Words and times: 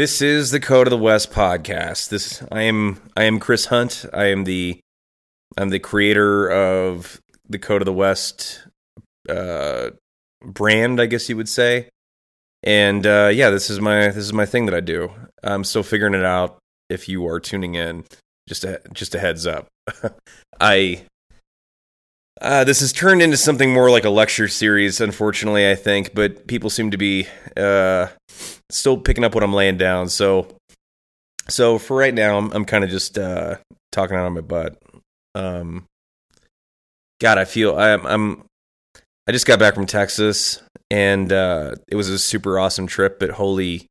This 0.00 0.22
is 0.22 0.50
the 0.50 0.60
Code 0.60 0.86
of 0.86 0.90
the 0.90 0.96
West 0.96 1.30
podcast. 1.30 2.08
This 2.08 2.42
I 2.50 2.62
am 2.62 3.02
I 3.18 3.24
am 3.24 3.38
Chris 3.38 3.66
Hunt. 3.66 4.06
I 4.14 4.28
am 4.28 4.44
the 4.44 4.80
I'm 5.58 5.68
the 5.68 5.78
creator 5.78 6.50
of 6.50 7.20
the 7.46 7.58
Code 7.58 7.82
of 7.82 7.84
the 7.84 7.92
West 7.92 8.66
uh, 9.28 9.90
brand, 10.42 11.02
I 11.02 11.04
guess 11.04 11.28
you 11.28 11.36
would 11.36 11.50
say. 11.50 11.90
And 12.62 13.06
uh, 13.06 13.30
yeah, 13.30 13.50
this 13.50 13.68
is 13.68 13.78
my 13.78 14.06
this 14.06 14.24
is 14.24 14.32
my 14.32 14.46
thing 14.46 14.64
that 14.64 14.74
I 14.74 14.80
do. 14.80 15.12
I'm 15.42 15.64
still 15.64 15.82
figuring 15.82 16.14
it 16.14 16.24
out. 16.24 16.56
If 16.88 17.06
you 17.06 17.26
are 17.26 17.38
tuning 17.38 17.74
in, 17.74 18.04
just 18.48 18.64
a 18.64 18.80
just 18.94 19.14
a 19.14 19.18
heads 19.18 19.46
up. 19.46 19.68
I 20.62 21.02
uh, 22.40 22.64
this 22.64 22.80
has 22.80 22.94
turned 22.94 23.20
into 23.20 23.36
something 23.36 23.74
more 23.74 23.90
like 23.90 24.06
a 24.06 24.10
lecture 24.10 24.48
series, 24.48 24.98
unfortunately, 24.98 25.70
I 25.70 25.74
think, 25.74 26.14
but 26.14 26.46
people 26.46 26.70
seem 26.70 26.90
to 26.90 26.96
be 26.96 27.26
uh, 27.54 28.06
still 28.70 28.98
picking 28.98 29.24
up 29.24 29.34
what 29.34 29.44
I'm 29.44 29.52
laying 29.52 29.76
down. 29.76 30.08
So, 30.08 30.48
so 31.48 31.78
for 31.78 31.96
right 31.96 32.14
now, 32.14 32.38
I'm, 32.38 32.52
I'm 32.52 32.64
kind 32.64 32.84
of 32.84 32.90
just 32.90 33.18
uh, 33.18 33.56
talking 33.92 34.16
out 34.16 34.26
on 34.26 34.34
my 34.34 34.40
butt. 34.40 34.80
Um, 35.34 35.84
God, 37.20 37.38
I 37.38 37.44
feel 37.44 37.78
I'm, 37.78 38.06
I'm 38.06 38.44
I 39.30 39.32
just 39.32 39.46
got 39.46 39.60
back 39.60 39.76
from 39.76 39.86
Texas, 39.86 40.60
and 40.90 41.32
uh, 41.32 41.76
it 41.86 41.94
was 41.94 42.08
a 42.08 42.18
super 42.18 42.58
awesome 42.58 42.88
trip. 42.88 43.20
But 43.20 43.30
holy, 43.30 43.86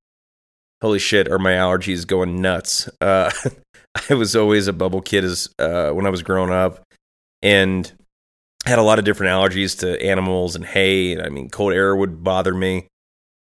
holy 0.82 1.00
shit, 1.00 1.32
are 1.32 1.40
my 1.40 1.54
allergies 1.54 2.06
going 2.06 2.42
nuts? 2.42 2.90
Uh, 3.00 3.32
I 4.10 4.16
was 4.16 4.36
always 4.36 4.68
a 4.68 4.74
bubble 4.74 5.02
kid 5.02 5.24
as 5.24 5.48
uh, 5.58 5.92
when 5.92 6.06
I 6.06 6.10
was 6.10 6.24
growing 6.24 6.52
up, 6.52 6.84
and 7.42 7.90
had 8.66 8.80
a 8.80 8.84
lot 8.84 9.00
of 9.00 9.06
different 9.06 9.32
allergies 9.32 9.80
to 9.80 10.04
animals 10.04 10.58
and 10.58 10.66
hay. 10.66 11.18
I 11.18 11.30
mean, 11.30 11.50
cold 11.50 11.72
air 11.72 11.96
would 11.96 12.22
bother 12.22 12.54
me. 12.54 12.89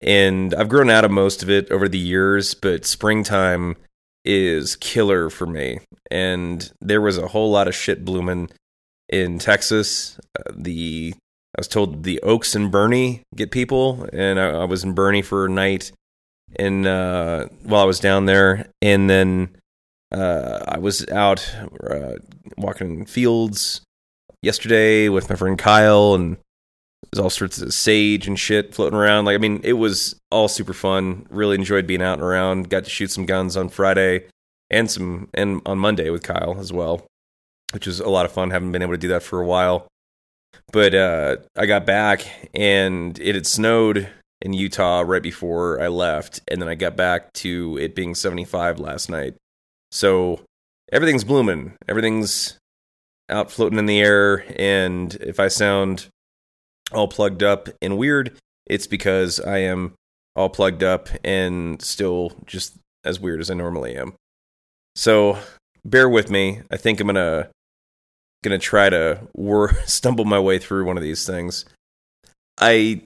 And 0.03 0.55
I've 0.55 0.69
grown 0.69 0.91
out 0.91 1.05
of 1.05 1.11
most 1.11 1.42
of 1.42 1.50
it 1.50 1.70
over 1.70 1.89
the 1.89 1.98
years, 1.98 2.55
but 2.55 2.84
springtime 2.84 3.77
is 4.25 4.77
killer 4.77 5.31
for 5.31 5.47
me. 5.47 5.78
And 6.11 6.70
there 6.81 7.00
was 7.00 7.19
a 7.19 7.28
whole 7.28 7.50
lot 7.50 7.69
of 7.69 7.75
shit 7.75 8.05
blooming 8.05 8.50
in 9.09 9.39
Texas. 9.39 10.19
Uh, 10.39 10.53
the 10.55 11.14
I 11.56 11.61
was 11.61 11.69
told 11.69 12.05
the 12.05 12.20
Oaks 12.22 12.55
and 12.55 12.72
Boerne 12.72 13.22
get 13.36 13.50
people, 13.50 14.09
and 14.12 14.41
I, 14.41 14.62
I 14.62 14.64
was 14.64 14.84
in 14.84 14.94
Boerne 14.94 15.22
for 15.22 15.44
a 15.44 15.50
night, 15.50 15.92
and 16.56 16.87
uh, 16.87 17.48
while 17.62 17.83
I 17.83 17.84
was 17.84 18.00
down 18.00 18.25
there, 18.25 18.69
and 18.81 19.11
then 19.11 19.55
uh, 20.11 20.61
I 20.66 20.78
was 20.78 21.06
out 21.11 21.55
uh, 21.91 22.14
walking 22.56 23.05
fields 23.05 23.83
yesterday 24.41 25.11
with 25.11 25.28
my 25.28 25.37
friend 25.37 25.59
Kyle, 25.59 26.14
and 26.14 26.39
there's 27.12 27.22
all 27.22 27.30
sorts 27.30 27.60
of 27.60 27.74
sage 27.74 28.27
and 28.27 28.38
shit 28.38 28.74
floating 28.74 28.98
around. 28.98 29.27
Like, 29.27 29.34
I 29.34 29.38
mean, 29.38 29.60
it 29.64 29.75
was 29.75 30.19
all 30.31 30.48
super 30.48 30.72
fun. 30.72 31.26
Really 31.28 31.56
enjoyed 31.56 31.87
being 31.87 32.03
out 32.03 32.14
and 32.14 32.22
around. 32.22 32.70
Got 32.70 32.84
to 32.84 32.91
shoot 32.91 33.10
some 33.10 33.26
guns 33.26 33.56
on 33.56 33.69
Friday 33.69 34.25
and 34.70 34.91
some 34.91 35.28
and 35.34 35.60
on 35.66 35.78
Monday 35.78 36.09
with 36.09 36.22
Kyle 36.22 36.56
as 36.59 36.72
well, 36.72 37.06
which 37.72 37.87
was 37.87 38.00
a 38.00 38.09
lot 38.09 38.25
of 38.25 38.32
fun. 38.32 38.50
Haven't 38.50 38.72
been 38.72 38.82
able 38.82 38.94
to 38.94 38.98
do 38.98 39.09
that 39.09 39.22
for 39.22 39.41
a 39.41 39.47
while. 39.47 39.87
But 40.72 40.94
uh, 40.94 41.37
I 41.56 41.66
got 41.66 41.84
back 41.84 42.26
and 42.54 43.19
it 43.19 43.34
had 43.34 43.47
snowed 43.47 44.08
in 44.41 44.54
Utah 44.54 45.03
right 45.06 45.22
before 45.22 45.81
I 45.81 45.88
left, 45.88 46.41
and 46.48 46.60
then 46.60 46.69
I 46.69 46.75
got 46.75 46.97
back 46.97 47.32
to 47.34 47.78
it 47.81 47.94
being 47.94 48.14
75 48.14 48.81
last 48.81 49.08
night. 49.08 49.34
So 49.92 50.41
everything's 50.91 51.25
blooming. 51.25 51.75
Everything's 51.88 52.58
out 53.28 53.50
floating 53.50 53.78
in 53.78 53.87
the 53.87 54.00
air. 54.00 54.44
And 54.56 55.14
if 55.16 55.38
I 55.38 55.48
sound 55.48 56.08
all 56.94 57.08
plugged 57.08 57.42
up 57.42 57.69
and 57.80 57.98
weird, 57.98 58.36
it's 58.66 58.86
because 58.86 59.41
I 59.41 59.58
am 59.58 59.94
all 60.36 60.48
plugged 60.48 60.82
up 60.82 61.08
and 61.25 61.80
still 61.82 62.32
just 62.47 62.76
as 63.04 63.20
weird 63.20 63.41
as 63.41 63.50
I 63.50 63.54
normally 63.54 63.97
am. 63.97 64.14
So 64.97 65.38
bear 65.84 66.08
with 66.08 66.31
me. 66.31 66.62
I 66.70 66.76
think 66.76 67.00
I'm 67.00 67.06
gonna 67.06 67.48
gonna 68.42 68.58
try 68.58 68.91
to 68.91 69.20
wor- 69.34 69.75
stumble 69.86 70.25
my 70.25 70.38
way 70.38 70.58
through 70.58 70.84
one 70.84 70.97
of 70.97 71.02
these 71.02 71.26
things. 71.26 71.64
I 72.60 73.02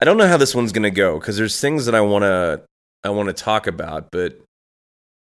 I 0.00 0.04
don't 0.04 0.16
know 0.16 0.28
how 0.28 0.36
this 0.36 0.54
one's 0.54 0.72
gonna 0.72 0.90
go 0.90 1.18
because 1.18 1.36
there's 1.36 1.60
things 1.60 1.86
that 1.86 1.94
I 1.94 2.00
wanna 2.00 2.62
I 3.04 3.10
want 3.10 3.28
to 3.28 3.34
talk 3.34 3.66
about, 3.66 4.10
but 4.10 4.38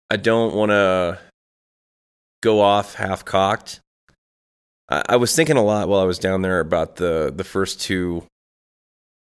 I 0.08 0.16
don't 0.16 0.54
want 0.54 0.70
to 0.70 1.18
go 2.42 2.60
off 2.60 2.94
half 2.94 3.24
cocked. 3.24 3.80
I, 4.92 5.02
I 5.10 5.16
was 5.16 5.34
thinking 5.34 5.56
a 5.56 5.62
lot 5.62 5.88
while 5.88 6.00
I 6.00 6.04
was 6.04 6.18
down 6.18 6.42
there 6.42 6.60
about 6.60 6.96
the 6.96 7.32
the 7.34 7.44
first 7.44 7.80
two, 7.80 8.24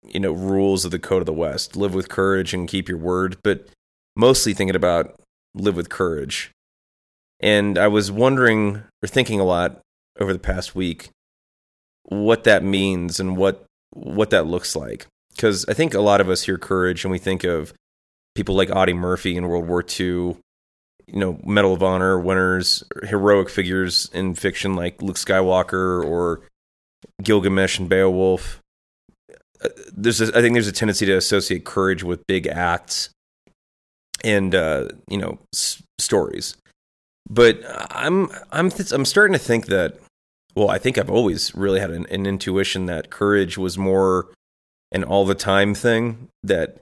you 0.05 0.21
know, 0.21 0.33
rules 0.33 0.85
of 0.85 0.91
the 0.91 0.99
Code 0.99 1.23
of 1.23 1.27
the 1.27 1.33
West: 1.33 1.77
live 1.77 1.95
with 1.95 2.09
courage 2.09 2.53
and 2.53 2.69
keep 2.69 2.89
your 2.89 2.99
word. 2.99 3.39
But 3.43 3.69
mostly 4.17 4.55
thinking 4.55 4.77
about 4.77 5.21
live 5.55 5.77
with 5.77 5.89
courage. 5.89 6.51
And 7.41 7.79
I 7.79 7.89
was 7.89 8.11
wondering 8.11 8.83
or 9.03 9.07
thinking 9.07 9.41
a 9.41 9.45
lot 9.45 9.81
over 10.21 10.33
the 10.33 10.39
past 10.39 10.75
week 10.75 11.11
what 12.05 12.45
that 12.45 12.63
means 12.63 13.19
and 13.19 13.37
what 13.37 13.65
what 13.91 14.31
that 14.31 14.47
looks 14.47 14.77
like. 14.77 15.07
Because 15.31 15.65
I 15.69 15.75
think 15.75 15.95
a 15.95 16.01
lot 16.01 16.21
of 16.21 16.29
us 16.29 16.45
hear 16.45 16.59
courage 16.59 17.05
and 17.05 17.11
we 17.11 17.19
think 17.19 17.43
of 17.43 17.73
people 18.35 18.55
like 18.55 18.71
Audie 18.71 18.93
Murphy 18.93 19.37
in 19.37 19.49
World 19.49 19.67
War 19.67 19.83
II, 19.83 20.37
you 21.07 21.19
know 21.19 21.39
Medal 21.45 21.75
of 21.75 21.83
Honor 21.83 22.19
winners, 22.19 22.85
heroic 23.05 23.49
figures 23.49 24.11
in 24.13 24.35
fiction 24.35 24.75
like 24.75 25.03
Luke 25.03 25.17
Skywalker 25.17 26.05
or 26.05 26.43
Gilgamesh 27.23 27.79
and 27.79 27.89
Beowulf. 27.89 28.61
Uh, 29.63 29.69
there's, 29.93 30.21
a, 30.21 30.37
I 30.37 30.41
think, 30.41 30.55
there's 30.55 30.69
a 30.69 30.73
tendency 30.73 31.07
to 31.07 31.17
associate 31.17 31.65
courage 31.65 32.03
with 32.03 32.27
big 32.27 32.47
acts 32.47 33.11
and 34.23 34.55
uh, 34.55 34.89
you 35.09 35.19
know 35.19 35.39
s- 35.55 35.83
stories. 35.99 36.57
But 37.29 37.61
I'm 37.91 38.29
I'm 38.51 38.71
th- 38.71 38.93
I'm 38.93 39.05
starting 39.05 39.33
to 39.33 39.39
think 39.39 39.67
that. 39.67 39.99
Well, 40.57 40.71
I 40.71 40.79
think 40.79 40.99
I've 40.99 41.11
always 41.11 41.53
really 41.57 41.81
had 41.81 41.91
an, 41.91 42.07
an 42.13 42.27
intuition 42.27 42.87
that 42.87 43.11
courage 43.11 43.59
was 43.59 43.77
more 43.77 44.29
an 44.93 45.03
all 45.03 45.27
the 45.27 45.35
time 45.35 45.75
thing. 45.75 46.29
That 46.43 46.79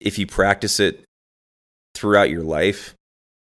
if 0.00 0.18
you 0.18 0.26
practice 0.26 0.80
it 0.80 1.04
throughout 1.94 2.30
your 2.30 2.42
life, 2.42 2.94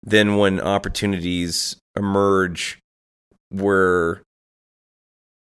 then 0.02 0.36
when 0.36 0.60
opportunities 0.60 1.76
emerge 1.96 2.78
where 3.50 4.22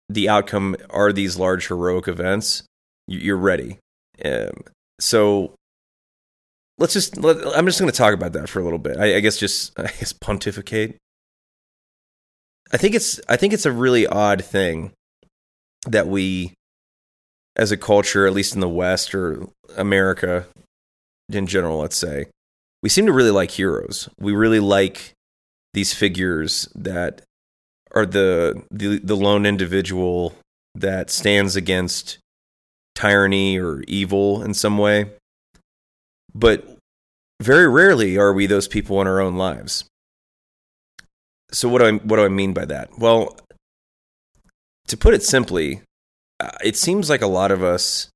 the 0.08 0.28
outcome 0.28 0.76
are 0.90 1.12
these 1.12 1.36
large 1.36 1.68
heroic 1.68 2.08
events, 2.08 2.64
you're 3.06 3.36
ready. 3.36 3.78
Um, 4.24 4.64
so 4.98 5.54
let's 6.78 6.94
just 6.94 7.16
let, 7.16 7.36
I'm 7.56 7.66
just 7.66 7.78
going 7.78 7.90
to 7.90 7.96
talk 7.96 8.14
about 8.14 8.32
that 8.32 8.48
for 8.48 8.60
a 8.60 8.64
little 8.64 8.78
bit. 8.78 8.96
I, 8.96 9.16
I 9.16 9.20
guess 9.20 9.36
just 9.36 9.72
I 9.78 9.84
guess 9.84 10.12
pontificate. 10.12 10.96
I 12.72 12.76
think 12.76 12.94
it's 12.94 13.20
I 13.28 13.36
think 13.36 13.52
it's 13.52 13.66
a 13.66 13.72
really 13.72 14.06
odd 14.06 14.44
thing 14.44 14.92
that 15.86 16.08
we 16.08 16.54
as 17.56 17.72
a 17.72 17.76
culture, 17.76 18.26
at 18.26 18.32
least 18.32 18.54
in 18.54 18.60
the 18.60 18.68
West 18.68 19.14
or 19.14 19.46
America 19.76 20.46
in 21.28 21.46
general, 21.46 21.78
let's 21.78 21.96
say, 21.96 22.26
we 22.82 22.88
seem 22.88 23.06
to 23.06 23.12
really 23.12 23.30
like 23.30 23.50
heroes. 23.50 24.08
We 24.18 24.32
really 24.32 24.60
like 24.60 25.12
these 25.74 25.92
figures 25.92 26.68
that 26.74 27.22
are 27.92 28.06
the 28.06 28.62
the, 28.70 28.98
the 28.98 29.16
lone 29.16 29.46
individual 29.46 30.34
that 30.74 31.10
stands 31.10 31.56
against 31.56 32.18
tyranny 32.94 33.58
or 33.58 33.82
evil 33.86 34.42
in 34.42 34.54
some 34.54 34.78
way. 34.78 35.10
But 36.34 36.76
very 37.40 37.68
rarely 37.68 38.16
are 38.16 38.32
we 38.32 38.46
those 38.46 38.68
people 38.68 39.00
in 39.00 39.06
our 39.06 39.20
own 39.20 39.36
lives. 39.36 39.84
So 41.52 41.68
what 41.68 41.78
do 41.78 41.86
I 41.86 41.92
what 41.92 42.16
do 42.16 42.24
I 42.24 42.28
mean 42.28 42.52
by 42.52 42.64
that? 42.66 42.98
Well, 42.98 43.36
to 44.86 44.96
put 44.96 45.14
it 45.14 45.22
simply, 45.22 45.82
uh, 46.38 46.50
it 46.64 46.76
seems 46.76 47.10
like 47.10 47.22
a 47.22 47.26
lot 47.26 47.50
of 47.50 47.62
us 47.62 48.08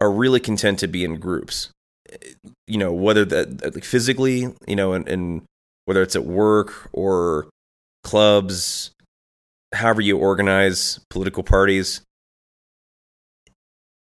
are 0.00 0.10
really 0.10 0.40
content 0.40 0.78
to 0.80 0.86
be 0.88 1.04
in 1.04 1.16
groups 1.16 1.70
you 2.66 2.78
know 2.78 2.92
whether 2.92 3.24
that 3.24 3.74
like 3.74 3.84
physically 3.84 4.48
you 4.66 4.76
know 4.76 4.92
and, 4.92 5.08
and 5.08 5.42
whether 5.84 6.02
it's 6.02 6.16
at 6.16 6.24
work 6.24 6.88
or 6.92 7.48
clubs 8.02 8.90
however 9.74 10.00
you 10.00 10.16
organize 10.16 11.00
political 11.10 11.42
parties 11.42 12.00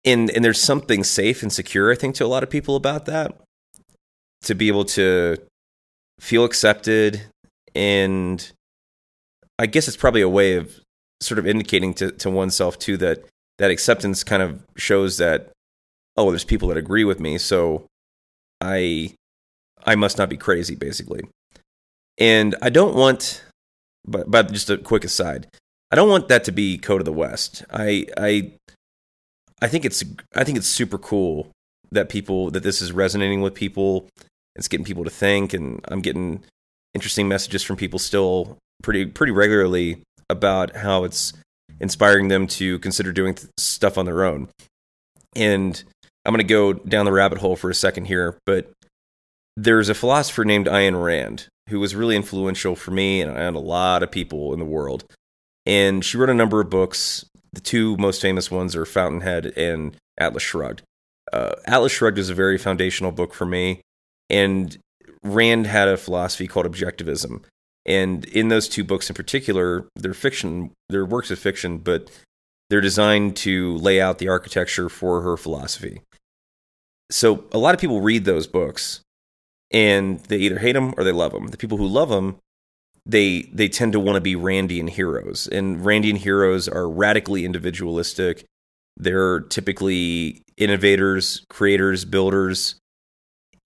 and 0.04 0.30
and 0.30 0.44
there's 0.44 0.60
something 0.60 1.04
safe 1.04 1.42
and 1.42 1.52
secure 1.52 1.92
i 1.92 1.94
think 1.94 2.14
to 2.14 2.24
a 2.24 2.26
lot 2.26 2.42
of 2.42 2.50
people 2.50 2.76
about 2.76 3.06
that 3.06 3.36
to 4.42 4.54
be 4.54 4.68
able 4.68 4.84
to 4.84 5.36
feel 6.18 6.44
accepted 6.44 7.22
and 7.74 8.52
i 9.58 9.66
guess 9.66 9.88
it's 9.88 9.96
probably 9.96 10.22
a 10.22 10.28
way 10.28 10.54
of 10.54 10.80
sort 11.20 11.38
of 11.38 11.46
indicating 11.46 11.92
to, 11.94 12.10
to 12.12 12.30
oneself 12.30 12.78
too 12.78 12.96
that 12.96 13.24
that 13.58 13.70
acceptance 13.70 14.24
kind 14.24 14.42
of 14.42 14.62
shows 14.76 15.18
that 15.18 15.50
oh 16.16 16.30
there's 16.30 16.44
people 16.44 16.68
that 16.68 16.78
agree 16.78 17.04
with 17.04 17.20
me 17.20 17.36
so 17.36 17.86
I 18.60 19.14
I 19.84 19.94
must 19.94 20.18
not 20.18 20.28
be 20.28 20.36
crazy, 20.36 20.74
basically. 20.74 21.22
And 22.18 22.54
I 22.60 22.70
don't 22.70 22.94
want, 22.94 23.44
but 24.06 24.30
but 24.30 24.52
just 24.52 24.70
a 24.70 24.78
quick 24.78 25.04
aside, 25.04 25.46
I 25.90 25.96
don't 25.96 26.08
want 26.08 26.28
that 26.28 26.44
to 26.44 26.52
be 26.52 26.78
Code 26.78 27.00
of 27.00 27.04
the 27.04 27.12
West. 27.12 27.64
I 27.70 28.06
I 28.16 28.52
I 29.62 29.68
think 29.68 29.84
it's 29.84 30.04
I 30.34 30.44
think 30.44 30.58
it's 30.58 30.66
super 30.66 30.98
cool 30.98 31.50
that 31.92 32.08
people 32.08 32.50
that 32.50 32.62
this 32.62 32.82
is 32.82 32.92
resonating 32.92 33.40
with 33.40 33.54
people. 33.54 34.08
It's 34.56 34.68
getting 34.68 34.84
people 34.84 35.04
to 35.04 35.10
think, 35.10 35.54
and 35.54 35.80
I'm 35.88 36.00
getting 36.00 36.42
interesting 36.94 37.28
messages 37.28 37.62
from 37.62 37.76
people 37.76 37.98
still 37.98 38.58
pretty 38.82 39.06
pretty 39.06 39.32
regularly 39.32 40.02
about 40.28 40.76
how 40.76 41.04
it's 41.04 41.32
inspiring 41.80 42.28
them 42.28 42.46
to 42.46 42.78
consider 42.80 43.12
doing 43.12 43.34
th- 43.34 43.50
stuff 43.58 43.96
on 43.96 44.04
their 44.04 44.24
own. 44.24 44.48
And 45.34 45.82
I'm 46.24 46.32
going 46.32 46.46
to 46.46 46.52
go 46.52 46.72
down 46.72 47.06
the 47.06 47.12
rabbit 47.12 47.38
hole 47.38 47.56
for 47.56 47.70
a 47.70 47.74
second 47.74 48.06
here, 48.06 48.38
but 48.44 48.70
there's 49.56 49.88
a 49.88 49.94
philosopher 49.94 50.44
named 50.44 50.66
Ayn 50.66 51.02
Rand 51.02 51.48
who 51.68 51.80
was 51.80 51.94
really 51.94 52.16
influential 52.16 52.74
for 52.74 52.90
me 52.90 53.20
and, 53.20 53.56
a 53.56 53.60
lot 53.60 54.02
of 54.02 54.10
people 54.10 54.52
in 54.52 54.58
the 54.58 54.64
world. 54.64 55.04
And 55.66 56.04
she 56.04 56.16
wrote 56.16 56.30
a 56.30 56.34
number 56.34 56.60
of 56.60 56.68
books. 56.68 57.24
The 57.52 57.60
two 57.60 57.96
most 57.96 58.20
famous 58.20 58.50
ones 58.50 58.74
are 58.74 58.84
Fountainhead 58.84 59.46
and 59.56 59.96
Atlas 60.18 60.42
Shrugged. 60.42 60.82
Uh, 61.32 61.54
Atlas 61.66 61.92
Shrugged 61.92 62.18
is 62.18 62.28
a 62.28 62.34
very 62.34 62.58
foundational 62.58 63.12
book 63.12 63.34
for 63.34 63.46
me. 63.46 63.80
And 64.28 64.76
Rand 65.22 65.66
had 65.66 65.88
a 65.88 65.96
philosophy 65.96 66.48
called 66.48 66.66
objectivism. 66.66 67.44
And 67.86 68.24
in 68.26 68.48
those 68.48 68.68
two 68.68 68.84
books 68.84 69.08
in 69.08 69.14
particular, 69.14 69.86
they're 69.96 70.14
fiction, 70.14 70.72
they're 70.88 71.06
works 71.06 71.30
of 71.30 71.38
fiction, 71.38 71.78
but 71.78 72.10
they're 72.70 72.80
designed 72.80 73.36
to 73.36 73.76
lay 73.78 74.00
out 74.00 74.18
the 74.18 74.28
architecture 74.28 74.88
for 74.88 75.20
her 75.22 75.36
philosophy. 75.36 76.00
So 77.10 77.44
a 77.52 77.58
lot 77.58 77.74
of 77.74 77.80
people 77.80 78.00
read 78.00 78.24
those 78.24 78.46
books 78.46 79.00
and 79.72 80.20
they 80.20 80.38
either 80.38 80.60
hate 80.60 80.72
them 80.72 80.94
or 80.96 81.04
they 81.04 81.12
love 81.12 81.32
them. 81.32 81.48
The 81.48 81.56
people 81.56 81.76
who 81.76 81.86
love 81.86 82.08
them, 82.08 82.36
they 83.04 83.42
they 83.52 83.68
tend 83.68 83.92
to 83.92 84.00
want 84.00 84.16
to 84.16 84.20
be 84.20 84.36
Randian 84.36 84.88
heroes, 84.88 85.48
and 85.48 85.80
Randian 85.80 86.16
heroes 86.16 86.68
are 86.68 86.88
radically 86.88 87.44
individualistic. 87.44 88.44
They're 88.96 89.40
typically 89.40 90.42
innovators, 90.56 91.44
creators, 91.48 92.04
builders, 92.04 92.76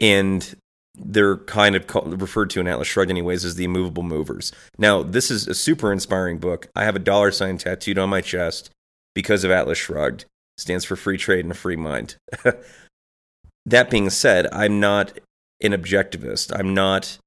and 0.01 0.55
they're 0.95 1.39
kind 1.39 1.75
of 1.75 1.89
called, 1.89 2.21
referred 2.21 2.51
to 2.51 2.61
in 2.61 2.69
Atlas 2.69 2.87
Shrugged, 2.87 3.11
anyways, 3.11 3.45
as 3.45 3.57
the 3.57 3.65
immovable 3.65 4.05
movers. 4.05 4.53
Now, 4.79 5.03
this 5.03 5.31
is 5.31 5.49
a 5.49 5.55
super 5.55 5.93
inspiring 5.93 6.39
book. 6.39 6.69
I 6.77 6.85
have 6.85 6.95
a 6.95 7.01
dollar 7.01 7.33
sign 7.33 7.59
tattooed 7.59 7.99
on 7.99 8.09
my 8.09 8.21
chest 8.21 8.71
because 9.15 9.45
of 9.45 9.51
Atlas 9.51 9.79
Shrugged. 9.79 10.25
Stands 10.57 10.85
for 10.85 10.97
free 10.97 11.19
trade 11.19 11.45
and 11.45 11.53
a 11.53 11.55
free 11.55 11.77
mind. 11.77 12.17
that 13.67 13.91
being 13.91 14.11
said, 14.11 14.47
I'm 14.53 14.79
not 14.79 15.19
an 15.61 15.73
objectivist. 15.73 16.57
I'm 16.57 16.75
not 16.75 17.19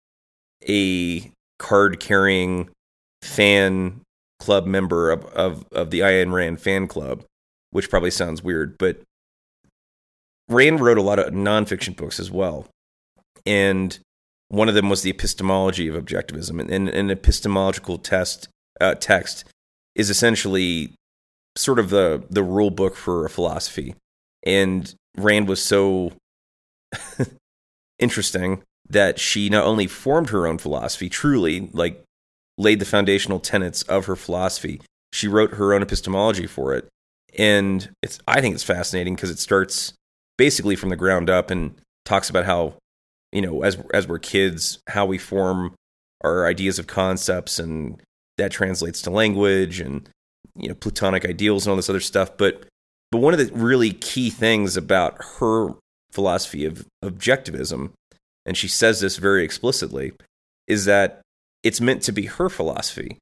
a 0.67 1.31
card 1.59 1.99
carrying 1.99 2.69
fan 3.21 4.01
club 4.39 4.65
member 4.65 5.11
of, 5.11 5.25
of, 5.25 5.65
of 5.71 5.89
the 5.89 6.01
Ayn 6.01 6.31
Rand 6.31 6.61
fan 6.61 6.87
club, 6.87 7.23
which 7.71 7.89
probably 7.89 8.11
sounds 8.11 8.43
weird, 8.43 8.77
but 8.77 9.01
Rand 10.47 10.79
wrote 10.79 10.97
a 10.97 11.01
lot 11.01 11.19
of 11.19 11.33
nonfiction 11.33 11.95
books 11.95 12.19
as 12.19 12.31
well. 12.31 12.67
And 13.45 13.97
one 14.49 14.69
of 14.69 14.75
them 14.75 14.89
was 14.89 15.01
the 15.01 15.09
epistemology 15.09 15.87
of 15.87 15.95
objectivism. 15.95 16.59
And, 16.69 16.89
an 16.89 17.11
epistemological 17.11 17.97
test 17.97 18.47
uh, 18.79 18.95
text 18.95 19.45
is 19.95 20.09
essentially 20.09 20.93
sort 21.57 21.79
of 21.79 21.89
the 21.89 22.23
the 22.29 22.43
rule 22.43 22.71
book 22.71 22.95
for 22.95 23.25
a 23.25 23.29
philosophy. 23.29 23.95
And 24.45 24.93
Rand 25.17 25.47
was 25.47 25.63
so 25.63 26.13
interesting 27.99 28.63
that 28.89 29.19
she 29.19 29.49
not 29.49 29.65
only 29.65 29.87
formed 29.87 30.29
her 30.29 30.47
own 30.47 30.57
philosophy, 30.57 31.09
truly 31.09 31.69
like 31.73 32.03
laid 32.57 32.79
the 32.79 32.85
foundational 32.85 33.39
tenets 33.39 33.83
of 33.83 34.05
her 34.05 34.15
philosophy. 34.15 34.81
She 35.11 35.27
wrote 35.27 35.55
her 35.55 35.73
own 35.73 35.81
epistemology 35.81 36.47
for 36.47 36.73
it, 36.75 36.87
and 37.37 37.89
it's 38.01 38.19
I 38.27 38.41
think 38.41 38.55
it's 38.55 38.63
fascinating 38.63 39.15
because 39.15 39.29
it 39.29 39.39
starts 39.39 39.93
basically 40.37 40.75
from 40.75 40.89
the 40.89 40.95
ground 40.95 41.29
up 41.29 41.49
and 41.49 41.75
talks 42.05 42.29
about 42.29 42.45
how 42.45 42.75
you 43.31 43.41
know 43.41 43.63
as 43.63 43.77
as 43.93 44.07
we're 44.07 44.19
kids 44.19 44.79
how 44.87 45.05
we 45.05 45.17
form 45.17 45.75
our 46.21 46.45
ideas 46.47 46.79
of 46.79 46.87
concepts 46.87 47.59
and 47.59 48.01
that 48.37 48.51
translates 48.51 49.01
to 49.01 49.09
language 49.09 49.79
and 49.79 50.09
you 50.57 50.67
know 50.67 50.75
platonic 50.75 51.25
ideals 51.25 51.65
and 51.65 51.71
all 51.71 51.75
this 51.75 51.89
other 51.89 51.99
stuff 51.99 52.35
but 52.37 52.67
but 53.11 53.19
one 53.19 53.33
of 53.33 53.39
the 53.39 53.53
really 53.55 53.91
key 53.91 54.29
things 54.29 54.75
about 54.75 55.17
her 55.39 55.69
philosophy 56.11 56.65
of 56.65 56.85
objectivism, 57.03 57.91
and 58.45 58.57
she 58.57 58.67
says 58.67 58.99
this 58.99 59.17
very 59.17 59.43
explicitly, 59.43 60.13
is 60.67 60.85
that 60.85 61.21
it's 61.63 61.81
meant 61.81 62.01
to 62.03 62.11
be 62.11 62.23
her 62.23 62.49
philosophy 62.49 63.17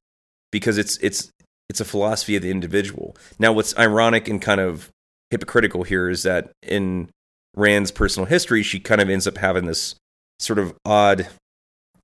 because 0.50 0.78
it's 0.78 0.96
it's 0.98 1.30
it's 1.68 1.80
a 1.80 1.84
philosophy 1.84 2.36
of 2.36 2.42
the 2.42 2.50
individual. 2.50 3.16
Now, 3.38 3.52
what's 3.52 3.76
ironic 3.78 4.28
and 4.28 4.40
kind 4.40 4.60
of 4.60 4.90
hypocritical 5.30 5.82
here 5.82 6.08
is 6.08 6.22
that 6.22 6.50
in 6.62 7.10
Rand's 7.56 7.90
personal 7.90 8.26
history, 8.26 8.62
she 8.62 8.78
kind 8.78 9.00
of 9.00 9.10
ends 9.10 9.26
up 9.26 9.38
having 9.38 9.66
this 9.66 9.94
sort 10.38 10.58
of 10.58 10.74
odd 10.84 11.28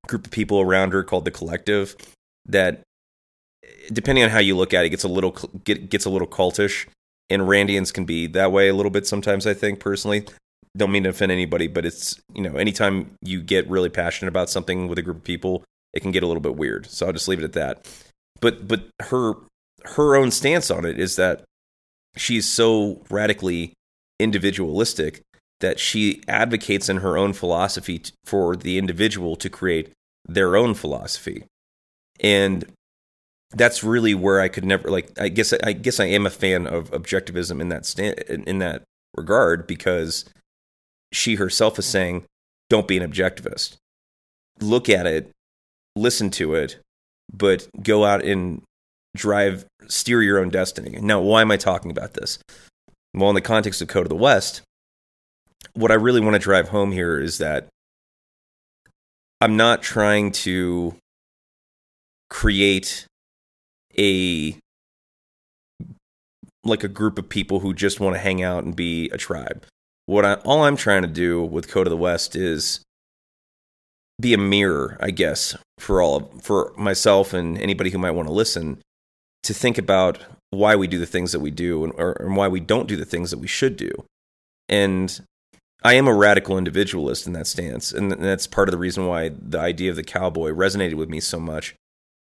group 0.09 0.27
of 0.27 0.33
people 0.33 0.61
around 0.61 0.93
her 0.93 1.05
called 1.05 1.25
the 1.25 1.31
collective 1.31 1.95
that 2.47 2.83
depending 3.93 4.25
on 4.25 4.31
how 4.31 4.39
you 4.39 4.57
look 4.57 4.75
at 4.75 4.85
it 4.85 4.91
gets 4.91 5.05
a 5.05 5.09
little 5.09 5.33
get, 5.65 5.89
gets 5.89 6.05
a 6.05 6.11
little 6.11 6.29
cultish 6.29 6.87
and 7.31 7.43
randians 7.43 7.93
can 7.93 8.05
be 8.05 8.27
that 8.27 8.53
way 8.53 8.69
a 8.69 8.75
little 8.75 8.91
bit 8.91 9.07
sometimes 9.07 9.47
i 9.47 9.55
think 9.55 9.81
personally 9.81 10.27
don't 10.77 10.93
mean 10.93 11.03
to 11.03 11.11
offend 11.11 11.33
anybody, 11.33 11.67
but 11.67 11.85
it's 11.85 12.21
you 12.35 12.43
know 12.43 12.55
anytime 12.57 13.15
you 13.21 13.41
get 13.41 13.69
really 13.69 13.89
passionate 13.89 14.29
about 14.29 14.51
something 14.51 14.89
with 14.89 14.99
a 14.99 15.03
group 15.03 15.19
of 15.19 15.25
people, 15.25 15.65
it 15.93 16.01
can 16.01 16.13
get 16.13 16.23
a 16.23 16.27
little 16.27 16.41
bit 16.41 16.57
weird. 16.57 16.87
So 16.87 17.07
I'll 17.07 17.13
just 17.13 17.29
leave 17.29 17.41
it 17.41 17.45
at 17.45 17.53
that. 17.53 17.87
But 18.41 18.67
but 18.67 18.89
her 19.01 19.35
her 19.85 20.17
own 20.17 20.31
stance 20.31 20.71
on 20.71 20.85
it 20.85 20.99
is 20.99 21.17
that 21.17 21.45
she's 22.17 22.49
so 22.49 23.03
radically 23.11 23.75
individualistic 24.19 25.21
that 25.61 25.79
she 25.79 26.23
advocates 26.27 26.89
in 26.89 26.99
her 26.99 27.17
own 27.17 27.33
philosophy 27.33 27.99
t- 27.99 28.13
for 28.25 28.57
the 28.57 28.79
individual 28.79 29.37
to 29.37 29.49
create 29.51 29.93
their 30.27 30.57
own 30.57 30.75
philosophy. 30.75 31.45
And 32.21 32.65
that's 33.55 33.85
really 33.85 34.15
where 34.15 34.41
I 34.41 34.49
could 34.49 34.65
never 34.65 34.91
like 34.91 35.11
I 35.21 35.29
guess 35.29 35.53
I 35.63 35.73
guess 35.73 36.01
I 36.01 36.07
am 36.07 36.27
a 36.27 36.31
fan 36.31 36.67
of 36.67 36.91
objectivism 36.91 37.61
in 37.61 37.69
that 37.69 37.87
stand 37.87 38.19
in 38.21 38.59
that 38.59 38.83
regard 39.17 39.67
because 39.67 40.25
she 41.13 41.35
herself 41.35 41.79
is 41.79 41.87
saying, 41.87 42.25
don't 42.71 42.89
be 42.89 42.99
an 42.99 43.09
objectivist. 43.09 43.77
Look 44.61 44.89
at 44.89 45.07
it, 45.07 45.31
listen 45.95 46.31
to 46.31 46.55
it, 46.55 46.79
but 47.33 47.69
go 47.83 48.05
out 48.05 48.25
and 48.25 48.63
drive, 49.15 49.67
steer 49.89 50.23
your 50.23 50.39
own 50.39 50.49
destiny. 50.49 50.99
Now, 51.01 51.21
why 51.21 51.43
am 51.43 51.51
I 51.51 51.57
talking 51.57 51.91
about 51.91 52.15
this? 52.15 52.39
Well, 53.15 53.29
in 53.29 53.35
the 53.35 53.43
context 53.43 53.83
of 53.83 53.89
Code 53.89 54.07
of 54.07 54.11
the 54.11 54.17
West, 54.17 54.63
what 55.75 55.91
I 55.91 55.95
really 55.95 56.21
want 56.21 56.35
to 56.35 56.39
drive 56.39 56.69
home 56.69 56.93
here 56.93 57.21
is 57.21 57.39
that 57.39 57.69
I'm 59.41 59.57
not 59.57 59.83
trying 59.83 60.33
to 60.33 60.97
create 62.31 63.07
a 63.99 64.57
like 66.65 66.85
a 66.85 66.89
group 66.89 67.19
of 67.19 67.29
people 67.29 67.61
who 67.61 67.75
just 67.75 67.99
want 67.99 68.15
to 68.15 68.21
hang 68.21 68.43
out 68.43 68.63
and 68.65 68.77
be 68.77 69.11
a 69.11 69.19
tribe 69.19 69.67
what 70.07 70.25
I 70.25 70.35
all 70.35 70.65
I'm 70.65 70.77
trying 70.77 71.03
to 71.03 71.09
do 71.09 71.43
with 71.43 71.69
Code 71.69 71.87
of 71.87 71.91
the 71.91 71.97
West 71.97 72.37
is 72.37 72.81
be 74.21 74.35
a 74.35 74.39
mirror, 74.39 74.97
I 75.01 75.11
guess, 75.11 75.57
for 75.79 76.03
all 76.03 76.17
of, 76.17 76.43
for 76.43 76.73
myself 76.77 77.33
and 77.33 77.59
anybody 77.59 77.91
who 77.91 77.99
might 77.99 78.13
want 78.13 78.29
to 78.29 78.35
listen 78.35 78.79
to 79.43 79.55
think 79.55 79.79
about 79.79 80.19
why 80.51 80.77
we 80.77 80.87
do 80.87 80.99
the 80.99 81.07
things 81.07 81.33
that 81.33 81.41
we 81.41 81.51
do 81.51 81.83
and, 81.83 81.93
or, 81.97 82.13
and 82.21 82.37
why 82.37 82.47
we 82.47 82.61
don't 82.61 82.87
do 82.87 82.97
the 82.97 83.05
things 83.05 83.31
that 83.31 83.39
we 83.39 83.49
should 83.49 83.77
do. 83.77 83.91
And 84.69 85.21
I 85.83 85.95
am 85.95 86.07
a 86.07 86.15
radical 86.15 86.59
individualist 86.59 87.27
in 87.27 87.33
that 87.33 87.49
stance, 87.49 87.91
and 87.91 88.13
that's 88.13 88.47
part 88.47 88.69
of 88.69 88.73
the 88.73 88.79
reason 88.79 89.07
why 89.07 89.31
the 89.31 89.59
idea 89.59 89.91
of 89.91 89.97
the 89.97 90.05
cowboy 90.05 90.51
resonated 90.51 90.95
with 90.95 91.09
me 91.09 91.19
so 91.19 91.41
much. 91.41 91.75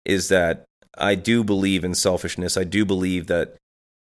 Is 0.04 0.28
that 0.28 0.66
I 0.98 1.16
do 1.16 1.44
believe 1.44 1.84
in 1.84 1.96
selfishness. 1.96 2.58
I 2.58 2.64
do 2.64 2.86
believe 2.86 3.28
that 3.28 3.56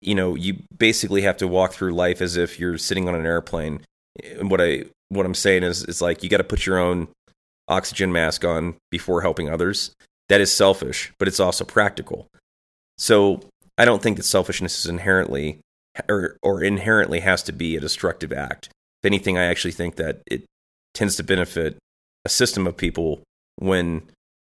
you 0.01 0.15
know, 0.15 0.35
you 0.35 0.57
basically 0.77 1.21
have 1.23 1.37
to 1.37 1.47
walk 1.47 1.73
through 1.73 1.93
life 1.93 2.21
as 2.21 2.37
if 2.37 2.59
you're 2.59 2.77
sitting 2.77 3.07
on 3.07 3.15
an 3.15 3.25
airplane. 3.25 3.81
And 4.23 4.49
what 4.49 4.61
I 4.61 4.85
what 5.09 5.25
I'm 5.25 5.35
saying 5.35 5.63
is 5.63 5.83
it's 5.83 6.01
like 6.01 6.23
you 6.23 6.29
got 6.29 6.37
to 6.37 6.43
put 6.43 6.65
your 6.65 6.77
own 6.77 7.07
oxygen 7.67 8.11
mask 8.11 8.45
on 8.45 8.75
before 8.91 9.21
helping 9.21 9.49
others. 9.49 9.91
That 10.29 10.41
is 10.41 10.53
selfish, 10.53 11.11
but 11.17 11.27
it's 11.27 11.39
also 11.39 11.65
practical. 11.65 12.27
So 12.97 13.41
I 13.77 13.85
don't 13.85 14.01
think 14.01 14.17
that 14.17 14.23
selfishness 14.23 14.79
is 14.79 14.85
inherently 14.85 15.59
or, 16.07 16.37
or 16.43 16.63
inherently 16.63 17.21
has 17.21 17.41
to 17.43 17.51
be 17.51 17.75
a 17.75 17.79
destructive 17.81 18.31
act. 18.31 18.67
If 19.01 19.07
anything, 19.07 19.37
I 19.37 19.45
actually 19.45 19.71
think 19.71 19.95
that 19.95 20.21
it 20.29 20.43
tends 20.93 21.15
to 21.15 21.23
benefit 21.23 21.77
a 22.25 22.29
system 22.29 22.67
of 22.67 22.77
people 22.77 23.21
when 23.55 24.03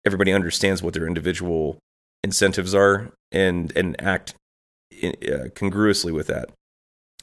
everybody 0.06 0.32
understands 0.32 0.84
what 0.84 0.94
their 0.94 1.08
individual 1.08 1.78
incentives 2.24 2.75
are 2.75 3.12
and 3.32 3.75
and 3.75 4.00
act 4.01 4.36
uh, 5.04 5.50
congruously 5.56 6.12
with 6.12 6.28
that. 6.28 6.50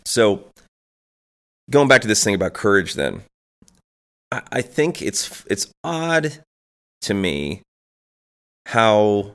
So, 0.04 0.50
going 1.70 1.88
back 1.88 2.00
to 2.02 2.08
this 2.08 2.24
thing 2.24 2.34
about 2.34 2.54
courage, 2.54 2.94
then, 2.94 3.22
I, 4.32 4.42
I 4.52 4.62
think 4.62 5.02
it's 5.02 5.44
it's 5.50 5.70
odd 5.84 6.42
to 7.02 7.14
me 7.14 7.62
how 8.66 9.34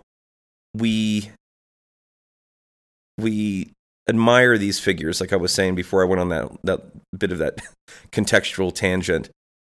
we 0.73 1.31
we 3.17 3.71
admire 4.09 4.57
these 4.57 4.79
figures, 4.79 5.21
like 5.21 5.31
I 5.31 5.37
was 5.37 5.51
saying 5.51 5.75
before 5.75 6.01
I 6.01 6.05
went 6.05 6.21
on 6.21 6.29
that 6.29 6.51
that 6.63 6.81
bit 7.17 7.31
of 7.31 7.37
that 7.39 7.59
contextual 8.11 8.73
tangent. 8.73 9.29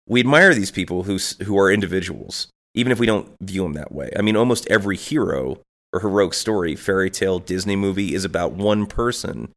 We 0.07 0.19
admire 0.19 0.53
these 0.53 0.71
people 0.71 1.03
who 1.03 1.17
who 1.43 1.57
are 1.57 1.71
individuals, 1.71 2.47
even 2.75 2.91
if 2.91 2.99
we 2.99 3.05
don't 3.05 3.35
view 3.41 3.63
them 3.63 3.73
that 3.73 3.91
way. 3.91 4.11
I 4.17 4.21
mean, 4.21 4.35
almost 4.35 4.67
every 4.69 4.97
hero 4.97 5.59
or 5.93 5.99
heroic 5.99 6.33
story, 6.33 6.75
fairy 6.75 7.09
tale, 7.09 7.39
Disney 7.39 7.75
movie 7.75 8.15
is 8.15 8.25
about 8.25 8.53
one 8.53 8.85
person 8.87 9.49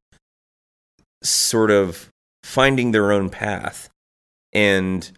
sort 1.23 1.71
of 1.71 2.11
finding 2.45 2.93
their 2.93 3.11
own 3.11 3.31
path 3.31 3.89
and 4.53 5.11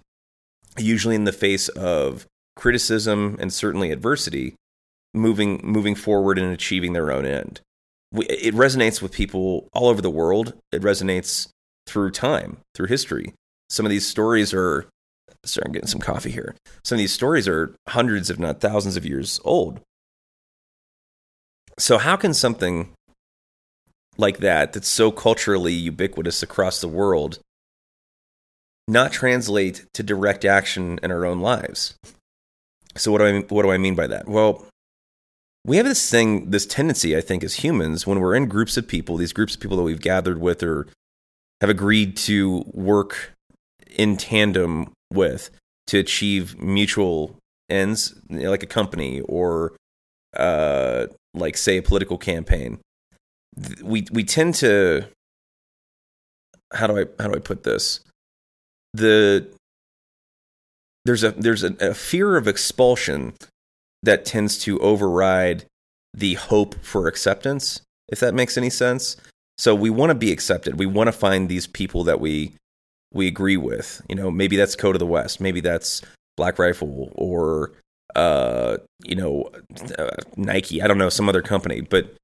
usually 0.79 1.17
in 1.17 1.25
the 1.25 1.33
face 1.33 1.69
of 1.69 2.25
criticism 2.57 3.37
and 3.41 3.53
certainly 3.53 3.91
adversity 3.91 4.55
moving 5.13 5.61
moving 5.63 5.95
forward 5.95 6.39
and 6.39 6.53
achieving 6.53 6.93
their 6.93 7.11
own 7.11 7.27
end. 7.27 7.61
It 8.13 8.55
resonates 8.55 9.03
with 9.03 9.13
people 9.13 9.69
all 9.73 9.89
over 9.89 10.01
the 10.01 10.11
world. 10.11 10.55
It 10.73 10.83
resonates 10.83 11.49
through 11.87 12.13
time 12.13 12.59
through 12.75 12.87
history. 12.87 13.35
Some 13.69 13.85
of 13.85 13.91
these 13.91 14.07
stories 14.07 14.55
are 14.55 14.87
sorry 15.45 15.65
i'm 15.67 15.73
getting 15.73 15.89
some 15.89 16.01
coffee 16.01 16.31
here. 16.31 16.55
Some 16.85 16.97
of 16.97 17.01
these 17.01 17.13
stories 17.13 17.49
are 17.49 17.75
hundreds 17.89 18.31
if 18.31 18.39
not 18.39 18.61
thousands 18.61 18.97
of 18.97 19.05
years 19.05 19.41
old 19.45 19.81
so 21.79 21.99
how 21.99 22.17
can 22.17 22.35
something 22.35 22.91
like 24.17 24.39
that 24.39 24.73
that's 24.73 24.89
so 24.89 25.11
culturally 25.11 25.73
ubiquitous 25.73 26.43
across 26.43 26.81
the 26.81 26.89
world 26.89 27.39
not 28.89 29.13
translate 29.13 29.85
to 29.93 30.03
direct 30.03 30.45
action 30.45 30.99
in 31.03 31.13
our 31.13 31.27
own 31.27 31.41
lives. 31.41 31.95
So 32.97 33.13
what 33.13 33.19
do 33.19 33.27
I 33.27 33.41
what 33.41 33.63
do 33.63 33.71
I 33.71 33.79
mean 33.79 33.95
by 33.95 34.07
that? 34.09 34.27
Well, 34.27 34.67
we 35.65 35.77
have 35.77 35.87
this 35.87 36.11
thing, 36.11 36.51
this 36.51 36.65
tendency, 36.65 37.17
I 37.17 37.21
think, 37.21 37.45
as 37.45 37.57
humans, 37.57 38.07
when 38.07 38.19
we're 38.19 38.35
in 38.35 38.47
groups 38.47 38.77
of 38.79 38.89
people, 38.89 39.19
these 39.19 39.35
groups 39.35 39.55
of 39.55 39.61
people 39.61 39.77
that 39.77 39.83
we've 39.83 40.01
gathered 40.01 40.41
with 40.41 40.63
or 40.63 40.87
have 41.61 41.69
agreed 41.69 42.17
to 42.17 42.65
work 42.73 43.35
in 43.91 44.17
tandem 44.17 44.91
with 45.13 45.51
to 45.89 45.99
achieve 45.99 46.59
mutual 46.59 47.37
ends, 47.69 48.15
you 48.31 48.41
know, 48.41 48.51
like 48.51 48.63
a 48.63 48.67
company 48.67 49.21
or, 49.21 49.73
uh, 50.37 51.07
like 51.39 51.57
say, 51.57 51.79
a 51.79 51.83
political 51.83 52.19
campaign 52.19 52.79
we 53.83 54.07
we 54.11 54.25
tend 54.25 54.55
to 54.57 55.07
how 56.73 56.87
do 56.87 56.99
I 56.99 57.23
how 57.23 57.29
do 57.29 57.35
I 57.35 57.41
put 57.41 57.65
this? 57.65 58.01
The 58.95 59.49
there's 61.05 61.25
a 61.25 61.33
there's 61.33 61.65
a, 61.65 61.75
a 61.81 61.95
fear 61.95 62.37
of 62.37 62.47
expulsion 62.47 63.35
that 64.03 64.25
tends 64.25 64.59
to 64.61 64.79
override 64.81 65.65
the 66.15 66.35
hope 66.35 66.75
for 66.83 67.09
acceptance, 67.09 67.81
if 68.09 68.21
that 68.21 68.35
makes 68.35 68.57
any 68.57 68.71
sense. 68.71 69.17
So 69.57 69.75
we 69.75 69.91
want 69.91 70.11
to 70.11 70.15
be 70.15 70.31
accepted. 70.31 70.79
We 70.79 70.87
want 70.87 71.09
to 71.09 71.13
find 71.13 71.49
these 71.49 71.67
people 71.67 72.05
that 72.05 72.21
we 72.21 72.53
we 73.13 73.27
agree 73.27 73.57
with. 73.57 74.03
You 74.09 74.17
know, 74.17 74.31
maybe 74.31 74.57
that's 74.57 74.77
Code 74.77 74.95
of 74.95 75.01
the 75.01 75.07
West, 75.07 75.41
maybe 75.41 75.61
that's 75.61 76.03
Black 76.37 76.59
Rifle 76.59 77.13
or 77.15 77.73
uh, 78.19 78.79
you 79.05 79.15
know, 79.15 79.49
uh, 79.97 80.09
Nike. 80.37 80.83
I 80.83 80.89
don't 80.89 80.99
know 80.99 81.09
some 81.09 81.29
other 81.29 81.41
company, 81.41 81.83
but 81.83 82.17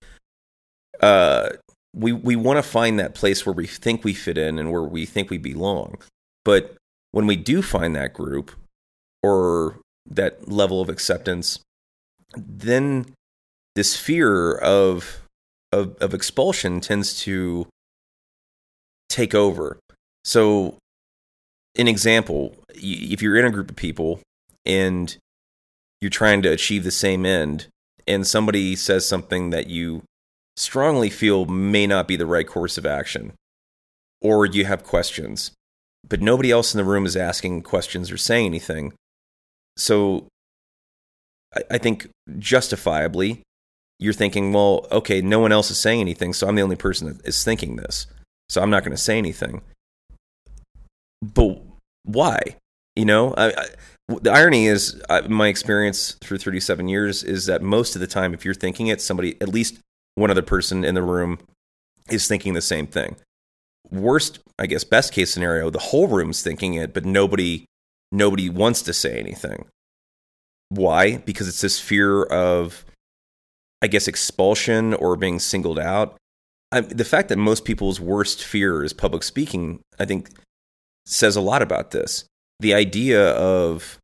uh, 1.01 1.51
we 1.95 2.13
we 2.13 2.35
want 2.35 2.57
to 2.57 2.65
find 2.65 2.99
that 2.99 3.15
place 3.15 3.47
where 3.47 3.53
we 3.53 3.69
think 3.69 4.03
we 4.03 4.13
fit 4.13 4.37
in 4.37 4.59
and 4.59 4.73
where 4.73 4.83
we 4.83 5.07
think 5.07 5.31
we 5.31 5.39
belong. 5.39 5.99
But 6.45 6.75
when 7.13 7.29
we 7.29 7.37
do 7.37 7.63
find 7.63 7.95
that 7.95 8.13
group 8.13 8.51
or 9.23 9.79
that 10.05 10.49
level 10.49 10.81
of 10.81 10.89
acceptance, 10.89 11.61
then 12.37 13.07
this 13.77 13.97
fear 13.97 14.57
of 14.57 15.23
of, 15.73 15.97
of 16.01 16.13
expulsion 16.13 16.81
tends 16.81 17.21
to 17.21 17.69
take 19.09 19.33
over. 19.33 19.79
So, 20.25 20.75
an 21.77 21.87
example: 21.87 22.57
if 22.71 23.23
you're 23.23 23.37
in 23.37 23.45
a 23.45 23.53
group 23.53 23.71
of 23.71 23.77
people 23.77 24.19
and 24.67 25.17
you're 26.01 26.11
trying 26.11 26.43
to 26.43 26.49
achieve 26.49 26.85
the 26.85 26.91
same 26.91 27.25
end, 27.25 27.67
and 28.07 28.27
somebody 28.27 28.77
says 28.77 29.09
something 29.09 29.51
that 29.51 29.69
you 29.69 30.03
strongly 30.57 31.11
feel 31.11 31.47
may 31.47 31.87
not 31.87 32.07
be 32.07 32.17
the 32.17 32.27
right 32.27 32.47
course 32.47 32.79
of 32.79 32.87
action, 32.87 33.33
or 34.21 34.47
you 34.47 34.65
have 34.65 34.85
questions, 34.85 35.53
but 36.09 36.21
nobody 36.21 36.51
else 36.51 36.75
in 36.75 36.79
the 36.79 36.85
room 36.85 37.07
is 37.07 37.17
asking 37.17 37.63
questions 37.63 38.11
or 38.11 38.17
saying 38.17 38.47
anything. 38.47 38.93
So 39.77 40.29
I, 41.71 41.79
think 41.79 42.09
justifiably, 42.39 43.43
you're 43.99 44.13
thinking, 44.13 44.53
well, 44.53 44.87
okay, 44.91 45.21
no 45.21 45.39
one 45.39 45.53
else 45.53 45.71
is 45.71 45.79
saying 45.79 46.01
anything, 46.01 46.33
so 46.33 46.49
I'm 46.49 46.55
the 46.55 46.63
only 46.63 46.77
person 46.77 47.09
that 47.09 47.27
is 47.27 47.45
thinking 47.45 47.77
this. 47.77 48.07
So 48.49 48.63
I'm 48.63 48.71
not 48.71 48.85
going 48.85 48.97
to 48.97 49.03
say 49.03 49.19
anything. 49.19 49.63
But 51.23 51.61
why? 52.05 52.41
You 52.97 53.05
know, 53.05 53.35
I, 53.35 53.49
I, 53.49 53.67
the 54.09 54.31
irony 54.31 54.67
is, 54.67 55.01
uh, 55.09 55.23
my 55.29 55.49
experience 55.49 56.13
through 56.13 56.39
37 56.39 56.89
years 56.89 57.23
is 57.23 57.47
that 57.47 57.63
most 57.63 57.95
of 57.95 58.01
the 58.01 58.07
time, 58.07 58.35
if 58.35 58.45
you're 58.45 58.55
thinking 58.55 58.89
it, 58.89 59.01
somebody, 59.01 59.41
at 59.41 59.49
least 59.49 59.79
one 60.15 60.31
other 60.31 60.43
person 60.43 60.85
in 60.85 60.95
the 60.95 61.03
room 61.03 61.39
is 62.11 62.29
thinking 62.29 62.53
the 62.53 62.61
same 62.61 62.87
thing. 62.87 63.17
Worst, 63.91 64.41
I 64.59 64.67
guess, 64.67 64.85
best 64.85 65.13
case 65.13 65.33
scenario, 65.33 65.71
the 65.71 65.79
whole 65.79 66.09
room's 66.09 66.43
thinking 66.43 66.75
it, 66.75 66.93
but 66.93 67.05
nobody 67.05 67.67
nobody 68.13 68.49
wants 68.49 68.83
to 68.83 68.93
say 68.93 69.19
anything. 69.19 69.67
Why? 70.69 71.19
Because 71.19 71.49
it's 71.49 71.61
this 71.61 71.81
fear 71.81 72.23
of, 72.25 72.85
I 73.83 73.89
guess, 73.89 74.07
expulsion 74.09 74.95
or 74.95 75.17
being 75.17 75.39
singled 75.39 75.79
out. 75.79 76.17
I, 76.73 76.81
the 76.81 77.05
fact 77.05 77.29
that 77.29 77.39
most 77.39 77.65
people's 77.65 78.01
worst 78.01 78.43
fear 78.43 78.85
is 78.85 78.93
public 78.93 79.23
speaking, 79.23 79.81
I 79.99 80.05
think, 80.05 80.31
says 81.07 81.37
a 81.37 81.41
lot 81.41 81.63
about 81.63 81.91
this. 81.91 82.25
The 82.61 82.75
idea 82.75 83.31
of 83.33 83.99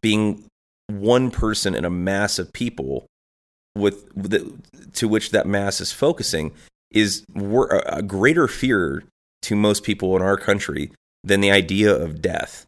being 0.00 0.44
one 0.88 1.30
person 1.30 1.74
in 1.74 1.84
a 1.84 1.90
mass 1.90 2.38
of 2.38 2.52
people 2.52 3.06
with 3.76 4.08
the, 4.14 4.52
to 4.94 5.08
which 5.08 5.30
that 5.30 5.46
mass 5.46 5.80
is 5.80 5.92
focusing 5.92 6.52
is 6.90 7.24
a 7.36 8.02
greater 8.02 8.48
fear 8.48 9.04
to 9.42 9.56
most 9.56 9.84
people 9.84 10.16
in 10.16 10.22
our 10.22 10.36
country 10.36 10.90
than 11.22 11.40
the 11.40 11.50
idea 11.50 11.94
of 11.94 12.20
death. 12.20 12.66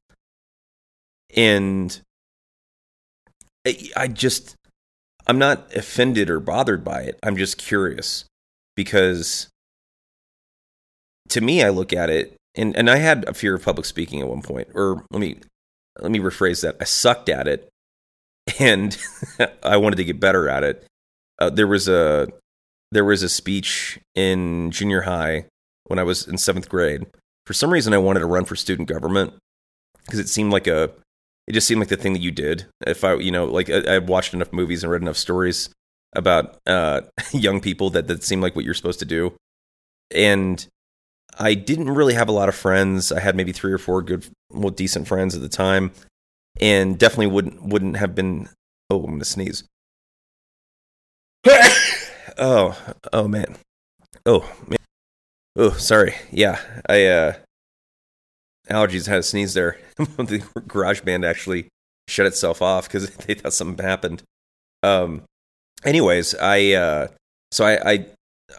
And 1.34 2.00
I 3.96 4.08
just, 4.08 4.54
I'm 5.26 5.38
not 5.38 5.74
offended 5.74 6.30
or 6.30 6.40
bothered 6.40 6.84
by 6.84 7.02
it. 7.02 7.18
I'm 7.22 7.36
just 7.36 7.58
curious 7.58 8.24
because 8.76 9.48
to 11.28 11.40
me, 11.40 11.62
I 11.62 11.70
look 11.70 11.92
at 11.92 12.10
it 12.10 12.34
and, 12.54 12.76
and 12.76 12.90
I 12.90 12.96
had 12.96 13.28
a 13.28 13.34
fear 13.34 13.54
of 13.54 13.64
public 13.64 13.86
speaking 13.86 14.20
at 14.20 14.28
one 14.28 14.42
point, 14.42 14.68
or 14.74 15.04
let 15.10 15.20
me, 15.20 15.36
let 16.00 16.10
me 16.10 16.18
rephrase 16.18 16.62
that. 16.62 16.76
I 16.80 16.84
sucked 16.84 17.28
at 17.28 17.48
it 17.48 17.68
and 18.58 18.96
I 19.62 19.76
wanted 19.76 19.96
to 19.96 20.04
get 20.04 20.20
better 20.20 20.48
at 20.48 20.64
it 20.64 20.86
uh, 21.42 21.50
there 21.50 21.66
was 21.66 21.88
a 21.88 22.28
there 22.92 23.04
was 23.04 23.22
a 23.22 23.28
speech 23.28 23.98
in 24.14 24.70
junior 24.70 25.02
high 25.02 25.46
when 25.86 25.98
I 25.98 26.04
was 26.04 26.28
in 26.28 26.38
seventh 26.38 26.68
grade. 26.68 27.06
For 27.46 27.52
some 27.52 27.72
reason, 27.72 27.92
I 27.92 27.98
wanted 27.98 28.20
to 28.20 28.26
run 28.26 28.44
for 28.44 28.54
student 28.54 28.88
government 28.88 29.34
because 30.04 30.20
it 30.20 30.28
seemed 30.28 30.52
like 30.52 30.68
a 30.68 30.92
it 31.48 31.52
just 31.52 31.66
seemed 31.66 31.80
like 31.80 31.88
the 31.88 31.96
thing 31.96 32.12
that 32.12 32.22
you 32.22 32.30
did. 32.30 32.66
If 32.86 33.02
I, 33.02 33.14
you 33.14 33.32
know, 33.32 33.46
like 33.46 33.68
I, 33.70 33.96
I 33.96 33.98
watched 33.98 34.34
enough 34.34 34.52
movies 34.52 34.84
and 34.84 34.92
read 34.92 35.02
enough 35.02 35.16
stories 35.16 35.68
about 36.14 36.58
uh, 36.66 37.00
young 37.32 37.60
people 37.60 37.90
that 37.90 38.06
that 38.06 38.22
seemed 38.22 38.42
like 38.42 38.54
what 38.54 38.64
you're 38.64 38.74
supposed 38.74 39.00
to 39.00 39.04
do, 39.04 39.34
and 40.14 40.64
I 41.38 41.54
didn't 41.54 41.90
really 41.90 42.14
have 42.14 42.28
a 42.28 42.32
lot 42.32 42.48
of 42.48 42.54
friends. 42.54 43.10
I 43.10 43.20
had 43.20 43.36
maybe 43.36 43.52
three 43.52 43.72
or 43.72 43.78
four 43.78 44.02
good, 44.02 44.26
well, 44.50 44.70
decent 44.70 45.08
friends 45.08 45.34
at 45.34 45.40
the 45.40 45.48
time, 45.48 45.92
and 46.60 46.98
definitely 46.98 47.28
wouldn't 47.28 47.62
wouldn't 47.62 47.96
have 47.96 48.14
been. 48.14 48.48
Oh, 48.90 49.04
I'm 49.04 49.12
gonna 49.12 49.24
sneeze. 49.24 49.64
oh, 52.38 52.78
oh 53.12 53.28
man. 53.28 53.56
Oh 54.26 54.50
man. 54.68 54.78
Oh, 55.56 55.72
sorry. 55.72 56.14
Yeah, 56.30 56.60
I 56.88 57.06
uh 57.06 57.34
allergies 58.68 59.06
had 59.06 59.20
a 59.20 59.22
sneeze 59.22 59.54
there. 59.54 59.78
the 59.96 60.44
garage 60.68 61.00
band 61.00 61.24
actually 61.24 61.68
shut 62.08 62.26
itself 62.26 62.62
off 62.62 62.86
because 62.88 63.10
they 63.16 63.34
thought 63.34 63.52
something 63.52 63.84
happened. 63.84 64.22
Um. 64.82 65.22
Anyways, 65.84 66.34
I 66.36 66.72
uh, 66.72 67.08
so 67.50 67.64
I 67.64 67.90
I 67.92 68.06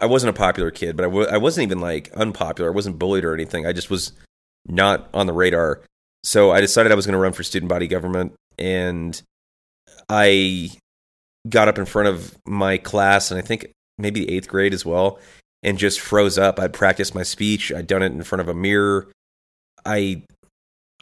I 0.02 0.06
wasn't 0.06 0.36
a 0.36 0.40
popular 0.40 0.72
kid, 0.72 0.96
but 0.96 1.04
I 1.04 1.08
w- 1.08 1.28
I 1.28 1.38
wasn't 1.38 1.64
even 1.64 1.80
like 1.80 2.12
unpopular. 2.14 2.70
I 2.70 2.74
wasn't 2.74 3.00
bullied 3.00 3.26
or 3.26 3.34
anything. 3.34 3.66
I 3.66 3.74
just 3.74 3.90
was 3.90 4.14
not 4.68 5.10
on 5.14 5.28
the 5.28 5.34
radar. 5.34 5.82
So 6.24 6.52
I 6.52 6.62
decided 6.62 6.92
I 6.92 6.96
was 6.96 7.06
going 7.06 7.14
to 7.14 7.20
run 7.20 7.34
for 7.34 7.44
student 7.44 7.70
body 7.70 7.88
government, 7.88 8.34
and 8.58 9.22
I 10.10 10.72
got 11.50 11.68
up 11.68 11.78
in 11.78 11.86
front 11.86 12.08
of 12.08 12.38
my 12.46 12.78
class, 12.78 13.32
and 13.32 13.38
I 13.38 13.42
think 13.42 13.72
maybe 13.98 14.30
eighth 14.30 14.48
grade 14.48 14.74
as 14.74 14.86
well, 14.86 15.20
and 15.62 15.78
just 15.78 16.00
froze 16.00 16.38
up. 16.38 16.60
I'd 16.60 16.74
practiced 16.74 17.14
my 17.14 17.24
speech. 17.24 17.72
I'd 17.72 17.88
done 17.88 18.02
it 18.02 18.14
in 18.14 18.24
front 18.24 18.42
of 18.42 18.48
a 18.48 18.54
mirror. 18.54 19.10
I, 19.86 20.24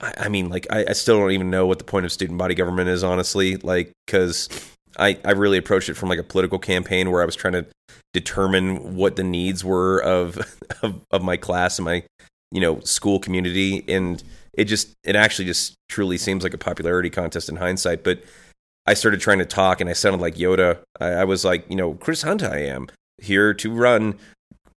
I 0.01 0.29
mean, 0.29 0.49
like, 0.49 0.65
I, 0.71 0.85
I 0.89 0.93
still 0.93 1.19
don't 1.19 1.31
even 1.31 1.51
know 1.51 1.67
what 1.67 1.77
the 1.77 1.83
point 1.83 2.05
of 2.05 2.11
student 2.11 2.39
body 2.39 2.55
government 2.55 2.89
is, 2.89 3.03
honestly. 3.03 3.57
Like, 3.57 3.91
because 4.07 4.49
I, 4.97 5.19
I 5.23 5.31
really 5.31 5.59
approached 5.59 5.89
it 5.89 5.93
from 5.93 6.09
like 6.09 6.19
a 6.19 6.23
political 6.23 6.57
campaign 6.57 7.11
where 7.11 7.21
I 7.21 7.25
was 7.25 7.35
trying 7.35 7.53
to 7.53 7.67
determine 8.13 8.95
what 8.95 9.15
the 9.15 9.23
needs 9.23 9.63
were 9.63 9.99
of, 9.99 10.37
of 10.81 11.01
of 11.11 11.23
my 11.23 11.37
class 11.37 11.77
and 11.77 11.85
my 11.85 12.03
you 12.51 12.61
know 12.61 12.79
school 12.81 13.19
community. 13.19 13.83
And 13.87 14.23
it 14.53 14.65
just 14.65 14.93
it 15.03 15.15
actually 15.15 15.45
just 15.45 15.75
truly 15.89 16.17
seems 16.17 16.43
like 16.43 16.53
a 16.53 16.57
popularity 16.57 17.09
contest 17.09 17.49
in 17.49 17.57
hindsight. 17.57 18.03
But 18.03 18.23
i 18.87 18.95
started 18.95 19.21
trying 19.21 19.37
to 19.37 19.45
talk 19.45 19.79
and 19.79 19.89
i 19.89 19.93
sounded 19.93 20.19
like 20.21 20.35
yoda. 20.35 20.79
I, 20.99 21.09
I 21.09 21.23
was 21.23 21.45
like 21.45 21.69
you 21.69 21.75
know 21.75 21.93
chris 21.93 22.23
hunt 22.23 22.41
i 22.41 22.57
am 22.57 22.87
here 23.21 23.53
to 23.53 23.71
run 23.71 24.17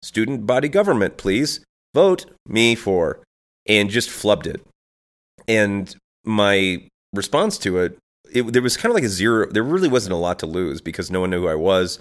student 0.03 0.47
body 0.47 0.69
government 0.69 1.17
please 1.17 1.64
vote 1.95 2.26
me 2.47 2.75
for 2.75 3.21
and 3.67 3.88
just 3.88 4.11
flubbed 4.11 4.47
it. 4.47 4.61
And 5.49 5.95
my 6.25 6.87
response 7.14 7.57
to 7.59 7.79
it, 7.79 7.99
it 8.33 8.53
there 8.53 8.62
was 8.62 8.76
kind 8.76 8.91
of 8.91 8.95
like 8.95 9.05
a 9.05 9.09
zero 9.09 9.47
there 9.50 9.62
really 9.62 9.88
wasn't 9.88 10.12
a 10.12 10.17
lot 10.17 10.38
to 10.41 10.47
lose 10.47 10.81
because 10.81 11.11
no 11.11 11.21
one 11.21 11.31
knew 11.31 11.43
who 11.43 11.49
i 11.49 11.55
was 11.55 12.00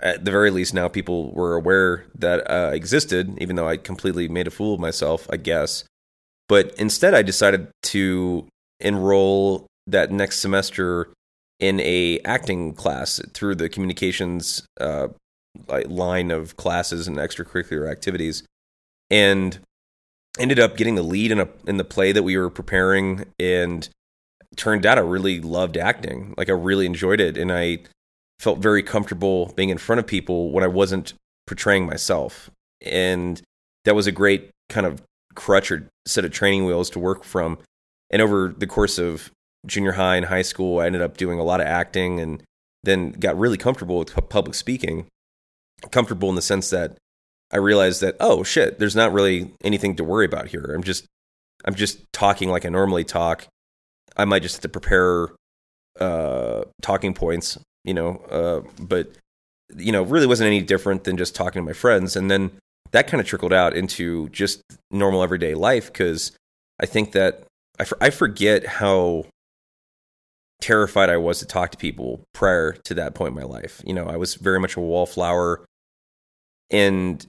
at 0.00 0.24
the 0.24 0.30
very 0.30 0.50
least 0.50 0.74
now 0.74 0.88
people 0.88 1.32
were 1.32 1.54
aware 1.54 2.04
that 2.14 2.48
uh, 2.50 2.70
existed 2.72 3.36
even 3.38 3.56
though 3.56 3.68
i 3.68 3.76
completely 3.76 4.28
made 4.28 4.46
a 4.46 4.50
fool 4.50 4.74
of 4.74 4.80
myself 4.80 5.26
i 5.30 5.36
guess 5.36 5.84
but 6.48 6.74
instead 6.78 7.14
i 7.14 7.22
decided 7.22 7.68
to 7.82 8.46
enroll 8.80 9.66
that 9.86 10.10
next 10.10 10.40
semester 10.40 11.08
in 11.60 11.80
a 11.80 12.18
acting 12.24 12.72
class 12.72 13.20
through 13.32 13.54
the 13.54 13.68
communications 13.68 14.66
uh, 14.80 15.08
line 15.86 16.30
of 16.30 16.56
classes 16.56 17.06
and 17.06 17.16
extracurricular 17.16 17.90
activities 17.90 18.42
and 19.10 19.60
ended 20.38 20.58
up 20.58 20.76
getting 20.76 20.96
the 20.96 21.02
lead 21.02 21.30
in 21.30 21.40
a 21.40 21.48
in 21.66 21.76
the 21.76 21.84
play 21.84 22.12
that 22.12 22.22
we 22.22 22.36
were 22.36 22.50
preparing 22.50 23.24
and 23.38 23.88
turned 24.56 24.86
out 24.86 24.98
I 24.98 25.02
really 25.02 25.40
loved 25.40 25.76
acting. 25.76 26.34
Like 26.36 26.48
I 26.48 26.52
really 26.52 26.86
enjoyed 26.86 27.20
it 27.20 27.36
and 27.36 27.52
I 27.52 27.78
felt 28.44 28.58
very 28.58 28.82
comfortable 28.82 29.52
being 29.56 29.70
in 29.70 29.78
front 29.78 29.98
of 29.98 30.06
people 30.06 30.50
when 30.50 30.62
I 30.62 30.66
wasn't 30.66 31.14
portraying 31.46 31.86
myself. 31.86 32.50
And 32.82 33.40
that 33.86 33.94
was 33.94 34.06
a 34.06 34.12
great 34.12 34.50
kind 34.68 34.86
of 34.86 35.02
crutch 35.34 35.72
or 35.72 35.88
set 36.06 36.26
of 36.26 36.30
training 36.30 36.66
wheels 36.66 36.90
to 36.90 36.98
work 36.98 37.24
from. 37.24 37.58
And 38.10 38.20
over 38.20 38.54
the 38.56 38.66
course 38.66 38.98
of 38.98 39.30
junior 39.66 39.92
high 39.92 40.16
and 40.16 40.26
high 40.26 40.42
school, 40.42 40.78
I 40.78 40.86
ended 40.86 41.00
up 41.00 41.16
doing 41.16 41.38
a 41.38 41.42
lot 41.42 41.62
of 41.62 41.66
acting 41.66 42.20
and 42.20 42.42
then 42.82 43.12
got 43.12 43.38
really 43.38 43.56
comfortable 43.56 43.98
with 43.98 44.14
public 44.28 44.54
speaking. 44.54 45.06
Comfortable 45.90 46.28
in 46.28 46.34
the 46.34 46.42
sense 46.42 46.68
that 46.70 46.98
I 47.50 47.56
realized 47.56 48.02
that 48.02 48.16
oh 48.20 48.42
shit, 48.42 48.78
there's 48.78 48.96
not 48.96 49.12
really 49.12 49.52
anything 49.62 49.96
to 49.96 50.04
worry 50.04 50.26
about 50.26 50.48
here. 50.48 50.72
I'm 50.74 50.82
just 50.82 51.06
I'm 51.64 51.74
just 51.74 52.00
talking 52.12 52.50
like 52.50 52.66
I 52.66 52.68
normally 52.68 53.04
talk. 53.04 53.46
I 54.16 54.26
might 54.26 54.42
just 54.42 54.56
have 54.56 54.62
to 54.62 54.68
prepare 54.68 55.28
uh, 55.98 56.64
talking 56.82 57.14
points, 57.14 57.58
you 57.84 57.94
know, 57.94 58.16
uh, 58.30 58.60
but 58.82 59.12
you 59.76 59.92
know, 59.92 60.02
really 60.02 60.26
wasn't 60.26 60.46
any 60.46 60.60
different 60.60 61.04
than 61.04 61.16
just 61.16 61.34
talking 61.34 61.60
to 61.60 61.66
my 61.66 61.72
friends. 61.72 62.16
And 62.16 62.30
then 62.30 62.52
that 62.92 63.06
kind 63.06 63.20
of 63.20 63.26
trickled 63.26 63.52
out 63.52 63.74
into 63.74 64.28
just 64.28 64.62
normal 64.90 65.22
everyday 65.22 65.54
life 65.54 65.86
because 65.86 66.32
I 66.80 66.86
think 66.86 67.12
that 67.12 67.44
I, 67.78 67.84
for, 67.84 67.98
I 68.00 68.10
forget 68.10 68.66
how 68.66 69.26
terrified 70.60 71.10
I 71.10 71.16
was 71.16 71.40
to 71.40 71.46
talk 71.46 71.70
to 71.72 71.78
people 71.78 72.22
prior 72.32 72.72
to 72.84 72.94
that 72.94 73.14
point 73.14 73.30
in 73.30 73.34
my 73.34 73.46
life. 73.46 73.82
You 73.84 73.94
know, 73.94 74.06
I 74.06 74.16
was 74.16 74.36
very 74.36 74.60
much 74.60 74.76
a 74.76 74.80
wallflower 74.80 75.64
and 76.70 77.26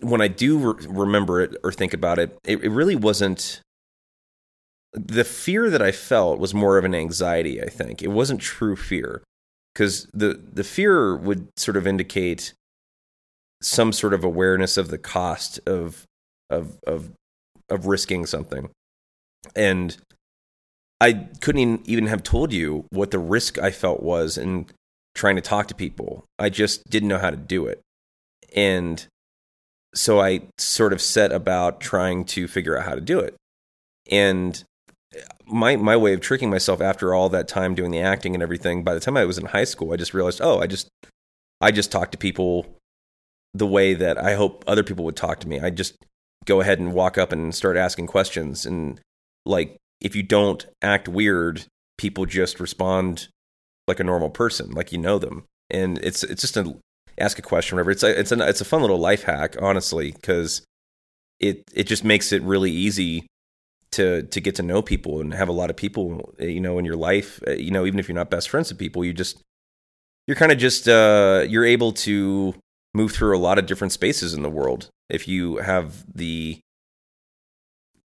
when 0.00 0.20
I 0.20 0.28
do 0.28 0.58
re- 0.58 0.86
remember 0.88 1.40
it 1.40 1.56
or 1.62 1.72
think 1.72 1.94
about 1.94 2.18
it, 2.18 2.36
it, 2.44 2.62
it 2.62 2.70
really 2.70 2.96
wasn't 2.96 3.60
the 4.92 5.24
fear 5.24 5.70
that 5.70 5.82
I 5.82 5.92
felt 5.92 6.38
was 6.38 6.54
more 6.54 6.78
of 6.78 6.84
an 6.84 6.94
anxiety. 6.94 7.62
I 7.62 7.68
think 7.68 8.02
it 8.02 8.10
wasn't 8.10 8.40
true 8.40 8.76
fear 8.76 9.22
because 9.74 10.06
the 10.14 10.40
the 10.52 10.64
fear 10.64 11.16
would 11.16 11.48
sort 11.56 11.76
of 11.76 11.86
indicate 11.86 12.52
some 13.60 13.92
sort 13.92 14.14
of 14.14 14.24
awareness 14.24 14.76
of 14.76 14.88
the 14.88 14.98
cost 14.98 15.60
of 15.66 16.04
of 16.50 16.78
of 16.86 17.10
of 17.68 17.86
risking 17.86 18.26
something, 18.26 18.70
and 19.56 19.96
I 21.00 21.28
couldn't 21.40 21.88
even 21.88 22.06
have 22.06 22.22
told 22.22 22.52
you 22.52 22.86
what 22.90 23.10
the 23.10 23.18
risk 23.18 23.58
I 23.58 23.70
felt 23.70 24.02
was 24.02 24.38
in 24.38 24.66
trying 25.14 25.36
to 25.36 25.42
talk 25.42 25.68
to 25.68 25.74
people. 25.74 26.24
I 26.38 26.48
just 26.48 26.88
didn't 26.88 27.08
know 27.08 27.18
how 27.18 27.30
to 27.30 27.36
do 27.36 27.66
it. 27.66 27.80
And 28.54 29.06
so 29.94 30.20
I 30.20 30.42
sort 30.58 30.92
of 30.92 31.00
set 31.00 31.32
about 31.32 31.80
trying 31.80 32.24
to 32.26 32.48
figure 32.48 32.76
out 32.76 32.84
how 32.84 32.94
to 32.94 33.00
do 33.00 33.20
it. 33.20 33.34
And 34.10 34.62
my 35.46 35.76
my 35.76 35.96
way 35.96 36.14
of 36.14 36.20
tricking 36.20 36.50
myself 36.50 36.80
after 36.80 37.14
all 37.14 37.28
that 37.30 37.48
time 37.48 37.74
doing 37.74 37.90
the 37.90 38.00
acting 38.00 38.34
and 38.34 38.42
everything, 38.42 38.82
by 38.82 38.94
the 38.94 39.00
time 39.00 39.16
I 39.16 39.24
was 39.24 39.38
in 39.38 39.46
high 39.46 39.64
school, 39.64 39.92
I 39.92 39.96
just 39.96 40.14
realized, 40.14 40.40
oh, 40.42 40.60
I 40.60 40.66
just 40.66 40.88
I 41.60 41.70
just 41.70 41.92
talk 41.92 42.10
to 42.12 42.18
people 42.18 42.66
the 43.52 43.66
way 43.66 43.94
that 43.94 44.18
I 44.18 44.34
hope 44.34 44.64
other 44.66 44.82
people 44.82 45.04
would 45.04 45.16
talk 45.16 45.40
to 45.40 45.48
me. 45.48 45.60
I 45.60 45.70
just 45.70 45.94
go 46.44 46.60
ahead 46.60 46.78
and 46.78 46.92
walk 46.92 47.16
up 47.16 47.32
and 47.32 47.54
start 47.54 47.76
asking 47.76 48.06
questions 48.06 48.66
and 48.66 49.00
like 49.46 49.76
if 50.00 50.14
you 50.14 50.22
don't 50.22 50.66
act 50.82 51.08
weird, 51.08 51.64
people 51.96 52.26
just 52.26 52.60
respond 52.60 53.28
like 53.86 54.00
a 54.00 54.04
normal 54.04 54.30
person, 54.30 54.70
like 54.70 54.92
you 54.92 54.98
know 54.98 55.18
them. 55.18 55.44
And 55.70 55.98
it's 55.98 56.22
it's 56.22 56.42
just 56.42 56.56
a 56.56 56.76
ask 57.18 57.38
a 57.38 57.42
question, 57.42 57.76
whatever. 57.76 57.90
It's 57.90 58.02
a, 58.02 58.18
it's 58.18 58.32
a, 58.32 58.48
it's 58.48 58.60
a 58.60 58.64
fun 58.64 58.80
little 58.80 58.98
life 58.98 59.24
hack, 59.24 59.56
honestly, 59.60 60.12
because 60.12 60.62
it 61.40 61.62
it 61.72 61.84
just 61.84 62.04
makes 62.04 62.32
it 62.32 62.42
really 62.42 62.70
easy 62.70 63.26
to 63.94 64.22
to 64.22 64.40
get 64.40 64.54
to 64.56 64.62
know 64.62 64.82
people 64.82 65.20
and 65.20 65.34
have 65.34 65.48
a 65.48 65.52
lot 65.52 65.70
of 65.70 65.76
people, 65.76 66.34
you 66.38 66.60
know, 66.60 66.78
in 66.78 66.84
your 66.84 66.96
life. 66.96 67.40
Uh, 67.46 67.52
you 67.52 67.70
know, 67.70 67.86
even 67.86 67.98
if 67.98 68.08
you're 68.08 68.14
not 68.14 68.30
best 68.30 68.48
friends 68.48 68.68
with 68.70 68.78
people, 68.78 69.04
you 69.04 69.12
just 69.12 69.42
you're 70.26 70.36
kind 70.36 70.52
of 70.52 70.58
just 70.58 70.88
uh, 70.88 71.44
you're 71.48 71.64
able 71.64 71.92
to 71.92 72.54
move 72.94 73.12
through 73.12 73.36
a 73.36 73.38
lot 73.38 73.58
of 73.58 73.66
different 73.66 73.92
spaces 73.92 74.34
in 74.34 74.42
the 74.42 74.50
world 74.50 74.88
if 75.10 75.26
you 75.26 75.56
have 75.56 76.04
the 76.14 76.60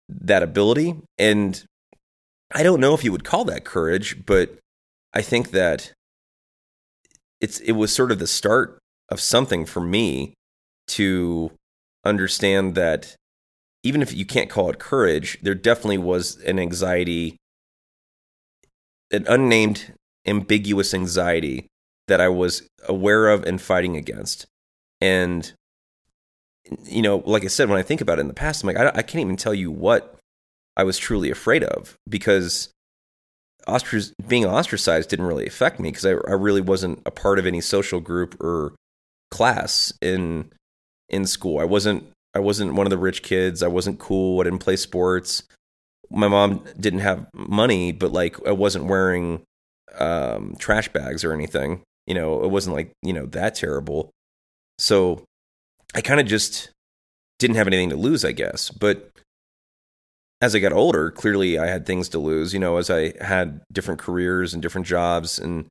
that 0.07 0.41
ability 0.41 0.95
and 1.19 1.63
I 2.51 2.63
don't 2.63 2.79
know 2.79 2.95
if 2.95 3.03
you 3.03 3.11
would 3.11 3.23
call 3.23 3.45
that 3.45 3.63
courage, 3.63 4.25
but 4.25 4.57
I 5.13 5.21
think 5.21 5.51
that 5.51 5.93
it's 7.39 7.59
it 7.59 7.73
was 7.73 7.93
sort 7.93 8.11
of 8.11 8.19
the 8.19 8.27
start 8.27 8.79
of 9.09 9.19
something 9.19 9.65
for 9.65 9.81
me 9.81 10.33
to 10.87 11.51
understand 12.03 12.75
that 12.75 13.15
even 13.83 14.01
if 14.01 14.13
you 14.13 14.25
can't 14.25 14.49
call 14.49 14.69
it 14.69 14.79
courage, 14.79 15.37
there 15.41 15.55
definitely 15.55 15.97
was 15.97 16.37
an 16.37 16.59
anxiety, 16.59 17.37
an 19.11 19.25
unnamed, 19.27 19.93
ambiguous 20.25 20.93
anxiety 20.93 21.67
that 22.07 22.19
I 22.19 22.27
was 22.27 22.67
aware 22.87 23.29
of 23.29 23.43
and 23.45 23.61
fighting 23.61 23.95
against. 23.95 24.45
And, 24.99 25.51
you 26.83 27.01
know, 27.01 27.23
like 27.25 27.43
I 27.43 27.47
said, 27.47 27.69
when 27.69 27.79
I 27.79 27.83
think 27.83 28.01
about 28.01 28.19
it 28.19 28.21
in 28.21 28.27
the 28.27 28.33
past, 28.33 28.63
I'm 28.63 28.67
like, 28.67 28.77
I, 28.77 28.89
I 28.89 29.01
can't 29.01 29.21
even 29.21 29.37
tell 29.37 29.53
you 29.53 29.71
what 29.71 30.19
I 30.75 30.83
was 30.83 30.97
truly 30.97 31.31
afraid 31.31 31.63
of 31.63 31.95
because 32.07 32.69
ostrac- 33.67 34.13
being 34.27 34.45
ostracized 34.45 35.09
didn't 35.09 35.25
really 35.25 35.47
affect 35.47 35.79
me 35.79 35.89
because 35.89 36.05
I, 36.05 36.11
I 36.11 36.33
really 36.33 36.61
wasn't 36.61 37.01
a 37.05 37.11
part 37.11 37.39
of 37.39 37.45
any 37.45 37.61
social 37.61 37.99
group 37.99 38.41
or 38.41 38.73
class 39.31 39.93
in 40.01 40.51
in 41.07 41.25
school. 41.25 41.59
I 41.59 41.63
wasn't 41.63 42.05
I 42.33 42.39
wasn't 42.39 42.75
one 42.75 42.85
of 42.85 42.91
the 42.91 42.97
rich 42.97 43.23
kids. 43.23 43.63
I 43.63 43.67
wasn't 43.67 43.99
cool. 43.99 44.39
I 44.39 44.43
didn't 44.43 44.59
play 44.59 44.75
sports. 44.75 45.43
My 46.11 46.27
mom 46.27 46.63
didn't 46.79 46.99
have 46.99 47.27
money, 47.33 47.91
but 47.91 48.11
like 48.11 48.35
I 48.47 48.51
wasn't 48.51 48.85
wearing 48.85 49.43
um, 49.97 50.55
trash 50.59 50.89
bags 50.89 51.23
or 51.23 51.33
anything. 51.33 51.81
You 52.07 52.15
know, 52.15 52.43
it 52.43 52.49
wasn't 52.49 52.75
like 52.75 52.91
you 53.01 53.13
know 53.13 53.25
that 53.27 53.55
terrible. 53.55 54.11
So 54.77 55.23
I 55.95 56.01
kind 56.01 56.19
of 56.19 56.27
just 56.27 56.71
didn't 57.37 57.57
have 57.57 57.67
anything 57.67 57.89
to 57.89 57.95
lose, 57.95 58.23
I 58.25 58.31
guess. 58.31 58.69
But 58.69 59.11
as 60.41 60.55
I 60.55 60.59
got 60.59 60.73
older, 60.73 61.11
clearly 61.11 61.59
I 61.59 61.67
had 61.67 61.85
things 61.85 62.09
to 62.09 62.19
lose. 62.19 62.53
You 62.53 62.59
know, 62.59 62.77
as 62.77 62.89
I 62.89 63.13
had 63.23 63.61
different 63.71 63.99
careers 63.99 64.53
and 64.53 64.61
different 64.61 64.87
jobs, 64.87 65.39
and 65.39 65.65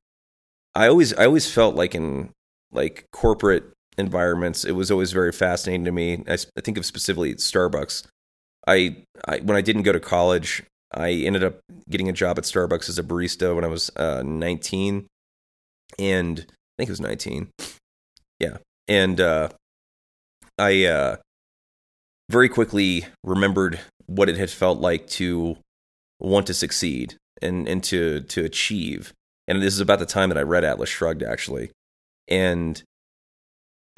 I 0.75 0.87
always 0.87 1.13
I 1.13 1.25
always 1.25 1.51
felt 1.51 1.75
like 1.75 1.95
in 1.95 2.31
like 2.71 3.05
corporate 3.11 3.71
environments, 3.99 4.65
it 4.65 4.71
was 4.71 4.91
always 4.91 5.11
very 5.11 5.31
fascinating 5.31 5.85
to 5.85 5.91
me. 5.91 6.23
I, 6.27 6.37
I 6.57 6.61
think 6.61 6.77
of 6.77 6.85
specifically 6.85 7.35
Starbucks. 7.35 8.05
I, 8.67 8.97
I 9.27 9.39
when 9.39 9.57
I 9.57 9.61
didn't 9.61 9.83
go 9.83 9.91
to 9.91 9.99
college, 9.99 10.63
I 10.93 11.11
ended 11.11 11.43
up 11.43 11.59
getting 11.89 12.09
a 12.09 12.13
job 12.13 12.37
at 12.37 12.45
Starbucks 12.45 12.89
as 12.89 12.97
a 12.97 13.03
barista 13.03 13.55
when 13.55 13.63
I 13.63 13.67
was 13.67 13.91
uh, 13.95 14.23
19, 14.23 15.07
and 15.97 16.39
I 16.39 16.43
think 16.77 16.89
it 16.89 16.89
was 16.89 17.01
19. 17.01 17.49
Yeah, 18.39 18.57
and 18.87 19.19
uh, 19.19 19.49
I 20.57 20.85
uh, 20.85 21.17
very 22.29 22.49
quickly 22.49 23.05
remembered 23.23 23.79
what 24.05 24.29
it 24.29 24.37
had 24.37 24.49
felt 24.49 24.79
like 24.79 25.07
to 25.07 25.57
want 26.19 26.47
to 26.47 26.53
succeed 26.53 27.15
and 27.41 27.67
and 27.67 27.83
to 27.85 28.21
to 28.21 28.43
achieve. 28.43 29.13
And 29.47 29.61
this 29.61 29.73
is 29.73 29.79
about 29.79 29.99
the 29.99 30.05
time 30.05 30.29
that 30.29 30.37
I 30.37 30.43
read 30.43 30.63
Atlas 30.63 30.89
Shrugged, 30.89 31.23
actually 31.23 31.71
and 32.29 32.83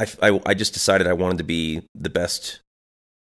I, 0.01 0.29
I, 0.29 0.41
I 0.47 0.53
just 0.53 0.73
decided 0.73 1.05
I 1.05 1.13
wanted 1.13 1.37
to 1.37 1.43
be 1.43 1.81
the 1.93 2.09
best 2.09 2.61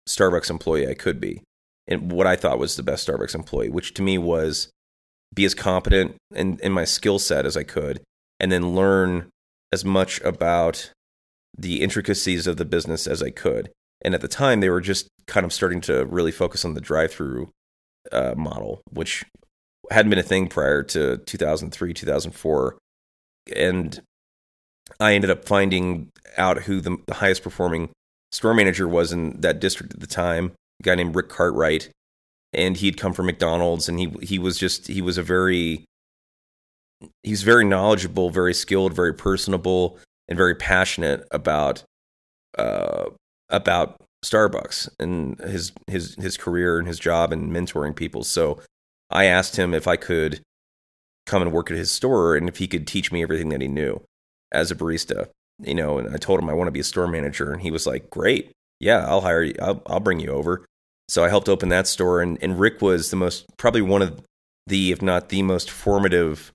Starbucks 0.09 0.51
employee 0.51 0.89
I 0.89 0.95
could 0.95 1.21
be, 1.21 1.43
and 1.87 2.11
what 2.11 2.27
I 2.27 2.37
thought 2.37 2.59
was 2.59 2.77
the 2.77 2.83
best 2.83 3.07
Starbucks 3.07 3.35
employee, 3.35 3.69
which 3.69 3.95
to 3.95 4.03
me 4.03 4.19
was 4.19 4.69
be 5.35 5.45
as 5.45 5.55
competent 5.55 6.17
in, 6.35 6.59
in 6.63 6.73
my 6.73 6.85
skill 6.85 7.19
set 7.19 7.47
as 7.47 7.57
I 7.57 7.63
could, 7.63 8.01
and 8.41 8.51
then 8.51 8.75
learn 8.75 9.29
as 9.73 9.85
much 9.85 10.21
about 10.23 10.91
the 11.57 11.83
intricacies 11.83 12.47
of 12.47 12.57
the 12.57 12.65
business 12.65 13.07
as 13.07 13.23
I 13.23 13.31
could. 13.31 13.71
And 14.03 14.15
at 14.15 14.21
the 14.21 14.29
time, 14.29 14.61
they 14.61 14.71
were 14.71 14.81
just 14.81 15.09
kind 15.27 15.45
of 15.45 15.53
starting 15.53 15.81
to 15.83 16.05
really 16.07 16.33
focus 16.33 16.65
on 16.65 16.75
the 16.75 16.81
drive-through 16.81 17.51
uh, 18.13 18.35
model, 18.37 18.83
which 18.91 19.25
hadn't 19.91 20.11
been 20.11 20.19
a 20.19 20.23
thing 20.23 20.49
prior 20.49 20.83
to 20.83 21.19
2003, 21.19 21.95
2004. 21.95 22.79
And 23.55 24.01
I 25.01 25.15
ended 25.15 25.31
up 25.31 25.45
finding 25.45 26.11
out 26.37 26.63
who 26.63 26.81
the, 26.81 26.97
the 27.07 27.15
highest 27.15 27.43
performing 27.43 27.91
store 28.33 28.55
manager 28.55 28.89
was 28.89 29.13
in 29.13 29.41
that 29.41 29.61
district 29.61 29.95
at 29.95 30.01
the 30.01 30.07
time, 30.07 30.53
a 30.81 30.83
guy 30.83 30.95
named 30.95 31.15
Rick 31.15 31.29
Cartwright. 31.29 31.91
And 32.53 32.77
he'd 32.77 32.97
come 32.97 33.13
from 33.13 33.27
McDonald's 33.27 33.89
and 33.89 33.99
he 33.99 34.13
he 34.23 34.39
was 34.39 34.57
just 34.57 34.87
he 34.87 35.03
was 35.03 35.19
a 35.19 35.23
very 35.23 35.85
he's 37.23 37.43
very 37.43 37.65
knowledgeable, 37.65 38.31
very 38.31 38.55
skilled, 38.55 38.95
very 38.95 39.13
personable, 39.13 39.99
and 40.29 40.39
very 40.39 40.55
passionate 40.55 41.27
about 41.31 41.83
uh, 42.57 43.07
about 43.51 44.01
Starbucks 44.25 44.89
and 44.99 45.39
his 45.41 45.73
his 45.87 46.15
his 46.15 46.37
career 46.37 46.79
and 46.79 46.89
his 46.89 46.99
job 46.99 47.33
and 47.33 47.51
mentoring 47.51 47.95
people. 47.95 48.25
So 48.25 48.61
I 49.11 49.25
asked 49.25 49.57
him 49.57 49.75
if 49.75 49.87
I 49.87 49.97
could 49.97 50.41
come 51.27 51.43
and 51.43 51.53
work 51.53 51.71
at 51.71 51.77
his 51.77 51.91
store 51.91 52.37
and 52.37 52.49
if 52.49 52.59
he 52.59 52.69
could 52.69 52.87
teach 52.87 53.13
me 53.13 53.23
everything 53.23 53.51
that 53.51 53.61
he 53.61 53.69
knew 53.69 54.01
as 54.53 54.71
a 54.71 54.75
barista. 54.75 55.29
You 55.63 55.75
know, 55.75 55.99
and 55.99 56.15
I 56.15 56.19
told 56.19 56.41
him 56.41 56.51
I 56.51 56.55
want 56.55 56.69
to 56.69 56.73
be 56.73 56.81
a 56.81 56.85
store 56.85 57.09
manager, 57.09 57.53
and 57.53 57.63
he 57.63 57.71
was 57.71 57.87
like, 57.87 58.11
"Great, 58.11 58.53
yeah, 58.79 59.07
I'll 59.07 59.23
hire 59.23 59.43
you. 59.43 59.55
I'll, 59.61 59.83
I'll 59.87 60.01
bring 60.01 60.21
you 60.21 60.31
over." 60.31 60.65
So 61.09 61.25
I 61.25 61.29
helped 61.29 61.49
open 61.49 61.69
that 61.71 61.87
store, 61.87 62.21
and, 62.21 62.37
and 62.43 62.59
Rick 62.59 62.83
was 62.83 63.11
the 63.11 63.17
most, 63.17 63.47
probably 63.57 63.81
one 63.81 64.03
of 64.03 64.23
the, 64.67 64.91
if 64.91 65.01
not 65.01 65.29
the 65.29 65.43
most 65.43 65.71
formative 65.71 66.53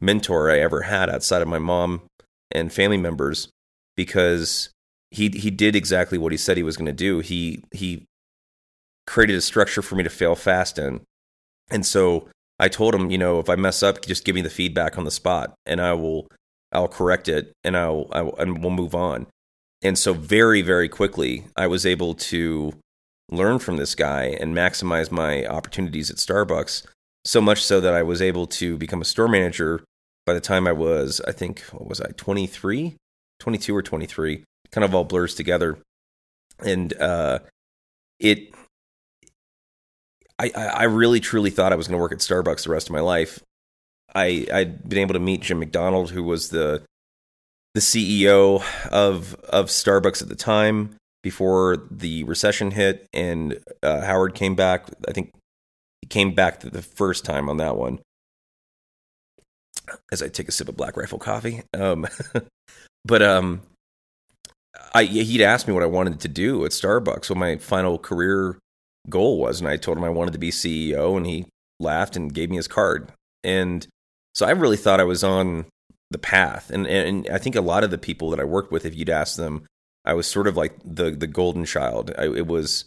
mentor 0.00 0.50
I 0.50 0.60
ever 0.60 0.82
had 0.82 1.10
outside 1.10 1.42
of 1.42 1.48
my 1.48 1.58
mom 1.58 2.02
and 2.50 2.72
family 2.72 2.96
members 2.96 3.48
because 3.96 4.70
he 5.10 5.28
he 5.28 5.50
did 5.50 5.76
exactly 5.76 6.18
what 6.18 6.32
he 6.32 6.38
said 6.38 6.56
he 6.56 6.62
was 6.62 6.76
going 6.76 6.86
to 6.86 6.92
do. 6.92 7.20
He 7.20 7.62
he 7.72 8.06
created 9.06 9.36
a 9.36 9.40
structure 9.40 9.82
for 9.82 9.96
me 9.96 10.04
to 10.04 10.10
fail 10.10 10.34
fast 10.34 10.78
in. 10.78 11.00
And 11.70 11.84
so 11.84 12.28
I 12.58 12.68
told 12.68 12.94
him, 12.94 13.10
you 13.10 13.18
know, 13.18 13.40
if 13.40 13.48
I 13.48 13.56
mess 13.56 13.82
up, 13.82 14.02
just 14.02 14.24
give 14.24 14.34
me 14.34 14.42
the 14.42 14.50
feedback 14.50 14.96
on 14.96 15.04
the 15.04 15.10
spot 15.10 15.54
and 15.66 15.80
I 15.80 15.94
will 15.94 16.28
I'll 16.72 16.88
correct 16.88 17.28
it 17.28 17.52
and 17.64 17.76
I'll, 17.76 18.06
I'll 18.12 18.34
and 18.36 18.62
we'll 18.62 18.70
move 18.70 18.94
on. 18.94 19.26
And 19.82 19.98
so 19.98 20.12
very 20.12 20.62
very 20.62 20.88
quickly 20.88 21.44
I 21.56 21.66
was 21.66 21.86
able 21.86 22.14
to 22.14 22.74
learn 23.30 23.58
from 23.58 23.76
this 23.76 23.94
guy 23.94 24.24
and 24.40 24.54
maximize 24.54 25.10
my 25.10 25.46
opportunities 25.46 26.10
at 26.10 26.16
Starbucks 26.16 26.86
so 27.24 27.40
much 27.40 27.62
so 27.62 27.80
that 27.80 27.94
I 27.94 28.02
was 28.02 28.22
able 28.22 28.46
to 28.46 28.76
become 28.76 29.00
a 29.00 29.04
store 29.04 29.28
manager 29.28 29.84
by 30.26 30.34
the 30.34 30.40
time 30.40 30.66
I 30.66 30.72
was, 30.72 31.20
I 31.26 31.32
think, 31.32 31.60
what 31.72 31.88
was 31.88 32.00
I, 32.00 32.10
23, 32.16 32.96
22 33.38 33.76
or 33.76 33.82
23, 33.82 34.44
kind 34.70 34.84
of 34.84 34.94
all 34.94 35.04
blurs 35.04 35.34
together. 35.34 35.78
And 36.64 36.92
uh, 36.98 37.40
it, 38.18 38.54
I, 40.38 40.50
I 40.54 40.84
really 40.84 41.20
truly 41.20 41.50
thought 41.50 41.72
I 41.72 41.76
was 41.76 41.88
going 41.88 41.98
to 41.98 42.00
work 42.00 42.12
at 42.12 42.18
Starbucks 42.18 42.64
the 42.64 42.70
rest 42.70 42.88
of 42.88 42.92
my 42.92 43.00
life. 43.00 43.40
I, 44.14 44.46
I'd 44.52 44.88
been 44.88 44.98
able 44.98 45.14
to 45.14 45.20
meet 45.20 45.42
Jim 45.42 45.58
McDonald, 45.58 46.10
who 46.10 46.22
was 46.22 46.50
the 46.50 46.82
the 47.74 47.80
CEO 47.80 48.62
of 48.90 49.34
of 49.48 49.66
Starbucks 49.66 50.22
at 50.22 50.28
the 50.28 50.34
time 50.34 50.96
before 51.22 51.86
the 51.90 52.24
recession 52.24 52.72
hit, 52.72 53.06
and 53.12 53.60
uh, 53.82 54.00
Howard 54.00 54.34
came 54.34 54.54
back. 54.54 54.88
I 55.08 55.12
think 55.12 55.32
he 56.02 56.08
came 56.08 56.34
back 56.34 56.60
the 56.60 56.82
first 56.82 57.24
time 57.24 57.48
on 57.48 57.58
that 57.58 57.76
one 57.76 58.00
as 60.12 60.22
I 60.22 60.28
take 60.28 60.48
a 60.48 60.52
sip 60.52 60.68
of 60.68 60.76
Black 60.76 60.96
Rifle 60.96 61.18
coffee. 61.18 61.62
Um, 61.74 62.06
but 63.04 63.22
um, 63.22 63.62
I 64.94 65.04
he'd 65.04 65.42
asked 65.42 65.68
me 65.68 65.74
what 65.74 65.82
I 65.82 65.86
wanted 65.86 66.20
to 66.20 66.28
do 66.28 66.64
at 66.64 66.72
Starbucks, 66.72 67.30
what 67.30 67.38
my 67.38 67.56
final 67.56 67.98
career 67.98 68.58
goal 69.08 69.38
was, 69.38 69.60
and 69.60 69.68
I 69.68 69.76
told 69.76 69.98
him 69.98 70.04
I 70.04 70.10
wanted 70.10 70.32
to 70.32 70.38
be 70.38 70.50
CEO, 70.50 71.16
and 71.16 71.26
he 71.26 71.46
laughed 71.78 72.16
and 72.16 72.32
gave 72.32 72.50
me 72.50 72.56
his 72.56 72.68
card. 72.68 73.12
And 73.42 73.86
so 74.34 74.46
I 74.46 74.50
really 74.50 74.76
thought 74.76 75.00
I 75.00 75.04
was 75.04 75.24
on 75.24 75.66
the 76.10 76.18
path, 76.18 76.70
and 76.70 76.86
and 76.86 77.28
I 77.30 77.38
think 77.38 77.56
a 77.56 77.60
lot 77.60 77.84
of 77.84 77.90
the 77.90 77.98
people 77.98 78.30
that 78.30 78.40
I 78.40 78.44
worked 78.44 78.72
with, 78.72 78.84
if 78.84 78.94
you'd 78.94 79.10
ask 79.10 79.36
them, 79.36 79.66
I 80.04 80.14
was 80.14 80.26
sort 80.26 80.46
of 80.46 80.56
like 80.56 80.74
the 80.84 81.10
the 81.10 81.26
golden 81.26 81.64
child. 81.64 82.12
I, 82.18 82.24
it 82.24 82.46
was 82.46 82.84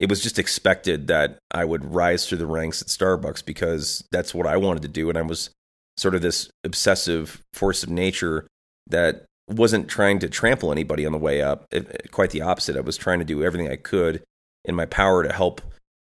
it 0.00 0.08
was 0.08 0.22
just 0.22 0.38
expected 0.38 1.06
that 1.06 1.38
I 1.50 1.64
would 1.64 1.94
rise 1.94 2.26
through 2.26 2.38
the 2.38 2.46
ranks 2.46 2.82
at 2.82 2.88
Starbucks 2.88 3.44
because 3.44 4.04
that's 4.10 4.34
what 4.34 4.46
I 4.46 4.56
wanted 4.56 4.82
to 4.82 4.88
do, 4.88 5.08
and 5.08 5.18
I 5.18 5.22
was 5.22 5.50
sort 5.96 6.14
of 6.14 6.22
this 6.22 6.50
obsessive 6.64 7.40
force 7.52 7.82
of 7.84 7.90
nature 7.90 8.48
that 8.88 9.24
wasn't 9.48 9.88
trying 9.88 10.18
to 10.18 10.28
trample 10.28 10.72
anybody 10.72 11.06
on 11.06 11.12
the 11.12 11.18
way 11.18 11.42
up. 11.42 11.66
It, 11.70 12.10
quite 12.10 12.30
the 12.30 12.42
opposite. 12.42 12.76
I 12.76 12.80
was 12.80 12.96
trying 12.96 13.18
to 13.20 13.24
do 13.24 13.44
everything 13.44 13.70
I 13.70 13.76
could 13.76 14.22
in 14.64 14.74
my 14.74 14.86
power 14.86 15.22
to 15.22 15.32
help 15.32 15.60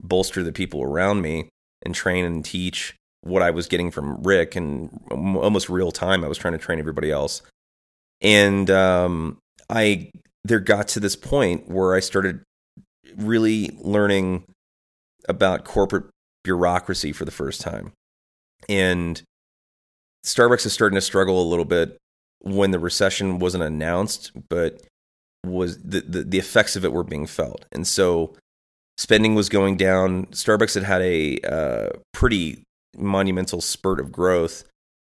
bolster 0.01 0.43
the 0.43 0.51
people 0.51 0.81
around 0.81 1.21
me 1.21 1.49
and 1.81 1.93
train 1.93 2.25
and 2.25 2.45
teach 2.45 2.95
what 3.23 3.41
I 3.41 3.51
was 3.51 3.67
getting 3.67 3.89
from 3.89 4.21
Rick 4.21 4.55
and 4.55 4.89
almost 5.09 5.69
real 5.69 5.91
time. 5.91 6.23
I 6.23 6.27
was 6.27 6.37
trying 6.37 6.53
to 6.53 6.57
train 6.57 6.79
everybody 6.79 7.11
else. 7.11 7.41
And 8.21 8.69
um, 8.69 9.37
I 9.69 10.11
there 10.43 10.59
got 10.59 10.89
to 10.89 10.99
this 10.99 11.15
point 11.15 11.69
where 11.69 11.95
I 11.95 11.99
started 11.99 12.41
really 13.15 13.69
learning 13.79 14.43
about 15.29 15.63
corporate 15.63 16.05
bureaucracy 16.43 17.13
for 17.13 17.25
the 17.25 17.31
first 17.31 17.61
time. 17.61 17.93
And 18.67 19.21
Starbucks 20.25 20.65
is 20.65 20.73
starting 20.73 20.95
to 20.95 21.01
struggle 21.01 21.41
a 21.41 21.47
little 21.47 21.65
bit 21.65 21.97
when 22.39 22.71
the 22.71 22.79
recession 22.79 23.39
wasn't 23.39 23.63
announced, 23.63 24.31
but 24.49 24.81
was 25.45 25.81
the, 25.81 26.01
the, 26.01 26.23
the 26.23 26.37
effects 26.37 26.75
of 26.75 26.85
it 26.85 26.91
were 26.93 27.03
being 27.03 27.27
felt, 27.27 27.65
and 27.71 27.85
so 27.85 28.35
spending 28.97 29.35
was 29.35 29.49
going 29.49 29.75
down. 29.77 30.25
Starbucks 30.27 30.75
had 30.75 30.83
had 30.83 31.01
a 31.01 31.39
uh, 31.41 31.89
pretty 32.13 32.63
monumental 32.97 33.61
spurt 33.61 33.99
of 33.99 34.11
growth 34.11 34.63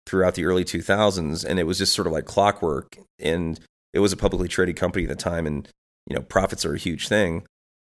throughout 0.07 0.35
the 0.35 0.45
early 0.45 0.65
2000s, 0.65 1.45
and 1.45 1.59
it 1.59 1.65
was 1.65 1.79
just 1.79 1.93
sort 1.93 2.07
of 2.07 2.13
like 2.13 2.25
clockwork. 2.25 2.99
And 3.19 3.59
it 3.93 4.01
was 4.01 4.13
a 4.13 4.17
publicly 4.17 4.49
traded 4.49 4.77
company 4.77 5.05
at 5.05 5.09
the 5.09 5.17
time, 5.17 5.47
and 5.47 5.69
you 6.07 6.15
know 6.15 6.23
profits 6.23 6.65
are 6.65 6.75
a 6.75 6.79
huge 6.79 7.09
thing, 7.09 7.45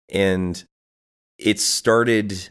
and 0.10 0.64
it 1.38 1.60
started 1.60 2.50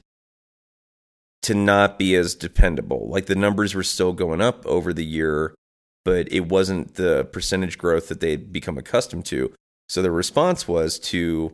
to 1.42 1.54
not 1.54 1.98
be 1.98 2.14
as 2.16 2.35
dependable. 2.35 3.09
Like 3.09 3.26
the 3.26 3.35
numbers 3.35 3.74
were 3.74 3.83
still 3.83 4.12
going 4.12 4.40
up 4.40 4.64
over 4.66 4.92
the 4.92 5.04
year, 5.04 5.54
but 6.04 6.30
it 6.33 6.48
wasn't 6.48 6.94
the 6.94 7.24
percentage 7.26 7.76
growth 7.76 8.09
that 8.09 8.20
they'd 8.20 8.52
become 8.52 8.78
accustomed 8.78 9.26
to. 9.26 9.52
So 9.88 10.00
the 10.00 10.11
response 10.11 10.66
was 10.66 10.98
to 11.00 11.52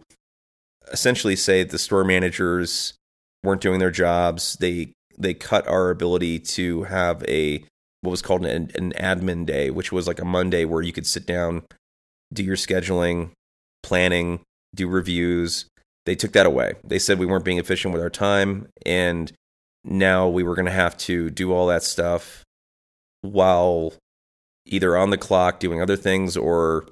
essentially 0.92 1.37
say 1.37 1.64
the 1.64 1.79
store 1.79 2.05
managers 2.05 2.94
weren't 3.42 3.61
doing 3.61 3.81
their 3.81 3.90
jobs. 3.90 4.57
They 4.61 4.92
they 5.20 5.35
cut 5.35 5.66
our 5.68 5.90
ability 5.90 6.38
to 6.40 6.85
have 6.85 7.22
a 7.28 7.64
what 8.02 8.11
was 8.11 8.22
called 8.22 8.46
an, 8.46 8.70
an 8.74 8.92
admin 8.92 9.44
day, 9.44 9.70
which 9.70 9.92
was 9.92 10.06
like 10.06 10.20
a 10.20 10.24
Monday 10.24 10.64
where 10.64 10.83
you 10.83 10.92
could 10.92 11.06
sit 11.06 11.26
down, 11.26 11.62
do 12.33 12.42
your 12.42 12.56
scheduling, 12.56 13.30
planning, 13.83 14.40
do 14.74 14.88
reviews. 14.88 15.66
They 16.06 16.14
took 16.14 16.33
that 16.33 16.46
away. 16.46 16.74
They 16.83 16.98
said 16.98 17.18
we 17.18 17.26
weren't 17.26 17.44
being 17.44 17.59
efficient 17.59 17.92
with 17.92 18.02
our 18.02 18.11
time 18.11 18.68
and 18.87 19.30
now 19.85 20.28
we 20.28 20.42
were 20.42 20.54
going 20.54 20.66
to 20.66 20.72
have 20.72 20.96
to 20.96 21.30
do 21.30 21.52
all 21.52 21.66
that 21.66 21.83
stuff 21.83 22.44
while 23.22 23.94
either 24.66 24.96
on 24.96 25.11
the 25.11 25.18
clock 25.18 25.61
doing 25.61 25.80
other 25.80 25.96
things 25.96 26.37
or 26.37 26.87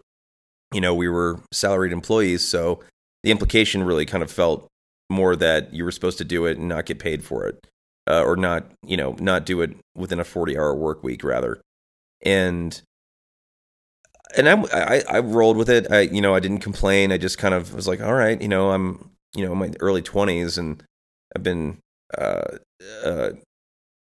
you 0.73 0.81
know 0.81 0.95
we 0.95 1.09
were 1.09 1.41
salaried 1.53 1.93
employees 1.93 2.47
so 2.47 2.81
the 3.23 3.31
implication 3.31 3.85
really 3.85 4.07
kind 4.07 4.23
of 4.23 4.31
felt 4.31 4.67
more 5.11 5.37
that 5.37 5.73
you 5.73 5.85
were 5.85 5.91
supposed 5.91 6.19
to 6.19 6.25
do 6.25 6.47
it 6.47 6.59
and 6.59 6.69
not 6.69 6.87
get 6.87 6.99
paid 6.99 7.25
for 7.25 7.47
it 7.47 7.67
uh, 8.09 8.23
or 8.23 8.37
not 8.37 8.71
you 8.87 8.97
know 8.97 9.17
not 9.21 9.47
do 9.47 9.61
it 9.61 9.77
within 9.95 10.21
a 10.21 10.25
40 10.25 10.57
hour 10.57 10.75
work 10.75 11.03
week 11.03 11.23
rather 11.23 11.61
and 12.23 12.83
and 14.37 14.49
I, 14.49 14.63
I, 14.73 15.03
I 15.09 15.19
rolled 15.21 15.57
with 15.57 15.71
it 15.71 15.91
i 15.91 16.01
you 16.01 16.21
know 16.21 16.35
i 16.35 16.41
didn't 16.41 16.59
complain 16.59 17.13
i 17.13 17.19
just 17.19 17.39
kind 17.39 17.55
of 17.55 17.75
was 17.75 17.89
like 17.89 18.01
all 18.01 18.15
right 18.15 18.41
you 18.41 18.49
know 18.49 18.71
i'm 18.71 19.11
you 19.35 19.45
know 19.45 19.53
in 19.53 19.59
my 19.59 19.73
early 19.81 20.03
20s 20.03 20.59
and 20.59 20.83
i've 21.35 21.43
been 21.43 21.79
uh, 22.17 22.57
uh, 23.05 23.31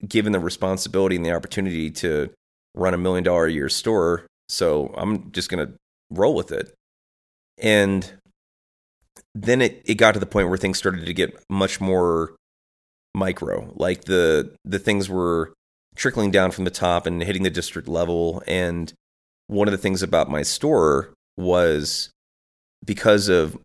given 0.08 0.34
the 0.34 0.40
responsibility 0.40 1.16
and 1.16 1.26
the 1.26 1.32
opportunity 1.32 1.90
to 1.90 2.30
run 2.76 2.94
a 2.94 2.98
million 2.98 3.24
dollar 3.24 3.46
a 3.46 3.52
year 3.52 3.70
store. 3.70 4.26
So 4.50 4.94
I'm 4.98 5.32
just 5.32 5.50
going 5.50 5.66
to 5.66 5.74
roll 6.12 6.36
with 6.36 6.52
it. 6.52 6.74
And 7.58 8.14
then 9.34 9.62
it, 9.62 9.82
it 9.86 9.96
got 9.96 10.14
to 10.14 10.20
the 10.20 10.26
point 10.26 10.50
where 10.50 10.58
things 10.58 10.78
started 10.78 11.06
to 11.06 11.14
get 11.14 11.42
much 11.50 11.80
more 11.80 12.36
micro. 13.16 13.72
Like 13.76 14.06
the 14.06 14.54
the 14.64 14.80
things 14.80 15.10
were 15.10 15.54
trickling 15.96 16.32
down 16.32 16.52
from 16.52 16.66
the 16.66 16.72
top 16.72 17.06
and 17.06 17.24
hitting 17.24 17.44
the 17.44 17.50
district 17.50 17.88
level. 17.88 18.44
And 18.46 18.94
one 19.48 19.68
of 19.68 19.72
the 19.72 19.78
things 19.78 20.04
about 20.04 20.30
my 20.30 20.44
store 20.44 21.14
was 21.38 22.10
because 22.84 23.30
of 23.30 23.58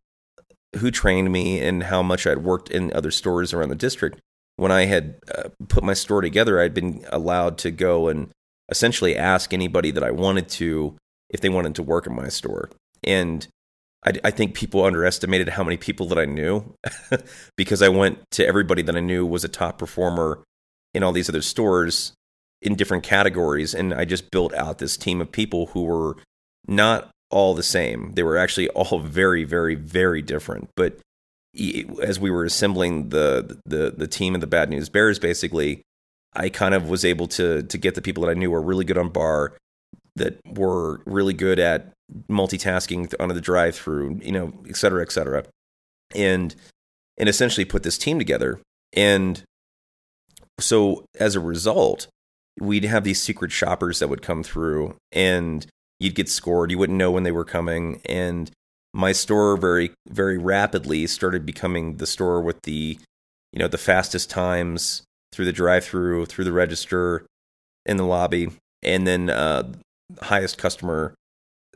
who 0.78 0.90
trained 0.90 1.32
me 1.32 1.60
and 1.60 1.82
how 1.82 2.02
much 2.02 2.26
I'd 2.26 2.44
worked 2.44 2.70
in 2.70 2.92
other 2.92 3.10
stores 3.10 3.52
around 3.52 3.70
the 3.70 3.74
district, 3.74 4.20
when 4.56 4.70
I 4.70 4.84
had 4.84 5.16
uh, 5.34 5.48
put 5.68 5.82
my 5.82 5.94
store 5.94 6.20
together, 6.20 6.60
I'd 6.60 6.74
been 6.74 7.04
allowed 7.10 7.58
to 7.58 7.70
go 7.70 8.08
and 8.08 8.30
essentially 8.70 9.16
ask 9.16 9.52
anybody 9.52 9.90
that 9.90 10.04
I 10.04 10.12
wanted 10.12 10.48
to 10.50 10.96
if 11.28 11.40
they 11.40 11.48
wanted 11.48 11.74
to 11.74 11.82
work 11.82 12.06
in 12.06 12.14
my 12.14 12.28
store. 12.28 12.70
and 13.02 13.48
I, 14.04 14.12
I 14.24 14.30
think 14.30 14.54
people 14.54 14.84
underestimated 14.84 15.50
how 15.50 15.64
many 15.64 15.76
people 15.76 16.06
that 16.08 16.18
I 16.18 16.24
knew 16.24 16.74
because 17.56 17.82
I 17.82 17.88
went 17.88 18.18
to 18.32 18.46
everybody 18.46 18.82
that 18.82 18.96
I 18.96 19.00
knew 19.00 19.26
was 19.26 19.44
a 19.44 19.48
top 19.48 19.78
performer 19.78 20.42
in 20.94 21.02
all 21.02 21.12
these 21.12 21.28
other 21.28 21.42
stores 21.42 22.12
in 22.62 22.74
different 22.74 23.04
categories, 23.04 23.74
and 23.74 23.94
I 23.94 24.04
just 24.04 24.30
built 24.30 24.54
out 24.54 24.78
this 24.78 24.96
team 24.96 25.20
of 25.20 25.32
people 25.32 25.66
who 25.66 25.84
were 25.84 26.16
not 26.66 27.10
all 27.30 27.54
the 27.54 27.62
same. 27.62 28.12
They 28.14 28.22
were 28.22 28.36
actually 28.36 28.68
all 28.70 28.98
very, 29.00 29.44
very, 29.44 29.74
very 29.74 30.22
different. 30.22 30.70
But 30.76 30.98
as 32.02 32.20
we 32.20 32.30
were 32.30 32.44
assembling 32.44 33.08
the 33.08 33.58
the 33.66 33.92
the 33.96 34.06
team 34.06 34.34
of 34.34 34.40
the 34.40 34.46
Bad 34.46 34.70
News 34.70 34.88
Bears, 34.88 35.18
basically, 35.18 35.82
I 36.34 36.48
kind 36.48 36.74
of 36.74 36.88
was 36.88 37.04
able 37.04 37.26
to 37.28 37.62
to 37.62 37.78
get 37.78 37.94
the 37.94 38.02
people 38.02 38.24
that 38.24 38.30
I 38.30 38.34
knew 38.34 38.50
were 38.50 38.62
really 38.62 38.84
good 38.84 38.98
on 38.98 39.08
bar, 39.08 39.56
that 40.16 40.38
were 40.46 41.00
really 41.06 41.34
good 41.34 41.58
at 41.58 41.92
multitasking 42.28 43.14
on 43.20 43.28
the 43.28 43.40
drive 43.40 43.76
through, 43.76 44.20
you 44.22 44.32
know, 44.32 44.52
et 44.68 44.76
cetera, 44.76 45.02
et 45.02 45.12
cetera, 45.12 45.44
and 46.14 46.54
and 47.18 47.28
essentially 47.28 47.64
put 47.64 47.82
this 47.82 47.98
team 47.98 48.18
together. 48.18 48.60
And 48.92 49.42
so 50.58 51.04
as 51.18 51.36
a 51.36 51.40
result, 51.40 52.06
we'd 52.58 52.84
have 52.84 53.04
these 53.04 53.20
secret 53.20 53.52
shoppers 53.52 53.98
that 53.98 54.08
would 54.08 54.22
come 54.22 54.42
through, 54.42 54.96
and 55.12 55.66
you'd 55.98 56.14
get 56.14 56.28
scored. 56.28 56.70
You 56.70 56.78
wouldn't 56.78 56.98
know 56.98 57.10
when 57.10 57.22
they 57.22 57.32
were 57.32 57.44
coming, 57.44 58.00
and 58.04 58.50
my 58.92 59.12
store 59.12 59.56
very 59.56 59.92
very 60.08 60.38
rapidly 60.38 61.06
started 61.06 61.46
becoming 61.46 61.98
the 61.98 62.06
store 62.06 62.40
with 62.40 62.60
the 62.62 62.98
you 63.52 63.58
know 63.58 63.68
the 63.68 63.78
fastest 63.78 64.30
times 64.30 65.02
through 65.32 65.44
the 65.44 65.52
drive-through, 65.52 66.26
through 66.26 66.44
the 66.44 66.52
register, 66.52 67.24
in 67.86 67.96
the 67.96 68.04
lobby, 68.04 68.48
and 68.82 69.06
then 69.06 69.30
uh, 69.30 69.72
highest 70.22 70.58
customer 70.58 71.14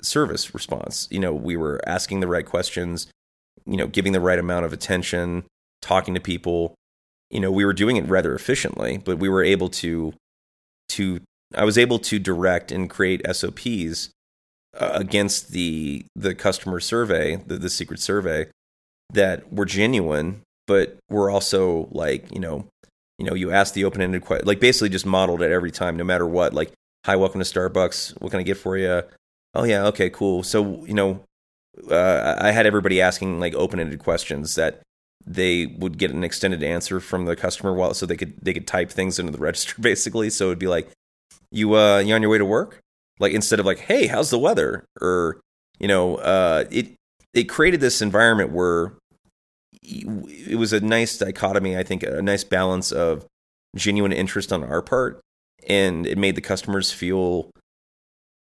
service 0.03 0.55
response. 0.55 1.09
You 1.11 1.21
know, 1.21 1.33
we 1.33 1.57
were 1.57 1.81
asking 1.87 2.21
the 2.21 2.27
right 2.27 2.47
questions, 2.47 3.07
you 3.67 3.77
know, 3.77 3.87
giving 3.87 4.13
the 4.13 4.21
right 4.21 4.39
amount 4.39 4.67
of 4.67 4.73
attention, 4.73 5.45
talking 5.83 6.15
to 6.15 6.21
people. 6.21 6.75
You 7.31 7.41
know, 7.41 7.51
we 7.51 7.65
were 7.65 7.73
doing 7.73 7.97
it 7.97 8.07
rather 8.07 8.35
efficiently, 8.35 8.99
but 8.99 9.19
we 9.19 9.29
were 9.29 9.43
able 9.43 9.69
to 9.71 10.13
to 10.91 11.21
I 11.55 11.65
was 11.65 11.79
able 11.79 11.99
to 12.01 12.19
direct 12.19 12.73
and 12.73 12.91
create 12.91 13.23
SOPs 13.31 14.11
uh, 14.79 14.91
against 14.93 15.53
the 15.53 16.05
the 16.17 16.35
customer 16.35 16.81
survey, 16.81 17.37
the, 17.37 17.57
the 17.57 17.71
secret 17.71 18.01
survey 18.01 18.47
that 19.13 19.53
were 19.53 19.65
genuine, 19.65 20.43
but 20.67 20.97
were 21.09 21.31
also 21.31 21.89
like, 21.93 22.33
you 22.33 22.41
know, 22.41 22.67
you 23.19 23.27
know, 23.27 23.35
you 23.35 23.53
ask 23.53 23.75
the 23.75 23.85
open-ended 23.85 24.23
question, 24.23 24.47
like 24.47 24.61
basically 24.61 24.89
just 24.89 25.07
modeled 25.07 25.43
it 25.43 25.53
every 25.53 25.71
time, 25.71 25.97
no 25.97 26.05
matter 26.05 26.27
what. 26.27 26.53
Like, 26.53 26.73
hi, 27.07 27.17
welcome 27.17 27.41
to 27.41 27.47
Starbucks. 27.47 28.21
What 28.21 28.31
can 28.31 28.41
I 28.41 28.43
get 28.43 28.57
for 28.57 28.77
you? 28.77 29.03
Oh 29.55 29.65
yeah, 29.65 29.87
okay, 29.87 30.11
cool. 30.11 30.43
So 30.43 30.85
you 30.85 30.95
know, 30.95 31.25
uh, 31.91 32.37
I 32.41 32.51
had 32.51 32.67
everybody 32.67 33.01
asking 33.01 33.41
like 33.41 33.55
open-ended 33.55 33.99
questions 33.99 34.55
that 34.57 34.81
they 35.27 35.67
would 35.67 35.99
get 35.99 36.11
an 36.11 36.25
extended 36.25 36.63
answer 36.63 37.01
from 37.01 37.25
the 37.25 37.37
customer 37.37 37.73
while 37.73 37.95
so 37.95 38.05
they 38.07 38.17
could 38.17 38.35
they 38.43 38.53
could 38.53 38.67
type 38.67 38.91
things 38.91 39.19
into 39.19 39.33
the 39.33 39.39
register 39.49 39.75
basically. 39.81 40.31
So 40.31 40.47
it'd 40.47 40.59
be 40.59 40.67
like, 40.67 40.91
you 41.51 41.75
uh, 41.75 41.99
you 41.99 42.15
on 42.15 42.23
your 42.23 42.31
way 42.31 42.39
to 42.39 42.45
work? 42.45 42.81
Like 43.21 43.33
instead 43.33 43.61
of 43.61 43.67
like, 43.67 43.79
hey, 43.79 44.07
how's 44.07 44.31
the 44.31 44.39
weather? 44.39 44.85
Or 45.01 45.41
you 45.79 45.89
know, 45.89 46.17
uh, 46.17 46.65
it 46.71 46.95
it 47.33 47.45
created 47.45 47.81
this 47.81 48.03
environment 48.03 48.51
where 48.53 48.95
it 49.83 50.59
was 50.59 50.73
a 50.73 50.81
nice 50.81 51.19
dichotomy. 51.19 51.77
I 51.77 51.83
think 51.83 52.03
a 52.03 52.23
nice 52.23 52.45
balance 52.45 52.91
of 52.93 53.27
genuine 53.77 54.13
interest 54.13 54.53
on 54.53 54.65
our 54.65 54.83
part, 54.83 55.21
and 55.69 56.07
it 56.07 56.19
made 56.19 56.37
the 56.37 56.41
customers 56.41 56.91
feel 56.91 57.51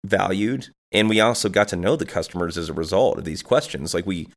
valued. 0.05 0.69
And 0.91 1.09
we 1.09 1.19
also 1.19 1.49
got 1.49 1.67
to 1.69 1.75
know 1.75 1.95
the 1.95 2.05
customers 2.05 2.57
as 2.57 2.69
a 2.69 2.73
result 2.73 3.19
of 3.19 3.25
these 3.25 3.43
questions. 3.43 3.93
Like 3.93 4.05
we, 4.05 4.27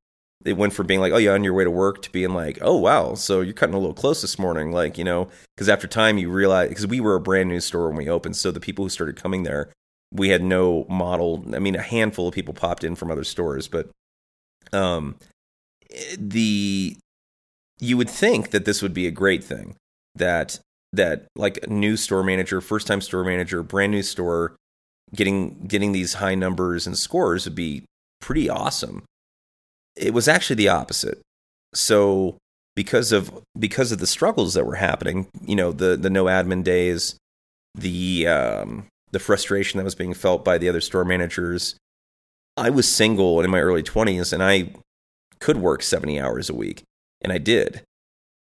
it 0.44 0.56
went 0.56 0.72
from 0.72 0.86
being 0.86 1.00
like, 1.00 1.12
"Oh, 1.12 1.18
yeah, 1.18 1.32
on 1.32 1.44
your 1.44 1.54
way 1.54 1.64
to 1.64 1.70
work," 1.70 2.02
to 2.02 2.12
being 2.12 2.34
like, 2.34 2.58
"Oh, 2.60 2.76
wow, 2.76 3.14
so 3.14 3.40
you're 3.40 3.54
cutting 3.54 3.74
a 3.74 3.78
little 3.78 3.94
close 3.94 4.20
this 4.20 4.38
morning." 4.38 4.72
Like 4.72 4.98
you 4.98 5.04
know, 5.04 5.28
because 5.56 5.68
after 5.68 5.86
time 5.86 6.18
you 6.18 6.30
realize 6.30 6.68
because 6.68 6.86
we 6.86 7.00
were 7.00 7.14
a 7.14 7.20
brand 7.20 7.48
new 7.48 7.60
store 7.60 7.88
when 7.88 7.96
we 7.96 8.08
opened, 8.08 8.36
so 8.36 8.50
the 8.50 8.60
people 8.60 8.84
who 8.84 8.90
started 8.90 9.16
coming 9.16 9.44
there, 9.44 9.70
we 10.12 10.28
had 10.28 10.42
no 10.42 10.84
model. 10.88 11.44
I 11.54 11.58
mean, 11.58 11.76
a 11.76 11.82
handful 11.82 12.28
of 12.28 12.34
people 12.34 12.54
popped 12.54 12.84
in 12.84 12.96
from 12.96 13.10
other 13.10 13.24
stores, 13.24 13.68
but 13.68 13.88
um, 14.72 15.16
the 16.18 16.96
you 17.80 17.96
would 17.96 18.10
think 18.10 18.50
that 18.50 18.64
this 18.64 18.82
would 18.82 18.94
be 18.94 19.06
a 19.06 19.10
great 19.10 19.42
thing 19.42 19.76
that 20.14 20.60
that 20.92 21.26
like 21.34 21.58
a 21.62 21.66
new 21.68 21.96
store 21.96 22.22
manager, 22.22 22.60
first 22.60 22.86
time 22.86 23.00
store 23.00 23.24
manager, 23.24 23.62
brand 23.62 23.92
new 23.92 24.02
store, 24.02 24.56
getting 25.14 25.66
getting 25.66 25.92
these 25.92 26.14
high 26.14 26.34
numbers 26.34 26.86
and 26.86 26.96
scores 26.96 27.44
would 27.44 27.54
be 27.54 27.84
pretty 28.20 28.48
awesome. 28.48 29.02
It 29.96 30.14
was 30.14 30.28
actually 30.28 30.56
the 30.56 30.68
opposite. 30.68 31.20
So 31.74 32.36
because 32.74 33.12
of 33.12 33.42
because 33.58 33.92
of 33.92 33.98
the 33.98 34.06
struggles 34.06 34.54
that 34.54 34.66
were 34.66 34.76
happening, 34.76 35.28
you 35.44 35.56
know, 35.56 35.72
the 35.72 35.96
the 35.96 36.10
no 36.10 36.24
admin 36.24 36.64
days, 36.64 37.16
the 37.74 38.26
um, 38.26 38.86
the 39.12 39.18
frustration 39.18 39.78
that 39.78 39.84
was 39.84 39.94
being 39.94 40.14
felt 40.14 40.44
by 40.44 40.58
the 40.58 40.68
other 40.68 40.80
store 40.80 41.04
managers. 41.04 41.76
I 42.56 42.70
was 42.70 42.90
single 42.90 43.40
in 43.40 43.50
my 43.50 43.60
early 43.60 43.82
20s 43.82 44.32
and 44.32 44.42
I 44.42 44.74
could 45.40 45.56
work 45.56 45.82
70 45.82 46.20
hours 46.20 46.50
a 46.50 46.54
week 46.54 46.82
and 47.22 47.32
I 47.32 47.38
did. 47.38 47.82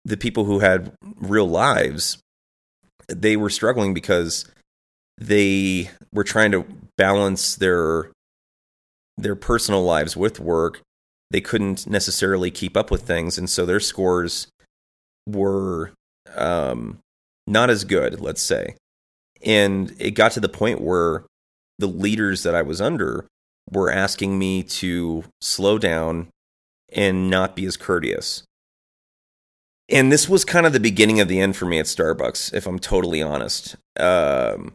The 0.06 0.16
people 0.16 0.46
who 0.46 0.60
had 0.60 0.94
real 1.18 1.48
lives, 1.48 2.18
they 3.10 3.36
were 3.36 3.50
struggling 3.50 3.94
because 3.94 4.46
they 5.18 5.90
were 6.14 6.24
trying 6.24 6.52
to 6.52 6.66
balance 6.98 7.56
their 7.56 8.12
their 9.18 9.36
personal 9.36 9.84
lives 9.84 10.16
with 10.16 10.40
work. 10.40 10.82
They 11.32 11.42
couldn't 11.42 11.88
necessarily 11.88 12.52
keep 12.52 12.78
up 12.78 12.92
with 12.92 13.02
things, 13.02 13.38
and 13.38 13.50
so 13.50 13.66
their 13.66 13.80
scores 13.80 14.48
were 15.28 15.92
um, 16.36 17.00
not 17.48 17.70
as 17.70 17.84
good, 17.84 18.22
let's 18.22 18.42
say. 18.42 18.76
And 19.44 19.96
it 20.00 20.12
got 20.12 20.32
to 20.34 20.40
the 20.40 20.50
point 20.50 20.82
where 20.82 21.24
the 21.80 21.88
leaders 21.88 22.44
that 22.44 22.56
I 22.56 22.62
was 22.62 22.80
under 22.82 23.26
were 23.72 23.92
asking 23.92 24.40
me 24.40 24.64
to 24.64 25.24
slow 25.42 25.78
down 25.78 26.28
and 26.94 27.30
not 27.30 27.56
be 27.56 27.66
as 27.66 27.78
courteous. 27.78 28.44
And 29.90 30.12
this 30.12 30.28
was 30.28 30.44
kind 30.46 30.66
of 30.66 30.74
the 30.74 30.80
beginning 30.80 31.20
of 31.20 31.28
the 31.28 31.40
end 31.40 31.56
for 31.56 31.66
me 31.66 31.80
at 31.80 31.86
Starbucks, 31.86 32.54
if 32.54 32.68
I'm 32.68 32.80
totally 32.80 33.22
honest. 33.22 33.76
Um, 33.98 34.74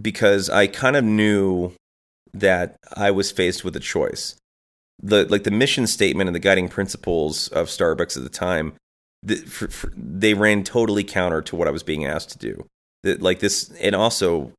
because 0.00 0.50
I 0.50 0.66
kind 0.66 0.96
of 0.96 1.04
knew 1.04 1.72
that 2.32 2.76
I 2.96 3.10
was 3.10 3.30
faced 3.30 3.64
with 3.64 3.76
a 3.76 3.80
choice. 3.80 4.36
The 5.02 5.24
like 5.26 5.44
the 5.44 5.50
mission 5.50 5.86
statement 5.86 6.28
and 6.28 6.34
the 6.34 6.40
guiding 6.40 6.68
principles 6.68 7.48
of 7.48 7.68
Starbucks 7.68 8.16
at 8.16 8.22
the 8.22 8.28
time, 8.28 8.74
the, 9.22 9.36
for, 9.36 9.68
for, 9.68 9.92
they 9.96 10.34
ran 10.34 10.62
totally 10.64 11.04
counter 11.04 11.42
to 11.42 11.56
what 11.56 11.68
I 11.68 11.72
was 11.72 11.82
being 11.82 12.04
asked 12.04 12.30
to 12.30 12.38
do. 12.38 12.66
That 13.02 13.20
like 13.20 13.40
this, 13.40 13.70
and 13.80 13.94
also, 13.94 14.52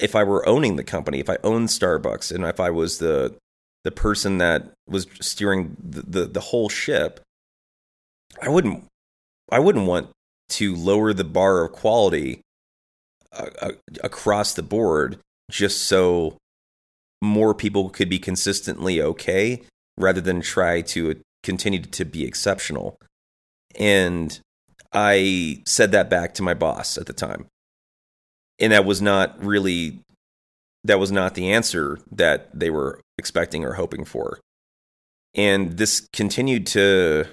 if 0.00 0.14
I 0.14 0.22
were 0.24 0.48
owning 0.48 0.76
the 0.76 0.84
company, 0.84 1.18
if 1.18 1.28
I 1.28 1.38
owned 1.42 1.68
Starbucks, 1.68 2.32
and 2.32 2.44
if 2.44 2.60
I 2.60 2.70
was 2.70 2.98
the 2.98 3.34
the 3.84 3.90
person 3.90 4.38
that 4.38 4.70
was 4.86 5.06
steering 5.20 5.76
the, 5.82 6.02
the, 6.02 6.26
the 6.26 6.40
whole 6.40 6.68
ship, 6.68 7.20
I 8.40 8.48
wouldn't 8.48 8.84
I 9.50 9.58
wouldn't 9.58 9.86
want 9.86 10.10
to 10.50 10.74
lower 10.74 11.12
the 11.12 11.24
bar 11.24 11.64
of 11.64 11.72
quality 11.72 12.40
uh, 13.32 13.50
uh, 13.60 13.70
across 14.02 14.54
the 14.54 14.62
board 14.62 15.18
just 15.50 15.82
so 15.82 16.36
more 17.20 17.54
people 17.54 17.88
could 17.90 18.08
be 18.08 18.18
consistently 18.18 19.00
okay 19.00 19.62
rather 19.96 20.20
than 20.20 20.40
try 20.40 20.80
to 20.80 21.20
continue 21.42 21.80
to 21.80 22.04
be 22.04 22.24
exceptional. 22.24 22.96
And 23.76 24.38
I 24.92 25.62
said 25.66 25.92
that 25.92 26.10
back 26.10 26.34
to 26.34 26.42
my 26.42 26.54
boss 26.54 26.98
at 26.98 27.06
the 27.06 27.12
time. 27.12 27.46
And 28.58 28.72
that 28.72 28.84
was 28.84 29.00
not 29.00 29.42
really 29.42 30.00
that 30.84 30.98
was 30.98 31.12
not 31.12 31.34
the 31.34 31.50
answer 31.50 31.98
that 32.10 32.48
they 32.58 32.68
were 32.68 33.00
expecting 33.16 33.64
or 33.64 33.74
hoping 33.74 34.04
for. 34.04 34.40
And 35.34 35.78
this 35.78 36.08
continued 36.12 36.66
to 36.68 37.26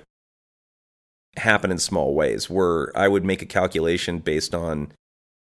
happen 1.37 1.71
in 1.71 1.79
small 1.79 2.13
ways 2.13 2.49
where 2.49 2.95
I 2.95 3.07
would 3.07 3.25
make 3.25 3.41
a 3.41 3.47
calculation 3.47 4.19
based 4.19 4.53
on 4.53 4.93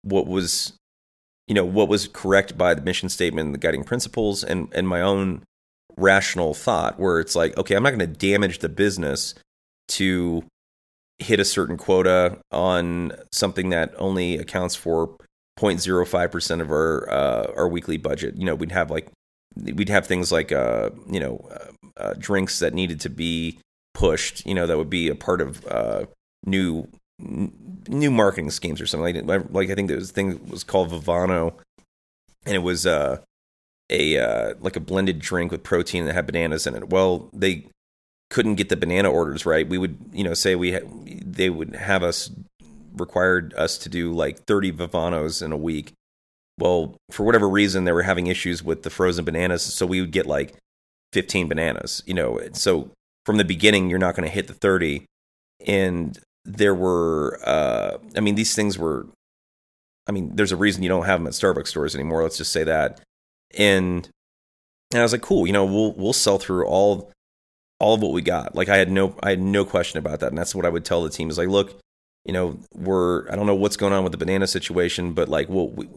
what 0.03 0.27
was 0.27 0.73
you 1.47 1.55
know 1.55 1.65
what 1.65 1.89
was 1.89 2.09
correct 2.09 2.57
by 2.57 2.75
the 2.75 2.83
mission 2.83 3.09
statement 3.09 3.47
and 3.47 3.55
the 3.55 3.59
guiding 3.59 3.85
principles 3.85 4.45
and 4.45 4.69
and 4.73 4.89
my 4.89 5.01
own 5.01 5.43
rational 5.97 6.55
thought 6.55 6.99
where 6.99 7.21
it's 7.21 7.37
like 7.37 7.57
okay 7.57 7.75
I'm 7.75 7.83
not 7.83 7.91
going 7.91 8.01
to 8.01 8.07
damage 8.07 8.61
the 8.61 8.69
business 8.69 9.35
to 9.89 10.45
hit 11.19 11.39
a 11.39 11.45
certain 11.45 11.77
quota 11.77 12.39
on 12.51 13.13
something 13.31 13.71
that 13.71 13.95
only 13.99 14.39
accounts 14.39 14.75
for 14.75 15.17
0.05% 15.59 16.61
of 16.61 16.71
our 16.71 17.09
uh, 17.11 17.53
our 17.57 17.69
weekly 17.69 17.97
budget. 17.97 18.37
You 18.37 18.45
know 18.45 18.55
we'd 18.55 18.73
have 18.73 18.91
like 18.91 19.09
we'd 19.57 19.91
have 19.91 20.07
things 20.07 20.33
like 20.33 20.51
uh 20.51 20.91
you 21.11 21.21
know 21.21 21.47
uh, 21.53 22.03
uh, 22.03 22.15
drinks 22.19 22.59
that 22.59 22.73
needed 22.73 23.01
to 23.01 23.11
be 23.11 23.59
pushed, 23.95 24.45
you 24.47 24.55
know, 24.55 24.67
that 24.67 24.77
would 24.77 24.91
be 24.91 25.09
a 25.09 25.15
part 25.15 25.41
of 25.41 25.67
uh, 25.67 26.07
new 26.47 26.89
new 27.19 28.11
marketing 28.11 28.51
schemes 28.51 28.81
or 28.81 28.87
something 28.87 29.25
like 29.27 29.51
like 29.51 29.71
I 29.71 29.75
think 29.75 29.89
there 29.89 29.97
was 29.97 30.11
a 30.11 30.13
thing 30.13 30.49
was 30.49 30.65
called 30.65 30.91
Vivanno, 30.91 31.55
and 32.47 32.55
it 32.55 32.63
was 32.63 32.87
uh 32.87 33.19
a 33.91 34.19
uh, 34.19 34.55
like 34.61 34.77
a 34.77 34.81
blended 34.81 35.19
drink 35.19 35.53
with 35.53 35.63
protein 35.63 36.07
that 36.07 36.15
had 36.15 36.27
bananas 36.27 36.67
in 36.67 36.75
it. 36.75 36.89
Well, 36.89 37.29
they 37.33 37.67
couldn't 38.31 38.55
get 38.55 38.71
the 38.71 38.77
banana 38.77 39.11
orders 39.11 39.45
right. 39.45 39.69
We 39.69 39.79
would, 39.79 39.97
you 40.13 40.25
know, 40.25 40.35
say 40.35 40.55
we 40.57 40.73
ha- 40.73 40.89
they 41.05 41.51
would 41.51 41.77
have 41.77 42.03
us 42.03 42.31
required 42.95 43.53
us 43.55 43.79
to 43.79 43.89
do 43.89 44.13
like 44.13 44.45
30 44.47 44.73
Vivannos 44.73 45.43
in 45.43 45.53
a 45.53 45.57
week. 45.57 45.93
Well, 46.59 46.97
for 47.11 47.25
whatever 47.25 47.49
reason, 47.49 47.85
they 47.85 47.93
were 47.93 48.03
having 48.03 48.27
issues 48.27 48.63
with 48.63 48.83
the 48.83 48.91
frozen 48.91 49.25
bananas, 49.25 49.63
so 49.63 49.87
we 49.87 50.01
would 50.01 50.13
get 50.13 50.27
like 50.27 50.55
15 51.13 51.49
bananas. 51.49 52.03
You 52.07 52.15
know, 52.15 52.41
so 52.53 52.91
from 53.27 53.37
the 53.37 53.45
beginning, 53.45 53.91
you're 53.91 53.99
not 53.99 54.17
going 54.17 54.27
to 54.27 54.35
hit 54.35 54.49
the 54.49 54.55
30. 54.55 55.05
And 55.67 56.19
there 56.45 56.75
were, 56.75 57.39
uh, 57.45 57.99
I 58.17 58.21
mean, 58.21 58.35
these 58.35 58.55
things 58.55 58.79
were, 58.79 59.07
I 60.09 60.13
mean, 60.13 60.35
there's 60.35 60.53
a 60.53 60.57
reason 60.57 60.83
you 60.83 60.89
don't 60.89 61.07
have 61.07 61.21
them 61.21 61.27
at 61.27 61.35
Starbucks 61.35 61.69
stores 61.69 61.95
anymore. 61.95 62.23
Let's 62.23 62.39
just 62.39 62.53
say 62.53 62.65
that. 62.65 63.01
And 63.57 64.09
and 64.93 65.01
I 65.01 65.05
was 65.05 65.13
like, 65.13 65.23
cool, 65.23 65.47
you 65.47 65.53
know, 65.53 65.65
we'll 65.65 65.93
we'll 65.93 66.13
sell 66.13 66.39
through 66.39 66.67
all 66.67 67.11
all 67.79 67.95
of 67.95 68.03
what 68.03 68.13
we 68.13 68.23
got. 68.23 68.55
Like 68.55 68.69
I 68.69 68.77
had 68.77 68.91
no 68.91 69.17
I 69.23 69.31
had 69.31 69.41
no 69.41 69.65
question 69.65 69.99
about 69.99 70.21
that, 70.21 70.29
and 70.29 70.39
that's 70.39 70.55
what 70.55 70.67
I 70.67 70.69
would 70.69 70.85
tell 70.85 71.03
the 71.03 71.11
team 71.11 71.31
is 71.31 71.39
like, 71.39 71.49
look, 71.49 71.79
you 72.25 72.33
know, 72.33 72.59
we're 72.75 73.31
I 73.31 73.37
don't 73.37 73.47
know 73.47 73.55
what's 73.55 73.77
going 73.77 73.93
on 73.93 74.03
with 74.05 74.13
the 74.13 74.19
banana 74.19 74.47
situation, 74.47 75.13
but 75.13 75.29
like, 75.29 75.49
we'll, 75.49 75.69
we 75.69 75.89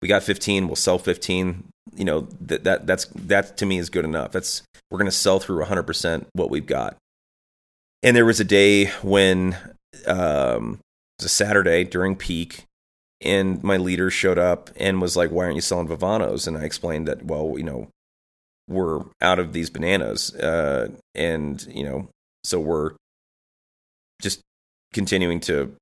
we 0.00 0.08
got 0.08 0.22
15, 0.22 0.66
we'll 0.66 0.76
sell 0.76 0.98
15. 0.98 1.64
You 1.96 2.04
know, 2.04 2.28
that 2.42 2.64
that 2.64 2.86
that's 2.86 3.06
that 3.14 3.56
to 3.58 3.66
me 3.66 3.78
is 3.78 3.90
good 3.90 4.04
enough. 4.04 4.32
That's 4.32 4.62
we're 4.90 4.98
going 4.98 5.10
to 5.10 5.16
sell 5.16 5.40
through 5.40 5.64
100% 5.64 6.26
what 6.32 6.50
we've 6.50 6.66
got. 6.66 6.96
And 8.02 8.16
there 8.16 8.24
was 8.24 8.40
a 8.40 8.44
day 8.44 8.86
when 9.02 9.56
um, 10.06 10.80
it 11.18 11.22
was 11.22 11.26
a 11.26 11.28
Saturday 11.28 11.84
during 11.84 12.16
peak, 12.16 12.64
and 13.20 13.62
my 13.62 13.76
leader 13.76 14.10
showed 14.10 14.38
up 14.38 14.70
and 14.76 15.00
was 15.00 15.16
like, 15.16 15.30
"Why 15.30 15.44
aren't 15.44 15.56
you 15.56 15.60
selling 15.60 15.88
Vivannos?" 15.88 16.46
And 16.46 16.56
I 16.56 16.64
explained 16.64 17.08
that, 17.08 17.24
well, 17.24 17.54
you 17.56 17.64
know, 17.64 17.88
we're 18.68 19.02
out 19.20 19.38
of 19.38 19.52
these 19.52 19.70
bananas, 19.70 20.34
uh, 20.34 20.88
and 21.14 21.66
you 21.70 21.84
know, 21.84 22.08
so 22.44 22.60
we're 22.60 22.92
just 24.20 24.40
continuing 24.92 25.40
to 25.40 25.74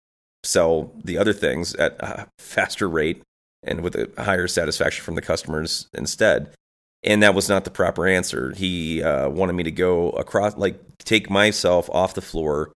sell 0.45 0.93
the 1.05 1.19
other 1.19 1.33
things 1.33 1.75
at 1.75 1.97
a 2.01 2.29
faster 2.39 2.89
rate 2.89 3.23
and 3.63 3.81
with 3.81 3.97
a 3.97 4.23
higher 4.23 4.47
satisfaction 4.47 5.05
from 5.05 5.17
the 5.17 5.23
customers 5.23 5.89
instead. 5.93 6.55
And 7.03 7.23
that 7.23 7.35
was 7.35 7.49
not 7.49 7.65
the 7.65 7.71
proper 7.71 8.07
answer. 8.07 8.53
He 8.53 9.03
uh, 9.03 9.29
wanted 9.29 9.53
me 9.53 9.65
to 9.65 9.71
go 9.71 10.11
across, 10.11 10.57
like, 10.57 10.81
take 10.99 11.31
myself 11.31 11.91
off 11.91 12.15
the 12.15 12.23
floor 12.23 12.73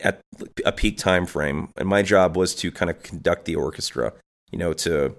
at 0.00 0.20
a 0.64 0.72
peak 0.72 0.98
time 0.98 1.26
frame, 1.26 1.68
and 1.76 1.88
my 1.88 2.02
job 2.02 2.36
was 2.36 2.54
to 2.56 2.70
kind 2.70 2.90
of 2.90 3.02
conduct 3.02 3.44
the 3.44 3.56
orchestra. 3.56 4.12
You 4.50 4.58
know, 4.58 4.72
to 4.74 5.16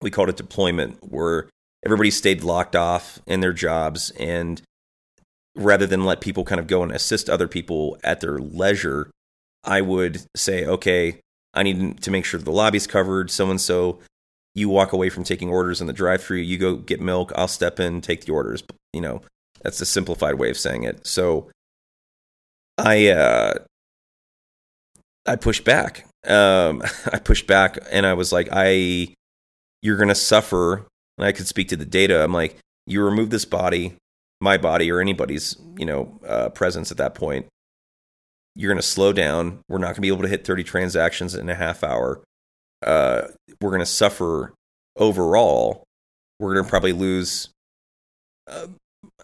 we 0.00 0.10
called 0.10 0.28
it 0.28 0.36
deployment, 0.36 0.98
where 1.00 1.48
everybody 1.84 2.10
stayed 2.10 2.42
locked 2.42 2.76
off 2.76 3.20
in 3.26 3.40
their 3.40 3.52
jobs, 3.52 4.10
and 4.18 4.62
rather 5.54 5.86
than 5.86 6.04
let 6.04 6.20
people 6.20 6.44
kind 6.44 6.60
of 6.60 6.66
go 6.66 6.82
and 6.82 6.92
assist 6.92 7.30
other 7.30 7.48
people 7.48 7.96
at 8.04 8.20
their 8.20 8.38
leisure, 8.38 9.10
I 9.64 9.80
would 9.80 10.22
say, 10.36 10.66
okay, 10.66 11.20
I 11.54 11.62
need 11.62 12.02
to 12.02 12.10
make 12.10 12.24
sure 12.24 12.38
the 12.38 12.50
lobby's 12.50 12.86
covered. 12.86 13.30
So 13.30 13.50
and 13.50 13.60
so, 13.60 14.00
you 14.54 14.68
walk 14.68 14.92
away 14.92 15.08
from 15.08 15.24
taking 15.24 15.48
orders 15.48 15.80
in 15.80 15.86
the 15.86 15.92
drive-through. 15.92 16.38
You 16.38 16.58
go 16.58 16.76
get 16.76 17.00
milk. 17.00 17.32
I'll 17.34 17.48
step 17.48 17.80
in, 17.80 18.00
take 18.00 18.24
the 18.24 18.32
orders. 18.32 18.62
You 18.92 19.00
know, 19.00 19.22
that's 19.62 19.80
a 19.80 19.86
simplified 19.86 20.34
way 20.34 20.50
of 20.50 20.58
saying 20.58 20.82
it. 20.82 21.06
So, 21.06 21.50
I 22.78 23.08
uh, 23.08 23.54
I 25.26 25.36
pushed 25.36 25.64
back. 25.64 26.06
Um, 26.26 26.82
I 27.12 27.18
pushed 27.18 27.46
back, 27.46 27.78
and 27.90 28.06
I 28.06 28.14
was 28.14 28.32
like, 28.32 28.48
I, 28.52 29.14
you're 29.82 29.96
gonna 29.96 30.14
suffer. 30.14 30.86
And 31.18 31.26
I 31.26 31.32
could 31.32 31.46
speak 31.46 31.68
to 31.68 31.76
the 31.76 31.86
data. 31.86 32.22
I'm 32.22 32.34
like, 32.34 32.58
you 32.86 33.02
remove 33.02 33.30
this 33.30 33.46
body, 33.46 33.94
my 34.40 34.58
body, 34.58 34.92
or 34.92 35.00
anybody's, 35.00 35.56
you 35.78 35.86
know, 35.86 36.20
uh, 36.28 36.50
presence 36.50 36.90
at 36.90 36.98
that 36.98 37.14
point 37.14 37.46
you're 38.56 38.72
going 38.72 38.82
to 38.82 38.86
slow 38.86 39.12
down. 39.12 39.60
We're 39.68 39.78
not 39.78 39.88
going 39.88 39.96
to 39.96 40.00
be 40.00 40.08
able 40.08 40.22
to 40.22 40.28
hit 40.28 40.46
30 40.46 40.64
transactions 40.64 41.34
in 41.34 41.48
a 41.48 41.54
half 41.54 41.84
hour. 41.84 42.22
Uh, 42.84 43.28
we're 43.60 43.70
going 43.70 43.80
to 43.80 43.86
suffer 43.86 44.54
overall. 44.96 45.84
We're 46.40 46.54
going 46.54 46.64
to 46.64 46.70
probably 46.70 46.92
lose, 46.92 47.50
uh, 48.50 48.68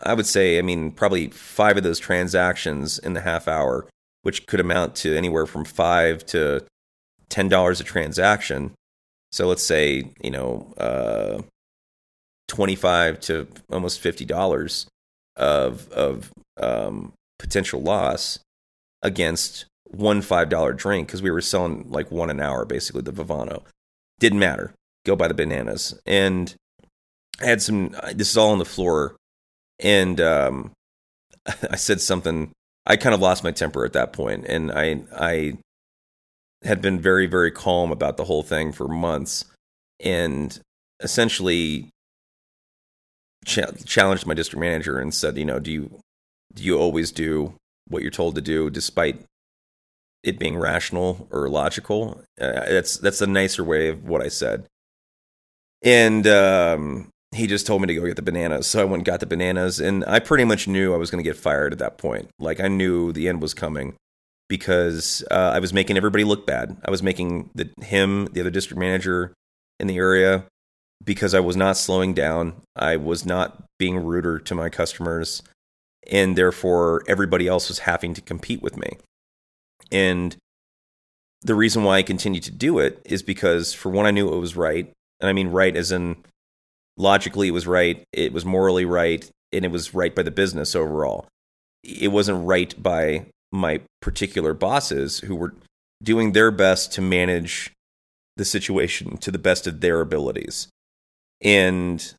I 0.03 0.13
would 0.15 0.27
say, 0.27 0.59
I 0.59 0.63
mean, 0.63 0.93
probably 0.93 1.29
five 1.29 1.79
of 1.79 1.83
those 1.83 1.99
transactions 1.99 2.99
in 2.99 3.15
the 3.15 3.23
half 3.23 3.49
hour, 3.49 3.87
which 4.23 4.47
could 4.47 4.61
amount 4.61 4.95
to 4.97 5.17
anywhere 5.17 5.47
from 5.47 5.65
five 5.65 6.25
to 6.27 6.65
$10 7.31 7.81
a 7.81 7.85
transaction. 7.85 8.73
So 9.31 9.47
let's 9.47 9.63
say, 9.63 10.11
you 10.23 10.31
know, 10.31 10.73
uh, 10.77 11.43
25 12.49 13.21
to 13.21 13.49
almost 13.71 14.03
$50 14.03 14.87
of, 15.37 15.89
of 15.91 16.31
um, 16.59 17.13
potential 17.39 17.81
loss 17.81 18.39
against 19.03 19.67
one 19.93 20.23
five 20.23 20.49
dollar 20.49 20.73
drink 20.73 21.07
because 21.07 21.23
we 21.23 21.31
were 21.31 21.41
selling 21.41 21.91
like 21.91 22.11
one 22.11 22.31
an 22.31 22.41
hour 22.41 22.65
basically 22.65 23.03
the 23.03 23.13
Vivanno. 23.13 23.63
Didn't 24.19 24.39
matter. 24.39 24.73
Go 25.05 25.17
buy 25.17 25.29
the 25.29 25.35
bananas. 25.35 26.01
And 26.07 26.55
I 27.41 27.47
had 27.47 27.63
some. 27.63 27.95
This 28.15 28.31
is 28.31 28.37
all 28.37 28.51
on 28.51 28.59
the 28.59 28.65
floor, 28.65 29.17
and 29.79 30.21
um, 30.21 30.73
I 31.71 31.77
said 31.77 32.01
something. 32.01 32.53
I 32.87 32.97
kind 32.97 33.15
of 33.15 33.21
lost 33.21 33.45
my 33.45 33.53
temper 33.53 33.85
at 33.85 33.93
that 33.93 34.13
point, 34.13 34.47
and 34.49 34.73
I 34.73 35.03
I 35.17 35.59
had 36.65 36.81
been 36.81 37.01
very 37.01 37.27
very 37.27 37.51
calm 37.51 37.93
about 37.93 38.17
the 38.17 38.25
whole 38.25 38.43
thing 38.43 38.73
for 38.73 38.89
months, 38.89 39.45
and 40.01 40.59
essentially 41.01 41.91
challenged 43.45 44.27
my 44.27 44.35
district 44.35 44.61
manager 44.61 44.99
and 44.99 45.13
said, 45.13 45.37
you 45.37 45.45
know, 45.45 45.59
do 45.59 45.73
you 45.73 46.01
do 46.55 46.63
you 46.63 46.79
always 46.79 47.11
do 47.11 47.55
what 47.89 48.03
you're 48.03 48.11
told 48.11 48.35
to 48.37 48.41
do, 48.41 48.71
despite 48.71 49.25
it 50.23 50.39
being 50.39 50.57
rational 50.57 51.29
or 51.31 51.49
logical. 51.49 52.23
Uh, 52.41 52.53
that's 52.53 52.97
that's 52.97 53.21
a 53.21 53.27
nicer 53.27 53.65
way 53.65 53.89
of 53.89 54.05
what 54.05 54.23
I 54.23 54.29
said. 54.29 54.67
And 55.83 56.27
um, 56.27 57.09
he 57.35 57.47
just 57.47 57.67
told 57.67 57.81
me 57.81 57.89
to 57.89 57.95
go 57.95 58.07
get 58.07 58.17
the 58.17 58.23
bananas, 58.23 58.67
so 58.67 58.81
I 58.81 58.85
went 58.85 59.01
and 59.01 59.05
got 59.05 59.21
the 59.21 59.27
bananas, 59.27 59.81
and 59.81 60.05
I 60.07 60.19
pretty 60.19 60.45
much 60.45 60.69
knew 60.69 60.95
I 60.95 60.99
was 60.99 61.11
going 61.11 61.23
to 61.23 61.29
get 61.29 61.37
fired 61.37 61.73
at 61.73 61.79
that 61.79 61.99
point. 61.99 62.29
Like 62.39 62.61
I 62.61 62.69
knew 62.69 63.13
the 63.13 63.29
end 63.29 63.41
was 63.41 63.55
coming 63.55 63.95
because 64.49 65.25
uh, 65.31 65.53
I 65.55 65.59
was 65.59 65.73
making 65.73 65.97
everybody 65.97 66.25
look 66.25 66.47
bad. 66.47 66.77
I 66.85 66.91
was 66.91 67.03
making 67.03 67.51
the 67.55 67.71
him, 67.83 68.27
the 68.33 68.41
other 68.41 68.51
district 68.51 68.79
manager 68.79 69.33
in 69.81 69.87
the 69.87 69.97
area, 69.97 70.45
because 71.03 71.35
I 71.35 71.41
was 71.41 71.57
not 71.57 71.77
slowing 71.77 72.13
down. 72.13 72.55
I 72.77 72.97
was 72.97 73.25
not 73.25 73.65
being 73.79 73.97
ruder 73.97 74.39
to 74.39 74.55
my 74.55 74.69
customers 74.69 75.43
and 76.11 76.37
therefore 76.37 77.03
everybody 77.07 77.47
else 77.47 77.69
was 77.69 77.81
having 77.81 78.15
to 78.15 78.21
compete 78.21 78.63
with 78.63 78.77
me. 78.77 78.97
And 79.91 80.37
the 81.43 81.55
reason 81.55 81.85
why 81.85 81.99
I 81.99 82.03
continued 82.03 82.45
to 82.45 82.51
do 82.51 82.79
it 82.79 83.01
is 83.05 83.23
because, 83.23 83.73
for 83.73 83.91
one, 83.91 84.07
I 84.07 84.11
knew 84.11 84.33
it 84.33 84.39
was 84.39 84.57
right. 84.57 84.91
And 85.21 85.29
I 85.29 85.33
mean 85.33 85.49
right 85.49 85.77
as 85.77 85.93
in 85.93 86.17
logically 86.97 87.49
it 87.49 87.53
was 87.53 87.67
right, 87.67 88.03
it 88.13 88.33
was 88.33 88.45
morally 88.45 88.85
right, 88.85 89.29
and 89.53 89.65
it 89.65 89.71
was 89.71 89.95
right 89.95 90.15
by 90.15 90.23
the 90.23 90.31
business 90.31 90.75
overall. 90.75 91.27
It 91.83 92.09
wasn't 92.09 92.47
right 92.47 92.81
by 92.81 93.27
my 93.51 93.81
particular 94.01 94.55
bosses 94.55 95.21
who 95.21 95.37
were 95.37 95.55
doing 96.03 96.33
their 96.33 96.51
best 96.51 96.93
to 96.93 97.03
manage 97.03 97.73
the 98.37 98.45
situation 98.45 99.17
to 99.19 99.31
the 99.31 99.39
best 99.39 99.67
of 99.67 99.81
their 99.81 100.01
abilities. 100.01 100.69
And 101.43 102.15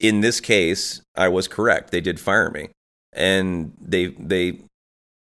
in 0.00 0.20
this 0.20 0.40
case, 0.40 1.00
I 1.16 1.28
was 1.28 1.48
correct. 1.48 1.90
They 1.90 2.00
did 2.00 2.20
fire 2.20 2.50
me, 2.50 2.68
and 3.12 3.72
they 3.80 4.06
they 4.06 4.60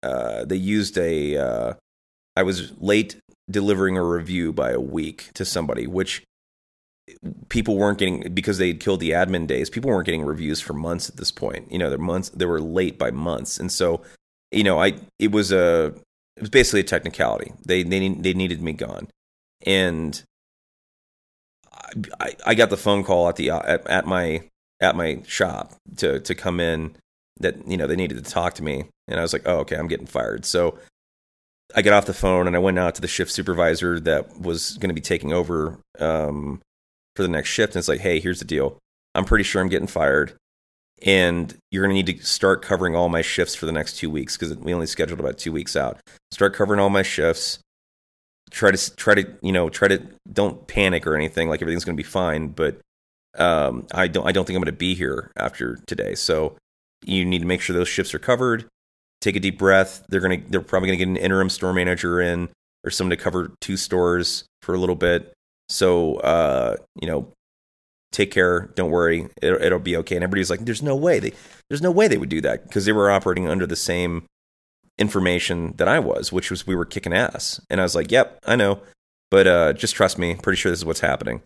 uh, 0.03 0.45
they 0.45 0.57
used 0.57 0.97
a. 0.99 1.37
Uh, 1.37 1.75
I 2.37 2.43
was 2.43 2.73
late 2.79 3.17
delivering 3.51 3.97
a 3.97 4.05
review 4.05 4.53
by 4.53 4.71
a 4.71 4.81
week 4.81 5.31
to 5.35 5.45
somebody, 5.45 5.87
which 5.87 6.23
people 7.49 7.77
weren't 7.77 7.99
getting 7.99 8.33
because 8.35 8.59
they 8.59 8.69
had 8.69 8.81
killed 8.81 9.01
the 9.01 9.11
admin 9.11 9.47
days. 9.47 9.71
People 9.71 9.91
weren't 9.91 10.07
getting 10.07 10.25
reviews 10.25 10.61
for 10.61 10.73
months 10.73 11.09
at 11.09 11.17
this 11.17 11.31
point. 11.31 11.71
You 11.71 11.79
know, 11.79 11.89
they're 11.89 11.99
months. 11.99 12.31
They 12.31 12.47
were 12.47 12.61
late 12.61 12.99
by 12.99 13.11
months, 13.11 13.59
and 13.59 13.71
so 13.71 14.03
you 14.51 14.65
know, 14.65 14.81
I 14.81 14.95
it 15.19 15.33
was 15.33 15.53
a 15.53 15.95
it 16.37 16.41
was 16.41 16.51
basically 16.51 16.81
a 16.81 16.85
technicality. 16.85 17.53
They 17.65 17.83
they 17.83 18.09
they 18.09 18.35
needed 18.35 18.63
me 18.63 18.73
gone, 18.73 19.09
and 19.67 20.23
I, 22.21 22.37
I 22.47 22.55
got 22.55 22.71
the 22.71 22.77
phone 22.77 23.05
call 23.05 23.29
at 23.29 23.37
the 23.37 23.51
at, 23.51 23.87
at 23.87 24.07
my 24.07 24.43
at 24.81 24.97
my 24.97 25.23
shop 25.27 25.75
to 25.97 26.21
to 26.21 26.35
come 26.35 26.61
in 26.61 26.97
that 27.41 27.67
you 27.69 27.77
know 27.77 27.87
they 27.87 27.97
needed 27.97 28.23
to 28.23 28.31
talk 28.31 28.55
to 28.55 28.63
me 28.63 28.85
and 29.07 29.19
I 29.19 29.23
was 29.23 29.33
like 29.33 29.43
oh 29.47 29.59
okay 29.61 29.77
I'm 29.77 29.89
getting 29.89 30.07
fired 30.07 30.45
so 30.45 30.79
I 31.75 31.83
get 31.83 31.93
off 31.93 32.07
the 32.07 32.15
phone 32.15 32.47
and 32.47 32.57
I 32.57 32.61
went 32.61 32.79
out 32.79 32.95
to 32.97 33.01
the 33.01 33.09
shift 33.09 33.31
supervisor 33.31 34.01
that 34.01 34.41
was 34.41 34.79
going 34.79 34.89
to 34.89 34.95
be 34.95 35.01
taking 35.01 35.33
over 35.33 35.79
um, 35.99 36.61
for 37.19 37.23
the 37.23 37.29
next 37.29 37.51
shift 37.51 37.75
and 37.75 37.81
it's 37.81 37.89
like 37.89 38.01
hey 38.01 38.21
here's 38.21 38.39
the 38.39 38.45
deal 38.45 38.79
I'm 39.15 39.25
pretty 39.25 39.45
sure 39.45 39.61
I'm 39.61 39.69
getting 39.69 39.87
fired 39.87 40.35
and 41.03 41.55
you're 41.71 41.85
going 41.85 41.95
to 41.95 42.03
need 42.03 42.19
to 42.19 42.25
start 42.25 42.61
covering 42.63 42.97
all 42.97 43.09
my 43.09 43.23
shifts 43.23 43.55
for 43.55 43.67
the 43.67 43.73
next 43.73 43.99
two 43.99 44.11
weeks 44.11 44.37
because 44.37 44.57
we 44.57 44.75
only 44.75 44.87
scheduled 44.87 45.21
about 45.21 45.39
two 45.39 45.53
weeks 45.53 45.77
out 45.77 46.01
start 46.33 46.55
covering 46.55 46.81
all 46.81 46.91
my 46.91 47.03
shifts 47.03 47.59
try 48.51 48.71
to 48.71 48.97
try 48.97 49.15
to 49.15 49.27
you 49.43 49.53
know 49.53 49.69
try 49.69 49.89
to 49.89 50.03
don't 50.33 50.67
panic 50.67 51.07
or 51.07 51.15
anything 51.15 51.49
like 51.49 51.61
everything's 51.61 51.85
going 51.85 51.97
to 51.97 52.03
be 52.03 52.09
fine 52.09 52.49
but 52.49 52.81
um, 53.37 53.87
I 53.93 54.09
don't 54.09 54.27
I 54.27 54.33
don't 54.33 54.45
think 54.45 54.57
I'm 54.57 54.63
going 54.63 54.73
to 54.73 54.79
be 54.79 54.95
here 54.95 55.31
after 55.37 55.79
today. 55.87 56.15
So 56.15 56.57
you 57.05 57.25
need 57.25 57.41
to 57.41 57.47
make 57.47 57.61
sure 57.61 57.75
those 57.75 57.89
shifts 57.89 58.15
are 58.15 58.19
covered. 58.19 58.67
Take 59.21 59.37
a 59.37 59.41
deep 59.41 59.59
breath. 59.59 60.05
They're 60.09 60.21
gonna 60.21 60.43
they're 60.49 60.61
probably 60.61 60.89
gonna 60.89 60.99
get 60.99 61.09
an 61.09 61.17
interim 61.17 61.51
store 61.51 61.73
manager 61.73 62.21
in 62.21 62.49
or 62.85 62.91
someone 62.91 63.11
to 63.11 63.23
cover 63.23 63.53
two 63.61 63.77
stores 63.77 64.45
for 64.63 64.75
a 64.75 64.79
little 64.79 64.95
bit. 64.95 65.33
So 65.69 66.17
uh, 66.17 66.77
you 67.01 67.09
know, 67.09 67.33
take 68.13 68.31
care. 68.31 68.71
Don't 68.75 68.91
worry, 68.91 69.29
it'll, 69.43 69.61
it'll 69.63 69.79
be 69.79 69.97
okay. 69.99 70.17
And 70.17 70.25
everybody's 70.25 70.51
like, 70.51 70.65
"There's 70.65 70.83
no 70.83 70.97
way 70.97 71.19
they 71.19 71.33
there's 71.69 71.83
no 71.83 71.91
way 71.91 72.09
they 72.09 72.19
would 72.19 72.29
do 72.29 72.41
that 72.43 72.65
because 72.65 72.85
they 72.85 72.93
were 72.93 73.11
operating 73.11 73.49
under 73.49 73.67
the 73.67 73.77
same 73.77 74.25
information 74.99 75.75
that 75.77 75.89
I 75.89 75.99
was, 76.01 76.33
which 76.33 76.51
was 76.51 76.67
we 76.67 76.75
were 76.75 76.85
kicking 76.85 77.13
ass. 77.13 77.61
And 77.71 77.81
I 77.81 77.85
was 77.85 77.95
like, 77.95 78.11
"Yep, 78.11 78.41
I 78.47 78.57
know, 78.57 78.81
but 79.31 79.47
uh, 79.47 79.73
just 79.73 79.95
trust 79.95 80.19
me. 80.19 80.35
Pretty 80.37 80.57
sure 80.57 80.71
this 80.71 80.81
is 80.81 80.85
what's 80.85 81.01
happening." 81.01 81.43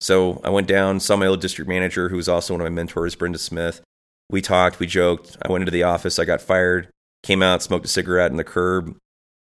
So 0.00 0.40
I 0.44 0.50
went 0.50 0.68
down, 0.68 1.00
saw 1.00 1.16
my 1.16 1.26
old 1.26 1.40
district 1.40 1.68
manager, 1.68 2.08
who 2.08 2.16
was 2.16 2.28
also 2.28 2.54
one 2.54 2.60
of 2.60 2.66
my 2.66 2.74
mentors, 2.74 3.14
Brenda 3.14 3.38
Smith. 3.38 3.80
We 4.28 4.42
talked, 4.42 4.78
we 4.78 4.86
joked. 4.86 5.36
I 5.42 5.50
went 5.50 5.62
into 5.62 5.70
the 5.70 5.84
office, 5.84 6.18
I 6.18 6.24
got 6.24 6.42
fired, 6.42 6.88
came 7.22 7.42
out, 7.42 7.62
smoked 7.62 7.86
a 7.86 7.88
cigarette 7.88 8.30
in 8.30 8.36
the 8.36 8.44
curb, 8.44 8.96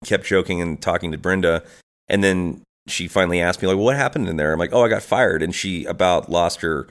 kept 0.04 0.26
joking 0.26 0.62
and 0.62 0.82
talking 0.82 1.12
to 1.12 1.18
Brenda. 1.18 1.64
And 2.08 2.24
then 2.24 2.62
she 2.88 3.08
finally 3.08 3.42
asked 3.42 3.62
me, 3.62 3.68
like, 3.68 3.78
well, 3.78 3.86
what 3.86 3.96
happened 3.96 4.30
in 4.30 4.38
there? 4.38 4.54
I'm 4.54 4.60
like, 4.60 4.74
oh, 4.74 4.84
I 4.84 4.90
got 4.90 5.04
fired. 5.04 5.42
And 5.42 5.54
she 5.54 5.86
about 5.86 6.30
lost 6.30 6.62
her. 6.62 6.88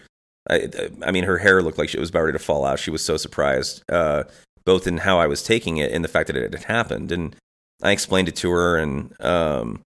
I, 0.50 0.68
I 1.02 1.10
mean, 1.10 1.24
her 1.24 1.38
hair 1.38 1.62
looked 1.62 1.78
like 1.78 1.88
she 1.88 1.98
was 1.98 2.10
about 2.10 2.22
ready 2.22 2.38
to 2.38 2.44
fall 2.44 2.64
out. 2.64 2.78
She 2.78 2.90
was 2.90 3.04
so 3.04 3.16
surprised, 3.16 3.82
uh, 3.90 4.24
both 4.64 4.86
in 4.86 4.98
how 4.98 5.18
I 5.18 5.26
was 5.26 5.42
taking 5.42 5.78
it 5.78 5.92
and 5.92 6.04
the 6.04 6.08
fact 6.08 6.26
that 6.26 6.36
it 6.36 6.52
had 6.52 6.64
happened. 6.64 7.12
And 7.12 7.34
I 7.82 7.92
explained 7.92 8.28
it 8.28 8.36
to 8.36 8.50
her, 8.50 8.76
and 8.76 9.14
um, 9.20 9.82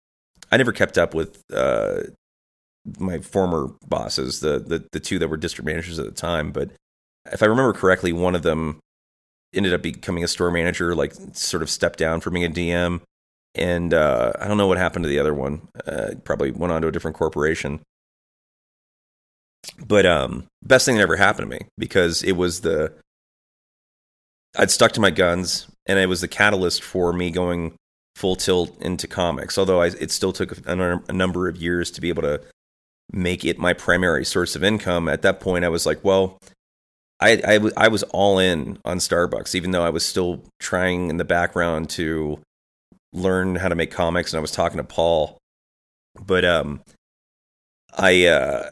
I 0.51 0.57
never 0.57 0.73
kept 0.73 0.99
up 0.99 1.15
with 1.15 1.43
uh, 1.53 2.03
my 2.99 3.19
former 3.19 3.69
bosses, 3.87 4.41
the, 4.41 4.59
the 4.59 4.85
the 4.93 5.01
two 5.01 5.19
that 5.19 5.29
were 5.29 5.37
district 5.37 5.67
managers 5.67 5.99
at 5.99 6.07
the 6.07 6.13
time. 6.13 6.53
But 6.53 6.71
if 7.33 7.43
I 7.43 7.47
remember 7.47 7.73
correctly, 7.73 8.13
one 8.13 8.35
of 8.35 8.43
them 8.43 8.81
ended 9.55 9.73
up 9.73 9.83
becoming 9.83 10.25
a 10.25 10.29
store 10.29 10.51
manager, 10.51 10.95
like 10.95 11.15
sort 11.33 11.63
of 11.63 11.71
stepped 11.71 11.99
down 11.99 12.21
from 12.21 12.35
being 12.35 12.47
a 12.47 12.55
DM. 12.55 13.01
And 13.59 13.93
uh, 13.93 14.33
I 14.39 14.49
don't 14.49 14.57
know 14.57 14.67
what 14.67 14.79
happened 14.79 15.05
to 15.05 15.09
the 15.09 15.19
other 15.19 15.35
one. 15.35 15.69
Uh, 15.87 16.11
probably 16.25 16.51
went 16.51 16.73
on 16.73 16.83
to 16.83 16.89
a 16.89 16.93
different 16.93 17.17
corporation. 17.17 17.81
But 19.85 20.07
um, 20.07 20.47
best 20.63 20.87
thing 20.87 20.97
that 20.97 21.03
ever 21.03 21.17
happened 21.17 21.51
to 21.51 21.59
me 21.59 21.67
because 21.77 22.23
it 22.23 22.33
was 22.33 22.61
the 22.61 22.93
I'd 24.57 24.71
stuck 24.71 24.93
to 24.93 25.01
my 25.01 25.11
guns, 25.11 25.67
and 25.87 25.99
it 25.99 26.09
was 26.09 26.21
the 26.21 26.29
catalyst 26.29 26.83
for 26.83 27.13
me 27.13 27.31
going 27.31 27.75
full 28.17 28.37
tilt 28.37 28.81
into 28.83 29.07
comics. 29.07 29.59
Although 29.59 29.83
I, 29.83 29.87
it 29.87 30.11
still 30.11 30.33
took 30.33 30.67
a, 30.67 31.01
a 31.09 31.13
number 31.13 31.49
of 31.49 31.57
years 31.57 31.91
to 31.93 32.01
be 32.01 32.09
able 32.09 32.23
to 32.23 32.41
make 33.13 33.45
it 33.45 33.59
my 33.59 33.73
primary 33.73 34.25
source 34.25 34.57
of 34.57 34.65
income. 34.65 35.09
At 35.09 35.23
that 35.23 35.41
point, 35.41 35.65
I 35.65 35.69
was 35.69 35.87
like, 35.87 36.05
well, 36.05 36.39
I, 37.21 37.41
I, 37.47 37.71
I 37.77 37.89
was 37.89 38.03
all 38.05 38.39
in 38.39 38.79
on 38.85 38.99
Starbucks, 38.99 39.55
even 39.55 39.71
though 39.71 39.85
I 39.85 39.91
was 39.91 40.05
still 40.05 40.43
trying 40.61 41.11
in 41.11 41.17
the 41.17 41.25
background 41.25 41.91
to 41.91 42.41
learn 43.13 43.57
how 43.57 43.69
to 43.69 43.75
make 43.75 43.91
comics, 43.91 44.33
and 44.33 44.39
I 44.39 44.41
was 44.41 44.53
talking 44.53 44.79
to 44.79 44.85
Paul. 44.85 45.39
But 46.21 46.45
um, 46.45 46.83
I, 47.97 48.27
uh, 48.27 48.71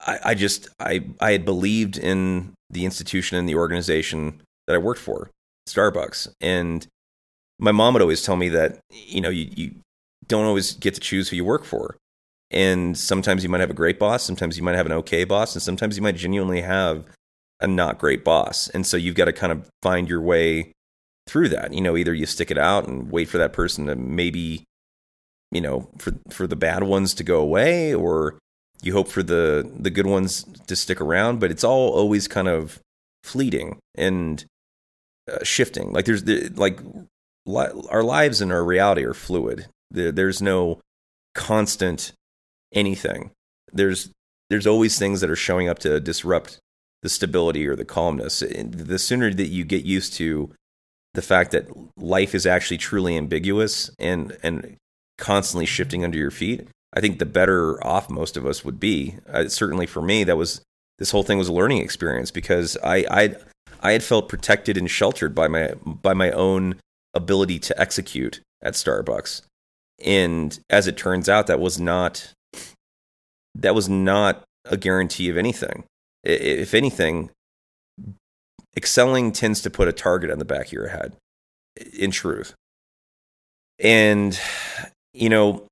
I, 0.00 0.18
I 0.24 0.34
just 0.34 0.68
I 0.80 1.04
I 1.20 1.32
had 1.32 1.44
believed 1.44 1.98
in 1.98 2.52
the 2.70 2.84
institution 2.84 3.38
and 3.38 3.48
the 3.48 3.54
organization 3.54 4.42
that 4.66 4.74
I 4.74 4.78
worked 4.78 5.00
for, 5.00 5.30
Starbucks, 5.68 6.28
and 6.40 6.86
my 7.58 7.72
mom 7.72 7.94
would 7.94 8.02
always 8.02 8.22
tell 8.22 8.36
me 8.36 8.48
that 8.50 8.78
you 8.90 9.20
know 9.20 9.30
you, 9.30 9.48
you 9.54 9.74
don't 10.26 10.44
always 10.44 10.74
get 10.74 10.94
to 10.94 11.00
choose 11.00 11.28
who 11.28 11.36
you 11.36 11.44
work 11.44 11.64
for 11.64 11.96
and 12.50 12.96
sometimes 12.96 13.42
you 13.42 13.48
might 13.48 13.60
have 13.60 13.70
a 13.70 13.74
great 13.74 13.98
boss, 13.98 14.22
sometimes 14.22 14.56
you 14.56 14.62
might 14.62 14.76
have 14.76 14.86
an 14.86 14.92
okay 14.92 15.24
boss, 15.24 15.54
and 15.54 15.62
sometimes 15.62 15.96
you 15.96 16.02
might 16.02 16.16
genuinely 16.16 16.60
have 16.60 17.04
a 17.60 17.66
not 17.66 17.98
great 17.98 18.24
boss. 18.24 18.68
And 18.68 18.86
so 18.86 18.96
you've 18.96 19.14
got 19.14 19.24
to 19.24 19.32
kind 19.32 19.52
of 19.52 19.68
find 19.82 20.08
your 20.08 20.20
way 20.20 20.72
through 21.26 21.48
that. 21.50 21.72
You 21.72 21.80
know, 21.80 21.96
either 21.96 22.14
you 22.14 22.26
stick 22.26 22.50
it 22.50 22.58
out 22.58 22.86
and 22.86 23.10
wait 23.10 23.28
for 23.28 23.38
that 23.38 23.52
person 23.52 23.86
to 23.86 23.96
maybe, 23.96 24.64
you 25.50 25.60
know, 25.60 25.88
for 25.98 26.12
for 26.30 26.46
the 26.46 26.56
bad 26.56 26.84
ones 26.84 27.14
to 27.14 27.24
go 27.24 27.40
away, 27.40 27.94
or 27.94 28.38
you 28.82 28.92
hope 28.92 29.08
for 29.08 29.22
the 29.22 29.70
the 29.78 29.90
good 29.90 30.06
ones 30.06 30.44
to 30.66 30.76
stick 30.76 31.00
around. 31.00 31.40
But 31.40 31.50
it's 31.50 31.64
all 31.64 31.90
always 31.90 32.28
kind 32.28 32.48
of 32.48 32.80
fleeting 33.22 33.78
and 33.96 34.44
uh, 35.30 35.42
shifting. 35.42 35.92
Like 35.92 36.04
there's 36.04 36.24
the, 36.24 36.48
like 36.50 36.80
li- 37.44 37.82
our 37.90 38.02
lives 38.02 38.40
and 38.40 38.52
our 38.52 38.64
reality 38.64 39.04
are 39.04 39.14
fluid. 39.14 39.66
There, 39.90 40.12
there's 40.12 40.40
no 40.40 40.80
constant 41.34 42.12
anything. 42.72 43.30
There's 43.72 44.10
there's 44.48 44.66
always 44.66 44.98
things 44.98 45.20
that 45.20 45.30
are 45.30 45.36
showing 45.36 45.68
up 45.68 45.78
to 45.80 45.98
disrupt 46.00 46.58
the 47.02 47.08
stability 47.08 47.66
or 47.66 47.76
the 47.76 47.84
calmness. 47.84 48.40
The 48.40 48.98
sooner 48.98 49.32
that 49.32 49.48
you 49.48 49.64
get 49.64 49.84
used 49.84 50.12
to 50.14 50.52
the 51.16 51.22
fact 51.22 51.50
that 51.50 51.66
life 51.96 52.34
is 52.34 52.46
actually 52.46 52.78
truly 52.78 53.16
ambiguous 53.16 53.90
and 53.98 54.36
and 54.42 54.76
constantly 55.18 55.66
shifting 55.66 56.04
under 56.04 56.18
your 56.18 56.30
feet, 56.30 56.68
I 56.92 57.00
think 57.00 57.18
the 57.18 57.26
better 57.26 57.84
off 57.84 58.08
most 58.08 58.36
of 58.36 58.46
us 58.46 58.64
would 58.64 58.78
be. 58.78 59.16
Uh, 59.28 59.48
certainly 59.48 59.86
for 59.86 60.02
me, 60.02 60.22
that 60.24 60.36
was 60.36 60.60
this 60.98 61.10
whole 61.10 61.22
thing 61.22 61.38
was 61.38 61.48
a 61.48 61.52
learning 61.52 61.78
experience 61.78 62.30
because 62.30 62.76
I 62.84 63.04
I 63.10 63.34
I 63.80 63.92
had 63.92 64.04
felt 64.04 64.28
protected 64.28 64.76
and 64.76 64.90
sheltered 64.90 65.34
by 65.34 65.48
my 65.48 65.72
by 65.84 66.12
my 66.12 66.30
own 66.30 66.76
ability 67.14 67.58
to 67.60 67.80
execute 67.80 68.40
at 68.62 68.74
Starbucks. 68.74 69.42
And 70.04 70.58
as 70.68 70.86
it 70.86 70.98
turns 70.98 71.28
out, 71.28 71.46
that 71.46 71.60
was 71.60 71.80
not 71.80 72.32
that 73.54 73.74
was 73.74 73.88
not 73.88 74.44
a 74.66 74.76
guarantee 74.76 75.30
of 75.30 75.38
anything. 75.38 75.84
If 76.22 76.74
anything, 76.74 77.30
excelling 78.76 79.32
tends 79.32 79.60
to 79.62 79.70
put 79.70 79.88
a 79.88 79.92
target 79.92 80.30
on 80.30 80.38
the 80.38 80.44
back 80.44 80.66
of 80.66 80.72
your 80.72 80.88
head, 80.88 81.16
in 81.92 82.10
truth. 82.10 82.54
And, 83.78 84.38
you 85.12 85.28
know, 85.28 85.66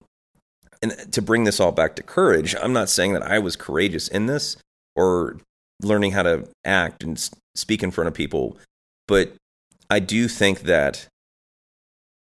and 0.82 1.12
to 1.12 1.22
bring 1.22 1.44
this 1.44 1.60
all 1.60 1.72
back 1.72 1.96
to 1.96 2.02
courage, 2.02 2.54
I'm 2.60 2.72
not 2.72 2.90
saying 2.90 3.14
that 3.14 3.22
I 3.22 3.38
was 3.38 3.56
courageous 3.56 4.08
in 4.08 4.26
this 4.26 4.56
or 4.94 5.38
learning 5.82 6.12
how 6.12 6.22
to 6.22 6.48
act 6.64 7.02
and 7.02 7.30
speak 7.54 7.82
in 7.82 7.90
front 7.90 8.08
of 8.08 8.14
people, 8.14 8.58
but 9.08 9.32
I 9.90 10.00
do 10.00 10.28
think 10.28 10.60
that 10.62 11.06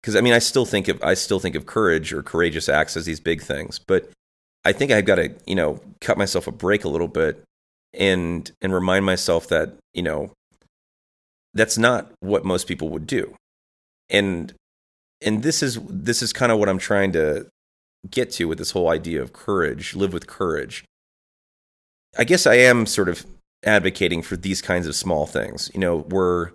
because 0.02 0.16
I 0.16 0.22
mean 0.22 0.34
I 0.34 0.40
still 0.40 0.66
think 0.66 0.88
of 0.88 1.02
I 1.04 1.14
still 1.16 1.40
think 1.40 1.56
of 1.56 1.66
courage 1.66 2.14
or 2.14 2.22
courageous 2.22 2.70
acts 2.70 2.96
as 2.96 3.06
these 3.06 3.20
big 3.20 3.42
things, 3.42 3.80
but 3.80 4.10
I 4.64 4.72
think 4.72 4.92
I've 4.92 5.06
got 5.06 5.16
to, 5.16 5.34
you 5.46 5.56
know, 5.56 5.80
cut 6.02 6.18
myself 6.18 6.48
a 6.48 6.52
break 6.52 6.84
a 6.84 6.90
little 6.90 7.08
bit 7.08 7.44
and 7.94 8.50
and 8.62 8.74
remind 8.74 9.06
myself 9.06 9.48
that, 9.50 9.74
you 9.94 10.04
know, 10.04 10.32
that's 11.56 11.78
not 11.78 12.12
what 12.20 12.46
most 12.46 12.68
people 12.68 12.90
would 12.90 13.08
do. 13.08 13.36
And 14.10 14.54
and 15.22 15.42
this 15.42 15.64
is 15.64 15.80
this 15.90 16.22
is 16.22 16.34
kind 16.34 16.52
of 16.52 16.60
what 16.60 16.70
I'm 16.70 16.78
trying 16.78 17.14
to 17.14 17.48
get 18.10 18.30
to 18.32 18.46
with 18.48 18.60
this 18.60 18.72
whole 18.72 18.90
idea 18.90 19.22
of 19.22 19.34
courage, 19.34 19.96
live 19.96 20.14
with 20.14 20.28
courage. 20.28 20.84
I 22.18 22.24
guess 22.24 22.46
I 22.46 22.56
am 22.56 22.86
sort 22.86 23.10
of 23.10 23.26
advocating 23.64 24.22
for 24.22 24.38
these 24.38 24.62
kinds 24.62 24.86
of 24.86 24.96
small 24.96 25.26
things. 25.26 25.72
You 25.74 25.80
know, 25.80 26.02
where 26.02 26.52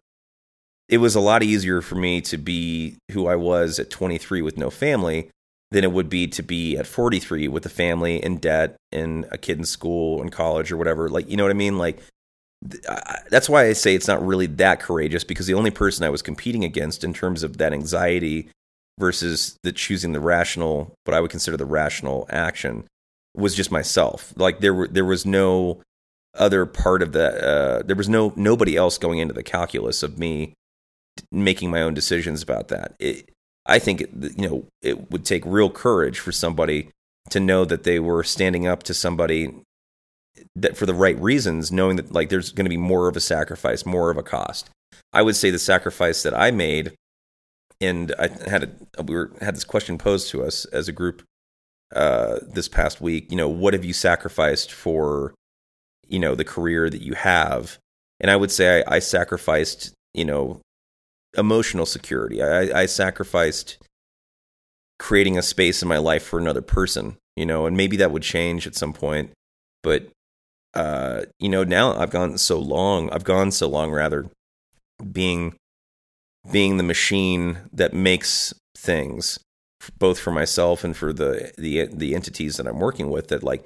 it 0.89 0.99
was 0.99 1.15
a 1.15 1.21
lot 1.21 1.43
easier 1.43 1.81
for 1.81 1.95
me 1.95 2.21
to 2.23 2.37
be 2.37 2.97
who 3.13 3.27
I 3.27 3.37
was 3.37 3.79
at 3.79 3.91
23 3.91 4.43
with 4.43 4.57
no 4.57 4.71
family 4.71 5.31
than 5.71 5.85
it 5.85 5.93
would 5.93 6.09
be 6.09 6.27
to 6.27 6.43
be 6.43 6.77
at 6.77 6.87
43 6.87 7.49
with 7.49 7.65
a 7.65 7.71
family 7.71 8.23
in 8.23 8.39
debt 8.39 8.77
and 8.91 9.25
a 9.31 9.39
kid 9.39 9.59
in 9.59 9.65
school 9.65 10.21
and 10.21 10.33
college 10.33 10.73
or 10.73 10.77
whatever. 10.77 11.09
Like, 11.09 11.31
you 11.31 11.37
know 11.37 11.45
what 11.45 11.51
I 11.51 11.55
mean? 11.55 11.79
Like, 11.79 12.01
that's 12.63 13.49
why 13.49 13.67
I 13.67 13.73
say 13.73 13.95
it's 13.95 14.09
not 14.09 14.25
really 14.25 14.47
that 14.47 14.81
courageous 14.81 15.25
because 15.25 15.47
the 15.47 15.55
only 15.55 15.71
person 15.71 16.05
I 16.05 16.11
was 16.11 16.23
competing 16.23 16.65
against 16.65 17.05
in 17.05 17.15
terms 17.15 17.43
of 17.43 17.57
that 17.57 17.73
anxiety 17.73 18.51
versus 18.99 19.57
the 19.63 19.73
choosing 19.73 20.13
the 20.13 20.21
rational, 20.21 20.95
what 21.05 21.15
I 21.15 21.21
would 21.21 21.31
consider 21.31 21.57
the 21.57 21.65
rational 21.65 22.27
action, 22.31 22.85
was 23.35 23.55
just 23.55 23.71
myself. 23.71 24.35
Like 24.37 24.61
there 24.61 24.75
were 24.75 24.89
there 24.89 25.05
was 25.05 25.25
no 25.25 25.81
other 26.35 26.67
part 26.67 27.03
of 27.03 27.13
that. 27.13 27.43
Uh, 27.43 27.83
there 27.83 27.97
was 27.97 28.09
no 28.09 28.33
nobody 28.37 28.77
else 28.77 28.99
going 28.99 29.19
into 29.19 29.35
the 29.35 29.43
calculus 29.43 30.03
of 30.03 30.19
me 30.19 30.53
making 31.33 31.71
my 31.71 31.83
own 31.83 31.95
decisions 31.95 32.43
about 32.43 32.69
that. 32.69 32.95
It, 32.99 33.31
I 33.67 33.79
think 33.79 34.01
you 34.01 34.49
know 34.49 34.67
it 34.83 35.11
would 35.11 35.25
take 35.25 35.45
real 35.47 35.71
courage 35.71 36.19
for 36.19 36.33
somebody 36.33 36.91
to 37.31 37.41
know 37.41 37.65
that 37.65 37.85
they 37.85 38.01
were 38.01 38.23
standing 38.23 38.67
up 38.67 38.83
to 38.85 38.95
somebody 38.95 39.55
that 40.57 40.77
for 40.77 40.87
the 40.87 40.95
right 40.95 41.19
reasons, 41.21 41.73
knowing 41.73 41.97
that 41.97 42.13
like 42.13 42.29
there's 42.29 42.53
going 42.53 42.65
to 42.65 42.71
be 42.71 42.77
more 42.77 43.09
of 43.09 43.17
a 43.17 43.21
sacrifice, 43.21 43.87
more 43.87 44.11
of 44.11 44.17
a 44.17 44.23
cost. 44.23 44.71
I 45.13 45.23
would 45.23 45.37
say 45.37 45.51
the 45.51 45.59
sacrifice 45.59 46.23
that 46.23 46.37
I 46.39 46.51
made, 46.51 46.93
and 47.81 48.15
I 48.19 48.29
had 48.49 48.77
a, 48.99 49.03
we 49.03 49.15
were 49.15 49.33
had 49.41 49.57
this 49.57 49.65
question 49.65 49.99
posed 49.99 50.31
to 50.31 50.43
us 50.43 50.65
as 50.67 50.89
a 50.89 50.93
group 50.93 51.23
uh, 51.95 52.39
this 52.47 52.69
past 52.69 53.01
week. 53.01 53.31
You 53.31 53.37
know, 53.37 53.49
what 53.49 53.75
have 53.75 53.85
you 53.85 53.93
sacrificed 53.93 54.73
for 54.73 55.35
you 56.07 56.19
know 56.19 56.35
the 56.35 56.45
career 56.45 56.91
that 56.91 57.03
you 57.03 57.15
have? 57.15 57.79
And 58.21 58.31
I 58.31 58.37
would 58.37 58.51
say 58.51 58.83
I, 58.87 58.97
I 58.97 58.99
sacrificed 58.99 59.93
you 60.15 60.25
know 60.25 60.61
emotional 61.37 61.87
security. 61.87 62.43
I, 62.43 62.83
I 62.83 62.87
sacrificed 62.87 63.79
creating 64.99 65.39
a 65.39 65.43
space 65.43 65.83
in 65.83 65.89
my 65.89 65.99
life 65.99 66.23
for 66.23 66.39
another 66.39 66.61
person, 66.61 67.17
you 67.35 67.47
know, 67.47 67.67
and 67.67 67.77
maybe 67.77 67.97
that 67.97 68.13
would 68.13 68.23
change 68.23 68.67
at 68.67 68.77
some 68.77 68.93
point. 68.93 69.31
But 69.83 70.09
uh, 70.75 71.23
you 71.39 71.49
know, 71.49 71.65
now 71.65 71.95
I've 71.95 72.11
gone 72.11 72.39
so 72.39 72.59
long, 72.59 73.11
I've 73.11 73.25
gone 73.25 73.51
so 73.51 73.69
long 73.69 73.91
rather 73.91 74.31
being 75.13 75.57
being 76.51 76.77
the 76.77 76.83
machine 76.83 77.59
that 77.73 77.93
makes 77.93 78.55
things 78.77 79.39
both 79.99 80.19
for 80.19 80.31
myself 80.31 80.85
and 80.85 80.97
for 80.97 81.13
the 81.13 81.53
the 81.57 81.87
the 81.87 82.15
entities 82.15 82.57
that 82.57 82.67
I'm 82.67 82.81
working 82.81 83.11
with 83.11 83.29
that 83.29 83.43
like 83.43 83.65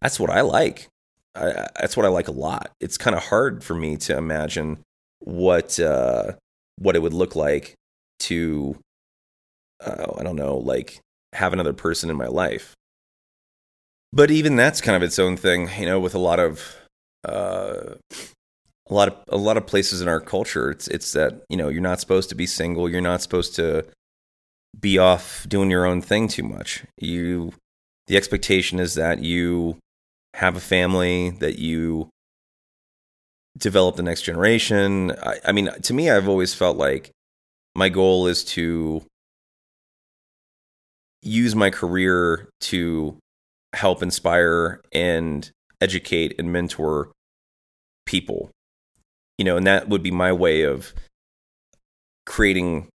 that's 0.00 0.20
what 0.20 0.30
I 0.30 0.42
like. 0.42 0.88
I, 1.34 1.68
that's 1.80 1.96
what 1.96 2.06
I 2.06 2.10
like 2.10 2.28
a 2.28 2.32
lot. 2.32 2.70
It's 2.80 2.98
kind 2.98 3.16
of 3.16 3.24
hard 3.24 3.64
for 3.64 3.74
me 3.74 3.96
to 3.98 4.16
imagine 4.16 4.78
what 5.20 5.80
uh, 5.80 6.32
what 6.78 6.96
it 6.96 7.02
would 7.02 7.14
look 7.14 7.34
like 7.34 7.74
to 8.20 8.76
uh, 9.84 10.12
I 10.18 10.22
don't 10.22 10.36
know, 10.36 10.58
like 10.58 11.00
have 11.32 11.52
another 11.52 11.72
person 11.72 12.10
in 12.10 12.16
my 12.16 12.26
life. 12.26 12.74
But 14.14 14.30
even 14.30 14.54
that's 14.54 14.80
kind 14.80 14.94
of 14.94 15.02
its 15.02 15.18
own 15.18 15.36
thing, 15.36 15.68
you 15.76 15.86
know, 15.86 15.98
with 15.98 16.14
a 16.14 16.20
lot 16.20 16.38
of 16.38 16.76
uh, 17.28 17.94
a 18.88 18.94
lot 18.94 19.08
of 19.08 19.16
a 19.28 19.36
lot 19.36 19.56
of 19.56 19.66
places 19.66 20.00
in 20.00 20.06
our 20.06 20.20
culture. 20.20 20.70
It's 20.70 20.86
it's 20.86 21.12
that 21.14 21.42
you 21.48 21.56
know 21.56 21.68
you're 21.68 21.82
not 21.82 21.98
supposed 21.98 22.28
to 22.28 22.36
be 22.36 22.46
single. 22.46 22.88
You're 22.88 23.00
not 23.00 23.22
supposed 23.22 23.56
to 23.56 23.84
be 24.78 24.98
off 24.98 25.46
doing 25.48 25.68
your 25.68 25.84
own 25.84 26.00
thing 26.00 26.28
too 26.28 26.44
much. 26.44 26.84
You 26.96 27.54
the 28.06 28.16
expectation 28.16 28.78
is 28.78 28.94
that 28.94 29.18
you 29.18 29.78
have 30.34 30.56
a 30.56 30.60
family, 30.60 31.30
that 31.30 31.58
you 31.58 32.08
develop 33.58 33.96
the 33.96 34.02
next 34.04 34.22
generation. 34.22 35.10
I, 35.10 35.40
I 35.46 35.52
mean, 35.52 35.70
to 35.82 35.92
me, 35.92 36.08
I've 36.08 36.28
always 36.28 36.54
felt 36.54 36.76
like 36.76 37.10
my 37.74 37.88
goal 37.88 38.28
is 38.28 38.44
to 38.44 39.02
use 41.20 41.56
my 41.56 41.70
career 41.70 42.48
to 42.60 43.16
help 43.74 44.02
inspire 44.02 44.80
and 44.92 45.50
educate 45.80 46.34
and 46.38 46.52
mentor 46.52 47.10
people. 48.06 48.50
You 49.38 49.44
know 49.44 49.56
and 49.56 49.66
that 49.66 49.88
would 49.88 50.02
be 50.02 50.10
my 50.10 50.32
way 50.32 50.62
of 50.62 50.94
creating 52.26 52.88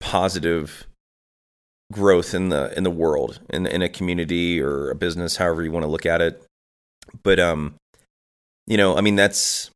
positive 0.00 0.86
growth 1.92 2.34
in 2.34 2.48
the 2.48 2.76
in 2.76 2.82
the 2.82 2.90
world 2.90 3.40
in 3.50 3.66
in 3.66 3.82
a 3.82 3.88
community 3.88 4.60
or 4.60 4.90
a 4.90 4.94
business 4.94 5.36
however 5.36 5.62
you 5.62 5.70
want 5.70 5.84
to 5.84 5.90
look 5.90 6.06
at 6.06 6.20
it. 6.20 6.42
But 7.22 7.38
um 7.38 7.76
you 8.66 8.76
know 8.76 8.96
i 8.96 9.00
mean 9.00 9.16
that's 9.16 9.70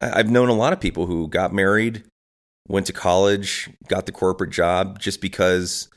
i've 0.00 0.30
known 0.30 0.48
a 0.48 0.54
lot 0.54 0.72
of 0.72 0.80
people 0.80 1.06
who 1.06 1.28
got 1.28 1.52
married 1.52 2.04
went 2.68 2.86
to 2.86 2.92
college 2.92 3.70
got 3.88 4.06
the 4.06 4.12
corporate 4.12 4.50
job 4.50 4.98
just 4.98 5.20
because 5.20 5.88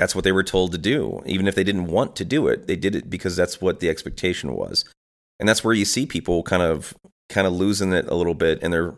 that's 0.00 0.14
what 0.14 0.24
they 0.24 0.32
were 0.32 0.42
told 0.42 0.72
to 0.72 0.78
do. 0.78 1.22
Even 1.26 1.46
if 1.46 1.54
they 1.54 1.62
didn't 1.62 1.84
want 1.84 2.16
to 2.16 2.24
do 2.24 2.48
it, 2.48 2.66
they 2.66 2.74
did 2.74 2.96
it 2.96 3.10
because 3.10 3.36
that's 3.36 3.60
what 3.60 3.80
the 3.80 3.90
expectation 3.90 4.54
was. 4.54 4.86
And 5.38 5.46
that's 5.46 5.62
where 5.62 5.74
you 5.74 5.84
see 5.84 6.06
people 6.06 6.42
kind 6.42 6.62
of 6.62 6.94
kind 7.28 7.46
of 7.46 7.52
losing 7.52 7.92
it 7.92 8.06
a 8.08 8.14
little 8.14 8.32
bit 8.32 8.62
in 8.62 8.70
their 8.70 8.94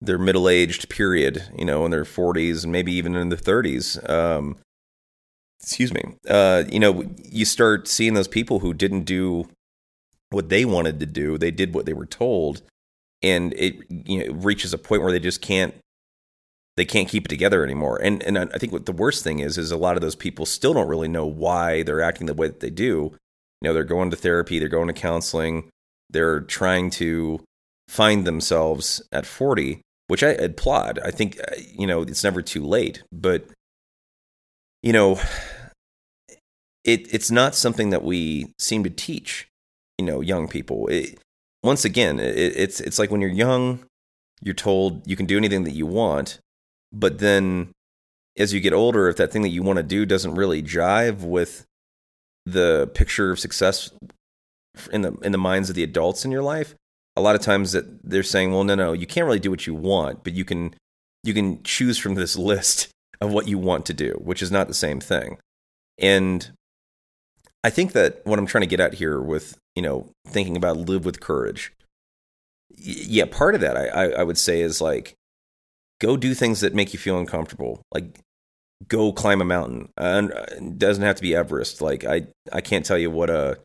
their 0.00 0.18
middle 0.18 0.48
aged 0.48 0.88
period, 0.88 1.44
you 1.56 1.64
know, 1.64 1.84
in 1.84 1.92
their 1.92 2.02
40s 2.02 2.64
and 2.64 2.72
maybe 2.72 2.92
even 2.92 3.14
in 3.14 3.28
their 3.28 3.38
30s. 3.38 4.10
Um, 4.10 4.56
excuse 5.60 5.94
me. 5.94 6.02
Uh, 6.28 6.64
you 6.68 6.80
know, 6.80 7.04
you 7.22 7.44
start 7.44 7.86
seeing 7.86 8.14
those 8.14 8.26
people 8.26 8.58
who 8.58 8.74
didn't 8.74 9.04
do 9.04 9.48
what 10.30 10.48
they 10.48 10.64
wanted 10.64 10.98
to 10.98 11.06
do. 11.06 11.38
They 11.38 11.52
did 11.52 11.72
what 11.72 11.86
they 11.86 11.92
were 11.92 12.04
told, 12.04 12.62
and 13.22 13.54
it 13.54 13.76
you 13.88 14.18
know 14.18 14.24
it 14.24 14.34
reaches 14.34 14.74
a 14.74 14.78
point 14.78 15.02
where 15.02 15.12
they 15.12 15.20
just 15.20 15.40
can't 15.40 15.72
they 16.76 16.84
can't 16.84 17.08
keep 17.08 17.26
it 17.26 17.28
together 17.28 17.64
anymore. 17.64 18.00
And 18.02 18.22
and 18.22 18.38
I 18.38 18.58
think 18.58 18.72
what 18.72 18.86
the 18.86 18.92
worst 18.92 19.22
thing 19.22 19.40
is 19.40 19.58
is 19.58 19.70
a 19.70 19.76
lot 19.76 19.96
of 19.96 20.02
those 20.02 20.14
people 20.14 20.46
still 20.46 20.74
don't 20.74 20.88
really 20.88 21.08
know 21.08 21.26
why 21.26 21.82
they're 21.82 22.00
acting 22.00 22.26
the 22.26 22.34
way 22.34 22.46
that 22.46 22.60
they 22.60 22.70
do. 22.70 23.12
You 23.60 23.68
know, 23.68 23.72
they're 23.72 23.84
going 23.84 24.10
to 24.10 24.16
therapy, 24.16 24.58
they're 24.58 24.68
going 24.68 24.88
to 24.88 24.92
counseling, 24.92 25.68
they're 26.10 26.40
trying 26.40 26.90
to 26.90 27.40
find 27.88 28.26
themselves 28.26 29.02
at 29.12 29.26
40, 29.26 29.82
which 30.08 30.22
I 30.22 30.30
applaud. 30.30 30.98
I 31.04 31.10
think 31.10 31.38
uh, 31.40 31.56
you 31.76 31.86
know, 31.86 32.02
it's 32.02 32.24
never 32.24 32.42
too 32.42 32.64
late, 32.64 33.02
but 33.12 33.46
you 34.82 34.92
know, 34.92 35.20
it 36.84 37.12
it's 37.12 37.30
not 37.30 37.54
something 37.54 37.90
that 37.90 38.02
we 38.02 38.52
seem 38.58 38.82
to 38.84 38.90
teach, 38.90 39.46
you 39.98 40.06
know, 40.06 40.20
young 40.20 40.48
people. 40.48 40.88
It, 40.88 41.18
once 41.62 41.84
again, 41.84 42.18
it, 42.18 42.36
it's 42.36 42.80
it's 42.80 42.98
like 42.98 43.10
when 43.10 43.20
you're 43.20 43.30
young, 43.30 43.80
you're 44.40 44.54
told 44.54 45.06
you 45.06 45.16
can 45.16 45.26
do 45.26 45.36
anything 45.36 45.64
that 45.64 45.72
you 45.72 45.86
want 45.86 46.40
but 46.92 47.18
then 47.18 47.72
as 48.38 48.52
you 48.52 48.60
get 48.60 48.72
older, 48.72 49.08
if 49.08 49.16
that 49.16 49.32
thing 49.32 49.42
that 49.42 49.50
you 49.50 49.62
want 49.62 49.78
to 49.78 49.82
do 49.82 50.06
doesn't 50.06 50.34
really 50.34 50.62
jive 50.62 51.20
with 51.20 51.66
the 52.46 52.90
picture 52.94 53.30
of 53.30 53.38
success 53.38 53.90
in 54.90 55.02
the 55.02 55.12
in 55.22 55.32
the 55.32 55.38
minds 55.38 55.68
of 55.68 55.76
the 55.76 55.82
adults 55.82 56.24
in 56.24 56.30
your 56.30 56.42
life, 56.42 56.74
a 57.16 57.20
lot 57.20 57.34
of 57.34 57.42
times 57.42 57.72
that 57.72 58.02
they're 58.02 58.22
saying, 58.22 58.52
"Well, 58.52 58.64
no, 58.64 58.74
no, 58.74 58.92
you 58.92 59.06
can't 59.06 59.26
really 59.26 59.38
do 59.38 59.50
what 59.50 59.66
you 59.66 59.74
want, 59.74 60.24
but 60.24 60.32
you 60.32 60.44
can 60.44 60.74
you 61.22 61.34
can 61.34 61.62
choose 61.62 61.98
from 61.98 62.14
this 62.14 62.36
list 62.36 62.88
of 63.20 63.32
what 63.32 63.48
you 63.48 63.58
want 63.58 63.86
to 63.86 63.94
do," 63.94 64.20
which 64.22 64.42
is 64.42 64.50
not 64.50 64.68
the 64.68 64.74
same 64.74 65.00
thing. 65.00 65.38
And 65.98 66.50
I 67.62 67.70
think 67.70 67.92
that 67.92 68.24
what 68.24 68.38
I'm 68.38 68.46
trying 68.46 68.62
to 68.62 68.66
get 68.66 68.80
at 68.80 68.94
here 68.94 69.20
with 69.20 69.58
you 69.76 69.82
know 69.82 70.08
thinking 70.26 70.56
about 70.56 70.78
live 70.78 71.04
with 71.04 71.20
courage, 71.20 71.72
yeah, 72.76 73.26
part 73.26 73.54
of 73.54 73.60
that 73.60 73.76
I, 73.76 73.86
I, 73.88 74.04
I 74.20 74.22
would 74.22 74.38
say 74.38 74.62
is 74.62 74.80
like 74.80 75.14
go 76.02 76.16
do 76.16 76.34
things 76.34 76.60
that 76.60 76.74
make 76.74 76.92
you 76.92 76.98
feel 76.98 77.16
uncomfortable. 77.16 77.80
Like 77.94 78.18
go 78.88 79.12
climb 79.12 79.40
a 79.40 79.44
mountain. 79.44 79.88
Uh, 79.96 80.28
it 80.50 80.76
doesn't 80.78 81.04
have 81.04 81.16
to 81.16 81.22
be 81.22 81.34
Everest. 81.34 81.80
Like 81.80 82.04
I 82.04 82.26
I 82.52 82.60
can't 82.60 82.84
tell 82.84 82.98
you 82.98 83.10
what 83.10 83.30
a 83.30 83.60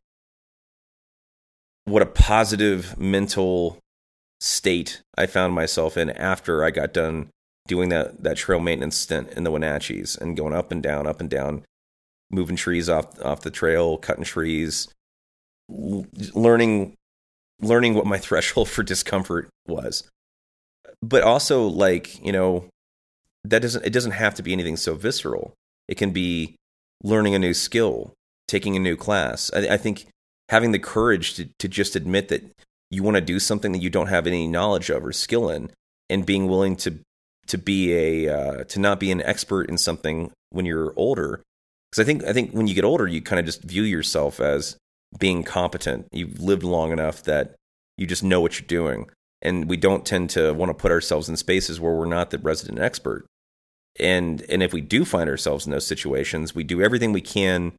what 1.85 2.03
a 2.03 2.05
positive 2.05 2.97
mental 2.97 3.79
state 4.39 5.01
I 5.17 5.25
found 5.25 5.53
myself 5.53 5.97
in 5.97 6.11
after 6.11 6.63
I 6.63 6.69
got 6.69 6.93
done 6.93 7.29
doing 7.67 7.89
that 7.89 8.23
that 8.23 8.38
trail 8.38 8.59
maintenance 8.59 8.95
stint 8.95 9.31
in 9.31 9.43
the 9.43 9.51
Wenatchees 9.51 10.17
and 10.17 10.38
going 10.38 10.53
up 10.53 10.71
and 10.71 10.83
down, 10.83 11.07
up 11.07 11.19
and 11.19 11.29
down, 11.29 11.65
moving 12.29 12.55
trees 12.55 12.88
off 12.88 13.19
off 13.23 13.41
the 13.41 13.49
trail, 13.49 13.97
cutting 13.97 14.23
trees, 14.23 14.89
learning 15.67 16.93
learning 17.61 17.95
what 17.95 18.05
my 18.05 18.17
threshold 18.19 18.69
for 18.69 18.83
discomfort 18.83 19.49
was 19.67 20.07
but 21.01 21.23
also 21.23 21.65
like 21.67 22.23
you 22.23 22.31
know 22.31 22.65
that 23.43 23.61
doesn't 23.61 23.85
it 23.85 23.93
doesn't 23.93 24.11
have 24.11 24.35
to 24.35 24.43
be 24.43 24.53
anything 24.53 24.77
so 24.77 24.95
visceral. 24.95 25.53
It 25.87 25.95
can 25.95 26.11
be 26.11 26.55
learning 27.03 27.35
a 27.35 27.39
new 27.39 27.53
skill, 27.53 28.13
taking 28.47 28.75
a 28.75 28.79
new 28.79 28.95
class. 28.95 29.51
I, 29.53 29.73
I 29.73 29.77
think 29.77 30.07
having 30.49 30.71
the 30.71 30.79
courage 30.79 31.35
to 31.35 31.49
to 31.59 31.67
just 31.67 31.95
admit 31.95 32.29
that 32.29 32.43
you 32.89 33.03
want 33.03 33.15
to 33.15 33.21
do 33.21 33.39
something 33.39 33.71
that 33.73 33.81
you 33.81 33.89
don't 33.89 34.07
have 34.07 34.27
any 34.27 34.47
knowledge 34.47 34.89
of 34.89 35.05
or 35.05 35.11
skill 35.11 35.49
in, 35.49 35.71
and 36.09 36.25
being 36.25 36.47
willing 36.47 36.75
to 36.77 36.99
to 37.47 37.57
be 37.57 37.93
a 37.93 38.33
uh, 38.33 38.63
to 38.65 38.79
not 38.79 38.99
be 38.99 39.11
an 39.11 39.21
expert 39.21 39.69
in 39.69 39.77
something 39.77 40.31
when 40.49 40.65
you're 40.65 40.93
older. 40.95 41.41
Because 41.89 42.03
I 42.03 42.05
think 42.05 42.23
I 42.25 42.33
think 42.33 42.51
when 42.51 42.67
you 42.67 42.75
get 42.75 42.83
older, 42.83 43.07
you 43.07 43.21
kind 43.21 43.39
of 43.39 43.45
just 43.45 43.63
view 43.63 43.83
yourself 43.83 44.39
as 44.39 44.77
being 45.19 45.43
competent. 45.43 46.07
You've 46.11 46.41
lived 46.41 46.63
long 46.63 46.91
enough 46.91 47.23
that 47.23 47.55
you 47.97 48.05
just 48.05 48.23
know 48.23 48.41
what 48.41 48.59
you're 48.59 48.67
doing 48.67 49.09
and 49.41 49.69
we 49.69 49.77
don't 49.77 50.05
tend 50.05 50.29
to 50.31 50.53
want 50.53 50.69
to 50.69 50.73
put 50.73 50.91
ourselves 50.91 51.29
in 51.29 51.38
spaces 51.38 51.79
where 51.79 51.93
we're 51.93 52.05
not 52.05 52.31
the 52.31 52.38
resident 52.38 52.79
expert. 52.79 53.25
And 53.99 54.41
and 54.49 54.61
if 54.61 54.73
we 54.73 54.81
do 54.81 55.05
find 55.05 55.29
ourselves 55.29 55.65
in 55.65 55.71
those 55.71 55.88
situations 55.88 56.53
we 56.53 56.63
do 56.63 56.81
everything 56.81 57.13
we 57.13 57.21
can 57.21 57.73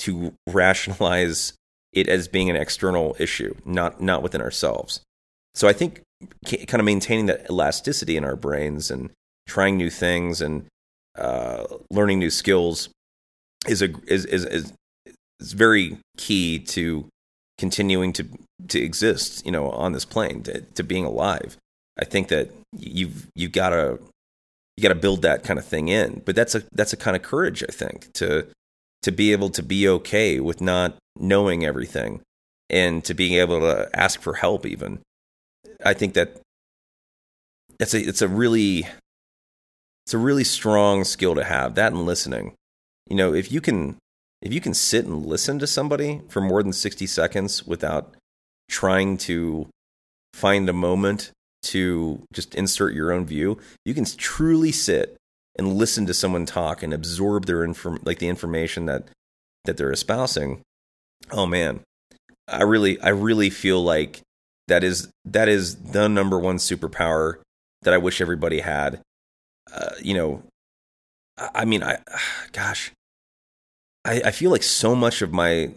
to 0.00 0.32
rationalize 0.48 1.52
it 1.92 2.08
as 2.08 2.28
being 2.28 2.48
an 2.48 2.56
external 2.56 3.16
issue 3.18 3.54
not 3.64 4.00
not 4.00 4.22
within 4.22 4.40
ourselves. 4.40 5.00
So 5.54 5.68
i 5.68 5.72
think 5.72 6.02
kind 6.44 6.80
of 6.80 6.84
maintaining 6.84 7.26
that 7.26 7.48
elasticity 7.48 8.16
in 8.16 8.24
our 8.24 8.36
brains 8.36 8.90
and 8.90 9.10
trying 9.46 9.76
new 9.76 9.90
things 9.90 10.40
and 10.40 10.66
uh, 11.16 11.64
learning 11.90 12.18
new 12.18 12.30
skills 12.30 12.88
is 13.66 13.82
a 13.82 13.88
is, 14.06 14.24
is 14.26 14.44
is 14.44 14.72
is 15.40 15.52
very 15.52 15.98
key 16.16 16.58
to 16.58 17.06
continuing 17.58 18.12
to 18.14 18.26
to 18.68 18.80
exist, 18.80 19.44
you 19.44 19.52
know, 19.52 19.70
on 19.70 19.92
this 19.92 20.04
plane, 20.04 20.42
to, 20.44 20.60
to 20.60 20.82
being 20.82 21.04
alive. 21.04 21.56
I 21.98 22.04
think 22.04 22.28
that 22.28 22.50
you've 22.72 23.28
you've 23.34 23.52
got 23.52 23.70
to 23.70 23.98
you 24.76 24.82
got 24.82 24.88
to 24.90 24.94
build 24.94 25.22
that 25.22 25.42
kind 25.42 25.58
of 25.58 25.64
thing 25.64 25.88
in. 25.88 26.22
But 26.24 26.36
that's 26.36 26.54
a 26.54 26.62
that's 26.72 26.92
a 26.92 26.96
kind 26.96 27.16
of 27.16 27.22
courage, 27.22 27.64
I 27.68 27.72
think, 27.72 28.12
to 28.14 28.46
to 29.02 29.12
be 29.12 29.32
able 29.32 29.50
to 29.50 29.62
be 29.62 29.88
okay 29.88 30.40
with 30.40 30.60
not 30.60 30.96
knowing 31.16 31.64
everything 31.64 32.20
and 32.70 33.04
to 33.04 33.14
being 33.14 33.34
able 33.34 33.60
to 33.60 33.88
ask 33.94 34.20
for 34.20 34.34
help 34.34 34.64
even. 34.66 35.00
I 35.84 35.94
think 35.94 36.14
that 36.14 36.40
it's 37.80 37.94
a 37.94 38.00
it's 38.00 38.22
a 38.22 38.28
really 38.28 38.86
it's 40.06 40.14
a 40.14 40.18
really 40.18 40.44
strong 40.44 41.04
skill 41.04 41.34
to 41.34 41.44
have 41.44 41.74
that 41.74 41.92
and 41.92 42.06
listening. 42.06 42.54
You 43.08 43.16
know, 43.16 43.34
if 43.34 43.50
you 43.50 43.60
can 43.60 43.96
if 44.40 44.52
you 44.52 44.60
can 44.60 44.74
sit 44.74 45.04
and 45.04 45.26
listen 45.26 45.58
to 45.58 45.66
somebody 45.66 46.20
for 46.28 46.40
more 46.40 46.62
than 46.62 46.72
60 46.72 47.06
seconds 47.06 47.66
without 47.66 48.14
trying 48.70 49.16
to 49.18 49.66
find 50.34 50.68
a 50.68 50.72
moment 50.72 51.32
to 51.62 52.22
just 52.32 52.54
insert 52.54 52.94
your 52.94 53.12
own 53.12 53.26
view, 53.26 53.58
you 53.84 53.94
can 53.94 54.04
truly 54.04 54.70
sit 54.72 55.16
and 55.56 55.74
listen 55.74 56.06
to 56.06 56.14
someone 56.14 56.46
talk 56.46 56.82
and 56.82 56.94
absorb 56.94 57.46
their 57.46 57.64
inform 57.64 57.98
like 58.04 58.20
the 58.20 58.28
information 58.28 58.86
that 58.86 59.08
that 59.64 59.76
they're 59.76 59.92
espousing. 59.92 60.60
Oh 61.32 61.46
man, 61.46 61.80
I 62.46 62.62
really 62.62 63.00
I 63.00 63.08
really 63.08 63.50
feel 63.50 63.82
like 63.82 64.22
That 64.68 64.84
is 64.84 65.08
that 65.24 65.48
is 65.48 65.76
the 65.76 66.08
number 66.08 66.38
one 66.38 66.58
superpower 66.58 67.38
that 67.82 67.94
I 67.94 67.98
wish 67.98 68.20
everybody 68.20 68.60
had. 68.60 69.00
Uh, 69.72 69.90
you 70.00 70.14
know, 70.14 70.42
I 71.36 71.64
mean, 71.64 71.82
I, 71.82 71.98
gosh, 72.52 72.92
I, 74.08 74.22
I 74.26 74.30
feel 74.30 74.50
like 74.50 74.62
so 74.62 74.94
much 74.94 75.20
of 75.22 75.32
my 75.32 75.70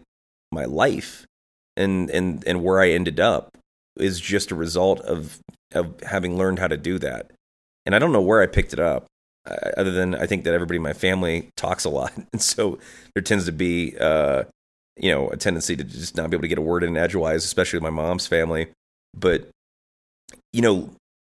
my 0.52 0.66
life 0.66 1.26
and 1.76 2.10
and 2.10 2.44
and 2.48 2.64
where 2.64 2.80
I 2.80 2.92
ended 2.92 3.20
up 3.20 3.58
is 3.98 4.20
just 4.20 4.52
a 4.52 4.56
result 4.56 5.02
of 5.02 5.40
of 5.74 6.00
having 6.02 6.38
learned 6.38 6.60
how 6.60 6.68
to 6.68 6.78
do 6.78 6.98
that. 7.00 7.32
And 7.86 7.96
I 7.96 8.00
don't 8.00 8.12
know 8.12 8.22
where 8.22 8.42
I 8.42 8.48
picked 8.48 8.74
it 8.74 8.80
up, 8.80 9.08
uh, 9.50 9.72
other 9.76 9.92
than 9.92 10.16
I 10.16 10.28
think 10.28 10.44
that 10.44 10.54
everybody 10.54 10.78
in 10.78 10.84
my 10.84 10.94
family 10.94 11.50
talks 11.58 11.86
a 11.86 11.90
lot, 11.90 12.14
and 12.34 12.42
so 12.42 12.80
there 13.14 13.24
tends 13.24 13.46
to 13.46 13.52
be, 13.52 13.98
uh, 14.00 14.44
you 14.98 15.12
know, 15.12 15.30
a 15.30 15.38
tendency 15.38 15.76
to 15.76 15.84
just 15.84 16.16
not 16.16 16.30
be 16.30 16.36
able 16.36 16.44
to 16.44 16.48
get 16.48 16.58
a 16.58 16.62
word 16.62 16.84
in 16.84 16.96
edgewise, 16.96 17.44
especially 17.44 17.78
with 17.78 17.84
my 17.84 17.90
mom's 17.90 18.28
family. 18.28 18.68
But 19.14 19.50
you 20.54 20.62
know, 20.62 20.90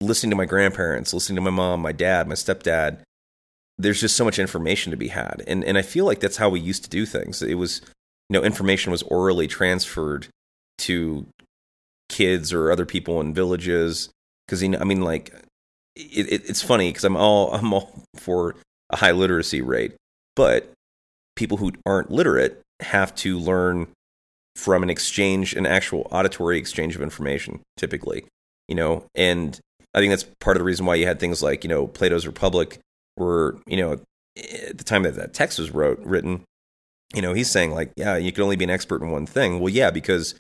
listening 0.02 0.32
to 0.32 0.36
my 0.36 0.46
grandparents, 0.46 1.14
listening 1.14 1.36
to 1.36 1.42
my 1.42 1.52
mom, 1.52 1.82
my 1.82 1.92
dad, 1.94 2.28
my 2.28 2.36
stepdad, 2.36 3.00
there's 3.82 4.02
just 4.02 4.16
so 4.16 4.26
much 4.26 4.40
information 4.40 4.92
to 4.92 4.98
be 4.98 5.10
had. 5.10 5.44
And 5.48 5.64
and 5.64 5.78
I 5.78 5.82
feel 5.82 6.06
like 6.06 6.20
that's 6.20 6.38
how 6.38 6.50
we 6.50 6.60
used 6.60 6.84
to 6.84 6.90
do 6.90 7.06
things. 7.06 7.42
It 7.42 7.56
was 7.56 7.82
you 8.30 8.40
know, 8.40 8.44
information 8.44 8.92
was 8.92 9.04
orally 9.04 9.48
transferred 9.48 10.28
to 10.80 11.26
kids 12.08 12.54
or 12.54 12.72
other 12.72 12.86
people 12.86 13.20
in 13.20 13.34
villages 13.34 14.10
because 14.46 14.64
you 14.64 14.70
know, 14.70 14.80
I 14.80 14.86
mean 14.86 15.02
like 15.02 15.34
it, 15.96 16.32
it, 16.32 16.50
it's 16.50 16.62
funny 16.62 16.90
because 16.90 17.04
I'm 17.04 17.18
all 17.18 17.54
I'm 17.54 17.74
all 17.74 18.04
for 18.16 18.56
a 18.90 18.98
high 18.98 19.12
literacy 19.12 19.62
rate, 19.62 19.96
but 20.36 20.72
people 21.36 21.58
who 21.58 21.72
aren't 21.86 22.12
literate 22.12 22.62
have 22.82 23.14
to 23.16 23.38
learn 23.38 23.88
from 24.56 24.84
an 24.84 24.90
exchange, 24.90 25.54
an 25.54 25.66
actual 25.66 26.08
auditory 26.12 26.58
exchange 26.58 26.96
of 26.96 27.02
information, 27.02 27.62
typically, 27.78 28.26
you 28.68 28.76
know, 28.76 29.04
and 29.16 29.60
I 29.94 30.00
think 30.00 30.12
that's 30.12 30.26
part 30.40 30.56
of 30.56 30.62
the 30.62 30.66
reason 30.66 30.86
why 30.86 30.96
you 30.96 31.06
had 31.06 31.20
things 31.20 31.44
like, 31.44 31.64
you 31.64 31.70
know, 31.70 31.88
Plato's 31.88 32.28
Republic, 32.28 32.80
where, 33.16 33.56
you 33.68 33.78
know, 33.78 33.94
at 34.38 34.78
the 34.78 34.84
time 34.84 35.04
that 35.04 35.16
that 35.16 35.34
text 35.34 35.60
was 35.60 35.72
wrote, 35.72 36.00
written, 36.00 36.44
you 37.14 37.22
know, 37.22 37.34
he's 37.34 37.52
saying 37.52 37.72
like, 37.72 37.92
yeah, 37.96 38.18
you 38.18 38.32
can 38.32 38.44
only 38.44 38.56
be 38.56 38.64
an 38.64 38.70
expert 38.70 39.02
in 39.02 39.12
one 39.12 39.26
thing. 39.26 39.60
Well, 39.60 39.74
yeah, 39.74 39.92
because 39.92 40.36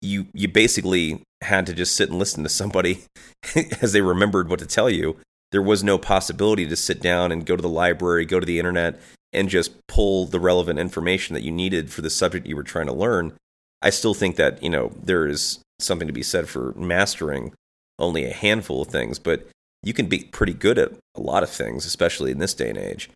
you 0.00 0.26
you 0.32 0.48
basically 0.48 1.22
had 1.42 1.66
to 1.66 1.72
just 1.72 1.96
sit 1.96 2.10
and 2.10 2.18
listen 2.18 2.42
to 2.42 2.48
somebody 2.48 3.04
as 3.80 3.92
they 3.92 4.00
remembered 4.00 4.48
what 4.48 4.58
to 4.60 4.66
tell 4.66 4.90
you. 4.90 5.16
There 5.50 5.62
was 5.62 5.82
no 5.82 5.96
possibility 5.96 6.66
to 6.68 6.76
sit 6.76 7.00
down 7.00 7.32
and 7.32 7.46
go 7.46 7.56
to 7.56 7.62
the 7.62 7.70
library, 7.70 8.26
go 8.26 8.38
to 8.38 8.44
the 8.44 8.58
internet, 8.58 9.00
and 9.32 9.48
just 9.48 9.72
pull 9.86 10.26
the 10.26 10.40
relevant 10.40 10.78
information 10.78 11.32
that 11.34 11.42
you 11.42 11.50
needed 11.50 11.90
for 11.90 12.02
the 12.02 12.10
subject 12.10 12.46
you 12.46 12.56
were 12.56 12.62
trying 12.62 12.86
to 12.86 12.92
learn. 12.92 13.32
I 13.80 13.90
still 13.90 14.14
think 14.14 14.36
that 14.36 14.62
you 14.62 14.68
know 14.70 14.92
there 15.02 15.26
is 15.26 15.60
something 15.78 16.08
to 16.08 16.12
be 16.12 16.22
said 16.22 16.48
for 16.48 16.74
mastering 16.76 17.52
only 17.98 18.24
a 18.24 18.32
handful 18.32 18.82
of 18.82 18.88
things, 18.88 19.18
but 19.18 19.48
you 19.82 19.92
can 19.92 20.06
be 20.06 20.20
pretty 20.24 20.54
good 20.54 20.78
at 20.78 20.92
a 21.14 21.20
lot 21.20 21.42
of 21.42 21.50
things, 21.50 21.86
especially 21.86 22.30
in 22.30 22.38
this 22.38 22.54
day 22.54 22.68
and 22.68 22.78
age, 22.78 23.10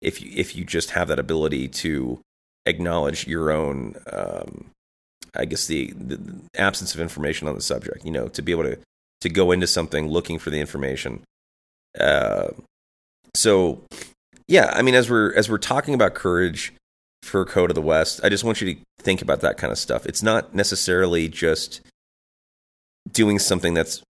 if 0.00 0.20
you 0.20 0.30
if 0.34 0.56
you 0.56 0.64
just 0.64 0.90
have 0.90 1.08
that 1.08 1.18
ability 1.18 1.68
to 1.68 2.20
acknowledge 2.66 3.26
your 3.26 3.50
own, 3.50 3.96
um, 4.12 4.66
I 5.34 5.44
guess 5.44 5.66
the, 5.66 5.92
the 5.96 6.20
absence 6.56 6.94
of 6.94 7.00
information 7.00 7.48
on 7.48 7.54
the 7.54 7.62
subject. 7.62 8.04
You 8.04 8.10
know, 8.10 8.28
to 8.28 8.42
be 8.42 8.52
able 8.52 8.64
to 8.64 8.78
to 9.20 9.28
go 9.28 9.50
into 9.52 9.66
something 9.66 10.08
looking 10.08 10.38
for 10.38 10.50
the 10.50 10.60
information. 10.60 11.22
Uh, 11.98 12.48
so, 13.34 13.82
yeah, 14.46 14.72
I 14.74 14.82
mean, 14.82 14.94
as 14.94 15.10
we're 15.10 15.32
as 15.34 15.48
we're 15.48 15.58
talking 15.58 15.94
about 15.94 16.14
courage 16.14 16.72
for 17.22 17.44
Code 17.44 17.70
of 17.70 17.74
the 17.74 17.82
West, 17.82 18.20
I 18.22 18.28
just 18.28 18.44
want 18.44 18.60
you 18.60 18.74
to 18.74 18.80
think 19.00 19.22
about 19.22 19.40
that 19.40 19.56
kind 19.56 19.72
of 19.72 19.78
stuff. 19.78 20.06
It's 20.06 20.22
not 20.22 20.54
necessarily 20.54 21.28
just 21.28 21.80
doing 23.10 23.38
something 23.38 23.74
that's 23.74 24.02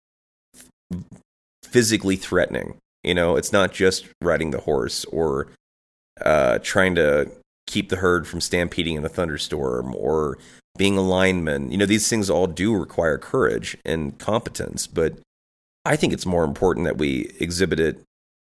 physically 1.67 2.15
threatening. 2.15 2.77
You 3.03 3.13
know, 3.13 3.35
it's 3.35 3.53
not 3.53 3.71
just 3.71 4.05
riding 4.21 4.51
the 4.51 4.61
horse 4.61 5.05
or 5.05 5.47
uh, 6.21 6.59
trying 6.59 6.95
to 6.95 7.31
keep 7.67 7.89
the 7.89 7.97
herd 7.97 8.27
from 8.27 8.41
stampeding 8.41 8.95
in 8.95 9.05
a 9.05 9.09
thunderstorm 9.09 9.93
or 9.95 10.37
being 10.77 10.97
a 10.97 11.01
lineman. 11.01 11.71
You 11.71 11.77
know, 11.77 11.85
these 11.85 12.09
things 12.09 12.29
all 12.29 12.47
do 12.47 12.75
require 12.75 13.17
courage 13.17 13.77
and 13.85 14.17
competence, 14.17 14.87
but 14.87 15.17
I 15.85 15.95
think 15.95 16.13
it's 16.13 16.25
more 16.25 16.43
important 16.43 16.85
that 16.85 16.97
we 16.97 17.31
exhibit 17.39 17.79
it 17.79 18.01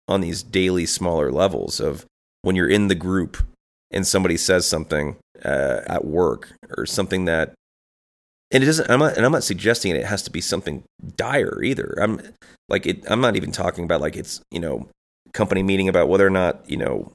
on 0.08 0.20
these 0.20 0.42
daily 0.42 0.86
smaller 0.86 1.30
levels 1.30 1.80
of 1.80 2.04
when 2.42 2.56
you're 2.56 2.68
in 2.68 2.88
the 2.88 2.94
group 2.94 3.36
and 3.90 4.06
somebody 4.06 4.36
says 4.36 4.66
something 4.66 5.16
uh, 5.44 5.80
at 5.86 6.04
work 6.04 6.52
or 6.76 6.86
something 6.86 7.24
that 7.26 7.54
and 8.50 8.62
it 8.62 8.66
doesn't 8.66 8.90
I'm 8.90 9.00
not 9.00 9.16
and 9.16 9.24
I'm 9.24 9.32
not 9.32 9.44
suggesting 9.44 9.94
it 9.94 10.04
has 10.04 10.22
to 10.22 10.30
be 10.30 10.40
something 10.40 10.82
dire 11.16 11.62
either. 11.62 11.94
I'm 12.00 12.20
like 12.68 12.86
it 12.86 13.08
I'm 13.10 13.20
not 13.20 13.36
even 13.36 13.52
talking 13.52 13.84
about 13.84 14.00
like 14.00 14.16
it's, 14.16 14.40
you 14.50 14.60
know, 14.60 14.88
company 15.32 15.62
meeting 15.62 15.88
about 15.88 16.08
whether 16.08 16.26
or 16.26 16.30
not, 16.30 16.68
you 16.68 16.76
know, 16.76 17.12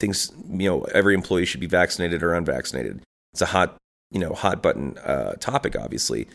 things, 0.00 0.32
you 0.48 0.68
know, 0.68 0.82
every 0.94 1.14
employee 1.14 1.44
should 1.44 1.60
be 1.60 1.66
vaccinated 1.66 2.22
or 2.22 2.34
unvaccinated. 2.34 3.02
It's 3.32 3.42
a 3.42 3.46
hot, 3.46 3.76
you 4.10 4.18
know, 4.18 4.32
hot 4.32 4.62
button 4.62 4.96
uh, 4.98 5.32
topic 5.40 5.76
obviously. 5.76 6.28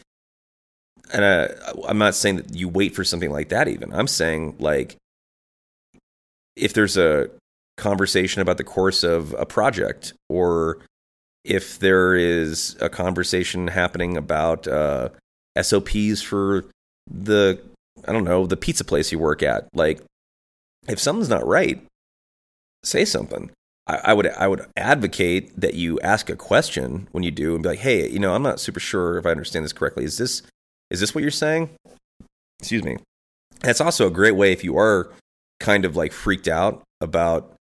And 1.13 1.23
uh, 1.23 1.47
I'm 1.88 1.97
not 1.97 2.15
saying 2.15 2.35
that 2.38 2.53
you 2.53 2.67
wait 2.67 2.93
for 2.95 3.03
something 3.03 3.31
like 3.31 3.49
that 3.49 3.67
even. 3.67 3.93
I'm 3.93 4.07
saying 4.07 4.57
like 4.59 4.97
if 6.55 6.73
there's 6.73 6.97
a 6.97 7.29
conversation 7.77 8.41
about 8.41 8.57
the 8.57 8.63
course 8.63 9.03
of 9.03 9.33
a 9.38 9.45
project 9.45 10.13
or 10.29 10.79
if 11.48 11.80
there 11.80 12.16
is 12.16 12.76
a 12.82 12.89
conversation 12.89 13.70
happening 13.70 14.18
about 14.18 14.68
uh, 14.68 15.10
SOPs 15.60 16.22
for 16.22 16.66
the 17.10 17.60
I 18.08 18.12
don't 18.12 18.26
know 18.26 18.45
the 18.45 18.58
pizza 18.58 18.84
place 18.84 19.12
you 19.12 19.18
work 19.18 19.41
at, 19.41 19.68
like 19.74 20.02
if 20.88 21.00
something's 21.00 21.30
not 21.30 21.48
right, 21.48 21.82
say 22.84 23.06
something. 23.06 23.50
I, 23.88 24.00
I, 24.06 24.14
would 24.14 24.28
I 24.28 24.48
would 24.48 24.66
advocate 24.76 25.60
that 25.60 25.74
you 25.74 26.00
ask 26.02 26.30
a 26.30 26.36
question 26.36 27.08
when 27.12 27.24
you 27.24 27.32
do 27.32 27.54
and 27.54 27.64
be 27.64 27.70
like, 27.70 27.80
hey, 27.80 28.10
you 28.10 28.20
know, 28.20 28.36
I'm 28.36 28.43
not 28.43 28.60
super 28.60 28.80
sure 28.80 29.18
if 29.18 29.26
I 29.26 29.32
understand 29.32 29.64
this 29.64 29.74
correctly. 29.74 30.04
Is 30.04 30.18
this 30.18 30.43
is 30.89 31.00
this 31.00 31.16
what 31.16 31.22
you're 31.22 31.32
saying? 31.32 31.70
Excuse 32.60 32.84
me. 32.84 32.98
That's 33.62 33.82
also 33.82 34.08
a 34.08 34.12
great 34.12 34.36
way 34.36 34.52
if 34.52 34.64
you 34.64 34.78
are 34.78 35.10
kind 35.60 35.86
of 35.86 35.95
like 35.95 36.12
freaked 36.12 36.48
out 36.48 36.84
about 37.02 37.54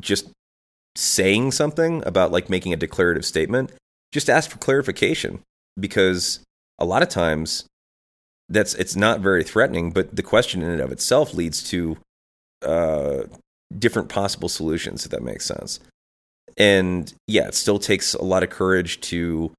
just 0.00 0.28
saying 0.96 1.52
something 1.52 2.02
about 2.06 2.32
like 2.32 2.48
making 2.48 2.72
a 2.72 2.76
declarative 2.76 3.24
statement, 3.24 3.72
just 4.12 4.30
ask 4.30 4.50
for 4.50 4.58
clarification 4.58 5.40
because 5.78 6.40
a 6.78 6.84
lot 6.84 7.02
of 7.02 7.08
times 7.08 7.64
that's 8.48 8.74
it's 8.74 8.94
not 8.94 9.20
very 9.20 9.42
threatening, 9.42 9.90
but 9.90 10.14
the 10.14 10.22
question 10.22 10.62
in 10.62 10.70
and 10.70 10.80
of 10.80 10.92
itself 10.92 11.34
leads 11.34 11.62
to 11.70 11.96
uh, 12.62 13.24
different 13.76 14.08
possible 14.08 14.48
solutions. 14.48 15.04
If 15.04 15.10
that 15.10 15.22
makes 15.22 15.46
sense, 15.46 15.80
and 16.56 17.12
yeah, 17.26 17.48
it 17.48 17.54
still 17.54 17.78
takes 17.78 18.14
a 18.14 18.22
lot 18.22 18.42
of 18.42 18.50
courage 18.50 19.00
to 19.02 19.52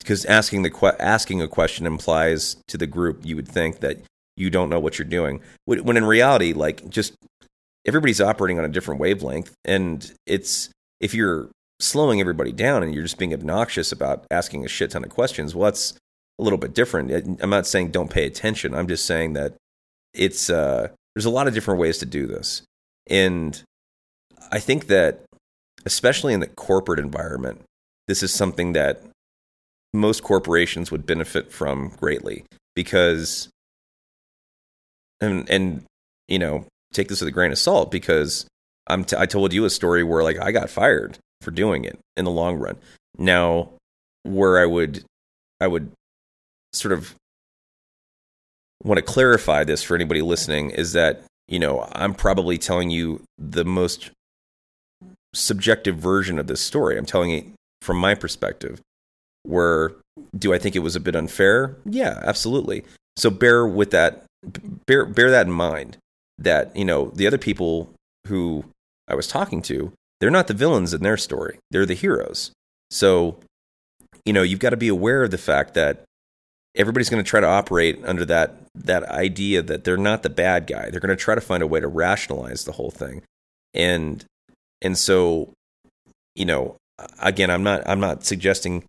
because 0.00 0.24
asking 0.24 0.62
the 0.62 0.70
que- 0.70 0.96
asking 0.98 1.42
a 1.42 1.48
question 1.48 1.86
implies 1.86 2.56
to 2.68 2.76
the 2.76 2.86
group 2.86 3.20
you 3.24 3.36
would 3.36 3.48
think 3.48 3.80
that 3.80 3.98
you 4.36 4.50
don't 4.50 4.68
know 4.68 4.80
what 4.80 4.98
you're 4.98 5.06
doing 5.06 5.40
when 5.64 5.96
in 5.96 6.04
reality 6.04 6.52
like 6.52 6.88
just 6.88 7.14
everybody's 7.86 8.20
operating 8.20 8.58
on 8.58 8.64
a 8.64 8.68
different 8.68 9.00
wavelength 9.00 9.52
and 9.64 10.12
it's 10.26 10.70
if 11.00 11.14
you're 11.14 11.50
slowing 11.80 12.20
everybody 12.20 12.52
down 12.52 12.82
and 12.82 12.94
you're 12.94 13.02
just 13.02 13.18
being 13.18 13.34
obnoxious 13.34 13.92
about 13.92 14.24
asking 14.30 14.64
a 14.64 14.68
shit 14.68 14.90
ton 14.90 15.04
of 15.04 15.10
questions 15.10 15.54
well 15.54 15.64
that's 15.64 15.94
a 16.38 16.42
little 16.42 16.58
bit 16.58 16.74
different. 16.74 17.12
I'm 17.40 17.50
not 17.50 17.64
saying 17.64 17.92
don't 17.92 18.10
pay 18.10 18.26
attention. 18.26 18.74
I'm 18.74 18.88
just 18.88 19.06
saying 19.06 19.34
that 19.34 19.54
it's 20.12 20.50
uh, 20.50 20.88
there's 21.14 21.26
a 21.26 21.30
lot 21.30 21.46
of 21.46 21.54
different 21.54 21.78
ways 21.78 21.98
to 21.98 22.06
do 22.06 22.26
this. 22.26 22.62
And 23.08 23.62
i 24.50 24.58
think 24.58 24.86
that 24.86 25.22
especially 25.84 26.32
in 26.32 26.40
the 26.40 26.46
corporate 26.46 26.98
environment 26.98 27.62
this 28.08 28.22
is 28.22 28.32
something 28.32 28.72
that 28.72 29.02
most 29.92 30.22
corporations 30.22 30.90
would 30.90 31.06
benefit 31.06 31.52
from 31.52 31.88
greatly 31.96 32.44
because 32.74 33.48
and 35.20 35.48
and 35.48 35.84
you 36.28 36.38
know 36.38 36.66
take 36.94 37.08
this 37.08 37.20
with 37.20 37.28
a 37.28 37.32
grain 37.32 37.52
of 37.52 37.58
salt 37.58 37.90
because 37.90 38.46
I'm 38.86 39.04
t- 39.04 39.16
I 39.18 39.26
told 39.26 39.52
you 39.52 39.64
a 39.64 39.70
story 39.70 40.02
where 40.02 40.22
like 40.22 40.38
I 40.40 40.52
got 40.52 40.70
fired 40.70 41.18
for 41.40 41.50
doing 41.50 41.84
it 41.84 41.98
in 42.16 42.24
the 42.24 42.30
long 42.30 42.56
run. 42.56 42.76
Now, 43.18 43.70
where 44.22 44.58
I 44.58 44.66
would 44.66 45.04
I 45.60 45.66
would 45.66 45.90
sort 46.72 46.92
of 46.92 47.14
want 48.82 48.98
to 48.98 49.02
clarify 49.02 49.64
this 49.64 49.82
for 49.82 49.94
anybody 49.94 50.22
listening 50.22 50.70
is 50.70 50.92
that 50.92 51.22
you 51.48 51.58
know 51.58 51.88
I'm 51.92 52.14
probably 52.14 52.58
telling 52.58 52.90
you 52.90 53.22
the 53.38 53.64
most 53.64 54.10
subjective 55.34 55.96
version 55.96 56.38
of 56.38 56.46
this 56.46 56.60
story. 56.60 56.96
I'm 56.96 57.06
telling 57.06 57.30
it 57.30 57.44
from 57.82 57.98
my 57.98 58.14
perspective. 58.14 58.80
Where 59.42 59.92
do 60.36 60.54
I 60.54 60.58
think 60.58 60.74
it 60.74 60.80
was 60.80 60.96
a 60.96 61.00
bit 61.00 61.16
unfair? 61.16 61.76
Yeah, 61.84 62.20
absolutely. 62.24 62.84
So 63.16 63.30
bear 63.30 63.66
with 63.66 63.90
that 63.90 64.24
bear 64.86 65.06
bear 65.06 65.30
that 65.30 65.46
in 65.46 65.52
mind 65.52 65.96
that 66.38 66.74
you 66.76 66.84
know 66.84 67.10
the 67.14 67.26
other 67.26 67.38
people 67.38 67.90
who 68.26 68.64
I 69.08 69.14
was 69.14 69.26
talking 69.26 69.62
to, 69.62 69.92
they're 70.20 70.30
not 70.30 70.46
the 70.46 70.54
villains 70.54 70.94
in 70.94 71.02
their 71.02 71.16
story; 71.16 71.58
they're 71.70 71.86
the 71.86 71.94
heroes. 71.94 72.52
So, 72.90 73.38
you 74.24 74.32
know, 74.32 74.42
you've 74.42 74.60
got 74.60 74.70
to 74.70 74.76
be 74.76 74.88
aware 74.88 75.22
of 75.24 75.30
the 75.30 75.38
fact 75.38 75.74
that 75.74 76.04
everybody's 76.76 77.10
going 77.10 77.22
to 77.22 77.28
try 77.28 77.40
to 77.40 77.46
operate 77.46 78.00
under 78.04 78.24
that 78.24 78.56
that 78.74 79.04
idea 79.04 79.62
that 79.62 79.84
they're 79.84 79.96
not 79.96 80.22
the 80.22 80.30
bad 80.30 80.66
guy. 80.66 80.90
They're 80.90 81.00
going 81.00 81.16
to 81.16 81.22
try 81.22 81.34
to 81.34 81.40
find 81.40 81.62
a 81.62 81.66
way 81.66 81.80
to 81.80 81.88
rationalize 81.88 82.64
the 82.64 82.72
whole 82.72 82.90
thing. 82.90 83.22
And 83.72 84.24
and 84.82 84.98
so 84.98 85.52
you 86.34 86.44
know, 86.44 86.76
again, 87.20 87.50
I'm 87.50 87.62
not 87.62 87.82
I'm 87.86 88.00
not 88.00 88.24
suggesting 88.24 88.84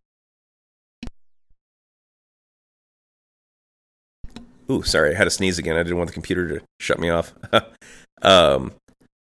Ooh, 4.69 4.83
sorry, 4.83 5.13
I 5.13 5.17
had 5.17 5.25
to 5.25 5.29
sneeze 5.29 5.59
again. 5.59 5.75
I 5.75 5.83
didn't 5.83 5.97
want 5.97 6.09
the 6.09 6.13
computer 6.13 6.47
to 6.47 6.65
shut 6.79 6.99
me 6.99 7.09
off. 7.09 7.33
um, 8.21 8.73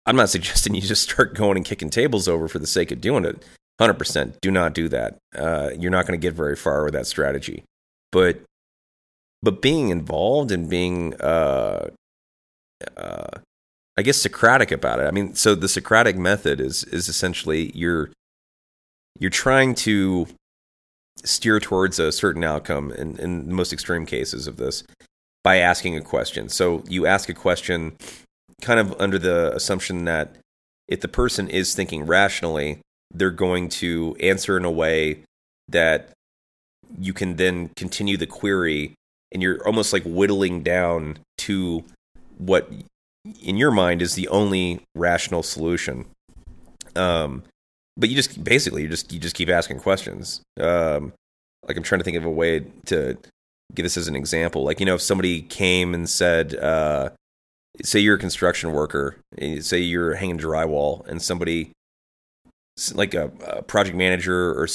I'm 0.05 0.15
not 0.15 0.29
suggesting 0.29 0.75
you 0.75 0.81
just 0.81 1.03
start 1.03 1.35
going 1.35 1.57
and 1.57 1.65
kicking 1.65 1.89
tables 1.89 2.27
over 2.27 2.47
for 2.47 2.59
the 2.59 2.67
sake 2.67 2.91
of 2.91 3.01
doing 3.01 3.25
it. 3.25 3.43
100%. 3.79 4.33
Do 4.41 4.51
not 4.51 4.73
do 4.73 4.89
that. 4.89 5.17
Uh, 5.35 5.69
you're 5.77 5.91
not 5.91 6.05
going 6.05 6.19
to 6.19 6.21
get 6.21 6.33
very 6.33 6.55
far 6.55 6.83
with 6.83 6.93
that 6.93 7.07
strategy. 7.07 7.63
But 8.11 8.41
but 9.41 9.61
being 9.61 9.87
involved 9.87 10.51
and 10.51 10.69
being 10.69 11.13
uh, 11.21 11.91
uh, 12.97 13.37
I 13.97 14.01
guess 14.01 14.17
Socratic 14.17 14.71
about 14.71 14.99
it. 14.99 15.07
I 15.07 15.11
mean, 15.11 15.35
so 15.35 15.55
the 15.55 15.69
Socratic 15.69 16.17
method 16.17 16.59
is 16.59 16.83
is 16.85 17.07
essentially 17.07 17.71
you're 17.73 18.09
you're 19.17 19.29
trying 19.29 19.75
to 19.75 20.27
steer 21.23 21.59
towards 21.59 21.99
a 21.99 22.11
certain 22.11 22.43
outcome 22.43 22.91
in, 22.91 23.17
in 23.17 23.47
the 23.47 23.53
most 23.53 23.73
extreme 23.73 24.05
cases 24.05 24.47
of 24.47 24.57
this 24.57 24.83
by 25.43 25.57
asking 25.57 25.95
a 25.95 26.01
question. 26.01 26.49
So 26.49 26.83
you 26.87 27.05
ask 27.05 27.29
a 27.29 27.33
question 27.33 27.95
kind 28.61 28.79
of 28.79 28.93
under 28.99 29.17
the 29.17 29.55
assumption 29.55 30.05
that 30.05 30.35
if 30.87 31.01
the 31.01 31.07
person 31.07 31.49
is 31.49 31.73
thinking 31.73 32.05
rationally, 32.05 32.79
they're 33.13 33.31
going 33.31 33.69
to 33.69 34.15
answer 34.19 34.57
in 34.57 34.65
a 34.65 34.71
way 34.71 35.23
that 35.67 36.09
you 36.99 37.13
can 37.13 37.35
then 37.35 37.69
continue 37.75 38.17
the 38.17 38.25
query 38.25 38.95
and 39.31 39.41
you're 39.41 39.65
almost 39.65 39.93
like 39.93 40.03
whittling 40.03 40.63
down 40.63 41.19
to 41.37 41.83
what 42.37 42.69
in 43.41 43.57
your 43.57 43.71
mind 43.71 44.01
is 44.01 44.15
the 44.15 44.27
only 44.29 44.81
rational 44.95 45.43
solution. 45.43 46.05
Um, 46.95 47.43
but 47.95 48.09
you 48.09 48.15
just 48.15 48.43
basically 48.43 48.83
you 48.83 48.87
just 48.87 49.11
you 49.11 49.19
just 49.19 49.35
keep 49.35 49.49
asking 49.49 49.79
questions. 49.79 50.41
Um, 50.59 51.13
like 51.67 51.77
I'm 51.77 51.83
trying 51.83 51.99
to 51.99 52.05
think 52.05 52.17
of 52.17 52.25
a 52.25 52.31
way 52.31 52.65
to 52.85 53.17
give 53.73 53.83
this 53.83 53.97
as 53.97 54.07
an 54.07 54.15
example. 54.15 54.63
Like 54.63 54.79
you 54.79 54.85
know, 54.85 54.95
if 54.95 55.01
somebody 55.01 55.41
came 55.41 55.93
and 55.93 56.09
said, 56.09 56.55
uh, 56.55 57.11
say 57.83 57.99
you're 57.99 58.15
a 58.15 58.19
construction 58.19 58.71
worker, 58.71 59.17
say 59.59 59.79
you're 59.79 60.15
hanging 60.15 60.37
drywall, 60.37 61.05
and 61.07 61.21
somebody 61.21 61.71
like 62.93 63.13
a, 63.13 63.31
a, 63.45 63.61
project 63.61 63.97
manager 63.97 64.53
or 64.53 64.67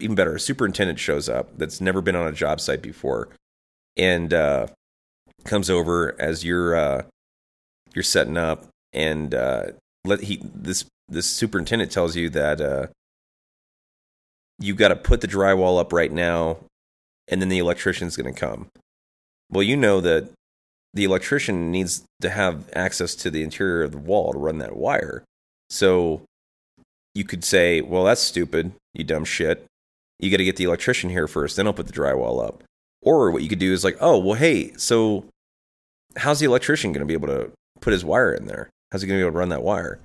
even 0.00 0.16
better, 0.16 0.34
a 0.34 0.40
superintendent 0.40 0.98
shows 0.98 1.28
up 1.28 1.56
that's 1.56 1.80
never 1.80 2.00
been 2.00 2.16
on 2.16 2.26
a 2.26 2.32
job 2.32 2.60
site 2.60 2.82
before, 2.82 3.28
and 3.96 4.34
uh, 4.34 4.66
comes 5.44 5.70
over 5.70 6.14
as 6.20 6.44
you're 6.44 6.74
uh, 6.74 7.02
you're 7.94 8.02
setting 8.02 8.36
up, 8.36 8.66
and 8.92 9.34
uh, 9.34 9.66
let 10.04 10.22
he 10.22 10.40
this 10.42 10.84
this 11.08 11.26
superintendent 11.26 11.90
tells 11.90 12.16
you 12.16 12.30
that 12.30 12.60
uh, 12.60 12.86
you 14.58 14.74
got 14.74 14.88
to 14.88 14.96
put 14.96 15.20
the 15.20 15.28
drywall 15.28 15.78
up 15.78 15.92
right 15.92 16.12
now, 16.12 16.58
and 17.32 17.40
then 17.40 17.48
the 17.48 17.58
electrician's 17.58 18.14
going 18.14 18.32
to 18.32 18.38
come. 18.38 18.66
Well, 19.50 19.62
you 19.62 19.74
know 19.74 20.02
that 20.02 20.28
the 20.92 21.04
electrician 21.04 21.70
needs 21.70 22.04
to 22.20 22.28
have 22.28 22.68
access 22.74 23.14
to 23.14 23.30
the 23.30 23.42
interior 23.42 23.82
of 23.82 23.92
the 23.92 23.98
wall 23.98 24.34
to 24.34 24.38
run 24.38 24.58
that 24.58 24.76
wire. 24.76 25.24
So 25.70 26.20
you 27.14 27.24
could 27.24 27.42
say, 27.42 27.80
well, 27.80 28.04
that's 28.04 28.20
stupid, 28.20 28.72
you 28.92 29.02
dumb 29.04 29.24
shit. 29.24 29.64
You 30.18 30.30
got 30.30 30.36
to 30.36 30.44
get 30.44 30.56
the 30.56 30.64
electrician 30.64 31.08
here 31.08 31.26
first, 31.26 31.56
then 31.56 31.66
I'll 31.66 31.72
put 31.72 31.86
the 31.86 31.92
drywall 31.94 32.46
up. 32.46 32.64
Or 33.00 33.30
what 33.30 33.42
you 33.42 33.48
could 33.48 33.58
do 33.58 33.72
is 33.72 33.82
like, 33.82 33.96
oh, 33.98 34.18
well, 34.18 34.34
hey, 34.34 34.74
so 34.76 35.24
how's 36.18 36.38
the 36.38 36.46
electrician 36.46 36.92
going 36.92 37.00
to 37.00 37.06
be 37.06 37.14
able 37.14 37.28
to 37.28 37.50
put 37.80 37.94
his 37.94 38.04
wire 38.04 38.34
in 38.34 38.46
there? 38.46 38.68
How's 38.92 39.00
he 39.00 39.08
going 39.08 39.18
to 39.18 39.22
be 39.22 39.26
able 39.26 39.32
to 39.32 39.38
run 39.38 39.48
that 39.48 39.62
wire? 39.62 40.00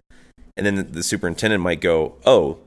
And 0.55 0.65
then 0.65 0.93
the, 0.93 1.03
superintendent 1.03 1.61
might 1.61 1.81
go, 1.81 2.15
oh, 2.25 2.59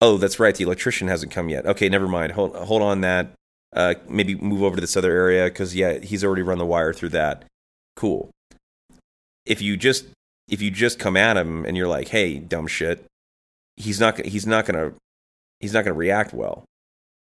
oh, 0.00 0.16
that's 0.16 0.40
right, 0.40 0.54
the 0.54 0.64
electrician 0.64 1.08
hasn't 1.08 1.32
come 1.32 1.50
yet. 1.50 1.66
Okay, 1.66 1.90
never 1.90 2.08
mind. 2.08 2.32
Hold, 2.32 2.56
hold 2.56 2.80
on 2.80 3.02
that. 3.02 3.34
Uh, 3.74 3.94
maybe 4.08 4.34
move 4.36 4.62
over 4.62 4.76
to 4.76 4.80
this 4.80 4.96
other 4.96 5.12
area 5.12 5.44
because 5.44 5.74
yeah, 5.74 5.98
he's 5.98 6.24
already 6.24 6.42
run 6.42 6.58
the 6.58 6.66
wire 6.66 6.92
through 6.92 7.10
that. 7.10 7.44
Cool. 7.96 8.30
If 9.44 9.60
you 9.60 9.76
just 9.76 10.06
if 10.48 10.62
you 10.62 10.70
just 10.70 10.98
come 10.98 11.16
at 11.16 11.36
him 11.36 11.64
and 11.64 11.76
you're 11.76 11.88
like, 11.88 12.08
hey, 12.08 12.38
dumb 12.38 12.66
shit, 12.66 13.04
he's 13.76 14.00
not 14.00 14.24
he's 14.24 14.46
not 14.46 14.64
gonna 14.66 14.92
he's 15.60 15.74
not 15.74 15.84
gonna 15.84 15.94
react 15.94 16.32
well. 16.32 16.64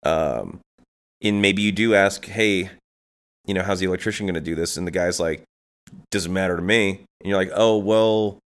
Um, 0.04 0.60
and 1.22 1.42
maybe 1.42 1.62
you 1.62 1.72
do 1.72 1.96
ask, 1.96 2.26
hey, 2.26 2.70
you 3.46 3.54
know, 3.54 3.64
how's 3.64 3.80
the 3.80 3.86
electrician 3.86 4.28
gonna 4.28 4.42
do 4.42 4.56
this? 4.56 4.76
And 4.76 4.86
the 4.86 4.92
guy's 4.92 5.20
like, 5.20 5.44
doesn't 6.12 6.34
matter 6.34 6.56
to 6.56 6.62
me. 6.62 6.90
And 7.22 7.30
you're 7.30 7.38
like, 7.38 7.52
oh 7.56 7.78
well, 7.78 8.40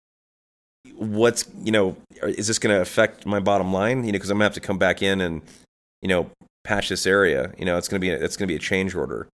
what's 0.95 1.47
you 1.62 1.72
know, 1.72 1.97
is 2.22 2.47
this 2.47 2.59
gonna 2.59 2.80
affect 2.80 3.24
my 3.24 3.41
bottom 3.41 3.72
line? 3.72 4.05
You 4.05 4.12
know, 4.12 4.16
because 4.16 4.30
I'm 4.30 4.36
gonna 4.36 4.45
have 4.45 4.55
to 4.55 4.61
come 4.61 4.78
back 4.78 5.03
in 5.03 5.22
and 5.22 5.41
you 6.03 6.09
know 6.09 6.30
patch 6.69 6.91
this 6.91 7.07
area. 7.07 7.53
You 7.59 7.64
know, 7.64 7.79
it's 7.79 7.89
gonna 7.89 8.01
be 8.01 8.11
a, 8.11 8.16
it's 8.16 8.37
gonna 8.37 8.47
be 8.47 8.57
a 8.57 8.61
change 8.61 8.95
order. 8.95 9.29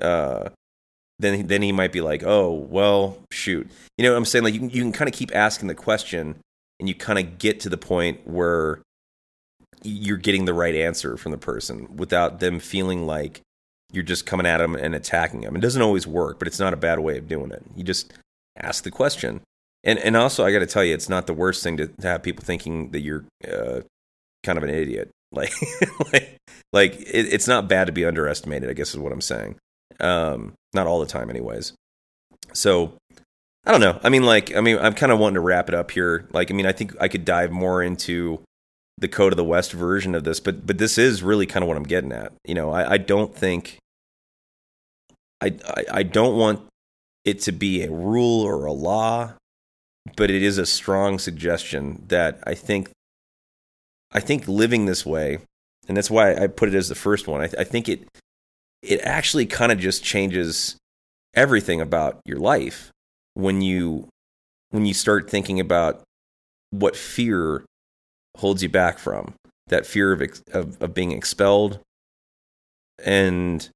Uh, 0.00 0.50
then 1.18 1.48
then 1.48 1.62
he 1.62 1.72
might 1.72 1.92
be 1.92 2.00
like, 2.00 2.22
oh 2.24 2.52
well, 2.52 3.18
shoot. 3.32 3.68
You 3.96 4.04
know 4.04 4.12
what 4.12 4.18
I'm 4.18 4.24
saying? 4.24 4.44
Like 4.44 4.54
you 4.54 4.60
can, 4.60 4.70
you 4.70 4.82
can 4.82 4.92
kind 4.92 5.08
of 5.08 5.14
keep 5.14 5.34
asking 5.34 5.66
the 5.68 5.74
question 5.74 6.36
and 6.78 6.88
you 6.88 6.94
kind 6.94 7.18
of 7.18 7.38
get 7.38 7.58
to 7.60 7.68
the 7.68 7.76
point 7.76 8.20
where 8.26 8.80
you're 9.82 10.16
getting 10.16 10.44
the 10.44 10.54
right 10.54 10.74
answer 10.74 11.16
from 11.16 11.32
the 11.32 11.38
person 11.38 11.96
without 11.96 12.38
them 12.38 12.60
feeling 12.60 13.06
like 13.06 13.40
you're 13.92 14.04
just 14.04 14.26
coming 14.26 14.46
at 14.46 14.58
them 14.58 14.76
and 14.76 14.94
attacking 14.94 15.40
them. 15.40 15.56
It 15.56 15.60
doesn't 15.60 15.82
always 15.82 16.06
work, 16.06 16.38
but 16.38 16.46
it's 16.46 16.60
not 16.60 16.72
a 16.72 16.76
bad 16.76 17.00
way 17.00 17.18
of 17.18 17.26
doing 17.26 17.50
it. 17.50 17.62
You 17.74 17.82
just 17.82 18.12
ask 18.56 18.84
the 18.84 18.90
question. 18.90 19.40
And 19.82 19.98
and 19.98 20.16
also, 20.16 20.44
I 20.44 20.52
got 20.52 20.60
to 20.60 20.66
tell 20.66 20.84
you, 20.84 20.94
it's 20.94 21.08
not 21.08 21.26
the 21.26 21.34
worst 21.34 21.62
thing 21.62 21.76
to, 21.78 21.88
to 21.88 22.06
have 22.06 22.22
people 22.22 22.44
thinking 22.44 22.90
that 22.90 23.00
you're 23.00 23.24
uh, 23.50 23.80
kind 24.44 24.58
of 24.58 24.64
an 24.64 24.70
idiot. 24.70 25.10
Like, 25.32 25.52
like, 26.12 26.38
like 26.72 26.94
it, 26.94 27.32
it's 27.32 27.46
not 27.46 27.68
bad 27.68 27.88
to 27.88 27.92
be 27.92 28.06
underestimated. 28.06 28.70
I 28.70 28.72
guess 28.72 28.90
is 28.90 28.98
what 28.98 29.12
I'm 29.12 29.20
saying. 29.20 29.56
Um, 30.00 30.54
not 30.72 30.86
all 30.86 31.00
the 31.00 31.06
time, 31.06 31.28
anyways. 31.28 31.74
So 32.54 32.94
I 33.66 33.72
don't 33.72 33.82
know. 33.82 34.00
I 34.02 34.08
mean, 34.08 34.24
like, 34.24 34.56
I 34.56 34.62
mean, 34.62 34.78
I'm 34.78 34.94
kind 34.94 35.12
of 35.12 35.18
wanting 35.18 35.34
to 35.34 35.40
wrap 35.40 35.68
it 35.68 35.74
up 35.74 35.90
here. 35.90 36.26
Like, 36.32 36.50
I 36.50 36.54
mean, 36.54 36.64
I 36.64 36.72
think 36.72 36.94
I 36.98 37.08
could 37.08 37.26
dive 37.26 37.50
more 37.50 37.82
into 37.82 38.40
the 38.96 39.08
Code 39.08 39.32
of 39.32 39.36
the 39.36 39.44
West 39.44 39.72
version 39.72 40.14
of 40.14 40.24
this, 40.24 40.40
but 40.40 40.66
but 40.66 40.78
this 40.78 40.98
is 40.98 41.22
really 41.22 41.46
kind 41.46 41.62
of 41.62 41.68
what 41.68 41.76
I'm 41.76 41.84
getting 41.84 42.12
at. 42.12 42.32
You 42.44 42.54
know, 42.54 42.70
I, 42.70 42.92
I 42.92 42.96
don't 42.96 43.34
think 43.34 43.78
I, 45.40 45.54
I 45.66 45.84
I 45.92 46.02
don't 46.02 46.36
want 46.36 46.62
it 47.24 47.40
to 47.42 47.52
be 47.52 47.82
a 47.82 47.90
rule 47.90 48.42
or 48.42 48.64
a 48.64 48.72
law, 48.72 49.34
but 50.16 50.30
it 50.30 50.42
is 50.42 50.58
a 50.58 50.66
strong 50.66 51.18
suggestion 51.18 52.04
that 52.08 52.40
I 52.44 52.54
think 52.54 52.90
I 54.12 54.20
think 54.20 54.48
living 54.48 54.86
this 54.86 55.04
way, 55.04 55.38
and 55.86 55.96
that's 55.96 56.10
why 56.10 56.34
I 56.34 56.46
put 56.46 56.68
it 56.68 56.74
as 56.74 56.88
the 56.88 56.94
first 56.94 57.26
one. 57.26 57.40
I, 57.40 57.50
I 57.58 57.64
think 57.64 57.88
it 57.88 58.08
it 58.82 59.00
actually 59.02 59.46
kind 59.46 59.72
of 59.72 59.78
just 59.78 60.04
changes 60.04 60.76
everything 61.34 61.80
about 61.80 62.20
your 62.24 62.38
life 62.38 62.90
when 63.34 63.60
you 63.60 64.08
when 64.70 64.86
you 64.86 64.94
start 64.94 65.30
thinking 65.30 65.60
about 65.60 66.02
what 66.70 66.96
fear 66.96 67.64
holds 68.36 68.62
you 68.62 68.68
back 68.68 68.98
from 68.98 69.34
that 69.68 69.86
fear 69.86 70.12
of, 70.12 70.22
of, 70.52 70.80
of 70.82 70.94
being 70.94 71.12
expelled 71.12 71.80
and 73.04 73.68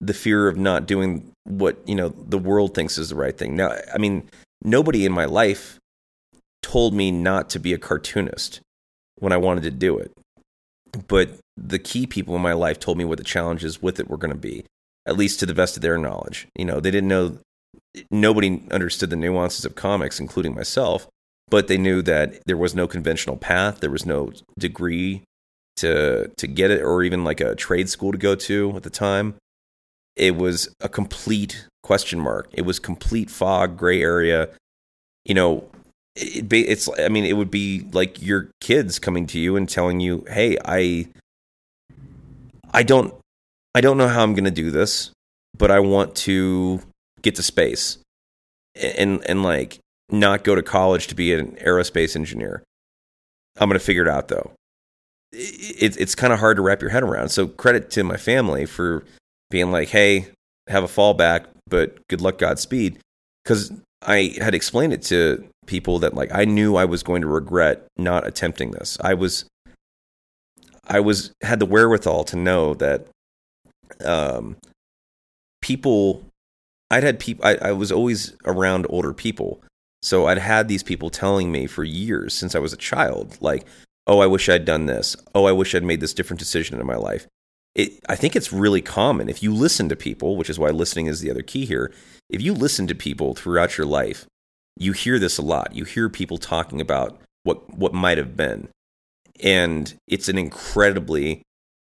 the 0.00 0.14
fear 0.14 0.48
of 0.48 0.56
not 0.56 0.86
doing 0.86 1.30
what 1.44 1.76
you 1.86 1.94
know 1.94 2.08
the 2.08 2.38
world 2.38 2.74
thinks 2.74 2.98
is 2.98 3.08
the 3.08 3.16
right 3.16 3.36
thing 3.36 3.56
now 3.56 3.76
i 3.94 3.98
mean 3.98 4.28
nobody 4.62 5.04
in 5.04 5.12
my 5.12 5.24
life 5.24 5.78
told 6.62 6.94
me 6.94 7.10
not 7.10 7.50
to 7.50 7.58
be 7.58 7.72
a 7.72 7.78
cartoonist 7.78 8.60
when 9.20 9.32
i 9.32 9.36
wanted 9.36 9.62
to 9.62 9.70
do 9.70 9.98
it 9.98 10.12
but 11.06 11.30
the 11.56 11.78
key 11.78 12.06
people 12.06 12.34
in 12.34 12.42
my 12.42 12.52
life 12.52 12.78
told 12.78 12.96
me 12.96 13.04
what 13.04 13.18
the 13.18 13.24
challenges 13.24 13.82
with 13.82 14.00
it 14.00 14.08
were 14.08 14.16
going 14.16 14.32
to 14.32 14.38
be 14.38 14.64
at 15.06 15.16
least 15.16 15.40
to 15.40 15.46
the 15.46 15.54
best 15.54 15.76
of 15.76 15.82
their 15.82 15.98
knowledge 15.98 16.46
you 16.56 16.64
know 16.64 16.80
they 16.80 16.90
didn't 16.90 17.08
know 17.08 17.38
nobody 18.10 18.62
understood 18.70 19.10
the 19.10 19.16
nuances 19.16 19.64
of 19.64 19.74
comics, 19.74 20.20
including 20.20 20.54
myself, 20.54 21.08
but 21.48 21.68
they 21.68 21.78
knew 21.78 22.02
that 22.02 22.40
there 22.46 22.56
was 22.56 22.74
no 22.74 22.86
conventional 22.86 23.36
path, 23.36 23.80
there 23.80 23.90
was 23.90 24.06
no 24.06 24.32
degree 24.58 25.22
to 25.76 26.30
to 26.36 26.46
get 26.46 26.70
it, 26.70 26.82
or 26.82 27.02
even 27.02 27.24
like 27.24 27.40
a 27.40 27.54
trade 27.54 27.88
school 27.88 28.12
to 28.12 28.18
go 28.18 28.34
to 28.34 28.74
at 28.76 28.82
the 28.82 28.90
time. 28.90 29.34
It 30.16 30.36
was 30.36 30.68
a 30.80 30.88
complete 30.88 31.66
question 31.82 32.18
mark. 32.18 32.48
It 32.52 32.62
was 32.62 32.78
complete 32.78 33.30
fog, 33.30 33.76
gray 33.76 34.02
area. 34.02 34.48
You 35.24 35.34
know, 35.34 35.68
it, 36.18 36.52
it's. 36.52 36.88
I 36.98 37.08
mean, 37.08 37.24
it 37.24 37.34
would 37.34 37.50
be 37.50 37.86
like 37.92 38.20
your 38.20 38.50
kids 38.60 38.98
coming 38.98 39.26
to 39.28 39.38
you 39.38 39.56
and 39.56 39.68
telling 39.68 40.00
you, 40.00 40.24
"Hey, 40.28 40.58
I, 40.64 41.08
I 42.72 42.82
don't, 42.82 43.14
I 43.74 43.80
don't 43.80 43.98
know 43.98 44.08
how 44.08 44.22
I'm 44.22 44.34
going 44.34 44.44
to 44.44 44.50
do 44.50 44.70
this, 44.70 45.10
but 45.56 45.70
I 45.70 45.80
want 45.80 46.16
to 46.16 46.80
get 47.22 47.36
to 47.36 47.42
space 47.42 47.98
and 48.74 49.24
and 49.28 49.42
like 49.42 49.78
not 50.10 50.44
go 50.44 50.54
to 50.54 50.62
college 50.62 51.06
to 51.08 51.14
be 51.14 51.32
an 51.34 51.56
aerospace 51.56 52.16
engineer. 52.16 52.62
I'm 53.58 53.68
going 53.68 53.78
to 53.78 53.84
figure 53.84 54.02
it 54.02 54.08
out 54.08 54.28
though. 54.28 54.52
It, 55.32 56.00
it's 56.00 56.14
kind 56.14 56.32
of 56.32 56.38
hard 56.38 56.56
to 56.56 56.62
wrap 56.62 56.80
your 56.80 56.90
head 56.90 57.02
around. 57.02 57.28
So 57.28 57.46
credit 57.46 57.90
to 57.92 58.04
my 58.04 58.16
family 58.16 58.66
for 58.66 59.04
being 59.50 59.70
like, 59.70 59.88
"Hey, 59.88 60.28
have 60.68 60.84
a 60.84 60.88
fallback, 60.88 61.46
but 61.68 62.06
good 62.08 62.20
luck, 62.20 62.38
Godspeed," 62.38 62.98
because 63.44 63.72
I 64.02 64.34
had 64.40 64.54
explained 64.54 64.92
it 64.92 65.02
to 65.04 65.44
people 65.66 65.98
that 66.00 66.14
like 66.14 66.30
I 66.32 66.44
knew 66.44 66.76
I 66.76 66.84
was 66.84 67.02
going 67.02 67.22
to 67.22 67.28
regret 67.28 67.86
not 67.96 68.26
attempting 68.26 68.70
this. 68.70 68.96
I 69.00 69.14
was 69.14 69.44
I 70.86 71.00
was 71.00 71.32
had 71.42 71.58
the 71.58 71.66
wherewithal 71.66 72.24
to 72.24 72.36
know 72.36 72.74
that 72.74 73.08
um 74.04 74.56
people 75.60 76.24
I'd 76.90 77.02
had 77.02 77.18
people 77.18 77.44
I, 77.44 77.56
I 77.56 77.72
was 77.72 77.92
always 77.92 78.34
around 78.44 78.86
older 78.88 79.12
people. 79.12 79.62
So 80.02 80.26
I'd 80.26 80.38
had 80.38 80.68
these 80.68 80.82
people 80.82 81.10
telling 81.10 81.50
me 81.50 81.66
for 81.66 81.82
years 81.84 82.32
since 82.32 82.54
I 82.54 82.60
was 82.60 82.72
a 82.72 82.76
child, 82.76 83.36
like, 83.40 83.66
oh, 84.06 84.20
I 84.20 84.26
wish 84.26 84.48
I'd 84.48 84.64
done 84.64 84.86
this. 84.86 85.16
Oh, 85.34 85.46
I 85.46 85.52
wish 85.52 85.74
I'd 85.74 85.82
made 85.82 86.00
this 86.00 86.14
different 86.14 86.38
decision 86.38 86.80
in 86.80 86.86
my 86.86 86.94
life. 86.94 87.26
It, 87.74 88.00
I 88.08 88.16
think 88.16 88.34
it's 88.34 88.52
really 88.52 88.82
common 88.82 89.28
if 89.28 89.42
you 89.42 89.54
listen 89.54 89.88
to 89.88 89.96
people, 89.96 90.36
which 90.36 90.50
is 90.50 90.58
why 90.58 90.70
listening 90.70 91.06
is 91.06 91.20
the 91.20 91.30
other 91.30 91.42
key 91.42 91.64
here. 91.64 91.92
If 92.28 92.42
you 92.42 92.52
listen 92.52 92.86
to 92.88 92.94
people 92.94 93.34
throughout 93.34 93.78
your 93.78 93.86
life, 93.86 94.26
you 94.76 94.92
hear 94.92 95.18
this 95.18 95.38
a 95.38 95.42
lot. 95.42 95.74
You 95.74 95.84
hear 95.84 96.08
people 96.08 96.38
talking 96.38 96.80
about 96.80 97.20
what 97.42 97.76
what 97.76 97.94
might 97.94 98.18
have 98.18 98.36
been, 98.36 98.68
and 99.42 99.94
it's 100.06 100.28
an 100.28 100.38
incredibly, 100.38 101.42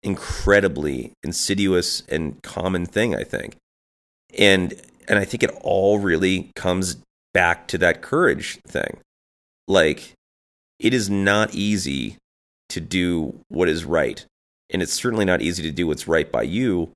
incredibly 0.03 1.13
insidious 1.23 2.03
and 2.09 2.43
common 2.43 2.87
thing. 2.87 3.15
I 3.15 3.25
think, 3.25 3.57
and 4.39 4.75
and 5.09 5.19
I 5.19 5.25
think 5.25 5.43
it 5.43 5.51
all 5.63 5.99
really 5.99 6.51
comes 6.55 6.97
back 7.35 7.67
to 7.69 7.79
that 7.79 8.03
courage 8.03 8.61
thing. 8.67 8.99
Like, 9.69 10.13
it 10.79 10.93
is 10.93 11.09
not 11.09 11.55
easy 11.55 12.17
to 12.69 12.81
do 12.81 13.41
what 13.49 13.69
is 13.69 13.85
right. 13.85 14.25
And 14.73 14.83
it's 14.83 14.95
certainly 14.95 15.25
not 15.25 15.43
easy 15.43 15.63
to 15.63 15.71
do 15.71 15.87
what's 15.87 16.09
right 16.09 16.31
by 16.31 16.43
you 16.43 16.91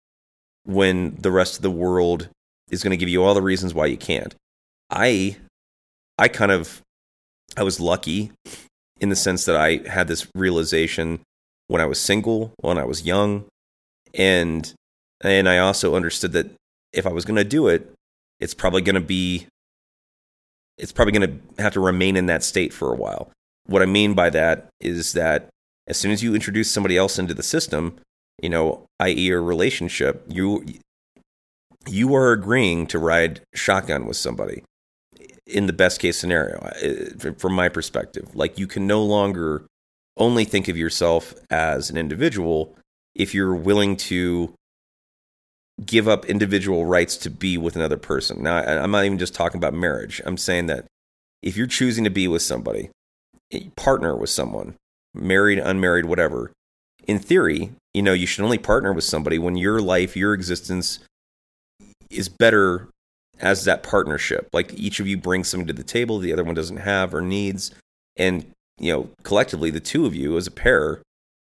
when 0.64 1.14
the 1.20 1.30
rest 1.30 1.56
of 1.56 1.62
the 1.62 1.70
world 1.70 2.28
is 2.70 2.82
going 2.82 2.90
to 2.90 2.96
give 2.96 3.08
you 3.08 3.22
all 3.22 3.34
the 3.34 3.42
reasons 3.42 3.74
why 3.74 3.86
you 3.86 3.96
can't. 3.96 4.34
I 4.90 5.36
I 6.18 6.28
kind 6.28 6.50
of 6.50 6.82
I 7.56 7.62
was 7.62 7.78
lucky 7.78 8.32
in 9.00 9.08
the 9.10 9.16
sense 9.16 9.44
that 9.44 9.56
I 9.56 9.88
had 9.88 10.08
this 10.08 10.26
realization 10.34 11.20
when 11.68 11.80
I 11.80 11.86
was 11.86 12.00
single, 12.00 12.52
when 12.60 12.78
I 12.78 12.84
was 12.84 13.04
young, 13.04 13.44
and 14.14 14.72
and 15.22 15.48
I 15.48 15.58
also 15.58 15.94
understood 15.94 16.32
that 16.32 16.50
if 16.92 17.06
I 17.06 17.12
was 17.12 17.24
going 17.24 17.36
to 17.36 17.44
do 17.44 17.68
it, 17.68 17.92
it's 18.40 18.54
probably 18.54 18.82
going 18.82 18.94
to 18.94 19.00
be 19.00 19.46
it's 20.78 20.92
probably 20.92 21.12
going 21.12 21.40
to 21.56 21.62
have 21.62 21.72
to 21.74 21.80
remain 21.80 22.16
in 22.16 22.26
that 22.26 22.42
state 22.42 22.72
for 22.72 22.92
a 22.92 22.96
while. 22.96 23.30
What 23.66 23.82
I 23.82 23.86
mean 23.86 24.14
by 24.14 24.30
that 24.30 24.68
is 24.80 25.14
that 25.14 25.48
as 25.86 25.96
soon 25.96 26.10
as 26.10 26.22
you 26.22 26.34
introduce 26.34 26.70
somebody 26.70 26.96
else 26.96 27.18
into 27.18 27.34
the 27.34 27.42
system, 27.42 27.96
you 28.42 28.48
know, 28.48 28.86
i.e., 29.00 29.30
a 29.30 29.40
relationship, 29.40 30.24
you 30.28 30.64
you 31.88 32.14
are 32.14 32.32
agreeing 32.32 32.86
to 32.88 32.98
ride 32.98 33.40
shotgun 33.54 34.06
with 34.06 34.16
somebody 34.16 34.62
in 35.46 35.66
the 35.66 35.72
best 35.72 36.00
case 36.00 36.18
scenario, 36.18 36.58
uh, 36.58 37.32
from 37.38 37.52
my 37.52 37.68
perspective. 37.68 38.34
Like 38.34 38.58
you 38.58 38.66
can 38.66 38.86
no 38.86 39.02
longer 39.02 39.64
only 40.16 40.44
think 40.44 40.68
of 40.68 40.76
yourself 40.76 41.34
as 41.50 41.90
an 41.90 41.96
individual 41.96 42.76
if 43.14 43.34
you're 43.34 43.54
willing 43.54 43.96
to 43.96 44.52
give 45.84 46.08
up 46.08 46.24
individual 46.24 46.86
rights 46.86 47.16
to 47.18 47.30
be 47.30 47.58
with 47.58 47.76
another 47.76 47.98
person. 47.98 48.42
Now, 48.42 48.58
I'm 48.58 48.90
not 48.90 49.04
even 49.04 49.18
just 49.18 49.34
talking 49.34 49.58
about 49.58 49.74
marriage. 49.74 50.22
I'm 50.24 50.38
saying 50.38 50.66
that 50.66 50.86
if 51.42 51.56
you're 51.56 51.66
choosing 51.66 52.04
to 52.04 52.10
be 52.10 52.26
with 52.28 52.42
somebody, 52.42 52.90
partner 53.76 54.16
with 54.16 54.30
someone, 54.30 54.74
married, 55.16 55.58
unmarried, 55.58 56.04
whatever, 56.04 56.52
in 57.06 57.18
theory, 57.18 57.70
you 57.94 58.02
know, 58.02 58.12
you 58.12 58.26
should 58.26 58.44
only 58.44 58.58
partner 58.58 58.92
with 58.92 59.04
somebody 59.04 59.38
when 59.38 59.56
your 59.56 59.80
life, 59.80 60.16
your 60.16 60.34
existence 60.34 60.98
is 62.10 62.28
better 62.28 62.88
as 63.40 63.64
that 63.64 63.82
partnership. 63.82 64.48
Like 64.52 64.72
each 64.74 65.00
of 65.00 65.06
you 65.06 65.16
brings 65.16 65.48
something 65.48 65.66
to 65.66 65.72
the 65.72 65.82
table 65.82 66.18
the 66.18 66.32
other 66.32 66.44
one 66.44 66.54
doesn't 66.54 66.78
have 66.78 67.14
or 67.14 67.20
needs. 67.20 67.70
And, 68.16 68.46
you 68.78 68.92
know, 68.92 69.10
collectively, 69.22 69.70
the 69.70 69.80
two 69.80 70.06
of 70.06 70.14
you 70.14 70.36
as 70.36 70.46
a 70.46 70.50
pair 70.50 71.00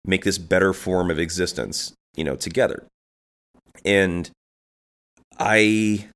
make 0.05 0.25
this 0.25 0.39
better 0.39 0.73
form 0.73 1.11
of 1.11 1.19
existence, 1.19 1.93
you 2.17 2.25
know, 2.25 2.37
together. 2.37 2.85
And 3.85 4.31
I 5.39 6.07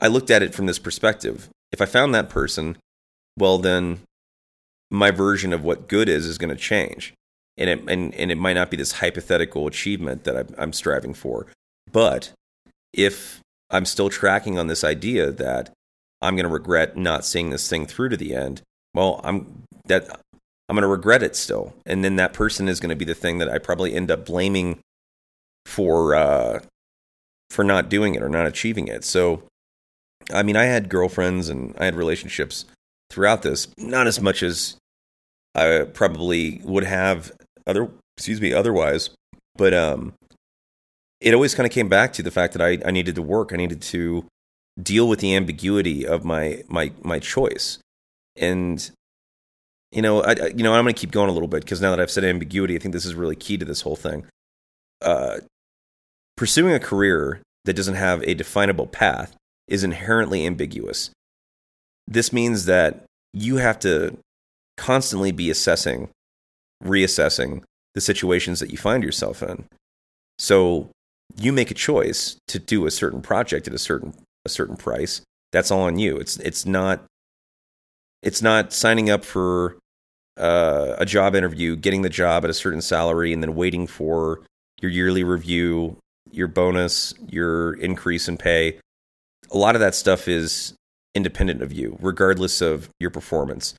I 0.00 0.08
looked 0.08 0.30
at 0.30 0.42
it 0.42 0.54
from 0.54 0.66
this 0.66 0.78
perspective. 0.78 1.48
If 1.72 1.80
I 1.80 1.86
found 1.86 2.14
that 2.14 2.28
person, 2.28 2.76
well 3.38 3.58
then 3.58 4.00
my 4.90 5.10
version 5.10 5.52
of 5.52 5.64
what 5.64 5.88
good 5.88 6.08
is 6.08 6.26
is 6.26 6.38
going 6.38 6.50
to 6.50 6.56
change. 6.56 7.14
And 7.58 7.70
it 7.70 7.80
and, 7.88 8.14
and 8.14 8.30
it 8.30 8.36
might 8.36 8.54
not 8.54 8.70
be 8.70 8.76
this 8.76 8.92
hypothetical 8.92 9.66
achievement 9.66 10.24
that 10.24 10.36
I'm, 10.36 10.54
I'm 10.58 10.72
striving 10.72 11.14
for. 11.14 11.46
But 11.90 12.32
if 12.92 13.40
I'm 13.70 13.84
still 13.84 14.10
tracking 14.10 14.58
on 14.58 14.66
this 14.66 14.84
idea 14.84 15.30
that 15.32 15.72
I'm 16.20 16.36
going 16.36 16.46
to 16.46 16.52
regret 16.52 16.96
not 16.96 17.24
seeing 17.24 17.50
this 17.50 17.68
thing 17.68 17.86
through 17.86 18.10
to 18.10 18.16
the 18.16 18.34
end, 18.34 18.62
well, 18.94 19.20
I'm 19.24 19.62
that 19.86 20.08
I'm 20.68 20.74
going 20.74 20.82
to 20.82 20.88
regret 20.88 21.22
it 21.22 21.36
still. 21.36 21.74
And 21.84 22.04
then 22.04 22.16
that 22.16 22.32
person 22.32 22.68
is 22.68 22.80
going 22.80 22.90
to 22.90 22.96
be 22.96 23.04
the 23.04 23.14
thing 23.14 23.38
that 23.38 23.48
I 23.48 23.58
probably 23.58 23.94
end 23.94 24.10
up 24.10 24.26
blaming 24.26 24.78
for 25.64 26.14
uh, 26.14 26.60
for 27.50 27.64
not 27.64 27.88
doing 27.88 28.14
it 28.14 28.22
or 28.22 28.28
not 28.28 28.46
achieving 28.46 28.88
it. 28.88 29.04
So, 29.04 29.42
I 30.32 30.42
mean, 30.42 30.56
I 30.56 30.64
had 30.64 30.88
girlfriends 30.88 31.48
and 31.48 31.74
I 31.78 31.84
had 31.84 31.94
relationships 31.94 32.64
throughout 33.10 33.42
this, 33.42 33.68
not 33.78 34.06
as 34.06 34.20
much 34.20 34.42
as 34.42 34.76
I 35.54 35.86
probably 35.92 36.60
would 36.64 36.84
have 36.84 37.32
other 37.66 37.90
excuse 38.16 38.40
me 38.40 38.52
otherwise, 38.52 39.10
but 39.56 39.74
um, 39.74 40.14
it 41.20 41.34
always 41.34 41.54
kind 41.54 41.66
of 41.66 41.72
came 41.72 41.88
back 41.88 42.12
to 42.14 42.22
the 42.22 42.30
fact 42.30 42.52
that 42.54 42.62
I, 42.62 42.78
I 42.84 42.90
needed 42.90 43.14
to 43.16 43.22
work. 43.22 43.52
I 43.52 43.56
needed 43.56 43.82
to 43.82 44.26
deal 44.80 45.08
with 45.08 45.20
the 45.20 45.34
ambiguity 45.34 46.06
of 46.06 46.24
my 46.24 46.62
my 46.68 46.92
my 47.02 47.18
choice, 47.18 47.78
and 48.36 48.90
you 49.92 50.02
know, 50.02 50.22
I, 50.22 50.48
you 50.48 50.62
know, 50.62 50.74
I'm 50.74 50.84
going 50.84 50.94
to 50.94 51.00
keep 51.00 51.12
going 51.12 51.30
a 51.30 51.32
little 51.32 51.48
bit 51.48 51.62
because 51.62 51.80
now 51.80 51.90
that 51.90 52.00
I've 52.00 52.10
said 52.10 52.24
ambiguity, 52.24 52.74
I 52.76 52.78
think 52.78 52.92
this 52.92 53.06
is 53.06 53.14
really 53.14 53.36
key 53.36 53.56
to 53.56 53.64
this 53.64 53.82
whole 53.82 53.96
thing. 53.96 54.26
Uh, 55.00 55.38
Pursuing 56.36 56.74
a 56.74 56.80
career 56.80 57.40
that 57.64 57.76
doesn't 57.76 57.94
have 57.94 58.22
a 58.24 58.34
definable 58.34 58.86
path 58.86 59.34
is 59.68 59.82
inherently 59.82 60.44
ambiguous. 60.44 61.10
This 62.06 62.32
means 62.32 62.66
that 62.66 63.04
you 63.32 63.56
have 63.56 63.78
to 63.80 64.16
constantly 64.76 65.32
be 65.32 65.50
assessing, 65.50 66.08
reassessing 66.82 67.62
the 67.94 68.00
situations 68.00 68.60
that 68.60 68.70
you 68.70 68.78
find 68.78 69.02
yourself 69.02 69.42
in. 69.42 69.64
So 70.38 70.90
you 71.36 71.52
make 71.52 71.70
a 71.70 71.74
choice 71.74 72.36
to 72.48 72.58
do 72.58 72.86
a 72.86 72.90
certain 72.90 73.22
project 73.22 73.66
at 73.66 73.74
a 73.74 73.78
certain 73.78 74.14
a 74.44 74.48
certain 74.48 74.76
price. 74.76 75.22
That's 75.52 75.70
all 75.70 75.82
on 75.82 75.98
you. 75.98 76.16
It's 76.16 76.36
it's 76.38 76.66
not 76.66 77.04
it's 78.22 78.42
not 78.42 78.72
signing 78.72 79.10
up 79.10 79.24
for 79.24 79.78
uh, 80.36 80.94
a 80.98 81.06
job 81.06 81.34
interview, 81.34 81.76
getting 81.76 82.02
the 82.02 82.10
job 82.10 82.44
at 82.44 82.50
a 82.50 82.54
certain 82.54 82.82
salary, 82.82 83.32
and 83.32 83.42
then 83.42 83.54
waiting 83.54 83.86
for 83.86 84.40
your 84.80 84.90
yearly 84.90 85.24
review 85.24 85.96
your 86.30 86.48
bonus, 86.48 87.14
your 87.28 87.74
increase 87.74 88.28
in 88.28 88.36
pay, 88.36 88.78
a 89.50 89.56
lot 89.56 89.74
of 89.74 89.80
that 89.80 89.94
stuff 89.94 90.28
is 90.28 90.74
independent 91.16 91.62
of 91.62 91.72
you, 91.72 91.96
regardless 92.00 92.60
of 92.60 92.90
your 93.00 93.10
performance. 93.10 93.74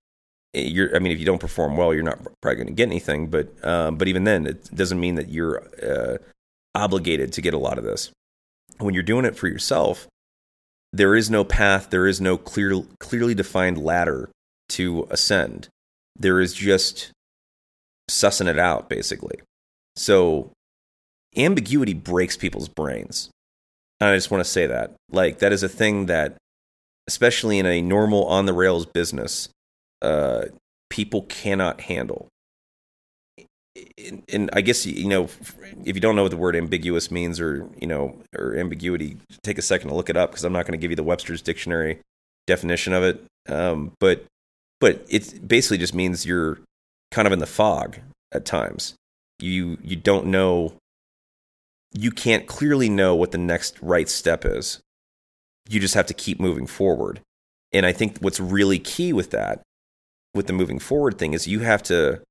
Eh, 0.53 0.61
you're, 0.61 0.95
I 0.95 0.99
mean, 0.99 1.11
if 1.11 1.19
you 1.19 1.25
don't 1.25 1.39
perform 1.39 1.77
well, 1.77 1.93
you're 1.93 2.03
not 2.03 2.19
probably 2.41 2.55
going 2.55 2.67
to 2.67 2.73
get 2.73 2.87
anything. 2.87 3.27
But 3.27 3.47
um, 3.65 3.97
but 3.97 4.07
even 4.07 4.23
then, 4.23 4.47
it 4.47 4.73
doesn't 4.75 4.99
mean 4.99 5.15
that 5.15 5.29
you're 5.29 5.63
uh, 5.81 6.17
obligated 6.75 7.31
to 7.33 7.41
get 7.41 7.53
a 7.53 7.59
lot 7.59 7.77
of 7.77 7.83
this. 7.83 8.11
When 8.79 8.93
you're 8.93 9.03
doing 9.03 9.25
it 9.25 9.37
for 9.37 9.47
yourself, 9.47 10.07
there 10.91 11.15
is 11.15 11.29
no 11.29 11.43
path. 11.43 11.89
There 11.89 12.07
is 12.07 12.19
no 12.19 12.37
clear, 12.37 12.83
clearly 12.99 13.35
defined 13.35 13.77
ladder 13.77 14.29
to 14.69 15.07
ascend. 15.09 15.69
There 16.15 16.41
is 16.41 16.53
just 16.53 17.11
sussing 18.09 18.47
it 18.47 18.59
out, 18.59 18.89
basically. 18.89 19.39
So 19.95 20.51
ambiguity 21.35 21.93
breaks 21.93 22.37
people's 22.37 22.69
brains. 22.69 23.29
And 23.99 24.09
I 24.09 24.15
just 24.15 24.31
want 24.31 24.43
to 24.43 24.49
say 24.49 24.67
that. 24.67 24.93
Like, 25.09 25.39
that 25.39 25.51
is 25.51 25.63
a 25.63 25.69
thing 25.69 26.05
that, 26.05 26.37
especially 27.07 27.59
in 27.59 27.65
a 27.65 27.81
normal 27.81 28.25
on 28.25 28.45
the 28.45 28.53
rails 28.53 28.85
business, 28.85 29.49
uh, 30.01 30.45
people 30.89 31.23
cannot 31.23 31.81
handle. 31.81 32.27
And 34.33 34.49
I 34.53 34.61
guess, 34.61 34.85
you 34.85 35.07
know, 35.07 35.29
if 35.85 35.95
you 35.95 36.01
don't 36.01 36.15
know 36.15 36.23
what 36.23 36.31
the 36.31 36.37
word 36.37 36.55
ambiguous 36.55 37.11
means 37.11 37.39
or, 37.39 37.69
you 37.79 37.87
know, 37.87 38.19
or 38.35 38.55
ambiguity, 38.55 39.17
take 39.43 39.57
a 39.57 39.61
second 39.61 39.89
to 39.89 39.95
look 39.95 40.09
it 40.09 40.17
up 40.17 40.31
because 40.31 40.43
I'm 40.43 40.53
not 40.53 40.65
going 40.65 40.77
to 40.77 40.81
give 40.81 40.91
you 40.91 40.95
the 40.95 41.03
Webster's 41.03 41.41
dictionary 41.41 41.99
definition 42.47 42.93
of 42.93 43.03
it. 43.03 43.23
Um, 43.47 43.91
but, 43.99 44.25
but 44.79 45.05
it 45.07 45.47
basically 45.47 45.77
just 45.77 45.93
means 45.93 46.25
you're 46.25 46.59
kind 47.11 47.27
of 47.27 47.31
in 47.31 47.39
the 47.39 47.45
fog 47.45 47.97
at 48.31 48.45
times. 48.45 48.95
You, 49.39 49.77
you 49.83 49.95
don't 49.95 50.25
know 50.27 50.73
you 51.93 52.11
can't 52.11 52.47
clearly 52.47 52.89
know 52.89 53.15
what 53.15 53.31
the 53.31 53.37
next 53.37 53.77
right 53.81 54.09
step 54.09 54.45
is. 54.45 54.79
You 55.69 55.79
just 55.79 55.95
have 55.95 56.05
to 56.07 56.13
keep 56.13 56.39
moving 56.39 56.67
forward. 56.67 57.21
And 57.73 57.85
I 57.85 57.91
think 57.91 58.19
what's 58.19 58.39
really 58.39 58.79
key 58.79 59.13
with 59.13 59.31
that, 59.31 59.61
with 60.33 60.47
the 60.47 60.53
moving 60.53 60.79
forward 60.79 61.17
thing, 61.17 61.33
is 61.33 61.47
you 61.47 61.59
have 61.59 61.83
to 61.83 62.21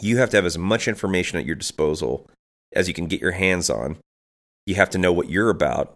you 0.00 0.18
have 0.18 0.30
to 0.30 0.36
have 0.36 0.46
as 0.46 0.56
much 0.56 0.88
information 0.88 1.38
at 1.38 1.44
your 1.44 1.56
disposal 1.56 2.28
as 2.72 2.88
you 2.88 2.94
can 2.94 3.06
get 3.06 3.20
your 3.20 3.32
hands 3.32 3.68
on. 3.68 3.98
You 4.66 4.76
have 4.76 4.90
to 4.90 4.98
know 4.98 5.12
what 5.12 5.28
you're 5.28 5.50
about. 5.50 5.94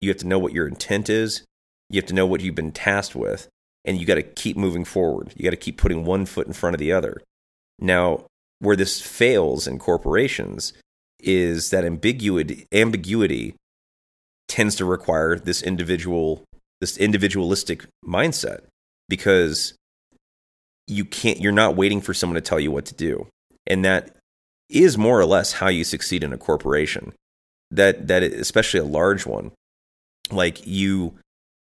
You 0.00 0.08
have 0.10 0.18
to 0.18 0.26
know 0.26 0.38
what 0.38 0.52
your 0.52 0.66
intent 0.66 1.10
is. 1.10 1.42
You 1.90 2.00
have 2.00 2.08
to 2.08 2.14
know 2.14 2.26
what 2.26 2.40
you've 2.40 2.54
been 2.54 2.72
tasked 2.72 3.14
with. 3.14 3.48
And 3.84 3.98
you 3.98 4.06
got 4.06 4.14
to 4.14 4.22
keep 4.22 4.56
moving 4.56 4.84
forward. 4.84 5.32
You 5.36 5.44
got 5.44 5.50
to 5.50 5.56
keep 5.56 5.76
putting 5.76 6.04
one 6.04 6.24
foot 6.24 6.46
in 6.46 6.52
front 6.52 6.74
of 6.74 6.80
the 6.80 6.92
other. 6.92 7.20
Now, 7.78 8.26
where 8.60 8.76
this 8.76 9.00
fails 9.00 9.66
in 9.66 9.78
corporations 9.78 10.72
is 11.18 11.70
that 11.70 11.84
ambiguity, 11.84 12.66
ambiguity 12.72 13.54
tends 14.48 14.74
to 14.76 14.84
require 14.84 15.38
this 15.38 15.62
individual 15.62 16.44
this 16.80 16.98
individualistic 16.98 17.86
mindset 18.04 18.62
because 19.08 19.74
you 20.88 21.04
can't 21.04 21.40
you're 21.40 21.52
not 21.52 21.76
waiting 21.76 22.00
for 22.00 22.12
someone 22.12 22.34
to 22.34 22.40
tell 22.40 22.60
you 22.60 22.70
what 22.70 22.84
to 22.86 22.94
do. 22.94 23.28
And 23.66 23.84
that 23.84 24.16
is 24.68 24.98
more 24.98 25.20
or 25.20 25.24
less 25.24 25.52
how 25.52 25.68
you 25.68 25.84
succeed 25.84 26.24
in 26.24 26.32
a 26.32 26.38
corporation. 26.38 27.12
That 27.70 28.08
that 28.08 28.22
especially 28.22 28.80
a 28.80 28.84
large 28.84 29.26
one. 29.26 29.52
Like 30.30 30.66
you 30.66 31.14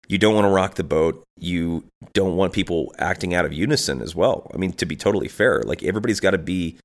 you 0.08 0.18
don't 0.18 0.34
want 0.34 0.46
to 0.46 0.50
rock 0.50 0.74
the 0.74 0.84
boat. 0.84 1.22
You 1.38 1.84
don't 2.12 2.36
want 2.36 2.52
people 2.52 2.94
acting 2.98 3.34
out 3.34 3.44
of 3.44 3.52
unison 3.52 4.02
as 4.02 4.14
well. 4.14 4.50
I 4.52 4.58
mean 4.58 4.72
to 4.72 4.86
be 4.86 4.96
totally 4.96 5.28
fair 5.28 5.62
like 5.64 5.82
everybody's 5.82 6.20
got 6.20 6.32
to 6.32 6.38
be 6.38 6.76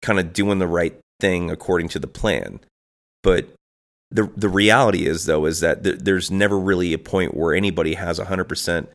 kind 0.00 0.18
of 0.18 0.32
doing 0.32 0.58
the 0.58 0.66
right 0.66 0.98
thing 1.20 1.50
according 1.50 1.88
to 1.88 1.98
the 1.98 2.06
plan. 2.06 2.60
But 3.22 3.48
the 4.14 4.30
the 4.36 4.48
reality 4.48 5.06
is 5.06 5.26
though 5.26 5.44
is 5.44 5.60
that 5.60 5.84
th- 5.84 5.98
there's 5.98 6.30
never 6.30 6.58
really 6.58 6.92
a 6.92 6.98
point 6.98 7.34
where 7.34 7.54
anybody 7.54 7.94
has 7.94 8.18
100% 8.18 8.86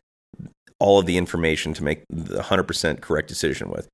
all 0.78 0.98
of 0.98 1.06
the 1.06 1.18
information 1.18 1.74
to 1.74 1.84
make 1.84 2.02
the 2.08 2.42
100% 2.42 3.00
correct 3.02 3.28
decision 3.28 3.68
with. 3.68 3.86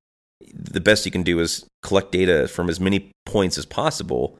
The 0.55 0.81
best 0.81 1.05
you 1.05 1.11
can 1.11 1.25
do 1.25 1.41
is 1.41 1.67
collect 1.83 2.13
data 2.13 2.47
from 2.47 2.69
as 2.69 2.79
many 2.79 3.11
points 3.25 3.59
as 3.59 3.67
possible 3.67 4.39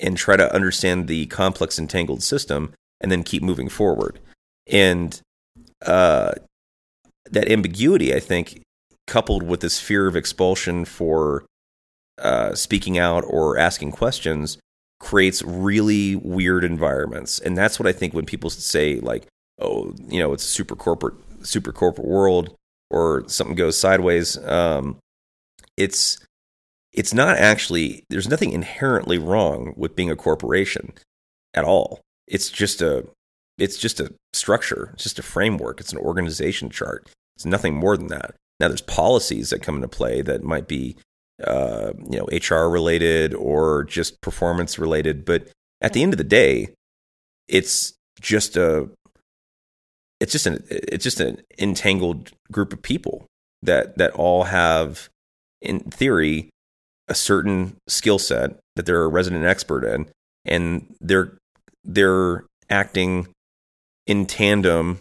and 0.00 0.16
try 0.16 0.36
to 0.36 0.54
understand 0.54 1.06
the 1.06 1.26
complex 1.26 1.78
entangled 1.78 2.22
system 2.22 2.72
and 3.00 3.12
then 3.12 3.22
keep 3.22 3.42
moving 3.42 3.68
forward. 3.68 4.18
And 4.66 5.20
uh, 5.84 6.32
that 7.30 7.50
ambiguity 7.50 8.14
i 8.14 8.20
think 8.20 8.62
coupled 9.06 9.42
with 9.42 9.60
this 9.60 9.80
fear 9.80 10.06
of 10.06 10.16
expulsion 10.16 10.84
for 10.84 11.44
uh, 12.18 12.54
speaking 12.54 12.96
out 12.96 13.24
or 13.26 13.58
asking 13.58 13.90
questions 13.90 14.58
creates 15.04 15.42
really 15.42 16.16
weird 16.16 16.64
environments. 16.64 17.38
And 17.38 17.56
that's 17.56 17.78
what 17.78 17.86
I 17.86 17.92
think 17.92 18.14
when 18.14 18.26
people 18.26 18.50
say 18.50 18.98
like, 19.00 19.26
oh, 19.60 19.94
you 20.08 20.18
know, 20.18 20.32
it's 20.32 20.44
a 20.44 20.48
super 20.48 20.74
corporate, 20.74 21.14
super 21.42 21.72
corporate 21.72 22.08
world, 22.08 22.54
or 22.90 23.24
something 23.28 23.54
goes 23.54 23.78
sideways. 23.78 24.38
Um, 24.44 24.96
it's 25.76 26.18
it's 26.92 27.12
not 27.12 27.36
actually. 27.36 28.04
There's 28.08 28.28
nothing 28.28 28.52
inherently 28.52 29.18
wrong 29.18 29.74
with 29.76 29.96
being 29.96 30.10
a 30.10 30.16
corporation 30.16 30.92
at 31.52 31.64
all. 31.64 32.00
It's 32.26 32.50
just 32.50 32.80
a 32.80 33.06
it's 33.58 33.76
just 33.76 34.00
a 34.00 34.12
structure. 34.32 34.90
It's 34.94 35.04
just 35.04 35.18
a 35.18 35.22
framework. 35.22 35.80
It's 35.80 35.92
an 35.92 35.98
organization 35.98 36.70
chart. 36.70 37.08
It's 37.36 37.44
nothing 37.44 37.74
more 37.74 37.96
than 37.96 38.08
that. 38.08 38.34
Now, 38.60 38.68
there's 38.68 38.80
policies 38.80 39.50
that 39.50 39.62
come 39.62 39.76
into 39.76 39.88
play 39.88 40.22
that 40.22 40.44
might 40.44 40.68
be 40.68 40.96
uh, 41.42 41.92
you 42.10 42.18
know 42.18 42.26
HR 42.30 42.68
related 42.68 43.34
or 43.34 43.84
just 43.84 44.20
performance 44.20 44.78
related. 44.78 45.24
But 45.24 45.48
at 45.80 45.92
the 45.92 46.02
end 46.02 46.12
of 46.12 46.18
the 46.18 46.24
day, 46.24 46.68
it's 47.48 47.94
just 48.20 48.56
a 48.56 48.88
it's 50.20 50.32
just 50.32 50.46
an 50.46 50.64
it's 50.70 51.04
just 51.04 51.20
an 51.20 51.42
entangled 51.58 52.32
group 52.52 52.72
of 52.72 52.82
people 52.82 53.26
that 53.62 53.98
that 53.98 54.12
all 54.12 54.44
have 54.44 55.08
in 55.60 55.80
theory 55.80 56.50
a 57.08 57.14
certain 57.14 57.76
skill 57.88 58.18
set 58.18 58.58
that 58.76 58.86
they're 58.86 59.04
a 59.04 59.08
resident 59.08 59.44
expert 59.44 59.84
in 59.84 60.08
and 60.44 60.94
they're 61.00 61.36
they're 61.84 62.44
acting 62.70 63.28
in 64.06 64.26
tandem 64.26 65.00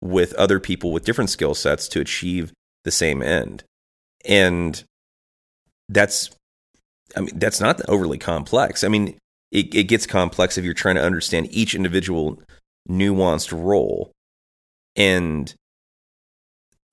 with 0.00 0.32
other 0.34 0.60
people 0.60 0.92
with 0.92 1.04
different 1.04 1.30
skill 1.30 1.54
sets 1.54 1.88
to 1.88 2.00
achieve 2.00 2.52
the 2.84 2.90
same 2.90 3.22
end 3.22 3.64
and 4.24 4.84
that's 5.88 6.30
I 7.16 7.20
mean 7.20 7.38
that's 7.38 7.60
not 7.60 7.80
overly 7.88 8.18
complex. 8.18 8.84
I 8.84 8.88
mean 8.88 9.18
it, 9.50 9.74
it 9.74 9.84
gets 9.84 10.06
complex 10.06 10.58
if 10.58 10.64
you're 10.64 10.74
trying 10.74 10.96
to 10.96 11.04
understand 11.04 11.48
each 11.50 11.74
individual 11.74 12.42
nuanced 12.88 13.52
role 13.52 14.12
and 14.96 15.54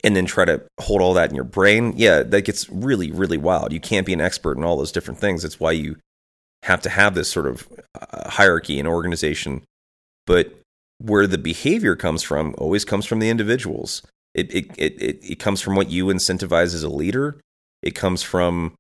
and 0.04 0.16
then 0.16 0.26
try 0.26 0.46
to 0.46 0.62
hold 0.80 1.02
all 1.02 1.16
that 1.16 1.30
in 1.30 1.36
your 1.36 1.44
brain. 1.44 1.94
Yeah, 1.96 2.24
that 2.24 2.42
gets 2.44 2.70
really 2.70 3.12
really 3.12 3.38
wild. 3.38 3.74
You 3.74 3.80
can't 3.80 4.06
be 4.06 4.14
an 4.14 4.22
expert 4.22 4.58
in 4.58 4.64
all 4.64 4.78
those 4.78 4.92
different 4.92 5.20
things. 5.20 5.42
That's 5.42 5.60
why 5.60 5.72
you 5.72 5.98
have 6.64 6.82
to 6.82 6.90
have 6.90 7.16
this 7.16 7.30
sort 7.30 7.48
of 7.48 7.68
uh, 8.00 8.30
hierarchy 8.30 8.80
and 8.80 8.88
organization. 8.88 9.64
But 10.26 10.56
where 10.98 11.28
the 11.28 11.38
behavior 11.38 11.96
comes 11.96 12.24
from 12.24 12.56
always 12.58 12.86
comes 12.86 13.06
from 13.06 13.20
the 13.20 13.30
individuals. 13.30 14.02
It 14.34 14.54
it 14.54 14.72
it 14.78 15.20
it 15.24 15.40
comes 15.40 15.62
from 15.62 15.76
what 15.76 15.90
you 15.90 16.06
incentivize 16.06 16.74
as 16.74 16.84
a 16.84 16.90
leader. 16.90 17.40
It 17.82 17.96
comes 17.96 18.24
from 18.24 18.76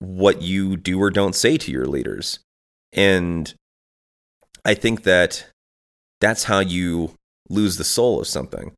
what 0.00 0.42
you 0.42 0.76
do 0.76 1.00
or 1.00 1.10
don't 1.10 1.34
say 1.34 1.56
to 1.56 1.70
your 1.70 1.86
leaders. 1.86 2.40
And 2.92 3.54
I 4.64 4.74
think 4.74 5.04
that 5.04 5.46
that's 6.20 6.44
how 6.44 6.58
you 6.58 7.14
lose 7.48 7.76
the 7.76 7.84
soul 7.84 8.20
of 8.20 8.26
something. 8.26 8.72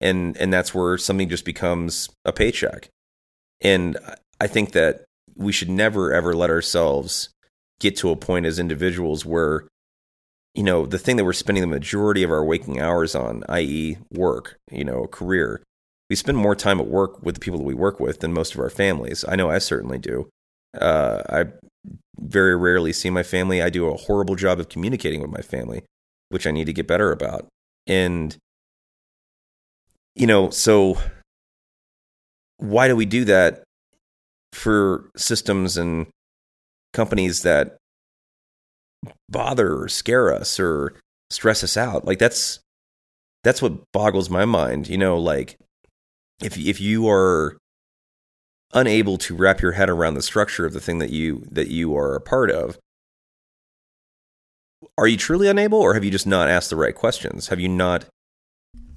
And 0.00 0.36
and 0.36 0.52
that's 0.52 0.72
where 0.72 0.96
something 0.96 1.28
just 1.28 1.44
becomes 1.44 2.08
a 2.24 2.32
paycheck. 2.32 2.88
And 3.60 3.98
I 4.40 4.46
think 4.46 4.72
that 4.72 5.04
we 5.36 5.52
should 5.52 5.68
never 5.68 6.12
ever 6.12 6.34
let 6.34 6.50
ourselves 6.50 7.30
get 7.80 7.96
to 7.96 8.10
a 8.10 8.16
point 8.16 8.46
as 8.46 8.58
individuals 8.58 9.24
where 9.24 9.66
you 10.54 10.62
know 10.62 10.86
the 10.86 10.98
thing 10.98 11.16
that 11.16 11.24
we're 11.24 11.32
spending 11.32 11.62
the 11.62 11.68
majority 11.68 12.22
of 12.22 12.30
our 12.30 12.44
waking 12.44 12.80
hours 12.80 13.14
on 13.14 13.44
i.e. 13.48 13.96
work 14.10 14.58
you 14.70 14.84
know 14.84 15.06
career 15.06 15.62
we 16.10 16.16
spend 16.16 16.38
more 16.38 16.56
time 16.56 16.80
at 16.80 16.88
work 16.88 17.22
with 17.22 17.36
the 17.36 17.40
people 17.40 17.58
that 17.58 17.64
we 17.64 17.74
work 17.74 18.00
with 18.00 18.20
than 18.20 18.32
most 18.32 18.54
of 18.54 18.60
our 18.60 18.70
families 18.70 19.24
i 19.28 19.36
know 19.36 19.48
i 19.50 19.58
certainly 19.58 19.98
do 19.98 20.28
uh, 20.74 21.22
I 21.28 21.44
very 22.20 22.56
rarely 22.56 22.92
see 22.92 23.10
my 23.10 23.22
family. 23.22 23.62
I 23.62 23.70
do 23.70 23.86
a 23.86 23.96
horrible 23.96 24.34
job 24.34 24.58
of 24.58 24.68
communicating 24.68 25.20
with 25.20 25.30
my 25.30 25.40
family, 25.40 25.84
which 26.28 26.46
I 26.46 26.50
need 26.50 26.66
to 26.66 26.72
get 26.72 26.86
better 26.86 27.12
about. 27.12 27.46
And, 27.86 28.36
you 30.14 30.26
know, 30.26 30.50
so 30.50 30.98
why 32.58 32.88
do 32.88 32.96
we 32.96 33.06
do 33.06 33.24
that 33.24 33.62
for 34.52 35.10
systems 35.16 35.76
and 35.76 36.06
companies 36.92 37.42
that 37.42 37.76
bother 39.28 39.80
or 39.82 39.88
scare 39.88 40.32
us 40.32 40.58
or 40.58 40.94
stress 41.30 41.62
us 41.62 41.76
out? 41.76 42.04
Like 42.04 42.18
that's 42.18 42.60
that's 43.44 43.62
what 43.62 43.84
boggles 43.92 44.28
my 44.28 44.44
mind. 44.44 44.88
You 44.88 44.98
know, 44.98 45.18
like 45.18 45.56
if 46.42 46.58
if 46.58 46.80
you 46.80 47.08
are 47.08 47.56
unable 48.74 49.16
to 49.18 49.34
wrap 49.34 49.60
your 49.60 49.72
head 49.72 49.88
around 49.88 50.14
the 50.14 50.22
structure 50.22 50.66
of 50.66 50.72
the 50.72 50.80
thing 50.80 50.98
that 50.98 51.10
you 51.10 51.46
that 51.50 51.68
you 51.68 51.96
are 51.96 52.14
a 52.14 52.20
part 52.20 52.50
of 52.50 52.78
are 54.96 55.06
you 55.06 55.16
truly 55.16 55.48
unable 55.48 55.78
or 55.78 55.94
have 55.94 56.04
you 56.04 56.10
just 56.10 56.26
not 56.26 56.48
asked 56.48 56.70
the 56.70 56.76
right 56.76 56.94
questions? 56.94 57.48
Have 57.48 57.60
you 57.60 57.68
not 57.68 58.06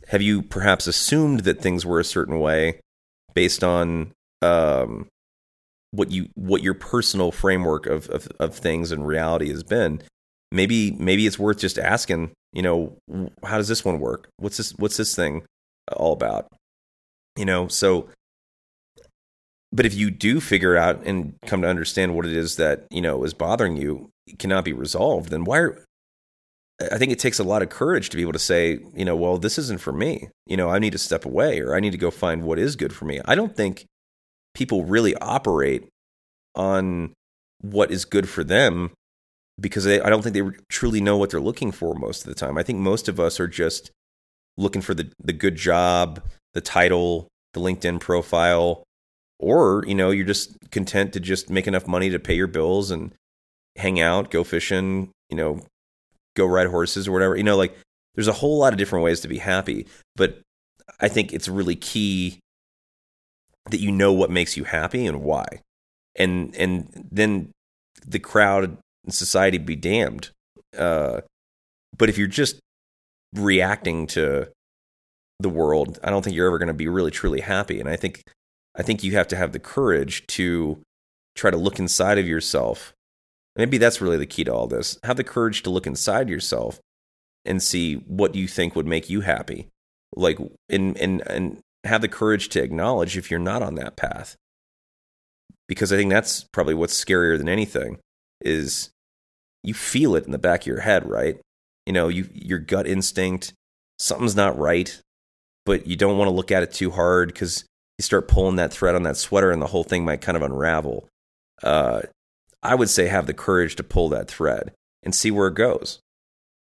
have 0.07 0.21
you 0.21 0.41
perhaps 0.41 0.87
assumed 0.87 1.41
that 1.41 1.61
things 1.61 1.85
were 1.85 1.99
a 1.99 2.05
certain 2.05 2.39
way 2.39 2.79
based 3.33 3.63
on 3.63 4.11
um, 4.41 5.07
what 5.91 6.11
you 6.11 6.29
what 6.35 6.63
your 6.63 6.73
personal 6.73 7.31
framework 7.31 7.85
of, 7.85 8.09
of 8.09 8.27
of 8.39 8.55
things 8.55 8.91
and 8.91 9.07
reality 9.07 9.49
has 9.49 9.63
been? 9.63 10.01
Maybe 10.51 10.91
maybe 10.91 11.25
it's 11.25 11.39
worth 11.39 11.59
just 11.59 11.79
asking 11.79 12.31
you 12.53 12.61
know 12.61 12.97
how 13.43 13.57
does 13.57 13.67
this 13.67 13.85
one 13.85 13.99
work? 13.99 14.27
What's 14.37 14.57
this 14.57 14.71
what's 14.77 14.97
this 14.97 15.15
thing 15.15 15.43
all 15.91 16.13
about? 16.13 16.47
You 17.37 17.45
know 17.45 17.67
so 17.67 18.09
but 19.71 19.85
if 19.85 19.93
you 19.93 20.11
do 20.11 20.39
figure 20.39 20.75
out 20.75 21.01
and 21.05 21.35
come 21.45 21.61
to 21.61 21.67
understand 21.67 22.15
what 22.15 22.25
it 22.25 22.33
is 22.33 22.57
that 22.57 22.85
you 22.89 23.01
know 23.01 23.23
is 23.23 23.33
bothering 23.33 23.77
you 23.77 24.09
cannot 24.37 24.65
be 24.65 24.73
resolved 24.73 25.29
then 25.29 25.43
why 25.43 25.59
are, 25.59 25.85
i 26.91 26.97
think 26.97 27.11
it 27.11 27.19
takes 27.19 27.39
a 27.39 27.43
lot 27.43 27.61
of 27.61 27.69
courage 27.69 28.09
to 28.09 28.17
be 28.17 28.21
able 28.21 28.33
to 28.33 28.39
say 28.39 28.79
you 28.95 29.05
know 29.05 29.15
well 29.15 29.37
this 29.37 29.57
isn't 29.57 29.81
for 29.81 29.93
me. 29.93 30.29
You 30.45 30.57
know 30.57 30.69
i 30.69 30.79
need 30.79 30.91
to 30.91 30.97
step 30.97 31.25
away 31.25 31.59
or 31.59 31.75
i 31.75 31.79
need 31.79 31.91
to 31.91 31.97
go 31.97 32.11
find 32.11 32.43
what 32.43 32.59
is 32.59 32.75
good 32.75 32.93
for 32.93 33.05
me. 33.05 33.21
I 33.25 33.35
don't 33.35 33.55
think 33.55 33.85
people 34.53 34.83
really 34.83 35.15
operate 35.15 35.87
on 36.55 37.13
what 37.61 37.91
is 37.91 38.03
good 38.05 38.27
for 38.27 38.43
them 38.43 38.91
because 39.59 39.85
they, 39.85 40.01
i 40.01 40.09
don't 40.09 40.23
think 40.23 40.33
they 40.33 40.57
truly 40.69 40.99
know 41.01 41.17
what 41.17 41.29
they're 41.29 41.39
looking 41.39 41.71
for 41.71 41.93
most 41.95 42.25
of 42.25 42.27
the 42.27 42.35
time. 42.35 42.57
I 42.57 42.63
think 42.63 42.79
most 42.79 43.07
of 43.07 43.19
us 43.19 43.39
are 43.39 43.47
just 43.47 43.91
looking 44.57 44.81
for 44.81 44.93
the, 44.93 45.09
the 45.23 45.33
good 45.33 45.55
job 45.55 46.21
the 46.53 46.61
title 46.61 47.27
the 47.53 47.61
linkedin 47.61 47.99
profile 47.99 48.83
or 49.41 49.83
you 49.87 49.95
know 49.95 50.11
you're 50.11 50.25
just 50.25 50.57
content 50.71 51.13
to 51.13 51.19
just 51.19 51.49
make 51.49 51.67
enough 51.67 51.87
money 51.87 52.09
to 52.09 52.19
pay 52.19 52.35
your 52.35 52.47
bills 52.47 52.91
and 52.91 53.13
hang 53.77 53.99
out 53.99 54.31
go 54.31 54.43
fishing 54.43 55.09
you 55.29 55.37
know 55.37 55.59
go 56.35 56.45
ride 56.45 56.67
horses 56.67 57.07
or 57.07 57.11
whatever 57.11 57.35
you 57.35 57.43
know 57.43 57.57
like 57.57 57.77
there's 58.15 58.27
a 58.27 58.33
whole 58.33 58.57
lot 58.57 58.73
of 58.73 58.79
different 58.79 59.03
ways 59.03 59.19
to 59.21 59.27
be 59.27 59.37
happy 59.37 59.85
but 60.15 60.39
i 60.99 61.07
think 61.07 61.33
it's 61.33 61.47
really 61.47 61.75
key 61.75 62.39
that 63.69 63.79
you 63.79 63.91
know 63.91 64.11
what 64.11 64.29
makes 64.29 64.57
you 64.57 64.63
happy 64.63 65.05
and 65.05 65.21
why 65.21 65.45
and 66.15 66.55
and 66.55 67.07
then 67.11 67.51
the 68.05 68.19
crowd 68.19 68.77
and 69.05 69.13
society 69.13 69.57
be 69.57 69.75
damned. 69.75 70.29
Uh, 70.77 71.21
but 71.97 72.09
if 72.09 72.17
you're 72.17 72.27
just 72.27 72.59
reacting 73.33 74.07
to 74.07 74.49
the 75.39 75.49
world, 75.49 75.99
I 76.03 76.09
don't 76.09 76.23
think 76.23 76.35
you're 76.35 76.47
ever 76.47 76.57
going 76.57 76.67
to 76.67 76.73
be 76.73 76.87
really 76.87 77.11
truly 77.11 77.41
happy. 77.41 77.79
And 77.79 77.89
I 77.89 77.95
think 77.95 78.23
I 78.75 78.83
think 78.83 79.03
you 79.03 79.13
have 79.13 79.27
to 79.29 79.35
have 79.35 79.51
the 79.51 79.59
courage 79.59 80.25
to 80.27 80.79
try 81.35 81.51
to 81.51 81.57
look 81.57 81.79
inside 81.79 82.17
of 82.17 82.27
yourself. 82.27 82.93
Maybe 83.55 83.77
that's 83.77 84.01
really 84.01 84.17
the 84.17 84.25
key 84.25 84.43
to 84.45 84.53
all 84.53 84.67
this. 84.67 84.97
Have 85.03 85.17
the 85.17 85.23
courage 85.23 85.63
to 85.63 85.69
look 85.69 85.85
inside 85.85 86.29
yourself 86.29 86.79
and 87.45 87.61
see 87.61 87.95
what 87.95 88.35
you 88.35 88.47
think 88.47 88.75
would 88.75 88.87
make 88.87 89.09
you 89.09 89.21
happy. 89.21 89.67
Like 90.15 90.37
and 90.69 90.97
and 90.97 91.21
and 91.27 91.59
have 91.83 92.01
the 92.01 92.07
courage 92.07 92.49
to 92.49 92.61
acknowledge 92.61 93.17
if 93.17 93.29
you're 93.31 93.39
not 93.39 93.63
on 93.63 93.75
that 93.75 93.95
path. 93.95 94.35
Because 95.67 95.91
I 95.91 95.97
think 95.97 96.11
that's 96.11 96.45
probably 96.51 96.73
what's 96.73 97.03
scarier 97.03 97.37
than 97.37 97.49
anything 97.49 97.99
is 98.41 98.89
you 99.63 99.73
feel 99.73 100.15
it 100.15 100.25
in 100.25 100.31
the 100.31 100.37
back 100.37 100.61
of 100.61 100.67
your 100.67 100.81
head, 100.81 101.07
right? 101.07 101.39
You 101.85 101.93
know, 101.93 102.07
you 102.07 102.29
your 102.33 102.59
gut 102.59 102.87
instinct, 102.87 103.53
something's 103.99 104.35
not 104.35 104.57
right, 104.57 104.99
but 105.65 105.87
you 105.87 105.95
don't 105.95 106.17
want 106.17 106.27
to 106.27 106.35
look 106.35 106.51
at 106.51 106.63
it 106.63 106.73
too 106.73 106.91
hard 106.91 107.29
because 107.29 107.65
you 108.01 108.03
start 108.03 108.27
pulling 108.27 108.55
that 108.55 108.73
thread 108.73 108.95
on 108.95 109.03
that 109.03 109.15
sweater 109.15 109.51
and 109.51 109.61
the 109.61 109.67
whole 109.67 109.83
thing 109.83 110.03
might 110.03 110.21
kind 110.21 110.35
of 110.35 110.41
unravel. 110.41 111.07
Uh, 111.61 112.01
I 112.63 112.73
would 112.73 112.89
say 112.89 113.05
have 113.05 113.27
the 113.27 113.33
courage 113.33 113.75
to 113.75 113.83
pull 113.83 114.09
that 114.09 114.27
thread 114.27 114.71
and 115.03 115.13
see 115.13 115.29
where 115.29 115.47
it 115.49 115.53
goes. 115.53 115.99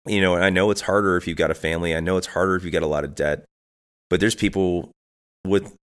You 0.05 0.21
know, 0.21 0.37
I 0.37 0.51
know 0.51 0.71
it's 0.71 0.83
harder 0.83 1.17
if 1.17 1.27
you've 1.27 1.39
got 1.39 1.51
a 1.51 1.55
family. 1.55 1.97
I 1.97 2.01
know 2.01 2.19
it's 2.19 2.27
harder 2.27 2.57
if 2.57 2.63
you've 2.63 2.75
got 2.75 2.83
a 2.83 2.87
lot 2.87 3.05
of 3.05 3.15
debt, 3.15 3.47
but 4.11 4.21
there's 4.21 4.35
people 4.35 4.91
with, 5.47 5.75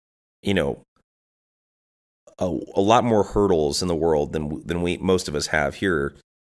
you 0.43 0.53
know, 0.53 0.82
a, 2.38 2.45
a 2.76 2.82
lot 2.82 3.03
more 3.03 3.24
hurdles 3.24 3.80
in 3.80 3.88
the 3.88 3.97
world 3.97 4.34
than 4.34 4.62
than 4.66 4.82
we 4.82 4.99
most 4.99 5.26
of 5.26 5.34
us 5.34 5.47
have 5.47 5.76
here 5.76 6.14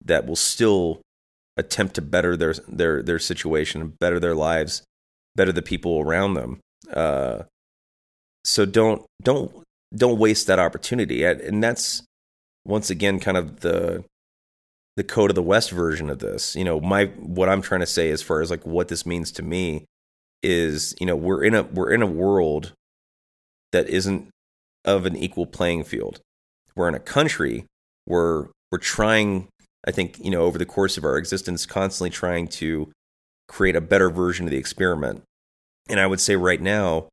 that 0.07 0.27
will 0.27 0.37
still 0.37 1.03
attempt 1.59 1.97
to 1.97 2.03
better 2.03 2.35
their 2.35 2.55
their 2.67 3.03
their 3.03 3.19
situation, 3.19 3.93
better 4.01 4.19
their 4.19 4.35
lives, 4.35 4.83
better 5.37 5.53
the 5.53 5.61
people 5.61 6.01
around 6.01 6.33
them. 6.33 6.61
Uh, 6.91 7.43
so 8.45 8.65
don't 8.65 9.05
don't 9.23 9.53
don't 9.95 10.19
waste 10.19 10.47
that 10.47 10.59
opportunity, 10.59 11.25
and 11.25 11.63
that's 11.63 12.03
once 12.65 12.91
again 12.91 13.19
kind 13.19 13.37
of 13.37 13.61
the 13.61 14.05
the 14.97 15.05
code 15.05 15.31
of 15.31 15.35
the 15.35 15.43
West 15.43 15.71
version 15.71 16.11
of 16.11 16.19
this. 16.19 16.55
You 16.55 16.65
know, 16.65 16.81
my 16.81 17.07
what 17.07 17.49
I'm 17.49 17.63
trying 17.63 17.81
to 17.81 17.87
say 17.87 18.11
as 18.11 18.23
far 18.23 18.41
as 18.41 18.51
like 18.51 18.67
what 18.67 18.89
this 18.89 19.07
means 19.07 19.33
to 19.33 19.43
me 19.43 19.85
is, 20.43 20.95
you 21.01 21.07
know, 21.07 21.17
we're 21.17 21.45
in 21.45 21.55
a 21.55 21.63
we're 21.63 21.93
in 21.93 22.03
a 22.03 22.07
world 22.07 22.73
that 23.73 23.89
isn't 23.89 24.29
of 24.85 25.07
an 25.07 25.17
equal 25.17 25.47
playing 25.47 25.85
field. 25.85 26.21
We're 26.75 26.89
in 26.89 26.95
a 26.95 27.01
country 27.01 27.67
where 28.05 28.49
we're 28.71 28.79
trying, 28.79 29.49
I 29.87 29.91
think, 29.91 30.19
you 30.19 30.31
know, 30.31 30.43
over 30.43 30.59
the 30.59 30.67
course 30.67 30.97
of 30.97 31.05
our 31.05 31.17
existence, 31.17 31.67
constantly 31.67 32.11
trying 32.11 32.49
to 32.49 32.91
create 33.49 33.77
a 33.77 33.81
better 33.81 34.11
version 34.11 34.47
of 34.47 34.51
the 34.51 34.57
experiment. 34.57 35.23
And 35.89 36.01
I 36.01 36.07
would 36.07 36.21
say 36.21 36.37
right 36.37 36.61
now, 36.61 37.09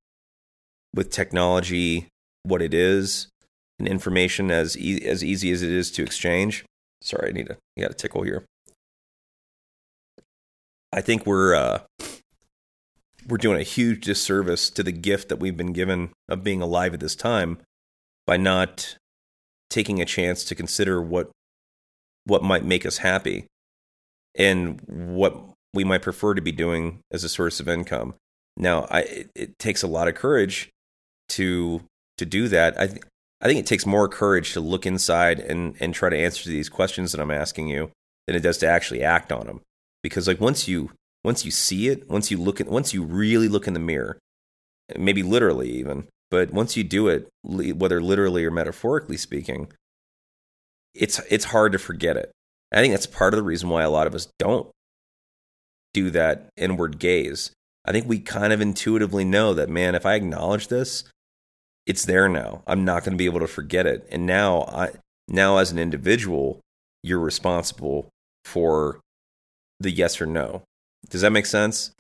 with 0.94 1.12
technology, 1.12 2.08
what 2.44 2.62
it 2.62 2.74
is, 2.74 3.28
and 3.80 3.88
information 3.88 4.52
as 4.52 4.78
e- 4.78 5.06
as 5.06 5.24
easy 5.24 5.52
as 5.52 5.62
it 5.62 5.72
is 5.72 5.92
to 5.92 6.04
exchange. 6.04 6.66
Sorry, 7.02 7.30
I 7.30 7.32
need 7.32 7.50
a 7.50 7.58
I 7.78 7.82
got 7.82 7.92
a 7.92 7.96
tickle 7.96 8.24
here. 8.24 8.46
I 10.92 11.02
think 11.02 11.26
we're 11.26 11.54
uh, 11.54 11.80
we're 13.28 13.38
doing 13.38 13.60
a 13.60 13.64
huge 13.64 14.06
disservice 14.06 14.70
to 14.72 14.84
the 14.84 14.92
gift 14.92 15.30
that 15.30 15.40
we've 15.40 15.58
been 15.58 15.74
given 15.74 16.12
of 16.30 16.44
being 16.44 16.62
alive 16.62 16.94
at 16.94 17.00
this 17.00 17.16
time 17.16 17.60
by 18.26 18.38
not 18.38 18.98
taking 19.70 20.02
a 20.02 20.06
chance 20.06 20.44
to 20.46 20.56
consider 20.56 21.02
what 21.02 21.30
what 22.26 22.44
might 22.44 22.66
make 22.66 22.86
us 22.86 22.98
happy 22.98 23.46
and 24.36 24.82
what 24.88 25.38
we 25.74 25.84
might 25.84 26.02
prefer 26.02 26.34
to 26.34 26.42
be 26.42 26.52
doing 26.52 27.00
as 27.12 27.24
a 27.24 27.30
source 27.30 27.60
of 27.60 27.68
income. 27.68 28.16
Now, 28.56 28.88
I, 28.90 29.02
it, 29.02 29.30
it 29.36 29.60
takes 29.60 29.84
a 29.84 29.88
lot 29.88 30.08
of 30.08 30.16
courage 30.16 30.70
to 31.30 31.82
to 32.18 32.26
do 32.26 32.48
that. 32.48 32.80
I 32.80 32.88
th- 32.88 33.04
I 33.40 33.46
think 33.46 33.60
it 33.60 33.68
takes 33.68 33.86
more 33.86 34.08
courage 34.08 34.54
to 34.54 34.60
look 34.60 34.86
inside 34.86 35.40
and 35.40 35.76
and 35.80 35.94
try 35.94 36.10
to 36.10 36.18
answer 36.18 36.50
these 36.50 36.70
questions 36.70 37.12
that 37.12 37.22
I'm 37.22 37.32
asking 37.32 37.68
you 37.68 37.92
than 38.26 38.36
it 38.36 38.42
does 38.42 38.58
to 38.60 38.68
actually 38.68 39.04
act 39.04 39.32
on 39.32 39.48
them. 39.48 39.62
Because 40.04 40.28
like 40.28 40.42
once 40.42 40.68
you 40.68 40.92
once 41.24 41.46
you 41.46 41.52
see 41.52 41.90
it, 41.90 42.10
once 42.10 42.32
you 42.32 42.38
look 42.38 42.62
at 42.62 42.68
once 42.68 42.94
you 42.94 43.04
really 43.04 43.48
look 43.48 43.68
in 43.68 43.74
the 43.74 43.80
mirror, 43.80 44.18
maybe 44.98 45.24
literally 45.24 45.70
even, 45.72 46.08
but 46.30 46.52
once 46.52 46.76
you 46.76 46.84
do 46.84 47.08
it, 47.08 47.28
whether 47.44 48.02
literally 48.02 48.46
or 48.46 48.52
metaphorically 48.52 49.18
speaking, 49.18 49.72
it's 50.94 51.20
it's 51.30 51.46
hard 51.46 51.72
to 51.72 51.80
forget 51.80 52.18
it. 52.18 52.32
I 52.72 52.82
think 52.82 52.94
that's 52.94 53.08
part 53.08 53.34
of 53.34 53.38
the 53.38 53.44
reason 53.44 53.70
why 53.70 53.84
a 53.84 53.90
lot 53.90 54.08
of 54.08 54.16
us 54.16 54.28
don't 54.40 54.70
do 55.94 56.10
that 56.12 56.50
inward 56.58 57.00
gaze. 57.00 57.52
I 57.86 57.92
think 57.92 58.08
we 58.08 58.20
kind 58.20 58.52
of 58.52 58.60
intuitively 58.60 59.24
know 59.24 59.54
that 59.54 59.70
man, 59.70 59.96
if 59.96 60.06
I 60.06 60.16
acknowledge 60.16 60.68
this, 60.68 61.06
it's 61.88 62.06
there 62.06 62.28
now. 62.28 62.62
I'm 62.68 62.86
not 62.86 63.04
going 63.04 63.14
to 63.14 63.18
be 63.18 63.26
able 63.26 63.40
to 63.40 63.48
forget 63.48 63.88
it. 63.88 64.06
And 64.12 64.28
now 64.28 64.64
I 64.64 64.90
now 65.28 65.58
as 65.58 65.72
an 65.72 65.80
individual, 65.80 66.60
you're 67.02 67.20
responsible 67.20 68.10
for 68.46 69.00
the 69.80 69.90
yes 69.90 70.22
or 70.22 70.26
no. 70.26 70.64
Does 71.10 71.22
that 71.22 71.32
make 71.32 71.46
sense? 71.46 71.92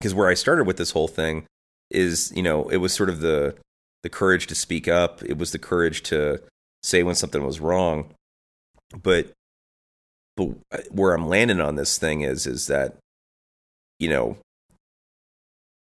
Because 0.00 0.14
where 0.14 0.28
I 0.28 0.34
started 0.34 0.66
with 0.66 0.78
this 0.78 0.92
whole 0.92 1.08
thing 1.08 1.44
is, 1.90 2.32
you 2.34 2.42
know, 2.42 2.68
it 2.68 2.78
was 2.78 2.92
sort 2.92 3.10
of 3.10 3.20
the 3.20 3.54
the 4.02 4.08
courage 4.08 4.46
to 4.46 4.54
speak 4.54 4.88
up. 4.88 5.22
It 5.22 5.36
was 5.36 5.52
the 5.52 5.58
courage 5.58 6.02
to 6.04 6.40
say 6.82 7.02
when 7.02 7.14
something 7.14 7.44
was 7.44 7.60
wrong. 7.60 8.14
But 9.02 9.32
but 10.36 10.50
uh, 10.72 10.78
where 10.90 11.12
I'm 11.12 11.28
landing 11.28 11.60
on 11.60 11.76
this 11.76 11.98
thing 11.98 12.22
is 12.22 12.46
is 12.46 12.66
that 12.68 12.96
you 13.98 14.08
know 14.08 14.38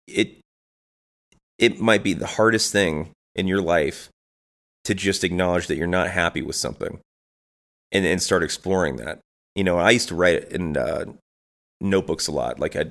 it 0.06 0.38
it 1.58 1.80
might 1.80 2.02
be 2.02 2.14
the 2.14 2.26
hardest 2.26 2.72
thing 2.72 3.10
in 3.36 3.46
your 3.46 3.62
life 3.62 4.08
to 4.84 4.94
just 4.94 5.24
acknowledge 5.24 5.66
that 5.68 5.76
you're 5.76 5.86
not 5.86 6.10
happy 6.10 6.42
with 6.42 6.56
something 6.56 7.00
and 7.92 8.04
and 8.04 8.22
start 8.22 8.42
exploring 8.42 8.96
that. 8.96 9.20
You 9.54 9.64
know, 9.64 9.78
I 9.78 9.90
used 9.90 10.08
to 10.08 10.14
write 10.14 10.50
in 10.50 10.76
uh, 10.76 11.04
notebooks 11.80 12.26
a 12.26 12.32
lot. 12.32 12.58
Like 12.58 12.76
I 12.76 12.86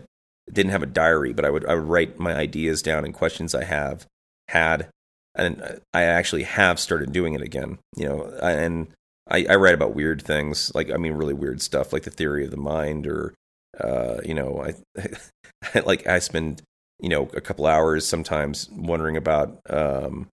didn't 0.52 0.72
have 0.72 0.84
a 0.84 0.88
diary, 0.88 1.34
but 1.34 1.46
I 1.46 1.50
would 1.50 1.66
I 1.66 1.76
would 1.76 1.86
write 1.86 2.20
my 2.20 2.34
ideas 2.36 2.82
down 2.82 3.06
and 3.06 3.14
questions 3.14 3.54
I 3.54 3.64
have 3.64 4.06
had, 4.50 4.88
and 5.36 5.82
I 5.94 6.04
actually 6.04 6.44
have 6.44 6.80
started 6.80 7.12
doing 7.12 7.34
it 7.34 7.42
again. 7.42 7.80
You 7.96 8.10
know, 8.10 8.24
and 8.42 8.88
I, 9.30 9.46
I 9.50 9.56
write 9.56 9.74
about 9.74 9.96
weird 9.96 10.22
things, 10.22 10.72
like 10.76 10.92
I 10.92 10.98
mean, 10.98 11.14
really 11.14 11.34
weird 11.34 11.62
stuff, 11.62 11.92
like 11.92 12.04
the 12.04 12.12
theory 12.12 12.46
of 12.46 12.52
the 12.52 12.58
mind, 12.58 13.08
or 13.08 13.34
uh, 13.80 14.18
you 14.24 14.34
know, 14.34 14.64
I 14.64 15.80
like 15.86 16.08
I 16.08 16.20
spend 16.20 16.62
you 17.00 17.10
know 17.10 17.30
a 17.34 17.42
couple 17.42 17.66
hours 17.66 18.06
sometimes 18.06 18.70
wondering 18.72 19.18
about 19.18 19.60
um, 19.70 20.28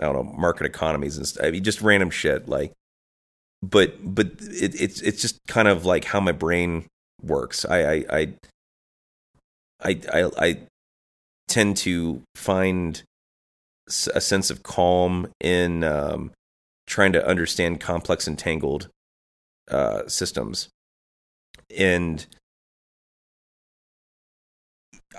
I 0.00 0.04
don't 0.04 0.14
know 0.14 0.32
market 0.36 0.66
economies 0.66 1.16
and 1.16 1.26
stuff. 1.26 1.44
I 1.44 1.50
mean, 1.50 1.64
just 1.64 1.80
random 1.80 2.10
shit 2.10 2.48
like. 2.48 2.72
But 3.62 3.94
but 4.02 4.26
it, 4.40 4.78
it's 4.80 5.00
it's 5.00 5.22
just 5.22 5.38
kind 5.46 5.68
of 5.68 5.84
like 5.86 6.04
how 6.04 6.20
my 6.20 6.32
brain 6.32 6.86
works. 7.22 7.64
I 7.64 7.78
I 7.78 8.04
I 8.10 8.34
I, 9.82 10.00
I, 10.12 10.30
I 10.38 10.58
tend 11.48 11.76
to 11.78 12.22
find 12.34 13.02
a 14.14 14.20
sense 14.20 14.50
of 14.50 14.62
calm 14.62 15.28
in 15.40 15.84
um, 15.84 16.32
trying 16.86 17.12
to 17.12 17.26
understand 17.26 17.80
complex, 17.80 18.26
entangled 18.26 18.88
uh, 19.70 20.06
systems, 20.08 20.68
and 21.76 22.26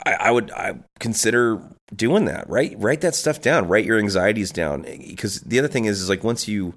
I, 0.06 0.14
I, 0.14 0.32
would 0.32 0.52
I 0.52 0.76
consider 1.00 1.62
doing 1.96 2.26
that. 2.26 2.50
Right, 2.50 2.76
write 2.78 3.02
that 3.02 3.16
stuff 3.16 3.42
down. 3.42 3.68
Write 3.68 3.86
your 3.86 4.00
anxieties 4.00 4.52
down. 4.52 4.82
Because 4.82 5.42
the 5.42 5.60
other 5.60 5.68
thing 5.68 5.86
is, 5.86 6.02
is 6.02 6.10
like 6.10 6.24
once 6.24 6.48
you, 6.48 6.74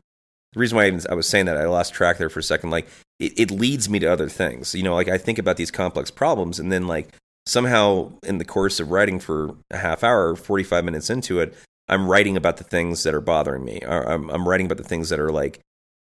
the 0.53 0.61
reason 0.61 0.77
why 0.77 0.85
I, 0.85 0.89
even, 0.89 1.01
I 1.11 1.15
was 1.15 1.29
saying 1.29 1.47
that 1.47 1.57
I 1.57 1.67
lost 1.67 1.95
track 1.95 2.19
there 2.19 2.31
for 2.31 2.41
a 2.41 2.43
second. 2.43 2.71
Like 2.71 2.89
it, 3.19 3.39
it 3.39 3.51
leads 3.51 3.89
me 3.89 3.99
to 4.01 4.07
other 4.07 4.29
things. 4.29 4.75
You 4.75 4.83
know, 4.83 4.95
like 4.95 5.09
I 5.09 5.19
think 5.19 5.39
about 5.39 5.57
these 5.57 5.71
complex 5.71 6.11
problems, 6.11 6.59
and 6.59 6.73
then 6.73 6.87
like 6.87 7.15
somehow 7.47 8.13
in 8.23 8.39
the 8.39 8.45
course 8.45 8.81
of 8.81 8.91
writing 8.91 9.19
for 9.19 9.55
a 9.71 9.79
half 9.79 10.05
hour, 10.05 10.37
forty 10.37 10.65
five 10.65 10.85
minutes 10.85 11.11
into 11.11 11.41
it, 11.41 11.55
I'm 11.89 12.09
writing 12.09 12.37
about 12.37 12.59
the 12.59 12.65
things 12.65 13.03
that 13.03 13.15
are 13.15 13.21
bothering 13.21 13.65
me. 13.65 13.81
I'm, 13.87 14.31
I'm 14.31 14.49
writing 14.49 14.67
about 14.67 14.79
the 14.79 14.85
things 14.85 15.09
that 15.09 15.21
are 15.21 15.33
like 15.33 15.61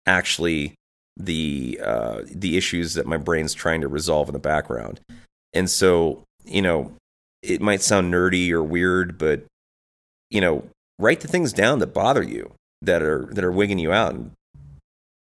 actually 0.05 0.75
the 1.17 1.79
uh, 1.83 2.21
the 2.31 2.57
issues 2.57 2.93
that 2.93 3.05
my 3.05 3.17
brain's 3.17 3.53
trying 3.53 3.81
to 3.81 3.87
resolve 3.87 4.29
in 4.29 4.33
the 4.33 4.39
background. 4.39 5.01
And 5.53 5.69
so, 5.69 6.23
you 6.49 6.61
know, 6.61 6.91
it 7.41 7.61
might 7.61 7.81
sound 7.81 8.13
nerdy 8.13 8.51
or 8.51 8.63
weird, 8.63 9.17
but 9.17 9.43
you 10.29 10.41
know, 10.41 10.67
write 10.97 11.21
the 11.21 11.27
things 11.27 11.53
down 11.53 11.79
that 11.79 11.93
bother 11.93 12.23
you, 12.23 12.53
that 12.81 13.01
are 13.01 13.29
that 13.31 13.43
are 13.43 13.51
wigging 13.51 13.79
you 13.79 13.91
out, 13.91 14.13
and 14.13 14.31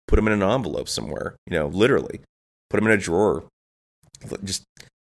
put 0.06 0.16
them 0.16 0.26
in 0.26 0.32
an 0.32 0.42
envelope 0.42 0.88
somewhere. 0.88 1.36
You 1.46 1.58
know, 1.58 1.66
literally, 1.68 2.20
put 2.70 2.78
them 2.78 2.86
in 2.86 2.98
a 2.98 3.00
drawer. 3.00 3.44
Just 4.44 4.64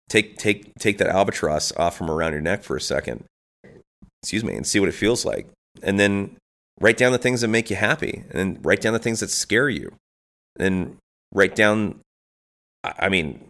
take 0.10 0.38
take 0.38 0.73
take 0.76 0.98
that 0.98 1.07
albatross 1.07 1.72
off 1.77 1.98
from 1.98 2.11
around 2.11 2.34
your 2.34 2.41
neck 2.41 2.64
for 2.64 2.76
a 2.76 2.81
second. 2.81 3.23
Excuse 4.22 4.44
me, 4.44 4.56
and 4.56 4.68
see 4.68 4.80
what 4.80 4.89
it 4.89 4.94
feels 4.95 5.26
like, 5.26 5.48
and 5.81 5.99
then 5.99 6.35
write 6.80 6.98
down 6.98 7.11
the 7.11 7.18
things 7.18 7.41
that 7.41 7.48
make 7.48 7.69
you 7.69 7.76
happy, 7.76 8.23
and 8.31 8.64
write 8.65 8.81
down 8.81 8.94
the 8.94 8.99
things 8.99 9.22
that 9.22 9.30
scare 9.30 9.69
you, 9.69 9.94
and 10.60 10.98
write 11.34 11.56
down. 11.56 11.99
I 12.84 13.10
mean, 13.10 13.48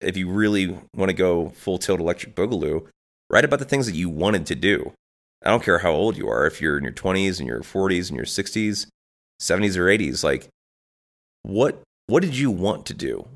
if 0.00 0.16
you 0.16 0.30
really 0.30 0.78
want 0.94 1.10
to 1.10 1.14
go 1.14 1.50
full 1.50 1.78
tilt 1.78 2.00
electric 2.00 2.34
boogaloo, 2.34 2.86
write 3.28 3.44
about 3.44 3.58
the 3.58 3.64
things 3.64 3.86
that 3.86 3.94
you 3.94 4.08
wanted 4.08 4.46
to 4.46 4.54
do. 4.54 4.92
I 5.44 5.50
don't 5.50 5.62
care 5.62 5.78
how 5.78 5.92
old 5.92 6.16
you 6.16 6.28
are, 6.28 6.46
if 6.46 6.60
you're 6.60 6.76
in 6.76 6.84
your 6.84 6.92
20s 6.92 7.38
and 7.38 7.46
your 7.46 7.60
40s 7.60 8.08
and 8.08 8.16
your 8.16 8.26
60s, 8.26 8.86
70s 9.40 9.76
or 9.76 9.86
80s, 9.86 10.22
like 10.22 10.48
what 11.42 11.80
what 12.06 12.22
did 12.22 12.36
you 12.36 12.50
want 12.50 12.86
to 12.86 12.94
do? 12.94 13.26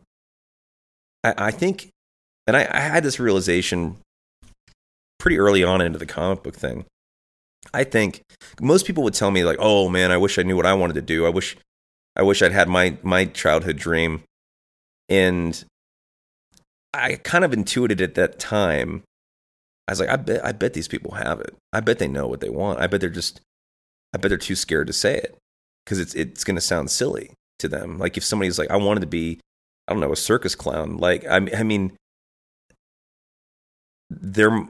I, 1.23 1.35
I 1.39 1.51
think, 1.51 1.91
and 2.47 2.57
I, 2.57 2.69
I 2.71 2.81
had 2.81 3.05
this 3.05 3.21
realization 3.21 3.97
pretty 5.19 5.39
early 5.39 5.65
on 5.65 5.81
into 5.81 5.99
the 5.99 6.07
comic 6.07 6.43
book 6.43 6.57
thing. 6.57 6.85
I 7.73 7.85
think 7.85 8.23
most 8.61 8.85
people 8.85 9.03
would 9.05 9.15
tell 9.15 9.31
me 9.31 9.45
like, 9.45 9.57
"Oh 9.59 9.89
man, 9.89 10.11
I 10.11 10.19
wish 10.19 10.39
I 10.39 10.43
knew 10.43 10.57
what 10.57 10.67
I 10.67 10.75
wanted 10.75 10.95
to 10.95 11.03
do. 11.03 11.25
I 11.25 11.31
wish 11.31 11.57
I 12.17 12.23
wish 12.23 12.43
I'd 12.43 12.53
had 12.53 12.69
my 12.69 12.99
my 13.03 13.25
childhood 13.25 13.79
dream." 13.79 14.23
And 15.09 15.65
I 16.95 17.17
kind 17.17 17.45
of 17.45 17.53
intuited 17.53 18.01
at 18.01 18.15
that 18.15 18.39
time. 18.39 19.03
I 19.89 19.93
was 19.93 20.01
like, 20.01 20.09
I 20.09 20.17
bet 20.17 20.45
I 20.45 20.53
bet 20.53 20.73
these 20.73 20.89
people 20.89 21.13
have 21.13 21.41
it. 21.41 21.55
I 21.73 21.81
bet 21.81 21.99
they 21.99 22.09
know 22.09 22.27
what 22.27 22.41
they 22.41 22.49
want. 22.49 22.81
I 22.81 22.87
bet 22.87 23.01
they're 23.01 23.11
just 23.11 23.41
I 24.15 24.19
bet 24.19 24.31
they're 24.31 24.39
too 24.39 24.55
scared 24.55 24.87
to 24.87 24.93
say 24.93 25.17
it 25.17 25.37
because 25.85 25.99
it's 25.99 26.15
it's 26.15 26.45
going 26.45 26.57
to 26.57 26.61
sound 26.61 26.91
silly 26.91 27.33
to 27.59 27.69
them. 27.69 27.99
Like 27.99 28.17
if 28.17 28.25
somebody's 28.25 28.59
like, 28.59 28.71
I 28.71 28.77
wanted 28.77 29.01
to 29.01 29.07
be, 29.07 29.41
I 29.87 29.93
don't 29.93 30.01
know, 30.01 30.13
a 30.13 30.17
circus 30.17 30.55
clown. 30.55 30.97
Like 30.97 31.27
I 31.27 31.37
I 31.37 31.63
mean, 31.63 31.97
they're 34.09 34.69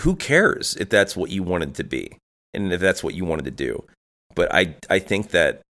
who 0.00 0.14
cares 0.14 0.76
if 0.76 0.90
that's 0.90 1.16
what 1.16 1.30
you 1.30 1.42
wanted 1.42 1.74
to 1.76 1.84
be 1.84 2.18
and 2.54 2.72
if 2.72 2.80
that's 2.80 3.02
what 3.02 3.14
you 3.14 3.24
wanted 3.24 3.46
to 3.46 3.50
do. 3.50 3.84
But 4.34 4.54
I 4.54 4.76
I 4.90 4.98
think 4.98 5.30
that 5.30 5.62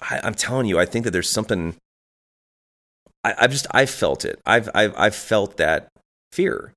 I, 0.00 0.26
am 0.26 0.34
telling 0.34 0.66
you, 0.66 0.78
I 0.78 0.84
think 0.84 1.04
that 1.04 1.12
there's 1.12 1.30
something 1.30 1.76
I, 3.24 3.34
have 3.38 3.50
just 3.50 3.66
I've 3.70 3.90
felt 3.90 4.24
it. 4.24 4.40
I've 4.44 4.68
I've 4.74 4.94
I've 4.96 5.14
felt 5.14 5.56
that 5.56 5.88
fear. 6.32 6.72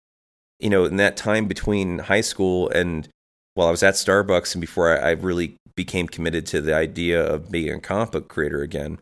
You 0.60 0.70
know, 0.70 0.86
in 0.86 0.98
that 0.98 1.18
time 1.18 1.48
between 1.48 2.00
high 2.00 2.22
school 2.22 2.70
and 2.70 3.08
while 3.56 3.68
I 3.68 3.72
was 3.72 3.84
at 3.84 3.96
Starbucks 3.96 4.54
and 4.54 4.62
before 4.62 4.98
I, 4.98 5.10
I 5.10 5.12
really 5.12 5.56
became 5.76 6.08
committed 6.08 6.46
to 6.48 6.62
the 6.62 6.76
idea 6.76 7.22
of 7.22 7.52
being 7.52 7.74
a 7.74 7.80
comic 7.80 8.12
book 8.12 8.28
creator 8.28 8.62
again, 8.62 9.00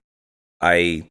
I 0.61 1.07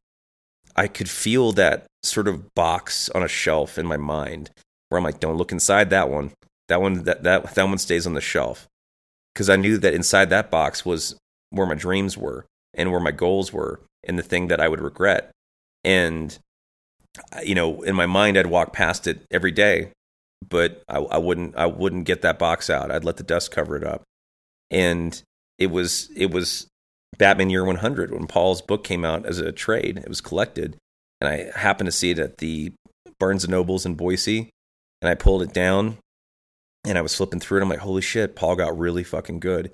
I 0.75 0.87
could 0.87 1.09
feel 1.09 1.51
that 1.53 1.85
sort 2.01 2.27
of 2.27 2.53
box 2.55 3.09
on 3.09 3.23
a 3.23 3.27
shelf 3.27 3.77
in 3.77 3.85
my 3.85 3.97
mind 3.97 4.49
where 4.89 4.97
I'm 4.97 5.03
like, 5.03 5.19
don't 5.19 5.37
look 5.37 5.51
inside 5.51 5.89
that 5.91 6.09
one. 6.09 6.31
That 6.67 6.81
one 6.81 7.03
that 7.03 7.23
that, 7.23 7.55
that 7.55 7.67
one 7.67 7.77
stays 7.77 8.07
on 8.07 8.15
the 8.15 8.21
shelf. 8.21 8.67
Because 9.33 9.49
I 9.49 9.55
knew 9.55 9.77
that 9.79 9.93
inside 9.93 10.29
that 10.29 10.51
box 10.51 10.85
was 10.85 11.15
where 11.49 11.67
my 11.67 11.75
dreams 11.75 12.17
were 12.17 12.45
and 12.73 12.91
where 12.91 12.99
my 12.99 13.11
goals 13.11 13.53
were 13.53 13.81
and 14.03 14.17
the 14.17 14.23
thing 14.23 14.47
that 14.47 14.59
I 14.59 14.67
would 14.67 14.81
regret 14.81 15.31
and 15.83 16.37
uh, 17.35 17.41
you 17.41 17.55
know 17.55 17.81
in 17.81 17.95
my 17.95 18.05
mind 18.05 18.37
i'd 18.37 18.47
walk 18.47 18.73
past 18.73 19.07
it 19.07 19.25
every 19.31 19.51
day 19.51 19.91
but 20.49 20.83
I, 20.87 20.97
I, 20.97 21.17
wouldn't 21.17 21.55
i 21.55 21.65
wouldn't 21.65 22.05
get 22.05 22.21
that 22.21 22.39
box 22.39 22.69
out. 22.69 22.91
I'd 22.91 23.05
let 23.05 23.17
the 23.17 23.23
dust 23.23 23.51
cover 23.51 23.75
it 23.75 23.83
up. 23.83 24.03
And 24.69 25.21
it 25.57 25.67
was 25.67 26.09
it 26.15 26.31
was 26.31 26.67
batman 27.17 27.49
year 27.49 27.63
100 27.63 28.11
when 28.11 28.27
paul's 28.27 28.61
book 28.61 28.83
came 28.83 29.05
out 29.05 29.25
as 29.25 29.39
a 29.39 29.51
trade. 29.51 29.97
It 29.97 30.09
was 30.09 30.21
collected. 30.21 30.77
And 31.21 31.29
i 31.29 31.57
happened 31.57 31.87
to 31.87 31.91
see 31.91 32.11
it 32.11 32.19
at 32.19 32.37
the 32.37 32.73
barnes 33.19 33.43
and 33.43 33.51
nobles 33.51 33.85
in 33.85 33.95
boise. 33.95 34.49
And 35.01 35.09
i 35.09 35.15
pulled 35.15 35.43
it 35.43 35.53
down 35.53 35.97
and 36.85 36.97
i 36.97 37.01
was 37.01 37.15
flipping 37.15 37.39
through 37.39 37.59
it. 37.59 37.63
I'm 37.63 37.69
like 37.69 37.79
holy 37.79 38.01
shit 38.01 38.35
paul 38.35 38.55
got 38.55 38.77
really 38.77 39.03
fucking 39.03 39.39
good. 39.39 39.71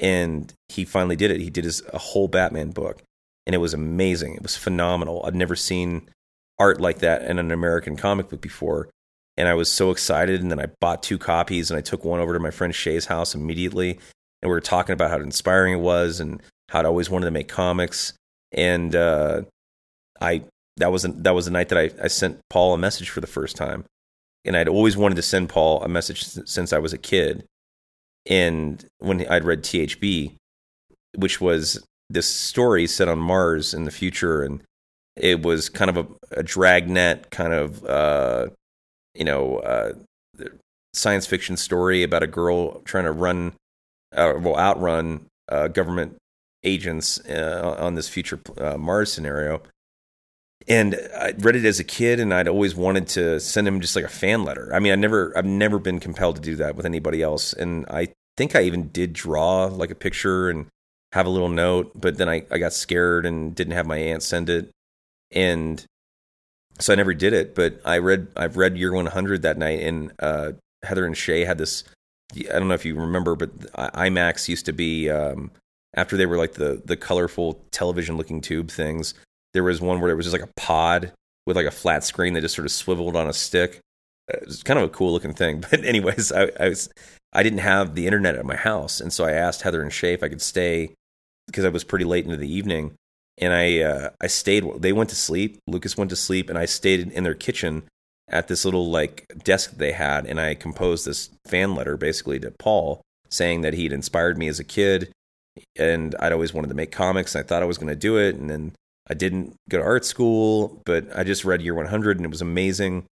And 0.00 0.52
he 0.68 0.84
finally 0.84 1.16
did 1.16 1.30
it. 1.30 1.40
He 1.40 1.50
did 1.50 1.64
his 1.64 1.82
a 1.92 1.98
whole 1.98 2.28
batman 2.28 2.70
book 2.70 3.02
and 3.48 3.54
it 3.54 3.58
was 3.58 3.72
amazing. 3.72 4.34
It 4.34 4.42
was 4.42 4.56
phenomenal. 4.56 5.24
I'd 5.24 5.34
never 5.34 5.56
seen 5.56 6.10
art 6.58 6.82
like 6.82 6.98
that 6.98 7.22
in 7.22 7.38
an 7.38 7.50
American 7.50 7.96
comic 7.96 8.28
book 8.28 8.42
before. 8.42 8.90
And 9.38 9.48
I 9.48 9.54
was 9.54 9.72
so 9.72 9.90
excited. 9.90 10.42
And 10.42 10.50
then 10.50 10.60
I 10.60 10.66
bought 10.80 11.02
two 11.02 11.16
copies 11.16 11.70
and 11.70 11.78
I 11.78 11.80
took 11.80 12.04
one 12.04 12.20
over 12.20 12.34
to 12.34 12.40
my 12.40 12.50
friend 12.50 12.74
Shay's 12.74 13.06
house 13.06 13.34
immediately. 13.34 13.92
And 14.42 14.50
we 14.50 14.50
were 14.50 14.60
talking 14.60 14.92
about 14.92 15.10
how 15.10 15.16
inspiring 15.20 15.72
it 15.72 15.80
was 15.80 16.20
and 16.20 16.42
how 16.68 16.80
I'd 16.80 16.84
always 16.84 17.08
wanted 17.08 17.24
to 17.24 17.30
make 17.30 17.48
comics. 17.48 18.12
And 18.52 18.94
uh, 18.94 19.42
I 20.20 20.42
that 20.76 20.92
was 20.92 21.04
that 21.04 21.34
was 21.34 21.46
the 21.46 21.50
night 21.50 21.70
that 21.70 21.78
I, 21.78 21.90
I 22.04 22.08
sent 22.08 22.40
Paul 22.50 22.74
a 22.74 22.78
message 22.78 23.08
for 23.08 23.22
the 23.22 23.26
first 23.26 23.56
time. 23.56 23.86
And 24.44 24.58
I'd 24.58 24.68
always 24.68 24.96
wanted 24.96 25.14
to 25.16 25.22
send 25.22 25.48
Paul 25.48 25.82
a 25.82 25.88
message 25.88 26.22
since 26.22 26.74
I 26.74 26.78
was 26.78 26.92
a 26.92 26.98
kid. 26.98 27.46
And 28.28 28.84
when 28.98 29.26
I'd 29.26 29.44
read 29.44 29.62
THB, 29.62 30.34
which 31.16 31.40
was 31.40 31.82
this 32.10 32.28
story 32.28 32.86
set 32.86 33.08
on 33.08 33.18
Mars 33.18 33.74
in 33.74 33.84
the 33.84 33.90
future, 33.90 34.42
and 34.42 34.62
it 35.16 35.42
was 35.42 35.68
kind 35.68 35.90
of 35.90 35.96
a, 35.96 36.06
a 36.40 36.42
dragnet 36.42 37.30
kind 37.30 37.52
of 37.52 37.84
uh, 37.84 38.48
you 39.14 39.24
know 39.24 39.58
uh, 39.58 39.92
science 40.94 41.26
fiction 41.26 41.56
story 41.56 42.02
about 42.02 42.22
a 42.22 42.26
girl 42.26 42.80
trying 42.80 43.04
to 43.04 43.12
run 43.12 43.52
uh, 44.16 44.34
well 44.38 44.56
outrun 44.56 45.26
uh, 45.48 45.68
government 45.68 46.16
agents 46.64 47.20
uh, 47.28 47.76
on 47.78 47.94
this 47.94 48.08
future 48.08 48.40
uh, 48.58 48.76
Mars 48.76 49.12
scenario. 49.12 49.62
And 50.66 50.96
I 51.16 51.32
read 51.38 51.56
it 51.56 51.64
as 51.64 51.80
a 51.80 51.84
kid, 51.84 52.20
and 52.20 52.34
I'd 52.34 52.48
always 52.48 52.74
wanted 52.74 53.06
to 53.08 53.40
send 53.40 53.66
him 53.66 53.80
just 53.80 53.96
like 53.96 54.04
a 54.04 54.08
fan 54.08 54.44
letter. 54.44 54.70
I 54.74 54.80
mean, 54.80 54.92
I 54.92 54.96
never, 54.96 55.32
I've 55.36 55.46
never 55.46 55.78
been 55.78 55.98
compelled 55.98 56.36
to 56.36 56.42
do 56.42 56.56
that 56.56 56.76
with 56.76 56.84
anybody 56.84 57.22
else, 57.22 57.54
and 57.54 57.86
I 57.88 58.08
think 58.36 58.54
I 58.54 58.62
even 58.62 58.88
did 58.88 59.14
draw 59.14 59.64
like 59.66 59.90
a 59.90 59.94
picture 59.94 60.50
and 60.50 60.66
have 61.12 61.26
a 61.26 61.30
little 61.30 61.48
note, 61.48 61.92
but 61.94 62.18
then 62.18 62.28
I, 62.28 62.44
I 62.50 62.58
got 62.58 62.72
scared 62.72 63.26
and 63.26 63.54
didn't 63.54 63.72
have 63.72 63.86
my 63.86 63.96
aunt 63.96 64.22
send 64.22 64.50
it. 64.50 64.70
And 65.30 65.84
so 66.78 66.92
I 66.92 66.96
never 66.96 67.14
did 67.14 67.32
it, 67.32 67.54
but 67.54 67.80
I 67.84 67.98
read 67.98 68.28
I've 68.36 68.56
read 68.56 68.76
Year 68.76 68.92
100 68.92 69.42
that 69.42 69.58
night 69.58 69.80
and 69.82 70.12
uh, 70.20 70.52
Heather 70.82 71.06
and 71.06 71.16
Shay 71.16 71.44
had 71.44 71.58
this 71.58 71.84
I 72.36 72.58
don't 72.58 72.68
know 72.68 72.74
if 72.74 72.84
you 72.84 72.94
remember, 72.94 73.36
but 73.36 73.58
iMacs 73.72 74.48
used 74.48 74.66
to 74.66 74.72
be 74.72 75.08
um, 75.08 75.50
after 75.94 76.16
they 76.16 76.26
were 76.26 76.36
like 76.36 76.54
the 76.54 76.82
the 76.84 76.96
colorful 76.96 77.60
television 77.70 78.16
looking 78.16 78.40
tube 78.40 78.70
things. 78.70 79.14
There 79.54 79.64
was 79.64 79.80
one 79.80 80.00
where 80.00 80.10
it 80.10 80.14
was 80.14 80.26
just 80.26 80.38
like 80.38 80.48
a 80.48 80.52
pod 80.56 81.12
with 81.46 81.56
like 81.56 81.66
a 81.66 81.70
flat 81.70 82.04
screen 82.04 82.34
that 82.34 82.42
just 82.42 82.54
sort 82.54 82.66
of 82.66 82.72
swiveled 82.72 83.16
on 83.16 83.28
a 83.28 83.32
stick. 83.32 83.80
It 84.28 84.44
was 84.44 84.62
kind 84.62 84.78
of 84.78 84.84
a 84.84 84.90
cool 84.90 85.12
looking 85.12 85.32
thing. 85.32 85.64
But 85.70 85.84
anyways, 85.84 86.32
I, 86.32 86.50
I 86.60 86.68
was 86.68 86.90
I 87.32 87.42
didn't 87.42 87.60
have 87.60 87.94
the 87.94 88.06
internet 88.06 88.36
at 88.36 88.46
my 88.46 88.56
house, 88.56 89.00
and 89.00 89.12
so 89.12 89.24
I 89.24 89.32
asked 89.32 89.62
Heather 89.62 89.82
and 89.82 89.92
Shay 89.92 90.12
if 90.12 90.22
I 90.22 90.28
could 90.28 90.42
stay 90.42 90.94
because 91.46 91.64
I 91.64 91.70
was 91.70 91.84
pretty 91.84 92.04
late 92.04 92.24
into 92.24 92.36
the 92.36 92.52
evening, 92.52 92.94
and 93.36 93.52
I 93.52 93.80
uh, 93.80 94.10
I 94.20 94.26
stayed. 94.26 94.64
They 94.78 94.92
went 94.92 95.10
to 95.10 95.16
sleep. 95.16 95.58
Lucas 95.66 95.96
went 95.96 96.10
to 96.10 96.16
sleep, 96.16 96.48
and 96.48 96.58
I 96.58 96.64
stayed 96.64 97.12
in 97.12 97.24
their 97.24 97.34
kitchen 97.34 97.84
at 98.30 98.48
this 98.48 98.64
little 98.64 98.90
like 98.90 99.26
desk 99.44 99.76
they 99.76 99.92
had, 99.92 100.26
and 100.26 100.40
I 100.40 100.54
composed 100.54 101.06
this 101.06 101.30
fan 101.46 101.74
letter 101.74 101.96
basically 101.96 102.38
to 102.40 102.50
Paul 102.58 103.02
saying 103.30 103.60
that 103.62 103.74
he'd 103.74 103.92
inspired 103.92 104.38
me 104.38 104.48
as 104.48 104.58
a 104.58 104.64
kid, 104.64 105.12
and 105.76 106.14
I'd 106.18 106.32
always 106.32 106.54
wanted 106.54 106.68
to 106.68 106.74
make 106.74 106.92
comics. 106.92 107.34
And 107.34 107.44
I 107.44 107.46
thought 107.46 107.62
I 107.62 107.66
was 107.66 107.78
going 107.78 107.88
to 107.88 107.96
do 107.96 108.16
it, 108.16 108.36
and 108.36 108.48
then 108.48 108.72
I 109.08 109.14
didn't 109.14 109.54
go 109.68 109.78
to 109.78 109.84
art 109.84 110.04
school, 110.04 110.80
but 110.84 111.06
I 111.16 111.24
just 111.24 111.44
read 111.44 111.62
Year 111.62 111.74
100, 111.74 112.16
and 112.16 112.26
it 112.26 112.30
was 112.30 112.42
amazing. 112.42 113.04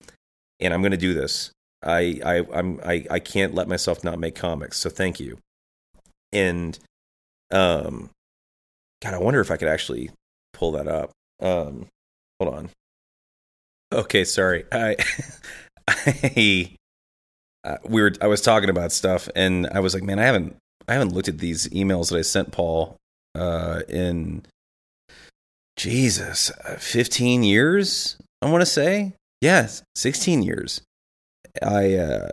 And 0.60 0.72
I'm 0.72 0.80
going 0.80 0.92
to 0.92 0.96
do 0.96 1.14
this. 1.14 1.50
I 1.86 2.20
I 2.24 2.46
I'm 2.52 2.80
I 2.84 3.06
I 3.10 3.18
can't 3.20 3.54
let 3.54 3.68
myself 3.68 4.04
not 4.04 4.18
make 4.18 4.34
comics. 4.34 4.78
So 4.78 4.90
thank 4.90 5.20
you. 5.20 5.38
And 6.32 6.78
um 7.50 8.10
God, 9.02 9.14
I 9.14 9.18
wonder 9.18 9.40
if 9.40 9.50
I 9.50 9.56
could 9.56 9.68
actually 9.68 10.10
pull 10.52 10.72
that 10.72 10.88
up. 10.88 11.12
Um, 11.40 11.86
hold 12.40 12.54
on. 12.54 12.70
Okay, 13.92 14.24
sorry. 14.24 14.64
I, 14.72 14.96
I, 15.88 16.76
uh, 17.64 17.76
we 17.84 18.00
were. 18.00 18.12
I 18.20 18.26
was 18.26 18.40
talking 18.40 18.70
about 18.70 18.92
stuff, 18.92 19.28
and 19.36 19.66
I 19.68 19.80
was 19.80 19.94
like, 19.94 20.02
man, 20.02 20.18
I 20.18 20.24
haven't, 20.24 20.56
I 20.88 20.94
haven't 20.94 21.12
looked 21.12 21.28
at 21.28 21.38
these 21.38 21.68
emails 21.68 22.10
that 22.10 22.18
I 22.18 22.22
sent 22.22 22.52
Paul 22.52 22.96
uh, 23.34 23.82
in 23.88 24.44
Jesus, 25.76 26.50
uh, 26.50 26.76
fifteen 26.78 27.42
years. 27.42 28.16
I 28.42 28.50
want 28.50 28.62
to 28.62 28.66
say, 28.66 29.12
yes, 29.40 29.82
sixteen 29.94 30.42
years. 30.42 30.80
I, 31.62 31.94
uh, 31.94 32.28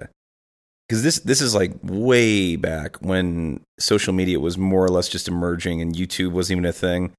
because 0.87 1.03
this 1.03 1.19
this 1.19 1.41
is 1.41 1.55
like 1.55 1.71
way 1.81 2.55
back 2.55 2.97
when 2.97 3.61
social 3.79 4.13
media 4.13 4.39
was 4.39 4.57
more 4.57 4.83
or 4.83 4.89
less 4.89 5.09
just 5.09 5.27
emerging 5.27 5.81
and 5.81 5.95
YouTube 5.95 6.31
wasn't 6.31 6.57
even 6.57 6.65
a 6.65 6.73
thing. 6.73 7.13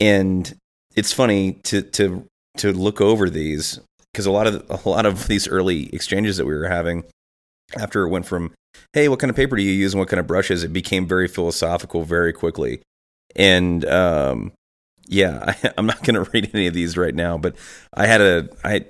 And 0.00 0.54
it's 0.94 1.12
funny 1.12 1.52
to 1.64 1.82
to 1.82 2.24
to 2.58 2.72
look 2.72 3.00
over 3.00 3.28
these 3.28 3.80
because 4.12 4.26
a 4.26 4.30
lot 4.30 4.46
of 4.46 4.84
a 4.84 4.88
lot 4.88 5.06
of 5.06 5.26
these 5.26 5.48
early 5.48 5.92
exchanges 5.94 6.36
that 6.36 6.46
we 6.46 6.54
were 6.54 6.68
having 6.68 7.04
after 7.76 8.04
it 8.04 8.08
went 8.08 8.24
from 8.24 8.52
hey 8.94 9.08
what 9.08 9.18
kind 9.18 9.28
of 9.28 9.36
paper 9.36 9.56
do 9.56 9.62
you 9.62 9.72
use 9.72 9.92
and 9.92 9.98
what 9.98 10.08
kind 10.08 10.18
of 10.18 10.26
brushes 10.26 10.64
it 10.64 10.72
became 10.72 11.06
very 11.06 11.28
philosophical 11.28 12.02
very 12.04 12.32
quickly 12.32 12.80
and 13.36 13.84
um, 13.84 14.52
yeah, 15.08 15.54
I, 15.64 15.72
am 15.76 15.86
not 15.86 16.02
going 16.04 16.14
to 16.24 16.30
read 16.30 16.50
any 16.54 16.66
of 16.66 16.74
these 16.74 16.96
right 16.96 17.14
now, 17.14 17.38
but 17.38 17.56
I 17.92 18.06
had 18.06 18.20
a 18.20 18.48
I 18.62 18.84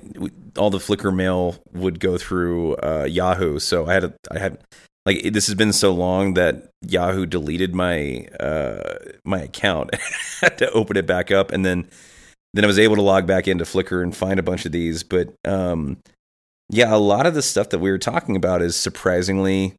all 0.57 0.71
the 0.71 0.79
Flickr 0.79 1.15
mail 1.15 1.57
would 1.73 2.01
go 2.01 2.17
through 2.19 2.77
uh, 2.77 3.07
Yahoo, 3.09 3.59
so 3.59 3.87
I 3.87 3.95
had 3.95 4.05
a 4.05 4.15
I 4.31 4.39
had 4.39 4.59
like 5.07 5.33
this 5.33 5.47
has 5.47 5.55
been 5.55 5.73
so 5.73 5.93
long 5.93 6.35
that 6.35 6.71
Yahoo 6.83 7.27
deleted 7.27 7.75
my 7.75 8.27
uh, 8.41 8.99
my 9.25 9.41
account. 9.41 9.91
I 9.95 9.99
had 10.43 10.59
to 10.59 10.71
open 10.71 10.97
it 10.97 11.07
back 11.07 11.31
up, 11.31 11.51
and 11.51 11.65
then 11.65 11.89
then 12.55 12.65
I 12.65 12.67
was 12.67 12.79
able 12.79 12.97
to 12.97 13.03
log 13.03 13.27
back 13.27 13.49
into 13.49 13.65
Flickr 13.65 14.03
and 14.03 14.17
find 14.17 14.39
a 14.39 14.43
bunch 14.43 14.67
of 14.67 14.73
these. 14.73 15.03
But 15.03 15.35
um, 15.45 15.99
yeah, 16.71 16.95
a 16.95 16.99
lot 16.99 17.27
of 17.27 17.35
the 17.35 17.43
stuff 17.43 17.71
that 17.71 17.79
we 17.79 17.91
were 17.91 17.99
talking 17.99 18.37
about 18.37 18.63
is 18.63 18.77
surprisingly 18.77 19.75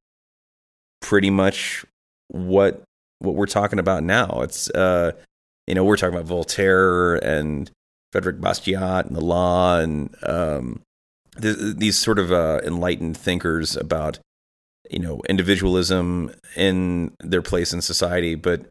pretty 1.01 1.29
much 1.29 1.85
what 2.27 2.83
what 3.19 3.35
we're 3.35 3.45
talking 3.45 3.79
about 3.79 4.03
now. 4.03 4.41
It's 4.41 4.69
uh, 4.71 5.11
you 5.67 5.75
know 5.75 5.83
we're 5.83 5.97
talking 5.97 6.15
about 6.15 6.27
Voltaire 6.27 7.15
and 7.15 7.69
Frederick 8.11 8.37
Bastiat 8.37 9.05
and 9.05 9.15
the 9.15 9.23
law 9.23 9.79
and 9.79 10.15
um, 10.23 10.81
th- 11.39 11.57
these 11.75 11.97
sort 11.97 12.19
of 12.19 12.31
uh, 12.31 12.59
enlightened 12.63 13.17
thinkers 13.17 13.75
about 13.75 14.19
you 14.89 14.99
know 14.99 15.21
individualism 15.29 16.31
in 16.55 17.11
their 17.19 17.41
place 17.41 17.73
in 17.73 17.81
society. 17.81 18.35
But 18.35 18.65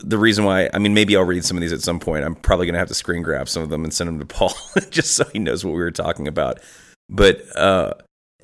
the 0.00 0.16
reason 0.18 0.44
why 0.44 0.70
i 0.72 0.78
mean 0.78 0.94
maybe 0.94 1.14
i'll 1.16 1.24
read 1.24 1.44
some 1.44 1.56
of 1.56 1.60
these 1.60 1.72
at 1.72 1.82
some 1.82 2.00
point. 2.00 2.24
I'm 2.24 2.34
probably 2.34 2.66
going 2.66 2.74
to 2.74 2.78
have 2.78 2.88
to 2.88 2.94
screen 2.94 3.22
grab 3.22 3.48
some 3.48 3.62
of 3.62 3.68
them 3.68 3.84
and 3.84 3.92
send 3.92 4.08
them 4.08 4.18
to 4.18 4.26
paul 4.26 4.54
just 4.90 5.14
so 5.14 5.24
he 5.32 5.38
knows 5.38 5.64
what 5.64 5.72
we 5.72 5.80
were 5.80 5.90
talking 5.90 6.28
about. 6.28 6.60
But 7.08 7.44
uh 7.56 7.94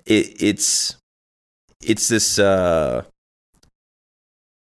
it, 0.05 0.43
it's 0.43 0.97
it's 1.82 2.09
this 2.09 2.39
uh 2.39 3.05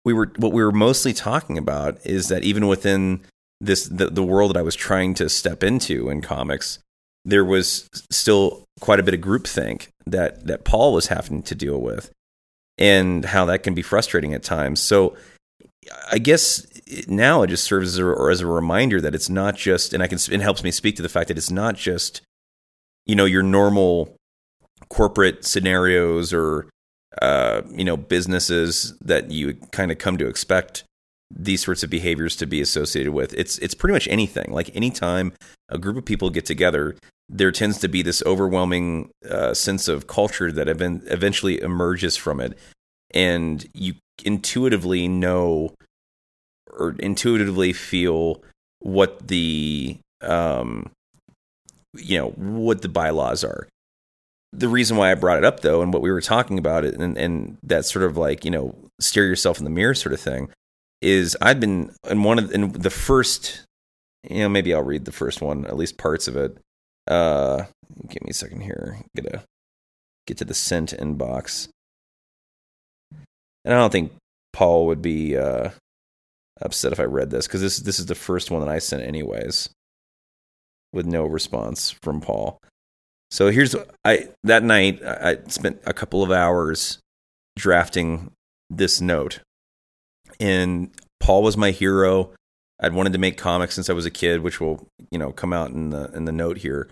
we 0.04 0.12
were 0.12 0.32
what 0.36 0.52
we 0.52 0.62
were 0.62 0.72
mostly 0.72 1.12
talking 1.12 1.58
about 1.58 1.98
is 2.06 2.28
that 2.28 2.42
even 2.42 2.66
within 2.66 3.20
this 3.60 3.84
the, 3.86 4.06
the 4.06 4.22
world 4.22 4.52
that 4.52 4.58
i 4.58 4.62
was 4.62 4.74
trying 4.74 5.14
to 5.14 5.28
step 5.28 5.62
into 5.62 6.08
in 6.08 6.20
comics 6.20 6.78
there 7.24 7.44
was 7.44 7.88
still 8.10 8.64
quite 8.80 9.00
a 9.00 9.02
bit 9.02 9.14
of 9.14 9.20
groupthink 9.20 9.88
that 10.06 10.46
that 10.46 10.64
Paul 10.64 10.92
was 10.92 11.08
having 11.08 11.42
to 11.42 11.54
deal 11.54 11.80
with, 11.80 12.10
and 12.78 13.24
how 13.24 13.44
that 13.46 13.62
can 13.62 13.74
be 13.74 13.82
frustrating 13.82 14.34
at 14.34 14.42
times. 14.42 14.80
So, 14.80 15.16
I 16.10 16.18
guess 16.18 16.66
now 17.06 17.42
it 17.42 17.48
just 17.48 17.64
serves 17.64 17.94
as 17.94 17.98
a, 17.98 18.30
as 18.30 18.40
a 18.40 18.46
reminder 18.46 19.00
that 19.00 19.14
it's 19.14 19.28
not 19.28 19.56
just, 19.56 19.92
and 19.92 20.02
I 20.02 20.06
can 20.06 20.18
it 20.30 20.40
helps 20.40 20.64
me 20.64 20.70
speak 20.70 20.96
to 20.96 21.02
the 21.02 21.08
fact 21.08 21.28
that 21.28 21.38
it's 21.38 21.50
not 21.50 21.76
just, 21.76 22.22
you 23.06 23.14
know, 23.14 23.26
your 23.26 23.42
normal 23.42 24.16
corporate 24.88 25.44
scenarios 25.44 26.32
or 26.32 26.68
uh, 27.20 27.62
you 27.70 27.84
know 27.84 27.96
businesses 27.96 28.96
that 29.00 29.30
you 29.30 29.54
kind 29.72 29.90
of 29.90 29.98
come 29.98 30.16
to 30.16 30.28
expect 30.28 30.84
these 31.30 31.64
sorts 31.64 31.82
of 31.82 31.90
behaviors 31.90 32.36
to 32.36 32.46
be 32.46 32.60
associated 32.60 33.12
with. 33.12 33.32
It's 33.34 33.58
it's 33.58 33.74
pretty 33.74 33.92
much 33.92 34.08
anything. 34.08 34.52
Like 34.52 34.74
anytime 34.74 35.32
a 35.68 35.78
group 35.78 35.96
of 35.96 36.04
people 36.04 36.30
get 36.30 36.44
together, 36.44 36.96
there 37.28 37.52
tends 37.52 37.78
to 37.78 37.88
be 37.88 38.02
this 38.02 38.22
overwhelming 38.26 39.10
uh, 39.28 39.54
sense 39.54 39.88
of 39.88 40.06
culture 40.06 40.50
that 40.50 40.68
event- 40.68 41.04
eventually 41.06 41.60
emerges 41.60 42.16
from 42.16 42.40
it, 42.40 42.58
and 43.12 43.66
you 43.72 43.94
intuitively 44.24 45.08
know 45.08 45.74
or 46.72 46.94
intuitively 46.98 47.72
feel 47.72 48.42
what 48.80 49.28
the 49.28 49.98
um, 50.22 50.90
you 51.96 52.18
know 52.18 52.30
what 52.30 52.82
the 52.82 52.88
bylaws 52.88 53.44
are. 53.44 53.68
The 54.52 54.68
reason 54.68 54.96
why 54.96 55.12
I 55.12 55.14
brought 55.14 55.38
it 55.38 55.44
up 55.44 55.60
though, 55.60 55.80
and 55.80 55.92
what 55.92 56.02
we 56.02 56.10
were 56.10 56.20
talking 56.20 56.58
about 56.58 56.84
it, 56.84 56.94
and, 56.94 57.16
and 57.16 57.56
that 57.62 57.84
sort 57.84 58.04
of 58.04 58.16
like 58.16 58.44
you 58.44 58.50
know 58.50 58.74
stare 58.98 59.26
yourself 59.26 59.58
in 59.58 59.64
the 59.64 59.70
mirror 59.70 59.94
sort 59.94 60.12
of 60.12 60.20
thing, 60.20 60.48
is 61.02 61.36
I've 61.40 61.60
been 61.60 61.94
in 62.08 62.22
one 62.22 62.38
of 62.38 62.52
in 62.52 62.72
the 62.72 62.90
first, 62.90 63.64
you 64.28 64.40
know, 64.40 64.48
maybe 64.48 64.74
I'll 64.74 64.82
read 64.82 65.04
the 65.04 65.12
first 65.12 65.40
one, 65.40 65.64
at 65.66 65.76
least 65.76 65.98
parts 65.98 66.28
of 66.28 66.36
it. 66.36 66.58
Uh, 67.06 67.64
give 68.08 68.22
me 68.22 68.30
a 68.30 68.34
second 68.34 68.60
here. 68.60 68.98
I'm 68.98 69.22
gonna 69.22 69.44
get 70.26 70.38
to 70.38 70.44
the 70.44 70.54
sent 70.54 70.92
inbox, 70.92 71.68
and 73.64 73.74
I 73.74 73.78
don't 73.78 73.90
think 73.90 74.12
Paul 74.52 74.86
would 74.86 75.02
be 75.02 75.36
uh, 75.36 75.70
upset 76.60 76.92
if 76.92 77.00
I 77.00 77.04
read 77.04 77.30
this 77.30 77.46
because 77.46 77.60
this 77.62 77.78
this 77.78 77.98
is 77.98 78.06
the 78.06 78.14
first 78.14 78.50
one 78.50 78.60
that 78.60 78.70
I 78.70 78.78
sent 78.78 79.02
anyways, 79.02 79.70
with 80.92 81.06
no 81.06 81.24
response 81.24 81.94
from 82.02 82.20
Paul. 82.20 82.58
So 83.30 83.50
here's 83.50 83.74
I 84.04 84.28
that 84.44 84.62
night 84.62 85.02
I 85.02 85.38
spent 85.46 85.80
a 85.86 85.94
couple 85.94 86.22
of 86.22 86.30
hours 86.30 86.98
drafting 87.56 88.32
this 88.68 89.00
note 89.00 89.40
and 90.40 90.90
Paul 91.20 91.42
was 91.42 91.56
my 91.56 91.70
hero. 91.70 92.30
I'd 92.80 92.94
wanted 92.94 93.12
to 93.12 93.18
make 93.18 93.36
comics 93.36 93.74
since 93.74 93.90
I 93.90 93.92
was 93.92 94.06
a 94.06 94.10
kid, 94.10 94.40
which 94.40 94.60
will 94.60 94.88
you 95.10 95.18
know 95.18 95.32
come 95.32 95.52
out 95.52 95.70
in 95.70 95.90
the 95.90 96.10
in 96.12 96.24
the 96.24 96.32
note 96.32 96.58
here. 96.58 96.88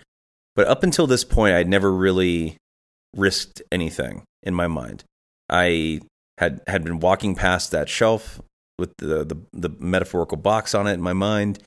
But 0.54 0.68
up 0.68 0.82
until 0.82 1.06
this 1.06 1.24
point, 1.24 1.54
I'd 1.54 1.68
never 1.68 1.92
really 1.92 2.56
risked 3.16 3.62
anything 3.72 4.22
in 4.42 4.54
my 4.54 4.66
mind. 4.66 5.04
I 5.48 6.02
had 6.36 6.60
had 6.66 6.84
been 6.84 7.00
walking 7.00 7.34
past 7.34 7.70
that 7.70 7.88
shelf 7.88 8.40
with 8.78 8.96
the, 8.98 9.24
the, 9.24 9.36
the 9.52 9.70
metaphorical 9.80 10.36
box 10.36 10.74
on 10.74 10.86
it 10.86 10.92
in 10.92 11.02
my 11.02 11.12
mind. 11.12 11.58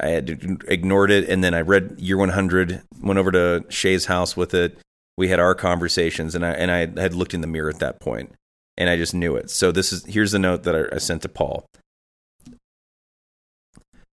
I 0.00 0.08
had 0.08 0.60
ignored 0.68 1.10
it, 1.10 1.28
and 1.28 1.42
then 1.42 1.52
I 1.52 1.60
read 1.60 1.96
Year 1.98 2.16
100. 2.16 2.82
Went 3.02 3.18
over 3.18 3.32
to 3.32 3.64
Shay's 3.68 4.06
house 4.06 4.36
with 4.36 4.54
it. 4.54 4.78
We 5.18 5.28
had 5.28 5.40
our 5.40 5.54
conversations, 5.54 6.34
and 6.34 6.46
I 6.46 6.52
and 6.52 6.70
I 6.70 7.00
had 7.00 7.14
looked 7.14 7.34
in 7.34 7.40
the 7.40 7.48
mirror 7.48 7.68
at 7.68 7.80
that 7.80 8.00
point 8.00 8.32
and 8.80 8.88
I 8.88 8.96
just 8.96 9.12
knew 9.12 9.36
it. 9.36 9.50
So 9.50 9.70
this 9.70 9.92
is 9.92 10.06
here's 10.06 10.32
the 10.32 10.38
note 10.38 10.62
that 10.62 10.74
I, 10.74 10.96
I 10.96 10.98
sent 10.98 11.20
to 11.22 11.28
Paul. 11.28 11.66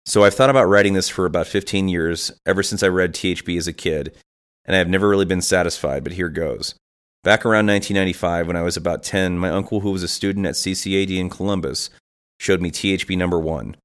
So 0.06 0.24
I've 0.24 0.34
thought 0.34 0.50
about 0.50 0.68
writing 0.68 0.94
this 0.94 1.08
for 1.08 1.26
about 1.26 1.46
15 1.46 1.88
years, 1.88 2.32
ever 2.46 2.62
since 2.62 2.82
I 2.82 2.88
read 2.88 3.14
THB 3.14 3.58
as 3.58 3.68
a 3.68 3.72
kid, 3.72 4.16
and 4.64 4.74
I 4.74 4.78
have 4.78 4.88
never 4.88 5.08
really 5.08 5.26
been 5.26 5.42
satisfied, 5.42 6.02
but 6.02 6.14
here 6.14 6.30
goes. 6.30 6.74
Back 7.22 7.44
around 7.44 7.66
1995, 7.66 8.46
when 8.46 8.56
I 8.56 8.62
was 8.62 8.76
about 8.76 9.02
10, 9.02 9.38
my 9.38 9.50
uncle, 9.50 9.80
who 9.80 9.92
was 9.92 10.02
a 10.02 10.08
student 10.08 10.46
at 10.46 10.54
CCAD 10.54 11.16
in 11.16 11.30
Columbus, 11.30 11.90
showed 12.38 12.60
me 12.60 12.70
THB 12.70 13.16
number 13.16 13.38
one. 13.38 13.76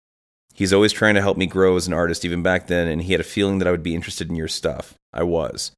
He's 0.53 0.73
always 0.73 0.91
trying 0.91 1.15
to 1.15 1.22
help 1.22 1.38
me 1.38 1.45
grow 1.45 1.76
as 1.76 1.88
an 1.88 1.93
artist, 1.93 2.23
even 2.23 2.41
back 2.41 2.68
then, 2.68 2.88
and 2.88 3.01
he 3.01 3.11
had 3.14 3.22
a 3.22 3.26
feeling 3.26 3.60
that 3.60 3.68
I 3.68 3.72
would 3.72 3.84
be 3.84 3.95
interested 3.95 4.30
in 4.30 4.35
your 4.35 4.49
stuff. 4.49 4.95
I 5.14 5.23
was. 5.23 5.72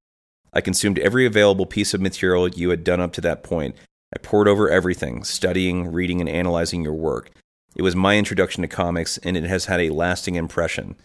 I 0.53 0.61
consumed 0.61 0.99
every 0.99 1.25
available 1.25 1.65
piece 1.65 1.93
of 1.93 2.01
material 2.01 2.47
you 2.47 2.69
had 2.69 2.83
done 2.83 2.99
up 2.99 3.13
to 3.13 3.21
that 3.21 3.43
point, 3.43 3.75
I 4.13 4.19
poured 4.19 4.47
over 4.47 4.69
everything, 4.69 5.23
studying, 5.23 5.91
reading, 5.91 6.19
and 6.19 6.29
analyzing 6.29 6.83
your 6.83 6.93
work. 6.93 7.31
It 7.75 7.81
was 7.81 7.95
my 7.95 8.17
introduction 8.17 8.61
to 8.61 8.67
comics, 8.67 9.17
and 9.19 9.37
it 9.37 9.43
has 9.45 9.65
had 9.65 9.79
a 9.79 9.89
lasting 9.89 10.35
impression. 10.35 10.95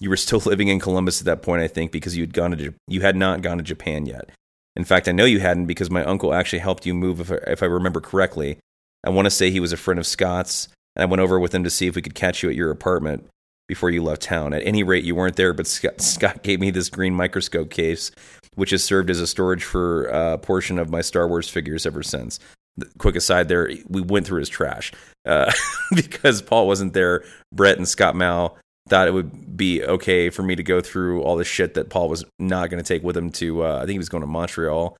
You 0.00 0.10
were 0.10 0.16
still 0.16 0.40
living 0.44 0.68
in 0.68 0.80
Columbus 0.80 1.20
at 1.20 1.26
that 1.26 1.42
point, 1.42 1.62
I 1.62 1.68
think, 1.68 1.92
because 1.92 2.16
you 2.16 2.22
had 2.22 2.34
gone 2.34 2.56
to 2.56 2.74
you 2.88 3.00
had 3.02 3.16
not 3.16 3.42
gone 3.42 3.58
to 3.58 3.64
Japan 3.64 4.06
yet. 4.06 4.30
In 4.74 4.84
fact, 4.84 5.06
I 5.06 5.12
know 5.12 5.24
you 5.24 5.40
hadn't 5.40 5.66
because 5.66 5.90
my 5.90 6.04
uncle 6.04 6.32
actually 6.32 6.60
helped 6.60 6.86
you 6.86 6.94
move, 6.94 7.20
if 7.20 7.30
I, 7.30 7.36
if 7.50 7.62
I 7.62 7.66
remember 7.66 8.00
correctly. 8.00 8.58
I 9.04 9.10
want 9.10 9.26
to 9.26 9.30
say 9.30 9.50
he 9.50 9.60
was 9.60 9.72
a 9.72 9.76
friend 9.76 9.98
of 9.98 10.06
Scott's, 10.06 10.68
and 10.96 11.02
I 11.02 11.06
went 11.06 11.20
over 11.20 11.38
with 11.38 11.54
him 11.54 11.64
to 11.64 11.70
see 11.70 11.86
if 11.86 11.96
we 11.96 12.02
could 12.02 12.14
catch 12.14 12.42
you 12.42 12.48
at 12.48 12.56
your 12.56 12.70
apartment 12.70 13.28
before 13.68 13.90
you 13.90 14.02
left 14.02 14.22
town. 14.22 14.54
At 14.54 14.66
any 14.66 14.82
rate, 14.82 15.04
you 15.04 15.14
weren't 15.14 15.36
there, 15.36 15.52
but 15.52 15.66
Scott, 15.66 16.00
Scott 16.00 16.42
gave 16.42 16.60
me 16.60 16.70
this 16.70 16.88
green 16.88 17.14
microscope 17.14 17.70
case 17.70 18.10
which 18.54 18.70
has 18.70 18.84
served 18.84 19.10
as 19.10 19.20
a 19.20 19.26
storage 19.26 19.64
for 19.64 20.04
a 20.06 20.38
portion 20.38 20.78
of 20.78 20.90
my 20.90 21.00
Star 21.00 21.28
Wars 21.28 21.48
figures 21.48 21.86
ever 21.86 22.02
since. 22.02 22.38
The 22.76 22.86
quick 22.98 23.16
aside 23.16 23.48
there, 23.48 23.70
we 23.88 24.00
went 24.00 24.26
through 24.26 24.40
his 24.40 24.48
trash 24.48 24.92
uh, 25.26 25.52
because 25.94 26.42
Paul 26.42 26.66
wasn't 26.66 26.94
there. 26.94 27.24
Brett 27.52 27.76
and 27.76 27.88
Scott 27.88 28.14
Mao 28.14 28.56
thought 28.88 29.08
it 29.08 29.14
would 29.14 29.56
be 29.56 29.82
okay 29.84 30.30
for 30.30 30.42
me 30.42 30.56
to 30.56 30.62
go 30.62 30.80
through 30.80 31.22
all 31.22 31.36
the 31.36 31.44
shit 31.44 31.74
that 31.74 31.90
Paul 31.90 32.08
was 32.08 32.24
not 32.38 32.70
going 32.70 32.82
to 32.82 32.86
take 32.86 33.02
with 33.02 33.16
him 33.16 33.30
to. 33.32 33.64
Uh, 33.64 33.76
I 33.76 33.80
think 33.80 33.92
he 33.92 33.98
was 33.98 34.08
going 34.08 34.22
to 34.22 34.26
Montreal, 34.26 34.96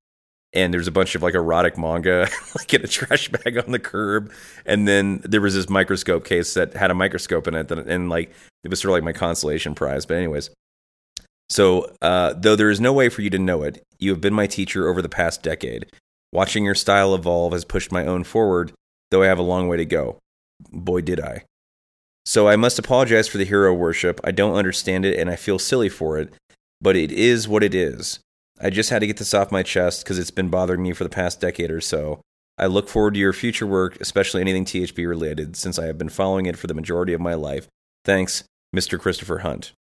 and 0.52 0.72
there's 0.72 0.86
a 0.86 0.92
bunch 0.92 1.14
of 1.14 1.22
like 1.22 1.34
erotic 1.34 1.76
manga 1.76 2.28
like 2.56 2.72
in 2.74 2.82
a 2.82 2.86
trash 2.86 3.28
bag 3.28 3.58
on 3.58 3.72
the 3.72 3.78
curb, 3.78 4.32
and 4.66 4.86
then 4.86 5.20
there 5.24 5.40
was 5.40 5.54
this 5.54 5.68
microscope 5.68 6.24
case 6.24 6.54
that 6.54 6.74
had 6.74 6.90
a 6.90 6.94
microscope 6.94 7.48
in 7.48 7.54
it, 7.54 7.68
that, 7.68 7.78
and 7.78 8.08
like 8.08 8.32
it 8.64 8.68
was 8.68 8.80
sort 8.80 8.90
of 8.90 8.94
like 8.94 9.04
my 9.04 9.18
consolation 9.18 9.74
prize. 9.74 10.06
But 10.06 10.16
anyways, 10.18 10.50
so, 11.52 11.94
uh, 12.00 12.32
though 12.32 12.56
there 12.56 12.70
is 12.70 12.80
no 12.80 12.94
way 12.94 13.10
for 13.10 13.20
you 13.20 13.28
to 13.28 13.38
know 13.38 13.62
it, 13.62 13.84
you 13.98 14.08
have 14.08 14.22
been 14.22 14.32
my 14.32 14.46
teacher 14.46 14.88
over 14.88 15.02
the 15.02 15.08
past 15.10 15.42
decade. 15.42 15.84
Watching 16.32 16.64
your 16.64 16.74
style 16.74 17.14
evolve 17.14 17.52
has 17.52 17.66
pushed 17.66 17.92
my 17.92 18.06
own 18.06 18.24
forward, 18.24 18.72
though 19.10 19.22
I 19.22 19.26
have 19.26 19.38
a 19.38 19.42
long 19.42 19.68
way 19.68 19.76
to 19.76 19.84
go. 19.84 20.16
Boy, 20.70 21.02
did 21.02 21.20
I. 21.20 21.44
So, 22.24 22.48
I 22.48 22.56
must 22.56 22.78
apologize 22.78 23.28
for 23.28 23.36
the 23.36 23.44
hero 23.44 23.74
worship. 23.74 24.18
I 24.24 24.30
don't 24.30 24.54
understand 24.54 25.04
it 25.04 25.18
and 25.18 25.28
I 25.28 25.36
feel 25.36 25.58
silly 25.58 25.90
for 25.90 26.18
it, 26.18 26.32
but 26.80 26.96
it 26.96 27.12
is 27.12 27.46
what 27.46 27.62
it 27.62 27.74
is. 27.74 28.18
I 28.58 28.70
just 28.70 28.88
had 28.88 29.00
to 29.00 29.06
get 29.06 29.18
this 29.18 29.34
off 29.34 29.52
my 29.52 29.62
chest 29.62 30.04
because 30.04 30.18
it's 30.18 30.30
been 30.30 30.48
bothering 30.48 30.82
me 30.82 30.94
for 30.94 31.04
the 31.04 31.10
past 31.10 31.38
decade 31.38 31.70
or 31.70 31.82
so. 31.82 32.22
I 32.56 32.64
look 32.64 32.88
forward 32.88 33.12
to 33.12 33.20
your 33.20 33.34
future 33.34 33.66
work, 33.66 34.00
especially 34.00 34.40
anything 34.40 34.64
THB 34.64 35.06
related, 35.06 35.56
since 35.56 35.78
I 35.78 35.84
have 35.84 35.98
been 35.98 36.08
following 36.08 36.46
it 36.46 36.56
for 36.56 36.66
the 36.66 36.72
majority 36.72 37.12
of 37.12 37.20
my 37.20 37.34
life. 37.34 37.68
Thanks, 38.06 38.44
Mr. 38.74 38.98
Christopher 38.98 39.40
Hunt. 39.40 39.72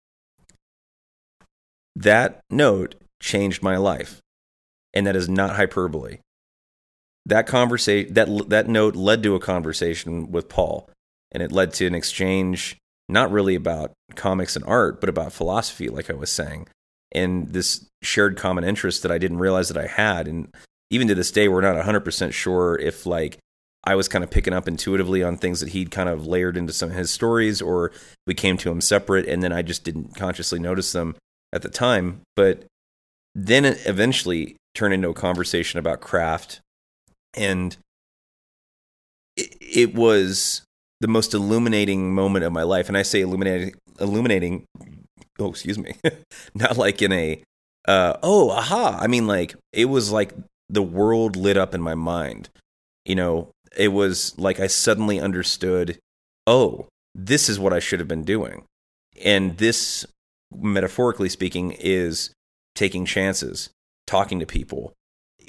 That 1.96 2.42
note 2.50 2.96
changed 3.22 3.62
my 3.62 3.78
life. 3.78 4.20
And 4.94 5.08
that 5.08 5.16
is 5.16 5.30
not 5.30 5.56
hyperbole. 5.56 6.20
That 7.26 7.48
conversation 7.48 8.14
that 8.16 8.50
that 8.50 8.68
note 8.68 8.96
led 8.96 9.24
to 9.24 9.36
a 9.36 9.40
conversation 9.40 10.32
with 10.32 10.50
Paul 10.50 10.90
and 11.32 11.42
it 11.44 11.52
led 11.52 11.74
to 11.76 11.86
an 11.86 11.96
exchange 11.96 12.78
not 13.08 13.32
really 13.32 13.56
about 13.56 13.92
comics 14.16 14.56
and 14.56 14.66
art 14.66 15.00
but 15.00 15.08
about 15.08 15.32
philosophy 15.32 15.88
like 15.88 16.10
I 16.10 16.14
was 16.14 16.32
saying 16.32 16.68
and 17.12 17.50
this 17.50 17.86
shared 18.02 18.38
common 18.38 18.64
interest 18.64 19.04
that 19.04 19.12
I 19.12 19.20
didn't 19.20 19.38
realize 19.38 19.68
that 19.68 19.78
I 19.78 19.86
had 19.86 20.28
and 20.28 20.52
even 20.92 21.08
to 21.08 21.16
this 21.16 21.32
day, 21.32 21.48
we're 21.48 21.62
not 21.62 21.84
100% 21.84 22.34
sure 22.34 22.78
if 22.78 23.06
like 23.08 23.40
I 23.84 23.96
was 23.96 24.08
kind 24.08 24.24
of 24.24 24.30
picking 24.30 24.54
up 24.54 24.68
intuitively 24.68 25.24
on 25.24 25.38
things 25.38 25.62
that 25.62 25.70
he'd 25.70 25.90
kind 25.90 26.10
of 26.10 26.28
layered 26.28 26.58
into 26.58 26.74
some 26.74 26.92
of 26.92 26.96
his 26.96 27.10
stories, 27.10 27.62
or 27.62 27.92
we 28.28 28.36
came 28.36 28.58
to 28.58 28.70
him 28.70 28.82
separate, 28.82 29.26
and 29.26 29.42
then 29.42 29.52
I 29.52 29.64
just 29.64 29.84
didn't 29.84 30.16
consciously 30.16 30.60
notice 30.60 30.92
them 30.92 31.16
at 31.54 31.62
the 31.62 31.70
time. 31.70 32.22
But 32.36 32.66
then 33.36 33.66
it 33.66 33.86
eventually 33.86 34.56
turned 34.76 34.94
into 34.94 35.10
a 35.10 35.14
conversation 35.14 35.80
about 35.80 36.02
craft, 36.02 36.62
and 37.34 37.76
it, 39.36 39.56
it 39.60 39.96
was 39.96 40.64
the 41.00 41.08
most 41.08 41.34
illuminating 41.34 42.14
moment 42.14 42.46
of 42.46 42.54
my 42.54 42.64
life. 42.64 42.88
And 42.88 42.98
I 42.98 43.02
say 43.02 43.22
illuminating, 43.22 43.74
illuminating. 44.00 44.66
Oh, 45.40 45.50
excuse 45.50 45.78
me, 45.78 45.94
not 46.54 46.78
like 46.78 47.02
in 47.02 47.12
a 47.12 47.42
uh, 47.88 48.18
oh, 48.22 48.52
aha. 48.52 48.98
I 49.02 49.08
mean, 49.08 49.28
like 49.28 49.56
it 49.74 49.86
was 49.86 50.12
like 50.12 50.34
the 50.70 50.84
world 50.84 51.36
lit 51.36 51.58
up 51.58 51.74
in 51.74 51.82
my 51.82 51.96
mind. 51.96 52.50
You 53.06 53.16
know, 53.16 53.52
it 53.76 53.90
was 53.90 54.38
like 54.38 54.60
I 54.60 54.68
suddenly 54.68 55.20
understood, 55.20 55.98
oh, 56.46 56.88
this 57.16 57.50
is 57.50 57.60
what 57.60 57.74
I 57.74 57.80
should 57.80 58.00
have 58.00 58.08
been 58.08 58.24
doing. 58.24 58.64
And 59.24 59.58
this, 59.58 60.06
metaphorically 60.54 61.30
speaking, 61.30 61.72
is 61.72 62.32
taking 62.76 63.06
chances, 63.06 63.70
talking 64.08 64.40
to 64.40 64.46
people. 64.46 64.94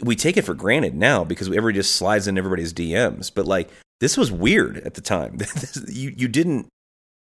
We 0.03 0.17
take 0.17 0.37
it 0.37 0.43
for 0.43 0.55
granted 0.55 0.95
now 0.95 1.25
because 1.25 1.49
everybody 1.49 1.75
just 1.75 1.97
slides 1.97 2.27
in 2.27 2.39
everybody's 2.39 2.73
DMs. 2.73 3.31
But 3.35 3.47
like, 3.47 3.71
this 4.01 4.17
was 4.17 4.33
weird 4.33 4.79
at 4.79 4.95
the 4.95 5.01
time. 5.01 5.39
you 5.89 6.13
you 6.17 6.29
didn't 6.29 6.67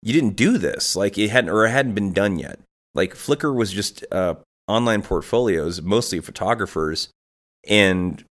you 0.01 0.13
didn't 0.13 0.35
do 0.35 0.57
this 0.57 0.95
like 0.95 1.17
it 1.17 1.29
hadn't 1.29 1.49
or 1.49 1.65
it 1.65 1.71
hadn't 1.71 1.95
been 1.95 2.13
done 2.13 2.39
yet. 2.39 2.59
Like 2.95 3.13
Flickr 3.13 3.53
was 3.53 3.71
just 3.71 4.05
uh, 4.11 4.35
online 4.67 5.01
portfolios, 5.01 5.81
mostly 5.81 6.19
photographers, 6.19 7.09
and 7.67 8.23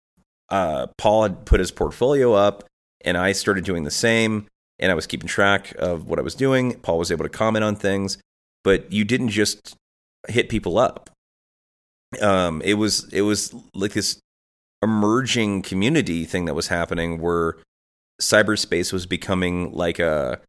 uh, 0.50 0.86
Paul 0.96 1.24
had 1.24 1.44
put 1.46 1.60
his 1.60 1.70
portfolio 1.70 2.32
up, 2.32 2.64
and 3.04 3.16
I 3.16 3.32
started 3.32 3.64
doing 3.64 3.84
the 3.84 3.90
same. 3.90 4.46
And 4.80 4.92
I 4.92 4.94
was 4.94 5.08
keeping 5.08 5.26
track 5.26 5.74
of 5.76 6.06
what 6.06 6.20
I 6.20 6.22
was 6.22 6.36
doing. 6.36 6.78
Paul 6.78 6.98
was 6.98 7.10
able 7.10 7.24
to 7.24 7.28
comment 7.28 7.64
on 7.64 7.74
things, 7.74 8.18
but 8.64 8.92
you 8.92 9.04
didn't 9.04 9.30
just 9.30 9.76
hit 10.28 10.48
people 10.48 10.78
up. 10.78 11.10
Um, 12.20 12.62
it 12.62 12.74
was 12.74 13.12
it 13.12 13.22
was 13.22 13.54
like 13.74 13.92
this 13.92 14.18
emerging 14.82 15.62
community 15.62 16.24
thing 16.24 16.44
that 16.46 16.54
was 16.54 16.68
happening 16.68 17.20
where 17.20 17.56
cyberspace 18.20 18.92
was 18.92 19.06
becoming 19.06 19.72
like 19.72 19.98
a 19.98 20.40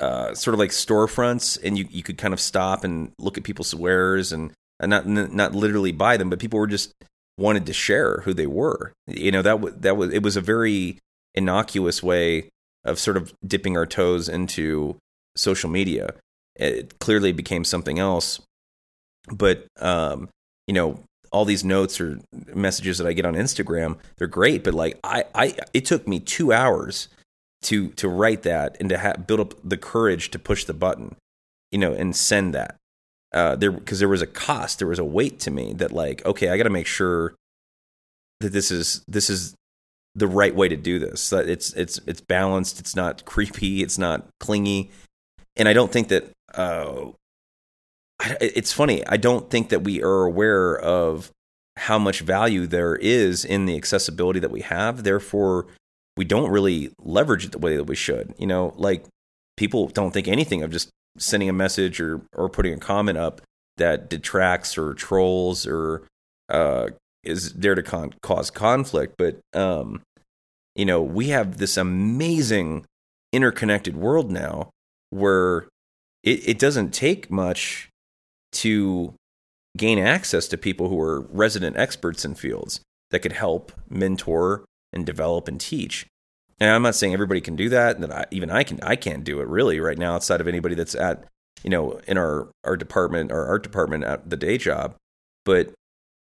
uh, 0.00 0.34
sort 0.34 0.54
of 0.54 0.58
like 0.58 0.70
storefronts, 0.70 1.58
and 1.62 1.76
you 1.76 1.86
you 1.90 2.02
could 2.02 2.18
kind 2.18 2.34
of 2.34 2.40
stop 2.40 2.84
and 2.84 3.12
look 3.18 3.36
at 3.36 3.44
people's 3.44 3.74
wares 3.74 4.32
and, 4.32 4.52
and 4.80 4.90
not 4.90 5.06
not 5.06 5.54
literally 5.54 5.92
buy 5.92 6.16
them, 6.16 6.30
but 6.30 6.38
people 6.38 6.58
were 6.58 6.66
just 6.66 6.92
wanted 7.38 7.66
to 7.66 7.72
share 7.72 8.22
who 8.24 8.34
they 8.34 8.46
were. 8.46 8.92
You 9.06 9.30
know 9.30 9.42
that 9.42 9.52
w- 9.52 9.76
that 9.80 9.96
was 9.96 10.12
it 10.12 10.22
was 10.22 10.36
a 10.36 10.40
very 10.40 10.98
innocuous 11.34 12.02
way 12.02 12.48
of 12.84 12.98
sort 12.98 13.16
of 13.16 13.32
dipping 13.46 13.76
our 13.76 13.86
toes 13.86 14.28
into 14.28 14.96
social 15.36 15.70
media. 15.70 16.14
It 16.56 16.98
clearly 16.98 17.32
became 17.32 17.64
something 17.64 17.98
else, 17.98 18.40
but 19.28 19.66
um, 19.80 20.28
you 20.66 20.74
know 20.74 21.00
all 21.32 21.44
these 21.46 21.64
notes 21.64 22.00
or 22.00 22.20
messages 22.54 22.98
that 22.98 23.06
I 23.06 23.14
get 23.14 23.24
on 23.24 23.34
Instagram, 23.34 23.96
they're 24.16 24.26
great. 24.26 24.62
But 24.62 24.74
like 24.74 24.98
I, 25.02 25.24
I 25.34 25.56
it 25.72 25.86
took 25.86 26.06
me 26.06 26.20
two 26.20 26.52
hours 26.52 27.08
to 27.62 27.88
to 27.90 28.08
write 28.08 28.42
that 28.42 28.76
and 28.78 28.88
to 28.90 28.98
ha- 28.98 29.14
build 29.14 29.40
up 29.40 29.54
the 29.64 29.78
courage 29.78 30.30
to 30.32 30.38
push 30.38 30.64
the 30.64 30.74
button, 30.74 31.16
you 31.70 31.78
know, 31.78 31.92
and 31.92 32.14
send 32.14 32.54
that 32.54 32.76
uh, 33.32 33.56
there 33.56 33.72
because 33.72 33.98
there 33.98 34.08
was 34.08 34.22
a 34.22 34.26
cost, 34.26 34.78
there 34.78 34.88
was 34.88 34.98
a 34.98 35.04
weight 35.04 35.40
to 35.40 35.50
me 35.50 35.72
that 35.74 35.92
like, 35.92 36.24
okay, 36.26 36.50
I 36.50 36.56
got 36.56 36.64
to 36.64 36.70
make 36.70 36.86
sure 36.86 37.34
that 38.40 38.52
this 38.52 38.70
is 38.70 39.02
this 39.08 39.30
is 39.30 39.54
the 40.14 40.26
right 40.26 40.54
way 40.54 40.68
to 40.68 40.76
do 40.76 40.98
this. 40.98 41.30
That 41.30 41.48
it's 41.48 41.72
it's 41.72 41.98
it's 42.06 42.20
balanced. 42.20 42.78
It's 42.78 42.94
not 42.94 43.24
creepy. 43.24 43.82
It's 43.82 43.98
not 43.98 44.26
clingy. 44.38 44.90
And 45.56 45.68
I 45.68 45.72
don't 45.72 45.90
think 45.90 46.08
that. 46.08 46.30
Uh, 46.54 47.12
it's 48.40 48.72
funny. 48.72 49.06
I 49.06 49.16
don't 49.16 49.50
think 49.50 49.68
that 49.70 49.82
we 49.82 50.02
are 50.02 50.24
aware 50.24 50.78
of 50.78 51.30
how 51.76 51.98
much 51.98 52.20
value 52.20 52.66
there 52.66 52.96
is 52.96 53.44
in 53.44 53.66
the 53.66 53.76
accessibility 53.76 54.38
that 54.40 54.50
we 54.50 54.60
have. 54.60 55.04
Therefore, 55.04 55.66
we 56.16 56.24
don't 56.24 56.50
really 56.50 56.92
leverage 56.98 57.44
it 57.44 57.52
the 57.52 57.58
way 57.58 57.76
that 57.76 57.84
we 57.84 57.96
should. 57.96 58.34
You 58.38 58.46
know, 58.46 58.74
like 58.76 59.04
people 59.56 59.88
don't 59.88 60.12
think 60.12 60.28
anything 60.28 60.62
of 60.62 60.70
just 60.70 60.90
sending 61.18 61.48
a 61.48 61.54
message 61.54 62.00
or 62.00 62.22
or 62.34 62.48
putting 62.48 62.74
a 62.74 62.78
comment 62.78 63.18
up 63.18 63.40
that 63.76 64.08
detracts 64.08 64.76
or 64.76 64.94
trolls 64.94 65.66
or 65.66 66.02
uh, 66.48 66.88
is 67.24 67.54
there 67.54 67.74
to 67.74 67.82
con- 67.82 68.14
cause 68.22 68.50
conflict. 68.50 69.14
But 69.16 69.38
um, 69.54 70.02
you 70.74 70.84
know, 70.84 71.02
we 71.02 71.28
have 71.28 71.58
this 71.58 71.76
amazing 71.76 72.84
interconnected 73.32 73.96
world 73.96 74.30
now 74.30 74.70
where 75.10 75.66
it, 76.22 76.48
it 76.48 76.58
doesn't 76.58 76.92
take 76.92 77.30
much 77.30 77.88
to 78.52 79.14
gain 79.76 79.98
access 79.98 80.48
to 80.48 80.58
people 80.58 80.88
who 80.88 81.00
are 81.00 81.20
resident 81.20 81.76
experts 81.76 82.24
in 82.24 82.34
fields 82.34 82.80
that 83.10 83.20
could 83.20 83.32
help 83.32 83.72
mentor 83.88 84.64
and 84.92 85.06
develop 85.06 85.48
and 85.48 85.60
teach. 85.60 86.06
And 86.60 86.70
I'm 86.70 86.82
not 86.82 86.94
saying 86.94 87.12
everybody 87.12 87.40
can 87.40 87.56
do 87.56 87.68
that, 87.70 88.00
that 88.00 88.12
I, 88.12 88.26
even 88.30 88.50
I 88.50 88.62
can. 88.62 88.80
I 88.82 88.94
can't 88.96 89.24
do 89.24 89.40
it 89.40 89.48
really 89.48 89.80
right 89.80 89.98
now, 89.98 90.14
outside 90.14 90.40
of 90.40 90.46
anybody 90.46 90.74
that's 90.74 90.94
at, 90.94 91.24
you 91.64 91.70
know, 91.70 92.00
in 92.06 92.18
our 92.18 92.48
our 92.64 92.76
department, 92.76 93.32
our 93.32 93.46
art 93.46 93.62
department 93.62 94.04
at 94.04 94.28
the 94.30 94.36
day 94.36 94.58
job. 94.58 94.94
But 95.44 95.72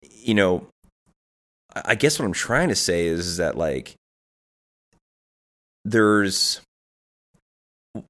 you 0.03 0.35
know, 0.35 0.69
I 1.75 1.95
guess 1.95 2.19
what 2.19 2.27
I'm 2.27 2.33
trying 2.33 2.69
to 2.69 2.77
say 2.77 3.07
is, 3.07 3.27
is 3.27 3.37
that 3.39 3.57
like 3.57 3.95
there's 5.85 6.61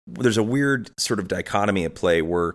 there's 0.06 0.36
a 0.36 0.42
weird 0.42 0.90
sort 0.98 1.18
of 1.18 1.28
dichotomy 1.28 1.84
at 1.84 1.94
play 1.94 2.22
where 2.22 2.54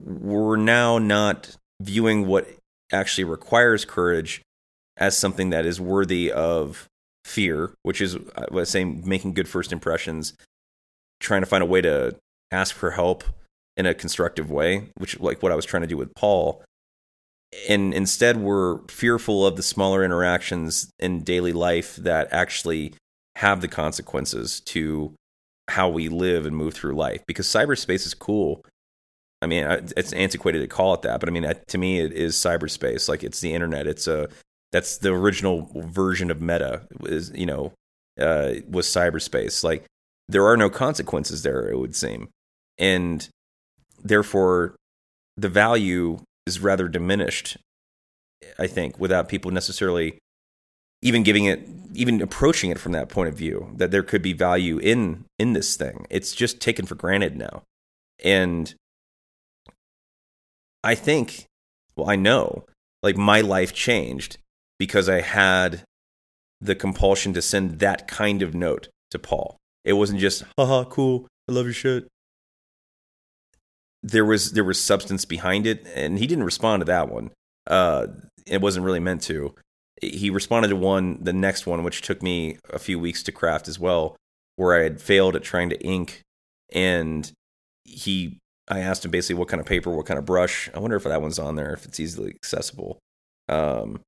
we're 0.00 0.56
now 0.56 0.98
not 0.98 1.56
viewing 1.80 2.26
what 2.26 2.48
actually 2.92 3.24
requires 3.24 3.84
courage 3.84 4.42
as 4.96 5.16
something 5.16 5.50
that 5.50 5.64
is 5.64 5.80
worthy 5.80 6.30
of 6.30 6.88
fear, 7.24 7.72
which 7.82 8.00
is 8.00 8.16
uh, 8.16 8.46
I 8.50 8.54
was 8.54 8.68
saying 8.68 9.02
making 9.06 9.34
good 9.34 9.48
first 9.48 9.72
impressions, 9.72 10.34
trying 11.20 11.42
to 11.42 11.46
find 11.46 11.62
a 11.62 11.66
way 11.66 11.80
to 11.80 12.16
ask 12.50 12.74
for 12.74 12.90
help 12.92 13.24
in 13.76 13.86
a 13.86 13.94
constructive 13.94 14.50
way, 14.50 14.88
which 14.96 15.18
like 15.20 15.42
what 15.42 15.52
I 15.52 15.54
was 15.54 15.64
trying 15.64 15.82
to 15.82 15.86
do 15.86 15.96
with 15.96 16.14
Paul. 16.14 16.62
And 17.68 17.94
instead 17.94 18.38
we're 18.38 18.80
fearful 18.88 19.46
of 19.46 19.56
the 19.56 19.62
smaller 19.62 20.04
interactions 20.04 20.90
in 20.98 21.22
daily 21.22 21.52
life 21.52 21.96
that 21.96 22.28
actually 22.32 22.94
have 23.36 23.60
the 23.60 23.68
consequences 23.68 24.60
to 24.60 25.14
how 25.68 25.88
we 25.88 26.08
live 26.08 26.46
and 26.46 26.56
move 26.56 26.74
through 26.74 26.94
life 26.94 27.22
because 27.26 27.46
cyberspace 27.46 28.06
is 28.06 28.14
cool. 28.14 28.64
I 29.40 29.46
mean, 29.46 29.64
it's 29.96 30.12
antiquated 30.12 30.60
to 30.60 30.66
call 30.66 30.94
it 30.94 31.02
that, 31.02 31.20
but 31.20 31.28
I 31.28 31.32
mean, 31.32 31.48
to 31.68 31.78
me, 31.78 32.00
it 32.00 32.12
is 32.12 32.34
cyberspace. 32.34 33.08
Like 33.08 33.22
it's 33.22 33.40
the 33.40 33.54
internet. 33.54 33.86
It's 33.86 34.08
a 34.08 34.28
that's 34.72 34.98
the 34.98 35.12
original 35.12 35.68
version 35.74 36.30
of 36.30 36.40
meta 36.40 36.82
is 37.04 37.32
you 37.34 37.46
know 37.46 37.72
uh, 38.20 38.54
was 38.68 38.86
cyberspace 38.86 39.62
like 39.62 39.86
there 40.28 40.46
are 40.46 40.56
no 40.56 40.68
consequences 40.68 41.42
there 41.42 41.68
it 41.68 41.78
would 41.78 41.94
seem 41.94 42.28
and 42.78 43.28
therefore 44.02 44.74
the 45.36 45.48
value 45.48 46.18
is 46.46 46.60
rather 46.60 46.88
diminished 46.88 47.56
i 48.58 48.66
think 48.66 48.98
without 48.98 49.28
people 49.28 49.50
necessarily 49.50 50.18
even 51.02 51.22
giving 51.22 51.44
it 51.44 51.66
even 51.94 52.20
approaching 52.20 52.70
it 52.70 52.78
from 52.78 52.92
that 52.92 53.08
point 53.08 53.28
of 53.28 53.34
view 53.34 53.70
that 53.76 53.90
there 53.90 54.02
could 54.02 54.22
be 54.22 54.32
value 54.32 54.78
in 54.78 55.24
in 55.38 55.52
this 55.52 55.76
thing 55.76 56.06
it's 56.10 56.32
just 56.32 56.60
taken 56.60 56.86
for 56.86 56.94
granted 56.94 57.36
now 57.36 57.62
and 58.22 58.74
i 60.84 60.94
think 60.94 61.46
well 61.96 62.10
i 62.10 62.16
know 62.16 62.64
like 63.02 63.16
my 63.16 63.40
life 63.40 63.72
changed 63.72 64.38
because 64.78 65.08
I 65.08 65.20
had 65.20 65.82
the 66.60 66.74
compulsion 66.74 67.32
to 67.34 67.42
send 67.42 67.78
that 67.80 68.08
kind 68.08 68.42
of 68.42 68.54
note 68.54 68.88
to 69.10 69.18
Paul. 69.18 69.56
It 69.84 69.94
wasn't 69.94 70.20
just, 70.20 70.44
haha, 70.56 70.84
cool, 70.84 71.26
I 71.48 71.52
love 71.52 71.66
your 71.66 71.74
shit. 71.74 72.08
There 74.02 74.24
was 74.24 74.52
there 74.52 74.64
was 74.64 74.80
substance 74.80 75.24
behind 75.24 75.66
it, 75.66 75.84
and 75.92 76.18
he 76.20 76.26
didn't 76.28 76.44
respond 76.44 76.82
to 76.82 76.84
that 76.84 77.08
one. 77.10 77.30
Uh, 77.66 78.06
it 78.46 78.60
wasn't 78.60 78.86
really 78.86 79.00
meant 79.00 79.22
to. 79.22 79.54
He 80.02 80.30
responded 80.30 80.68
to 80.68 80.76
one, 80.76 81.22
the 81.22 81.32
next 81.32 81.66
one, 81.66 81.82
which 81.82 82.02
took 82.02 82.22
me 82.22 82.58
a 82.70 82.78
few 82.78 82.98
weeks 82.98 83.22
to 83.24 83.32
craft 83.32 83.68
as 83.68 83.78
well, 83.78 84.16
where 84.56 84.78
I 84.78 84.82
had 84.82 85.00
failed 85.00 85.36
at 85.36 85.42
trying 85.42 85.70
to 85.70 85.80
ink, 85.80 86.22
and 86.72 87.30
he, 87.84 88.38
I 88.68 88.80
asked 88.80 89.04
him 89.04 89.10
basically 89.10 89.38
what 89.38 89.48
kind 89.48 89.60
of 89.60 89.66
paper, 89.66 89.90
what 89.90 90.06
kind 90.06 90.18
of 90.18 90.24
brush. 90.26 90.70
I 90.74 90.78
wonder 90.78 90.96
if 90.96 91.04
that 91.04 91.22
one's 91.22 91.38
on 91.38 91.56
there, 91.56 91.72
if 91.72 91.84
it's 91.84 92.00
easily 92.00 92.30
accessible. 92.30 92.98
Um, 93.48 94.00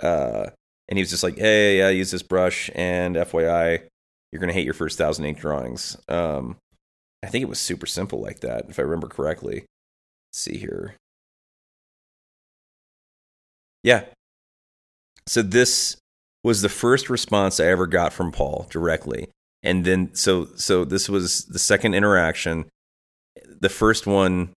uh, 0.00 0.50
and 0.88 0.98
he 0.98 1.02
was 1.02 1.10
just 1.10 1.22
like, 1.22 1.38
"Hey, 1.38 1.78
yeah, 1.78 1.88
use 1.90 2.10
this 2.10 2.22
brush." 2.22 2.70
And 2.74 3.16
FYI, 3.16 3.82
you're 4.32 4.40
gonna 4.40 4.52
hate 4.52 4.64
your 4.64 4.74
first 4.74 4.98
thousand 4.98 5.24
ink 5.24 5.38
drawings. 5.38 5.96
Um, 6.08 6.56
I 7.22 7.28
think 7.28 7.42
it 7.42 7.48
was 7.48 7.60
super 7.60 7.86
simple 7.86 8.20
like 8.20 8.40
that, 8.40 8.66
if 8.70 8.78
I 8.78 8.82
remember 8.82 9.08
correctly. 9.08 9.66
Let's 10.30 10.38
see 10.40 10.58
here. 10.58 10.96
Yeah. 13.82 14.04
So 15.26 15.42
this 15.42 15.96
was 16.42 16.62
the 16.62 16.68
first 16.68 17.10
response 17.10 17.60
I 17.60 17.66
ever 17.66 17.86
got 17.86 18.12
from 18.12 18.32
Paul 18.32 18.66
directly. 18.70 19.28
And 19.62 19.84
then 19.84 20.14
so 20.14 20.48
so 20.56 20.84
this 20.84 21.08
was 21.08 21.44
the 21.44 21.58
second 21.58 21.94
interaction. 21.94 22.66
The 23.60 23.68
first 23.68 24.06
one 24.06 24.50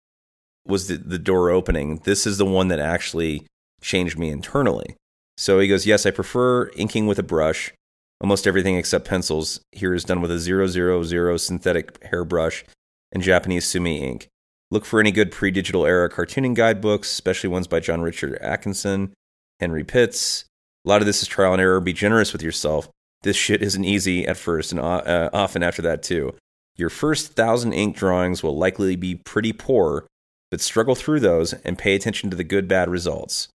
was 0.65 0.87
the, 0.87 0.97
the 0.97 1.19
door 1.19 1.49
opening. 1.49 1.97
This 2.03 2.27
is 2.27 2.37
the 2.37 2.45
one 2.45 2.67
that 2.67 2.79
actually 2.79 3.47
changed 3.81 4.17
me 4.17 4.29
internally. 4.29 4.95
So 5.37 5.59
he 5.59 5.67
goes, 5.67 5.85
Yes, 5.87 6.05
I 6.05 6.11
prefer 6.11 6.69
inking 6.75 7.07
with 7.07 7.17
a 7.17 7.23
brush. 7.23 7.73
Almost 8.21 8.45
everything 8.45 8.75
except 8.75 9.07
pencils 9.07 9.59
here 9.71 9.95
is 9.95 10.03
done 10.03 10.21
with 10.21 10.29
a 10.29 10.37
000 10.37 11.37
synthetic 11.37 12.03
hairbrush 12.03 12.63
and 13.11 13.23
Japanese 13.23 13.65
sumi 13.65 14.03
ink. 14.03 14.27
Look 14.69 14.85
for 14.85 14.99
any 14.99 15.11
good 15.11 15.31
pre 15.31 15.49
digital 15.49 15.85
era 15.85 16.09
cartooning 16.09 16.53
guidebooks, 16.53 17.11
especially 17.11 17.49
ones 17.49 17.67
by 17.67 17.79
John 17.79 18.01
Richard 18.01 18.35
Atkinson, 18.35 19.13
Henry 19.59 19.83
Pitz. 19.83 20.45
A 20.85 20.89
lot 20.89 21.01
of 21.01 21.05
this 21.05 21.21
is 21.21 21.27
trial 21.27 21.53
and 21.53 21.61
error. 21.61 21.79
Be 21.79 21.93
generous 21.93 22.33
with 22.33 22.41
yourself. 22.41 22.89
This 23.23 23.37
shit 23.37 23.61
isn't 23.61 23.85
easy 23.85 24.25
at 24.25 24.37
first 24.37 24.71
and 24.71 24.81
uh, 24.81 25.29
often 25.31 25.61
after 25.61 25.81
that, 25.83 26.01
too. 26.01 26.33
Your 26.75 26.89
first 26.89 27.33
thousand 27.33 27.73
ink 27.73 27.95
drawings 27.95 28.41
will 28.41 28.57
likely 28.57 28.95
be 28.95 29.15
pretty 29.15 29.53
poor, 29.53 30.07
but 30.49 30.61
struggle 30.61 30.95
through 30.95 31.19
those 31.19 31.53
and 31.53 31.77
pay 31.77 31.93
attention 31.93 32.29
to 32.31 32.35
the 32.35 32.43
good 32.43 32.67
bad 32.67 32.89
results. 32.89 33.49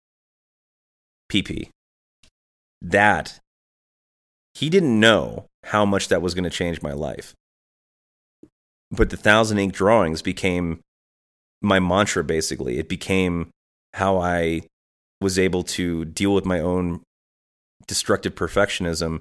PP. 1.32 1.70
That, 2.82 3.40
he 4.54 4.68
didn't 4.68 5.00
know 5.00 5.46
how 5.64 5.86
much 5.86 6.08
that 6.08 6.20
was 6.20 6.34
going 6.34 6.44
to 6.44 6.50
change 6.50 6.82
my 6.82 6.92
life. 6.92 7.32
But 8.90 9.08
the 9.08 9.16
thousand 9.16 9.58
ink 9.58 9.72
drawings 9.72 10.20
became 10.20 10.80
my 11.62 11.80
mantra, 11.80 12.22
basically. 12.22 12.78
It 12.78 12.88
became 12.88 13.48
how 13.94 14.18
I 14.18 14.62
was 15.20 15.38
able 15.38 15.62
to 15.62 16.04
deal 16.04 16.34
with 16.34 16.44
my 16.44 16.60
own 16.60 17.00
destructive 17.86 18.34
perfectionism. 18.34 19.20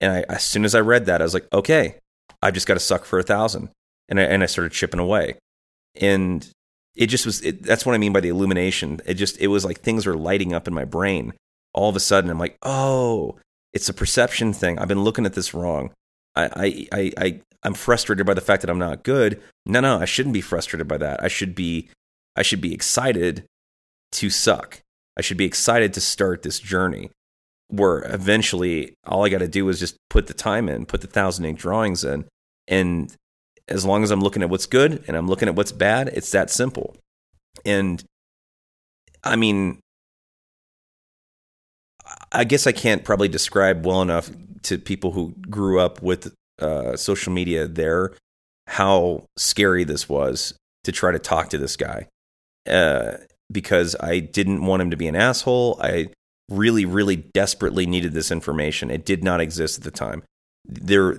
And 0.00 0.12
I, 0.12 0.24
as 0.28 0.44
soon 0.44 0.64
as 0.64 0.74
I 0.74 0.80
read 0.80 1.06
that, 1.06 1.20
I 1.20 1.24
was 1.24 1.34
like, 1.34 1.48
okay, 1.52 1.96
I 2.42 2.50
just 2.50 2.66
got 2.66 2.74
to 2.74 2.80
suck 2.80 3.04
for 3.04 3.18
a 3.18 3.24
thousand. 3.24 3.70
And 4.08 4.20
I, 4.20 4.24
and 4.24 4.42
I 4.42 4.46
started 4.46 4.72
chipping 4.72 5.00
away. 5.00 5.34
And 6.00 6.48
it 6.94 7.06
just 7.06 7.26
was, 7.26 7.42
it, 7.42 7.62
that's 7.62 7.84
what 7.84 7.94
I 7.94 7.98
mean 7.98 8.12
by 8.12 8.20
the 8.20 8.28
illumination. 8.28 9.00
It 9.06 9.14
just, 9.14 9.38
it 9.40 9.48
was 9.48 9.64
like 9.64 9.80
things 9.80 10.06
were 10.06 10.16
lighting 10.16 10.52
up 10.52 10.68
in 10.68 10.74
my 10.74 10.84
brain. 10.84 11.32
All 11.74 11.88
of 11.88 11.96
a 11.96 12.00
sudden, 12.00 12.30
I'm 12.30 12.38
like, 12.38 12.56
oh, 12.62 13.36
it's 13.72 13.88
a 13.88 13.94
perception 13.94 14.52
thing. 14.52 14.78
I've 14.78 14.88
been 14.88 15.04
looking 15.04 15.26
at 15.26 15.34
this 15.34 15.52
wrong. 15.52 15.90
I, 16.34 16.44
I, 16.44 16.86
I, 16.92 17.12
I, 17.18 17.40
I'm 17.62 17.74
frustrated 17.74 18.26
by 18.26 18.34
the 18.34 18.40
fact 18.40 18.62
that 18.62 18.70
I'm 18.70 18.78
not 18.78 19.02
good. 19.02 19.42
No, 19.66 19.80
no, 19.80 19.98
I 19.98 20.04
shouldn't 20.04 20.32
be 20.32 20.40
frustrated 20.40 20.88
by 20.88 20.98
that. 20.98 21.22
I 21.22 21.28
should 21.28 21.54
be, 21.54 21.88
I 22.36 22.42
should 22.42 22.60
be 22.60 22.72
excited 22.72 23.44
to 24.12 24.30
suck. 24.30 24.80
I 25.16 25.20
should 25.20 25.36
be 25.36 25.44
excited 25.44 25.92
to 25.94 26.00
start 26.00 26.42
this 26.42 26.60
journey 26.60 27.10
where 27.68 28.00
eventually 28.12 28.94
all 29.06 29.24
I 29.24 29.28
got 29.28 29.38
to 29.38 29.48
do 29.48 29.68
is 29.68 29.78
just 29.78 29.96
put 30.10 30.26
the 30.26 30.34
time 30.34 30.68
in, 30.68 30.86
put 30.86 31.00
the 31.00 31.06
thousand 31.06 31.44
ink 31.44 31.58
drawings 31.58 32.04
in. 32.04 32.24
And 32.66 33.14
as 33.68 33.84
long 33.84 34.02
as 34.02 34.10
I'm 34.10 34.20
looking 34.20 34.42
at 34.42 34.50
what's 34.50 34.66
good 34.66 35.04
and 35.06 35.16
I'm 35.16 35.28
looking 35.28 35.48
at 35.48 35.54
what's 35.54 35.72
bad, 35.72 36.08
it's 36.08 36.30
that 36.32 36.50
simple. 36.50 36.96
And 37.64 38.02
I 39.22 39.36
mean, 39.36 39.80
I 42.32 42.44
guess 42.44 42.66
I 42.66 42.72
can't 42.72 43.04
probably 43.04 43.28
describe 43.28 43.84
well 43.84 44.02
enough 44.02 44.30
to 44.62 44.78
people 44.78 45.12
who 45.12 45.34
grew 45.50 45.78
up 45.80 46.02
with 46.02 46.34
uh, 46.60 46.96
social 46.96 47.32
media 47.32 47.68
there 47.68 48.12
how 48.66 49.24
scary 49.36 49.82
this 49.84 50.08
was 50.08 50.52
to 50.84 50.92
try 50.92 51.10
to 51.10 51.18
talk 51.18 51.48
to 51.50 51.58
this 51.58 51.76
guy. 51.76 52.06
Uh, 52.68 53.16
because 53.50 53.96
I 53.98 54.18
didn't 54.20 54.64
want 54.64 54.82
him 54.82 54.90
to 54.90 54.96
be 54.96 55.08
an 55.08 55.16
asshole. 55.16 55.78
I 55.82 56.08
really, 56.48 56.84
really 56.84 57.16
desperately 57.16 57.86
needed 57.86 58.12
this 58.12 58.30
information. 58.30 58.90
It 58.90 59.04
did 59.04 59.22
not 59.22 59.40
exist 59.40 59.78
at 59.78 59.84
the 59.84 59.90
time. 59.90 60.22
There, 60.64 61.18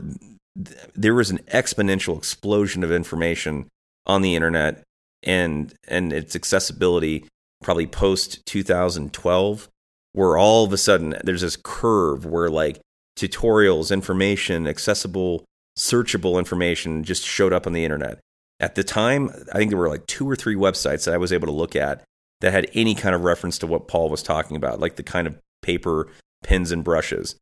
there 0.96 1.14
was 1.14 1.30
an 1.30 1.40
exponential 1.54 2.18
explosion 2.18 2.84
of 2.84 2.92
information 2.92 3.68
on 4.06 4.22
the 4.22 4.36
internet 4.36 4.84
and 5.24 5.74
and 5.88 6.14
its 6.14 6.36
accessibility 6.36 7.26
probably 7.62 7.88
post 7.88 8.46
2012 8.46 9.68
where 10.14 10.38
all 10.38 10.66
of 10.66 10.74
a 10.74 10.78
sudden 10.78 11.16
there's 11.24 11.42
this 11.42 11.58
curve 11.62 12.26
where 12.26 12.50
like 12.50 12.80
tutorials 13.18 13.92
information 13.92 14.68
accessible 14.68 15.44
searchable 15.78 16.40
information 16.40 17.04
just 17.04 17.26
showed 17.26 17.54
up 17.54 17.68
on 17.68 17.74
the 17.74 17.84
internet 17.84 18.20
at 18.60 18.76
the 18.76 18.84
time 18.84 19.30
i 19.54 19.58
think 19.58 19.70
there 19.70 19.78
were 19.78 19.90
like 19.90 20.08
two 20.08 20.30
or 20.30 20.36
three 20.36 20.56
websites 20.56 21.06
that 21.06 21.14
i 21.14 21.18
was 21.18 21.34
able 21.34 21.48
to 21.48 21.54
look 21.54 21.76
at 21.76 22.02
that 22.42 22.54
had 22.54 22.70
any 22.74 22.96
kind 22.96 23.16
of 23.16 23.24
reference 23.24 23.58
to 23.60 23.68
what 23.68 23.88
Paul 23.88 24.10
was 24.10 24.24
talking 24.24 24.56
about, 24.56 24.80
like 24.80 24.96
the 24.96 25.04
kind 25.04 25.28
of 25.28 25.38
paper, 25.62 26.08
pens, 26.44 26.72
and 26.72 26.84
brushes. 26.84 27.36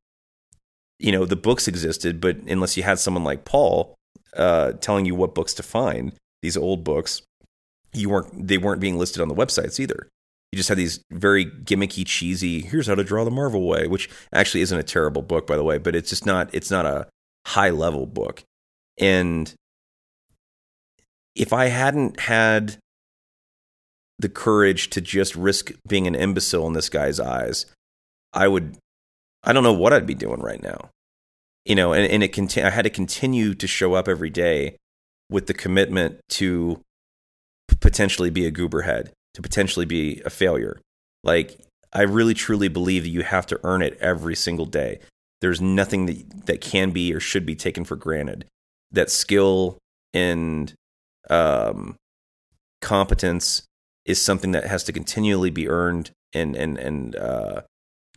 You 0.99 1.11
know, 1.11 1.25
the 1.25 1.35
books 1.35 1.67
existed, 1.67 2.19
but 2.19 2.37
unless 2.47 2.75
you 2.75 2.83
had 2.83 2.99
someone 2.99 3.23
like 3.23 3.45
Paul 3.45 3.95
uh, 4.35 4.73
telling 4.73 5.05
you 5.05 5.13
what 5.15 5.35
books 5.35 5.53
to 5.55 5.63
find, 5.63 6.13
these 6.41 6.57
old 6.57 6.83
books, 6.83 7.21
you 7.93 8.09
weren't 8.09 8.47
they 8.47 8.57
weren't 8.57 8.81
being 8.81 8.97
listed 8.97 9.21
on 9.21 9.27
the 9.27 9.35
websites 9.35 9.79
either. 9.79 10.07
You 10.51 10.57
just 10.57 10.69
had 10.69 10.77
these 10.77 11.01
very 11.11 11.45
gimmicky, 11.45 12.05
cheesy. 12.05 12.61
Here's 12.61 12.87
how 12.87 12.95
to 12.95 13.03
draw 13.03 13.23
the 13.25 13.31
Marvel 13.31 13.67
way, 13.67 13.87
which 13.87 14.09
actually 14.33 14.61
isn't 14.61 14.79
a 14.79 14.83
terrible 14.83 15.21
book, 15.21 15.45
by 15.45 15.57
the 15.57 15.63
way, 15.63 15.77
but 15.77 15.95
it's 15.95 16.09
just 16.09 16.25
not. 16.25 16.49
It's 16.53 16.71
not 16.71 16.85
a 16.85 17.07
high 17.45 17.69
level 17.69 18.05
book. 18.05 18.43
And 18.97 19.53
if 21.35 21.53
I 21.53 21.65
hadn't 21.65 22.19
had 22.21 22.77
the 24.19 24.29
courage 24.29 24.89
to 24.91 25.01
just 25.01 25.35
risk 25.35 25.71
being 25.87 26.07
an 26.07 26.15
imbecile 26.15 26.67
in 26.67 26.73
this 26.73 26.89
guy's 26.89 27.19
eyes, 27.19 27.65
I 28.33 28.47
would, 28.47 28.77
I 29.43 29.53
don't 29.53 29.63
know 29.63 29.73
what 29.73 29.93
I'd 29.93 30.07
be 30.07 30.15
doing 30.15 30.39
right 30.39 30.61
now. 30.61 30.89
You 31.65 31.75
know, 31.75 31.93
and, 31.93 32.09
and 32.11 32.23
it 32.23 32.29
conti- 32.29 32.63
I 32.63 32.69
had 32.69 32.83
to 32.83 32.89
continue 32.89 33.53
to 33.53 33.67
show 33.67 33.93
up 33.93 34.07
every 34.07 34.29
day 34.29 34.77
with 35.29 35.47
the 35.47 35.53
commitment 35.53 36.19
to 36.29 36.81
potentially 37.81 38.29
be 38.29 38.45
a 38.45 38.51
gooberhead, 38.51 39.11
to 39.33 39.41
potentially 39.41 39.85
be 39.85 40.21
a 40.25 40.29
failure. 40.29 40.79
Like, 41.23 41.59
I 41.93 42.03
really 42.03 42.33
truly 42.33 42.69
believe 42.69 43.03
that 43.03 43.09
you 43.09 43.23
have 43.23 43.45
to 43.47 43.59
earn 43.63 43.81
it 43.81 43.97
every 43.99 44.35
single 44.35 44.65
day. 44.65 44.99
There's 45.41 45.61
nothing 45.61 46.05
that, 46.07 46.45
that 46.47 46.61
can 46.61 46.91
be 46.91 47.13
or 47.13 47.19
should 47.19 47.45
be 47.45 47.55
taken 47.55 47.83
for 47.83 47.95
granted. 47.95 48.45
That 48.91 49.11
skill 49.11 49.77
and 50.13 50.73
um, 51.29 51.95
competence 52.81 53.63
is 54.07 54.21
something 54.21 54.53
that 54.53 54.65
has 54.65 54.83
to 54.85 54.93
continually 54.93 55.51
be 55.51 55.67
earned 55.67 56.11
and 56.33 56.55
and 56.55 56.77
and 56.77 57.15
uh, 57.15 57.61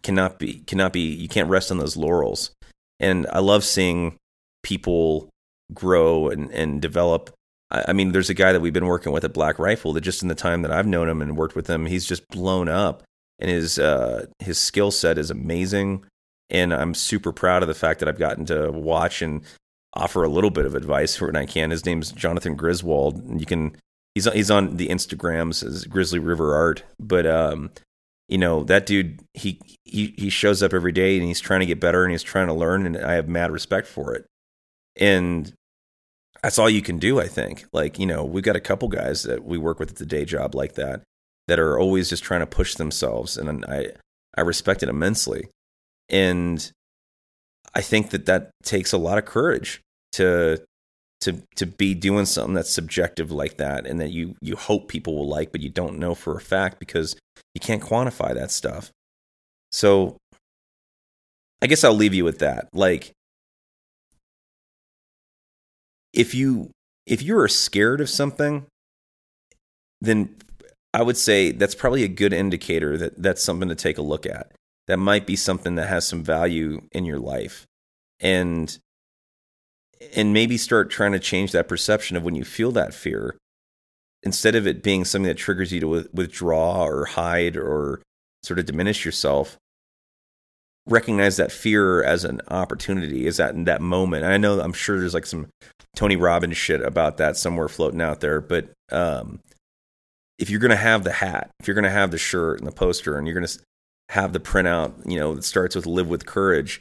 cannot 0.03 0.39
be 0.39 0.61
cannot 0.61 0.93
be 0.93 1.01
you 1.01 1.29
can't 1.29 1.51
rest 1.51 1.71
on 1.71 1.79
those 1.79 1.97
laurels. 1.97 2.53
And 2.99 3.27
I 3.33 3.41
love 3.41 3.65
seeing 3.65 4.17
people 4.62 5.29
grow 5.75 6.29
and 6.29 6.51
and 6.53 6.81
develop. 6.81 7.31
I, 7.71 7.87
I 7.89 7.93
mean, 7.93 8.12
there's 8.12 8.31
a 8.31 8.35
guy 8.35 8.53
that 8.53 8.61
we've 8.61 8.73
been 8.73 8.87
working 8.87 9.12
with 9.12 9.25
at 9.25 9.35
Black 9.35 9.59
Rifle 9.59 9.93
that 9.93 10.03
just 10.03 10.23
in 10.23 10.29
the 10.29 10.35
time 10.35 10.62
that 10.62 10.73
I've 10.73 10.87
known 10.87 11.09
him 11.09 11.21
and 11.21 11.37
worked 11.37 11.57
with 11.57 11.69
him, 11.69 11.87
he's 11.87 12.07
just 12.07 12.27
blown 12.29 12.69
up, 12.69 13.03
and 13.39 13.51
his 13.51 13.79
uh, 13.79 14.27
his 14.39 14.59
skill 14.59 14.91
set 14.91 15.19
is 15.19 15.31
amazing. 15.31 16.05
And 16.53 16.75
I'm 16.75 16.95
super 16.95 17.33
proud 17.33 17.62
of 17.62 17.69
the 17.69 17.75
fact 17.75 18.01
that 18.01 18.09
I've 18.09 18.19
gotten 18.19 18.45
to 18.47 18.73
watch 18.73 19.23
and 19.23 19.43
offer 19.95 20.25
a 20.25 20.29
little 20.29 20.51
bit 20.51 20.67
of 20.67 20.75
advice 20.75 21.21
when 21.21 21.37
I 21.37 21.47
can. 21.47 21.71
His 21.71 21.87
name's 21.87 22.11
Jonathan 22.11 22.57
Griswold. 22.57 23.41
You 23.41 23.47
can 23.47 23.77
he's 24.15 24.31
he's 24.32 24.51
on 24.51 24.77
the 24.77 24.89
Instagrams 24.89 25.65
as 25.65 25.85
Grizzly 25.85 26.19
River 26.19 26.55
Art, 26.55 26.85
but 26.99 27.27
um, 27.27 27.70
you 28.28 28.39
know 28.39 28.65
that 28.65 28.87
dude 28.87 29.20
he 29.35 29.61
he 29.85 30.15
he 30.16 30.31
shows 30.31 30.62
up 30.62 30.73
every 30.73 30.93
day 30.93 31.16
and 31.16 31.27
he's 31.27 31.41
trying 31.41 31.61
to 31.61 31.66
get 31.66 31.81
better 31.81 32.05
and 32.05 32.12
he's 32.12 32.23
trying 32.23 32.47
to 32.47 32.55
learn 32.55 32.87
and 32.87 32.97
I 32.97 33.15
have 33.15 33.28
mad 33.28 33.51
respect 33.51 33.87
for 33.87 34.15
it. 34.15 34.24
And 34.97 35.53
that's 36.43 36.59
all 36.59 36.70
you 36.70 36.82
can 36.82 36.99
do, 36.99 37.20
I 37.20 37.28
think. 37.28 37.66
Like, 37.73 37.99
you 37.99 38.07
know, 38.07 38.24
we've 38.24 38.45
got 38.45 38.57
a 38.57 38.61
couple 38.61 38.89
guys 38.89 39.24
that 39.24 39.45
we 39.45 39.59
work 39.59 39.78
with 39.78 39.91
at 39.91 39.97
the 39.97 40.07
day 40.07 40.24
job 40.24 40.55
like 40.55 40.74
that 40.74 41.03
that 41.49 41.59
are 41.59 41.78
always 41.78 42.09
just 42.09 42.23
trying 42.23 42.41
to 42.41 42.47
push 42.47 42.77
themselves 42.77 43.37
and 43.37 43.65
I 43.66 43.89
I 44.37 44.43
respect 44.43 44.82
it 44.82 44.89
immensely. 44.89 45.49
And 46.09 46.70
I 47.74 47.82
think 47.82 48.11
that 48.11 48.27
that 48.27 48.51
takes 48.62 48.93
a 48.93 48.99
lot 48.99 49.19
of 49.19 49.24
courage 49.24 49.81
to 50.12 50.62
to 51.20 51.42
to 51.56 51.66
be 51.66 51.94
doing 51.94 52.24
something 52.24 52.55
that's 52.55 52.70
subjective 52.72 53.30
like 53.30 53.59
that 53.59 53.86
and 53.86 54.01
that 54.01 54.10
you 54.10 54.34
you 54.40 54.56
hope 54.56 54.88
people 54.88 55.14
will 55.14 55.28
like 55.28 55.52
but 55.52 55.60
you 55.60 55.68
don't 55.68 55.98
know 55.98 56.14
for 56.14 56.36
a 56.36 56.40
fact 56.40 56.78
because 56.78 57.16
you 57.55 57.60
can't 57.60 57.82
quantify 57.82 58.34
that 58.34 58.51
stuff. 58.51 58.90
So 59.72 60.16
i 61.62 61.66
guess 61.66 61.84
i'll 61.84 61.94
leave 61.94 62.14
you 62.14 62.24
with 62.24 62.38
that. 62.38 62.68
Like 62.72 63.12
if 66.12 66.34
you 66.34 66.70
if 67.06 67.22
you 67.22 67.38
are 67.38 67.48
scared 67.48 68.01
of 68.01 68.09
something 68.09 68.66
then 70.01 70.34
i 70.92 71.02
would 71.02 71.16
say 71.16 71.52
that's 71.52 71.74
probably 71.74 72.02
a 72.02 72.09
good 72.09 72.32
indicator 72.32 72.97
that 72.97 73.22
that's 73.22 73.44
something 73.44 73.68
to 73.68 73.74
take 73.74 73.98
a 73.98 74.02
look 74.02 74.26
at. 74.26 74.52
That 74.88 74.97
might 74.97 75.26
be 75.26 75.36
something 75.36 75.76
that 75.76 75.88
has 75.88 76.06
some 76.06 76.24
value 76.24 76.82
in 76.90 77.05
your 77.05 77.20
life. 77.20 77.66
And 78.18 78.76
and 80.14 80.32
maybe 80.32 80.56
start 80.56 80.90
trying 80.90 81.12
to 81.12 81.18
change 81.18 81.52
that 81.52 81.68
perception 81.68 82.16
of 82.16 82.22
when 82.22 82.35
you 82.35 82.44
feel 82.44 82.72
that 82.72 82.94
fear 82.94 83.36
instead 84.22 84.55
of 84.55 84.66
it 84.66 84.82
being 84.82 85.05
something 85.05 85.28
that 85.28 85.36
triggers 85.36 85.72
you 85.72 85.81
to 85.81 86.09
withdraw 86.12 86.85
or 86.85 87.06
hide 87.06 87.56
or 87.56 88.01
sort 88.43 88.59
of 88.59 88.66
diminish 88.66 89.05
yourself 89.05 89.56
recognize 90.86 91.36
that 91.36 91.52
fear 91.52 92.02
as 92.02 92.24
an 92.24 92.40
opportunity 92.48 93.27
is 93.27 93.36
that 93.36 93.55
in 93.55 93.64
that 93.64 93.81
moment. 93.81 94.24
I 94.24 94.36
know 94.36 94.60
i'm 94.60 94.72
sure 94.72 94.98
there's 94.98 95.14
like 95.14 95.27
some 95.27 95.48
tony 95.94 96.16
robbins 96.16 96.56
shit 96.56 96.81
about 96.82 97.16
that 97.18 97.36
somewhere 97.36 97.68
floating 97.68 98.01
out 98.01 98.20
there 98.20 98.40
but 98.40 98.70
um, 98.93 99.40
if 100.39 100.51
you're 100.51 100.60
going 100.60 100.70
to 100.70 100.77
have 100.77 101.05
the 101.05 101.12
hat 101.12 101.51
if 101.60 101.68
you're 101.68 101.74
going 101.74 101.85
to 101.85 101.90
have 101.90 102.10
the 102.10 102.18
shirt 102.18 102.59
and 102.59 102.66
the 102.66 102.72
poster 102.72 103.16
and 103.16 103.27
you're 103.27 103.35
going 103.35 103.47
to 103.47 103.59
have 104.10 104.32
the 104.32 104.40
printout 104.40 104.93
you 105.09 105.18
know 105.18 105.35
that 105.35 105.44
starts 105.44 105.77
with 105.77 105.86
live 105.86 106.09
with 106.09 106.27
courage 106.27 106.81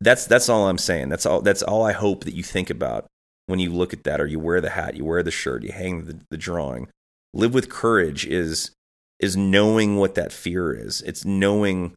that's 0.00 0.26
that's 0.26 0.48
all 0.48 0.68
i'm 0.68 0.78
saying. 0.78 1.08
That's 1.08 1.26
all 1.26 1.40
that's 1.40 1.62
all 1.62 1.84
i 1.84 1.92
hope 1.92 2.24
that 2.24 2.34
you 2.34 2.42
think 2.42 2.70
about 2.70 3.06
when 3.46 3.58
you 3.58 3.72
look 3.72 3.92
at 3.92 4.04
that 4.04 4.20
or 4.20 4.26
you 4.26 4.38
wear 4.38 4.60
the 4.60 4.70
hat 4.70 4.96
you 4.96 5.04
wear 5.04 5.22
the 5.22 5.30
shirt 5.30 5.62
you 5.62 5.72
hang 5.72 6.06
the, 6.06 6.20
the 6.30 6.36
drawing. 6.36 6.88
Live 7.32 7.54
with 7.54 7.68
courage 7.68 8.26
is 8.26 8.70
is 9.18 9.36
knowing 9.36 9.96
what 9.96 10.14
that 10.14 10.32
fear 10.32 10.72
is. 10.72 11.02
It's 11.02 11.24
knowing 11.24 11.94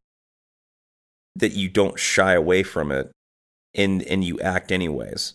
that 1.35 1.53
you 1.53 1.69
don't 1.69 1.97
shy 1.97 2.33
away 2.33 2.63
from 2.63 2.91
it 2.91 3.11
and 3.73 4.03
and 4.03 4.23
you 4.23 4.39
act 4.41 4.71
anyways. 4.71 5.33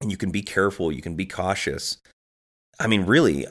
And 0.00 0.10
you 0.10 0.16
can 0.16 0.30
be 0.30 0.42
careful 0.42 0.92
you 0.92 1.02
can 1.02 1.16
be 1.16 1.26
cautious. 1.26 1.98
I 2.78 2.86
mean 2.86 3.06
really 3.06 3.46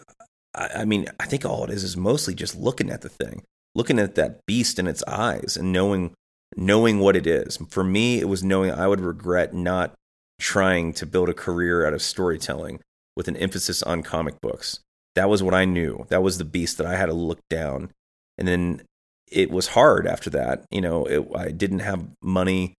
I, 0.54 0.70
I, 0.76 0.86
mean 0.86 1.08
i 1.20 1.26
think 1.26 1.44
all 1.44 1.64
it 1.64 1.72
is 1.72 1.84
is 1.84 1.98
mostly 1.98 2.36
just 2.36 2.56
looking 2.56 2.90
at 2.90 3.02
the 3.02 3.10
thing 3.10 3.44
looking 3.74 4.00
at 4.00 4.16
that 4.16 4.46
beast 4.46 4.80
in 4.80 4.88
its 4.88 5.04
eyes 5.04 5.58
and 5.60 5.72
knowing 5.72 6.14
knowing 6.56 7.00
what 7.00 7.16
it 7.16 7.28
is 7.28 7.58
for 7.70 7.84
me 7.84 8.20
it 8.20 8.30
was 8.30 8.44
knowing 8.44 8.72
i 8.72 8.88
would 8.88 9.02
regret 9.02 9.54
not 9.54 9.94
trying 10.40 10.94
to 10.94 11.06
build 11.06 11.30
a 11.30 11.34
career 11.34 11.86
out 11.86 11.94
of 11.94 12.02
storytelling 12.02 12.80
with 13.16 13.28
an 13.28 13.36
emphasis 13.38 13.82
on 13.84 14.04
comic 14.04 14.40
books 14.42 14.80
that 15.16 15.30
was 15.30 15.42
what 15.42 15.54
i 15.54 15.66
knew 15.66 16.06
that 16.10 16.24
was 16.24 16.38
the 16.38 16.46
beast 16.46 16.78
that 16.78 16.88
i 16.88 16.96
had 16.96 17.08
to 17.08 17.14
look 17.14 17.40
down 17.50 17.90
and 18.38 18.48
then 18.48 18.82
it 19.32 19.52
was 19.52 19.68
hard 19.68 20.08
after 20.08 20.30
that. 20.32 20.66
You 20.72 20.82
know, 20.82 21.06
it, 21.06 21.28
I 21.36 21.52
didn't 21.52 21.80
have 21.80 22.08
money. 22.22 22.74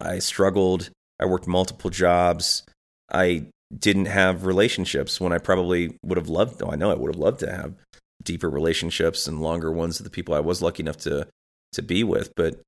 I 0.00 0.18
struggled. 0.18 0.90
I 1.20 1.26
worked 1.26 1.46
multiple 1.46 1.90
jobs. 1.90 2.64
I 3.12 3.46
didn't 3.76 4.06
have 4.06 4.46
relationships 4.46 5.20
when 5.20 5.32
I 5.32 5.38
probably 5.38 5.96
would 6.02 6.16
have 6.16 6.28
loved. 6.28 6.62
Oh, 6.62 6.70
I 6.70 6.76
know 6.76 6.90
I 6.90 6.94
would 6.94 7.14
have 7.14 7.20
loved 7.20 7.40
to 7.40 7.50
have 7.50 7.74
deeper 8.22 8.48
relationships 8.48 9.26
and 9.26 9.42
longer 9.42 9.70
ones 9.72 9.98
with 9.98 10.04
the 10.04 10.14
people 10.14 10.34
I 10.34 10.40
was 10.40 10.62
lucky 10.62 10.82
enough 10.82 10.98
to 10.98 11.26
to 11.72 11.82
be 11.82 12.02
with. 12.02 12.32
But 12.36 12.60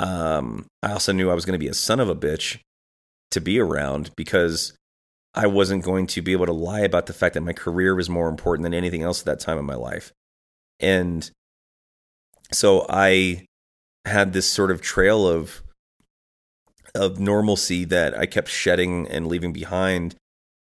um, 0.00 0.66
I 0.82 0.92
also 0.92 1.12
knew 1.12 1.30
I 1.30 1.34
was 1.34 1.44
going 1.44 1.58
to 1.58 1.64
be 1.64 1.68
a 1.68 1.74
son 1.74 2.00
of 2.00 2.08
a 2.08 2.16
bitch 2.16 2.58
to 3.32 3.40
be 3.40 3.60
around 3.60 4.10
because 4.16 4.72
I 5.34 5.46
wasn't 5.46 5.84
going 5.84 6.06
to 6.08 6.22
be 6.22 6.32
able 6.32 6.46
to 6.46 6.52
lie 6.52 6.80
about 6.80 7.04
the 7.04 7.12
fact 7.12 7.34
that 7.34 7.42
my 7.42 7.52
career 7.52 7.94
was 7.94 8.08
more 8.08 8.28
important 8.28 8.64
than 8.64 8.72
anything 8.72 9.02
else 9.02 9.20
at 9.20 9.26
that 9.26 9.40
time 9.40 9.58
in 9.58 9.66
my 9.66 9.74
life. 9.74 10.10
And 10.80 11.30
so 12.50 12.86
I 12.88 13.44
had 14.06 14.32
this 14.32 14.46
sort 14.50 14.70
of 14.70 14.80
trail 14.80 15.28
of 15.28 15.62
of 16.94 17.20
normalcy 17.20 17.84
that 17.84 18.18
I 18.18 18.24
kept 18.24 18.48
shedding 18.48 19.06
and 19.06 19.28
leaving 19.28 19.52
behind. 19.52 20.16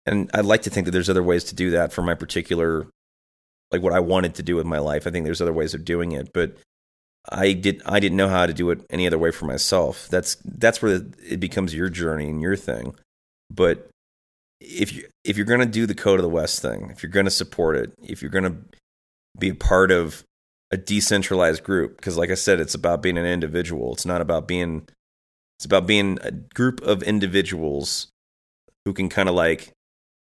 And 0.05 0.31
I'd 0.35 0.45
like 0.45 0.63
to 0.63 0.71
think 0.71 0.85
that 0.85 0.93
there's 0.93 1.11
other 1.11 1.23
ways 1.23 1.43
to 1.45 1.55
do 1.55 1.71
that 1.71 1.93
for 1.93 2.03
my 2.03 2.15
particular 2.15 2.87
like 3.73 3.83
what 3.83 3.95
I 3.95 4.01
wanted 4.01 4.35
to 4.35 4.43
do 4.43 4.57
with 4.57 4.67
my 4.67 4.79
life. 4.79 5.07
I 5.07 5.11
think 5.11 5.25
there's 5.25 5.41
other 5.41 5.55
ways 5.55 5.73
of 5.73 5.87
doing 5.87 6.13
it, 6.13 6.35
but 6.35 6.59
I 7.31 7.53
did 7.53 7.83
I 7.87 8.01
didn't 8.01 8.17
know 8.17 8.29
how 8.29 8.47
to 8.47 8.53
do 8.53 8.71
it 8.71 8.85
any 8.91 9.07
other 9.07 9.19
way 9.19 9.31
for 9.31 9.47
myself. 9.47 10.09
That's 10.09 10.37
that's 10.45 10.83
where 10.83 11.03
it 11.25 11.41
becomes 11.41 11.75
your 11.75 11.89
journey 11.89 12.29
and 12.29 12.43
your 12.43 12.57
thing. 12.57 12.95
But 13.51 13.89
if 14.61 14.93
you 14.93 15.09
if 15.25 15.37
you're 15.37 15.47
going 15.47 15.61
to 15.61 15.67
do 15.67 15.87
the 15.87 15.95
code 15.95 16.19
of 16.19 16.25
the 16.25 16.29
West 16.29 16.61
thing, 16.63 16.91
if 16.91 17.03
you're 17.03 17.13
going 17.13 17.27
to 17.27 17.31
support 17.31 17.77
it, 17.77 17.93
if 18.03 18.23
you're 18.23 18.31
going 18.31 18.45
to 18.45 18.57
be 19.39 19.51
a 19.51 19.55
part 19.55 19.91
of 19.91 20.25
a 20.73 20.77
decentralized 20.77 21.63
group 21.63 21.97
because 21.97 22.17
like 22.17 22.31
i 22.31 22.35
said 22.35 22.59
it's 22.59 22.75
about 22.75 23.03
being 23.03 23.19
an 23.19 23.27
individual 23.27 23.93
it's 23.93 24.07
not 24.07 24.23
about 24.23 24.49
being 24.49 24.87
it's 25.59 25.67
about 25.67 25.87
being 25.87 26.19
a 26.23 26.31
group 26.31 26.81
of 26.81 27.03
individuals 27.03 28.09
who 28.85 28.95
can 28.95 29.09
kind 29.09 29.29
of 29.29 29.35
like 29.35 29.71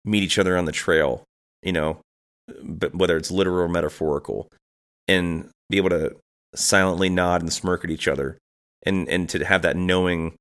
meet 0.04 0.22
each 0.22 0.38
other 0.38 0.56
on 0.56 0.64
the 0.64 0.72
trail 0.72 1.22
you 1.62 1.72
know 1.72 1.98
but 2.62 2.94
whether 2.94 3.16
it's 3.16 3.30
literal 3.30 3.64
or 3.64 3.68
metaphorical 3.68 4.50
and 5.06 5.50
be 5.68 5.76
able 5.76 5.90
to 5.90 6.16
silently 6.54 7.08
nod 7.08 7.40
and 7.40 7.52
smirk 7.52 7.84
at 7.84 7.90
each 7.90 8.08
other 8.08 8.38
and 8.84 9.08
and 9.08 9.28
to 9.28 9.44
have 9.44 9.62
that 9.62 9.76
knowing 9.76 10.34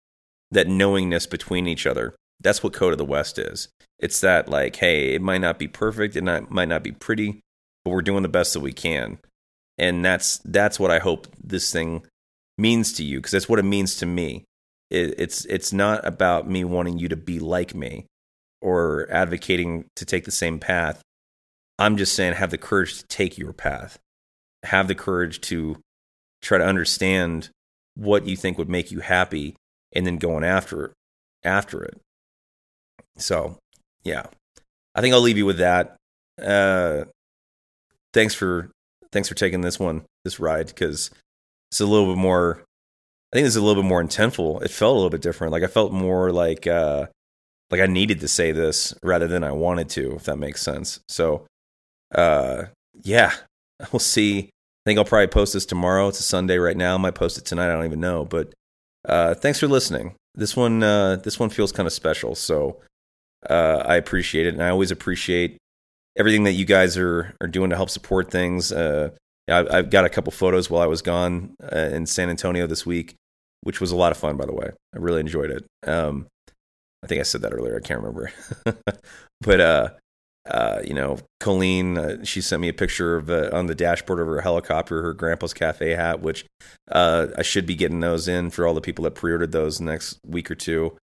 that 0.52 0.68
knowingness 0.68 1.28
between 1.28 1.68
each 1.68 1.86
other 1.86 2.16
that's 2.40 2.64
what 2.64 2.74
code 2.74 2.94
of 2.94 2.98
the 2.98 3.06
west 3.06 3.38
is 3.38 3.68
it's 4.00 4.22
that 4.22 4.48
like 4.48 4.78
hey 4.78 5.14
it 5.14 5.22
might 5.22 5.42
not 5.42 5.60
be 5.60 5.68
perfect 5.68 6.16
it 6.16 6.24
might 6.24 6.68
not 6.68 6.84
be 6.84 6.92
pretty 6.92 7.42
but 7.84 7.92
we're 7.92 8.02
doing 8.02 8.24
the 8.24 8.30
best 8.30 8.54
that 8.54 8.60
we 8.60 8.72
can 8.72 9.18
and 9.78 10.04
that's 10.04 10.40
that's 10.40 10.80
what 10.80 10.92
I 10.92 11.00
hope 11.00 11.28
this 11.42 11.72
thing 11.72 12.06
means 12.58 12.94
to 12.94 13.04
you 13.04 13.20
because 13.20 13.32
that's 13.32 13.50
what 13.50 13.60
it 13.60 13.64
means 13.64 13.96
to 13.98 14.06
me. 14.06 14.46
It, 14.90 15.16
it's 15.18 15.46
it's 15.46 15.72
not 15.72 16.06
about 16.06 16.50
me 16.50 16.64
wanting 16.64 16.98
you 16.98 17.08
to 17.10 17.16
be 17.16 17.40
like 17.40 17.76
me 17.76 18.06
or 18.62 19.08
advocating 19.12 19.86
to 19.96 20.06
take 20.06 20.26
the 20.26 20.32
same 20.32 20.60
path. 20.60 21.02
I'm 21.78 21.98
just 21.98 22.16
saying 22.16 22.34
have 22.34 22.50
the 22.50 22.58
courage 22.58 22.98
to 23.00 23.08
take 23.08 23.38
your 23.38 23.54
path. 23.54 24.00
Have 24.64 24.88
the 24.88 24.96
courage 24.96 25.42
to 25.42 25.78
try 26.41 26.57
to 26.57 26.65
understand 26.65 27.49
what 27.95 28.27
you 28.27 28.35
think 28.35 28.57
would 28.57 28.69
make 28.69 28.91
you 28.91 28.99
happy 28.99 29.55
and 29.93 30.05
then 30.05 30.18
going 30.18 30.43
after 30.43 30.85
it, 30.85 30.91
after 31.43 31.84
it. 31.84 31.99
So, 33.18 33.57
yeah. 34.03 34.27
I 34.93 35.01
think 35.01 35.14
I'll 35.14 35.22
leave 35.22 35.38
you 35.38 35.45
with 35.45 35.57
that. 35.57 35.95
Uh, 36.41 37.05
thanks 38.14 38.34
for 38.34 38.72
thanks 39.11 39.27
for 39.27 39.35
taking 39.35 39.61
this 39.61 39.80
one, 39.80 40.03
this 40.23 40.39
ride, 40.39 40.68
because 40.68 41.11
it's 41.72 41.81
a 41.81 41.85
little 41.85 42.14
bit 42.14 42.19
more. 42.19 42.64
I 43.31 43.35
think 43.35 43.47
it's 43.47 43.55
a 43.55 43.61
little 43.61 43.81
bit 43.81 43.88
more 43.88 44.03
intentful. 44.03 44.64
It 44.64 44.72
felt 44.72 44.93
a 44.93 44.95
little 44.95 45.09
bit 45.09 45.22
different. 45.22 45.51
Like 45.51 45.64
I 45.64 45.68
felt 45.68 45.91
more 45.91 46.31
like 46.31 46.65
uh, 46.65 47.07
like 47.69 47.81
I 47.81 47.85
needed 47.85 48.22
to 48.22 48.27
say 48.27 48.51
this 48.51 48.93
rather 49.03 49.27
than 49.27 49.43
I 49.43 49.51
wanted 49.51 49.89
to, 49.89 50.15
if 50.15 50.23
that 50.23 50.38
makes 50.38 50.61
sense. 50.61 50.99
So, 51.07 51.45
uh, 52.15 52.65
yeah, 53.03 53.34
we'll 53.91 53.99
see. 53.99 54.49
I 54.88 54.89
think 54.89 54.99
I'll 54.99 55.03
probably 55.03 55.27
post 55.27 55.51
this 55.51 55.65
tomorrow. 55.65 56.07
It's 56.07 56.22
a 56.22 56.23
Sunday 56.23 56.59
right 56.59 56.77
now. 56.77 56.93
I 56.93 56.97
might 56.97 57.14
post 57.14 57.38
it 57.38 57.43
tonight. 57.43 57.68
I 57.68 57.73
don't 57.73 57.84
even 57.84 57.99
know. 57.99 58.23
But 58.23 58.53
uh, 59.03 59.34
thanks 59.34 59.59
for 59.59 59.68
listening. 59.68 60.15
This 60.34 60.55
one, 60.55 60.81
uh, 60.81 61.18
this 61.18 61.38
one 61.38 61.49
feels 61.49 61.73
kind 61.73 61.85
of 61.85 61.91
special. 61.91 62.35
So 62.35 62.80
uh, 63.49 63.84
I 63.85 63.97
appreciate 63.97 64.47
it, 64.47 64.53
and 64.53 64.64
I 64.64 64.69
always 64.69 64.89
appreciate 64.89 65.57
everything 66.18 66.45
that 66.45 66.53
you 66.53 66.64
guys 66.64 66.95
are 66.95 67.35
are 67.41 67.47
doing 67.47 67.69
to 67.72 67.76
help 67.76 67.89
support 67.89 68.31
things. 68.31 68.72
Uh, 68.72 69.09
I've, 69.49 69.69
I've, 69.69 69.89
got 69.89 70.05
a 70.05 70.09
couple 70.09 70.31
photos 70.31 70.69
while 70.69 70.81
I 70.81 70.88
was 70.88 71.01
gone 71.01 71.55
uh, 71.61 71.89
in 71.91 72.05
San 72.05 72.30
Antonio 72.30 72.65
this 72.65 72.85
week, 72.85 73.15
which 73.64 73.81
was 73.81 73.91
a 73.91 73.95
lot 73.97 74.14
of 74.14 74.18
fun, 74.18 74.38
by 74.38 74.45
the 74.45 74.55
way. 74.55 74.69
I 74.95 74.99
really 74.99 75.19
enjoyed 75.19 75.51
it. 75.51 75.65
Um, 75.85 76.27
I 77.03 77.07
think 77.07 77.19
I 77.19 77.23
said 77.23 77.41
that 77.41 77.53
earlier. 77.53 77.76
I 77.76 77.85
can't 77.85 77.99
remember, 77.99 78.31
but 79.41 79.99
uh, 80.49 80.82
you 80.86 80.94
know, 80.94 81.18
Colleen, 81.40 81.98
uh, 81.98 82.24
she 82.24 82.41
sent 82.41 82.61
me 82.61 82.69
a 82.69 82.74
picture 82.74 83.18
of 83.18 83.30
uh, 83.30 83.49
on 83.53 83.68
the 83.68 83.76
dashboard 83.76 84.19
of 84.19 84.28
her 84.28 84.41
helicopter, 84.41 85.02
her 85.02 85.14
grandpa's 85.14 85.53
cafe 85.53 85.91
hat, 85.91 86.22
which 86.22 86.45
uh, 86.91 87.28
I 87.38 87.41
should 87.41 87.65
be 87.65 87.76
getting 87.76 87.99
those 87.99 88.28
in 88.28 88.49
for 88.49 88.65
all 88.65 88.74
the 88.74 88.82
people 88.82 89.03
that 89.03 89.15
pre-ordered 89.15 89.52
those 89.52 89.80
next 89.82 90.19
week 90.26 90.49
or 90.49 90.56
two. 90.56 90.98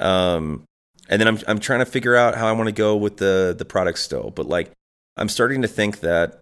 Um, 0.00 0.64
and 1.08 1.20
then 1.20 1.28
I'm 1.28 1.38
I'm 1.46 1.58
trying 1.58 1.80
to 1.80 1.86
figure 1.86 2.16
out 2.16 2.34
how 2.34 2.46
I 2.46 2.52
want 2.52 2.68
to 2.68 2.72
go 2.72 2.96
with 2.96 3.18
the 3.18 3.54
the 3.56 3.64
product 3.64 3.98
still. 3.98 4.30
But 4.30 4.46
like 4.46 4.70
I'm 5.16 5.28
starting 5.28 5.62
to 5.62 5.68
think 5.68 6.00
that 6.00 6.40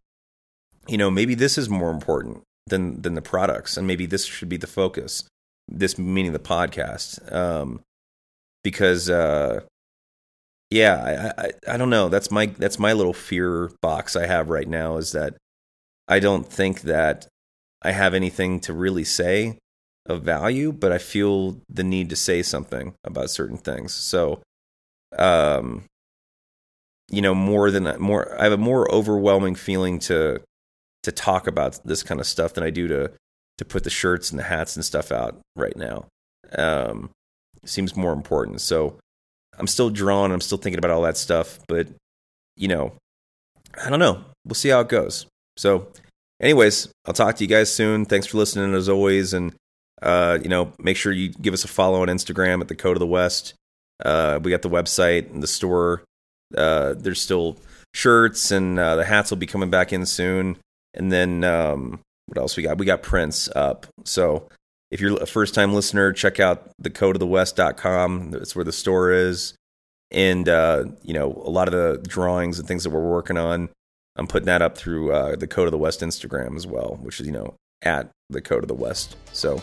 you 0.88 0.98
know 0.98 1.10
maybe 1.10 1.34
this 1.34 1.58
is 1.58 1.68
more 1.68 1.90
important 1.90 2.42
than 2.66 3.02
than 3.02 3.14
the 3.14 3.22
products, 3.22 3.76
and 3.76 3.86
maybe 3.86 4.06
this 4.06 4.24
should 4.24 4.48
be 4.48 4.56
the 4.56 4.66
focus. 4.66 5.24
This 5.68 5.98
meaning 5.98 6.32
the 6.32 6.38
podcast, 6.38 7.32
um, 7.32 7.80
because 8.62 9.08
uh, 9.08 9.60
yeah, 10.72 11.32
I, 11.38 11.42
I 11.44 11.74
I 11.74 11.76
don't 11.76 11.90
know. 11.90 12.08
That's 12.08 12.30
my 12.30 12.46
that's 12.46 12.78
my 12.78 12.92
little 12.92 13.12
fear 13.12 13.70
box 13.80 14.16
I 14.16 14.26
have 14.26 14.48
right 14.48 14.68
now 14.68 14.96
is 14.96 15.12
that 15.12 15.36
I 16.08 16.18
don't 16.18 16.46
think 16.46 16.82
that 16.82 17.26
I 17.82 17.92
have 17.92 18.14
anything 18.14 18.60
to 18.60 18.72
really 18.72 19.04
say 19.04 19.58
of 20.06 20.22
value, 20.22 20.72
but 20.72 20.92
I 20.92 20.98
feel 20.98 21.60
the 21.68 21.84
need 21.84 22.10
to 22.10 22.16
say 22.16 22.42
something 22.42 22.94
about 23.04 23.30
certain 23.30 23.58
things. 23.58 23.92
So 23.92 24.42
um, 25.18 25.84
you 27.10 27.20
know, 27.20 27.34
more 27.34 27.70
than 27.70 28.00
more. 28.00 28.34
I 28.40 28.44
have 28.44 28.52
a 28.52 28.56
more 28.56 28.90
overwhelming 28.92 29.54
feeling 29.54 29.98
to 30.00 30.40
to 31.02 31.12
talk 31.12 31.46
about 31.46 31.80
this 31.84 32.02
kind 32.02 32.20
of 32.20 32.26
stuff 32.26 32.54
than 32.54 32.64
I 32.64 32.70
do 32.70 32.88
to 32.88 33.12
to 33.58 33.64
put 33.64 33.84
the 33.84 33.90
shirts 33.90 34.30
and 34.30 34.38
the 34.38 34.44
hats 34.44 34.76
and 34.76 34.84
stuff 34.84 35.12
out 35.12 35.38
right 35.54 35.76
now. 35.76 36.06
Um, 36.56 37.10
seems 37.64 37.94
more 37.96 38.12
important. 38.12 38.60
So 38.60 38.98
I'm 39.58 39.66
still 39.66 39.90
drawn. 39.90 40.32
I'm 40.32 40.40
still 40.40 40.58
thinking 40.58 40.78
about 40.78 40.90
all 40.90 41.02
that 41.02 41.16
stuff, 41.16 41.58
but 41.68 41.88
you 42.56 42.68
know, 42.68 42.92
I 43.82 43.90
don't 43.90 43.98
know. 43.98 44.24
We'll 44.44 44.54
see 44.54 44.70
how 44.70 44.80
it 44.80 44.88
goes. 44.88 45.26
So, 45.56 45.88
anyways, 46.40 46.88
I'll 47.06 47.14
talk 47.14 47.36
to 47.36 47.44
you 47.44 47.48
guys 47.48 47.72
soon. 47.72 48.04
Thanks 48.04 48.26
for 48.26 48.38
listening 48.38 48.74
as 48.74 48.88
always, 48.88 49.32
and 49.32 49.54
uh, 50.02 50.38
you 50.42 50.48
know, 50.48 50.72
make 50.78 50.96
sure 50.96 51.12
you 51.12 51.28
give 51.28 51.54
us 51.54 51.64
a 51.64 51.68
follow 51.68 52.02
on 52.02 52.08
Instagram 52.08 52.60
at 52.60 52.68
the 52.68 52.74
Code 52.74 52.96
of 52.96 53.00
the 53.00 53.06
West. 53.06 53.54
Uh, 54.04 54.40
we 54.42 54.50
got 54.50 54.62
the 54.62 54.70
website 54.70 55.30
and 55.30 55.42
the 55.42 55.46
store. 55.46 56.02
Uh, 56.56 56.94
there's 56.94 57.20
still 57.20 57.56
shirts 57.94 58.50
and 58.50 58.78
uh, 58.78 58.96
the 58.96 59.04
hats 59.04 59.30
will 59.30 59.38
be 59.38 59.46
coming 59.46 59.70
back 59.70 59.92
in 59.92 60.04
soon. 60.06 60.56
And 60.94 61.12
then 61.12 61.44
um, 61.44 62.00
what 62.26 62.38
else 62.38 62.56
we 62.56 62.62
got? 62.62 62.78
We 62.78 62.86
got 62.86 63.02
prints 63.02 63.48
up. 63.54 63.86
So 64.04 64.48
if 64.92 65.00
you're 65.00 65.20
a 65.20 65.26
first 65.26 65.54
time 65.54 65.72
listener, 65.72 66.12
check 66.12 66.38
out 66.38 66.70
the 66.78 66.90
code 66.90 67.16
of 67.16 67.20
the 67.20 67.26
west.com. 67.26 68.30
That's 68.30 68.54
where 68.54 68.64
the 68.64 68.72
store 68.72 69.10
is. 69.10 69.54
And, 70.10 70.46
uh, 70.46 70.84
you 71.02 71.14
know, 71.14 71.42
a 71.46 71.48
lot 71.48 71.66
of 71.66 71.72
the 71.72 72.06
drawings 72.06 72.58
and 72.58 72.68
things 72.68 72.84
that 72.84 72.90
we're 72.90 73.00
working 73.00 73.38
on, 73.38 73.70
I'm 74.16 74.26
putting 74.26 74.46
that 74.46 74.60
up 74.60 74.76
through 74.76 75.10
uh, 75.10 75.36
the 75.36 75.46
Code 75.46 75.66
of 75.66 75.72
the 75.72 75.78
West 75.78 76.00
Instagram 76.00 76.56
as 76.56 76.66
well, 76.66 76.98
which 77.00 77.18
is, 77.18 77.26
you 77.26 77.32
know, 77.32 77.54
at 77.80 78.10
the 78.28 78.42
Code 78.42 78.62
of 78.62 78.68
the 78.68 78.74
West. 78.74 79.16
So 79.32 79.62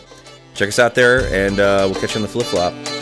check 0.54 0.66
us 0.66 0.80
out 0.80 0.96
there 0.96 1.32
and 1.32 1.60
uh, 1.60 1.86
we'll 1.88 2.00
catch 2.00 2.16
you 2.16 2.16
on 2.16 2.22
the 2.22 2.28
flip 2.28 2.46
flop. 2.48 2.99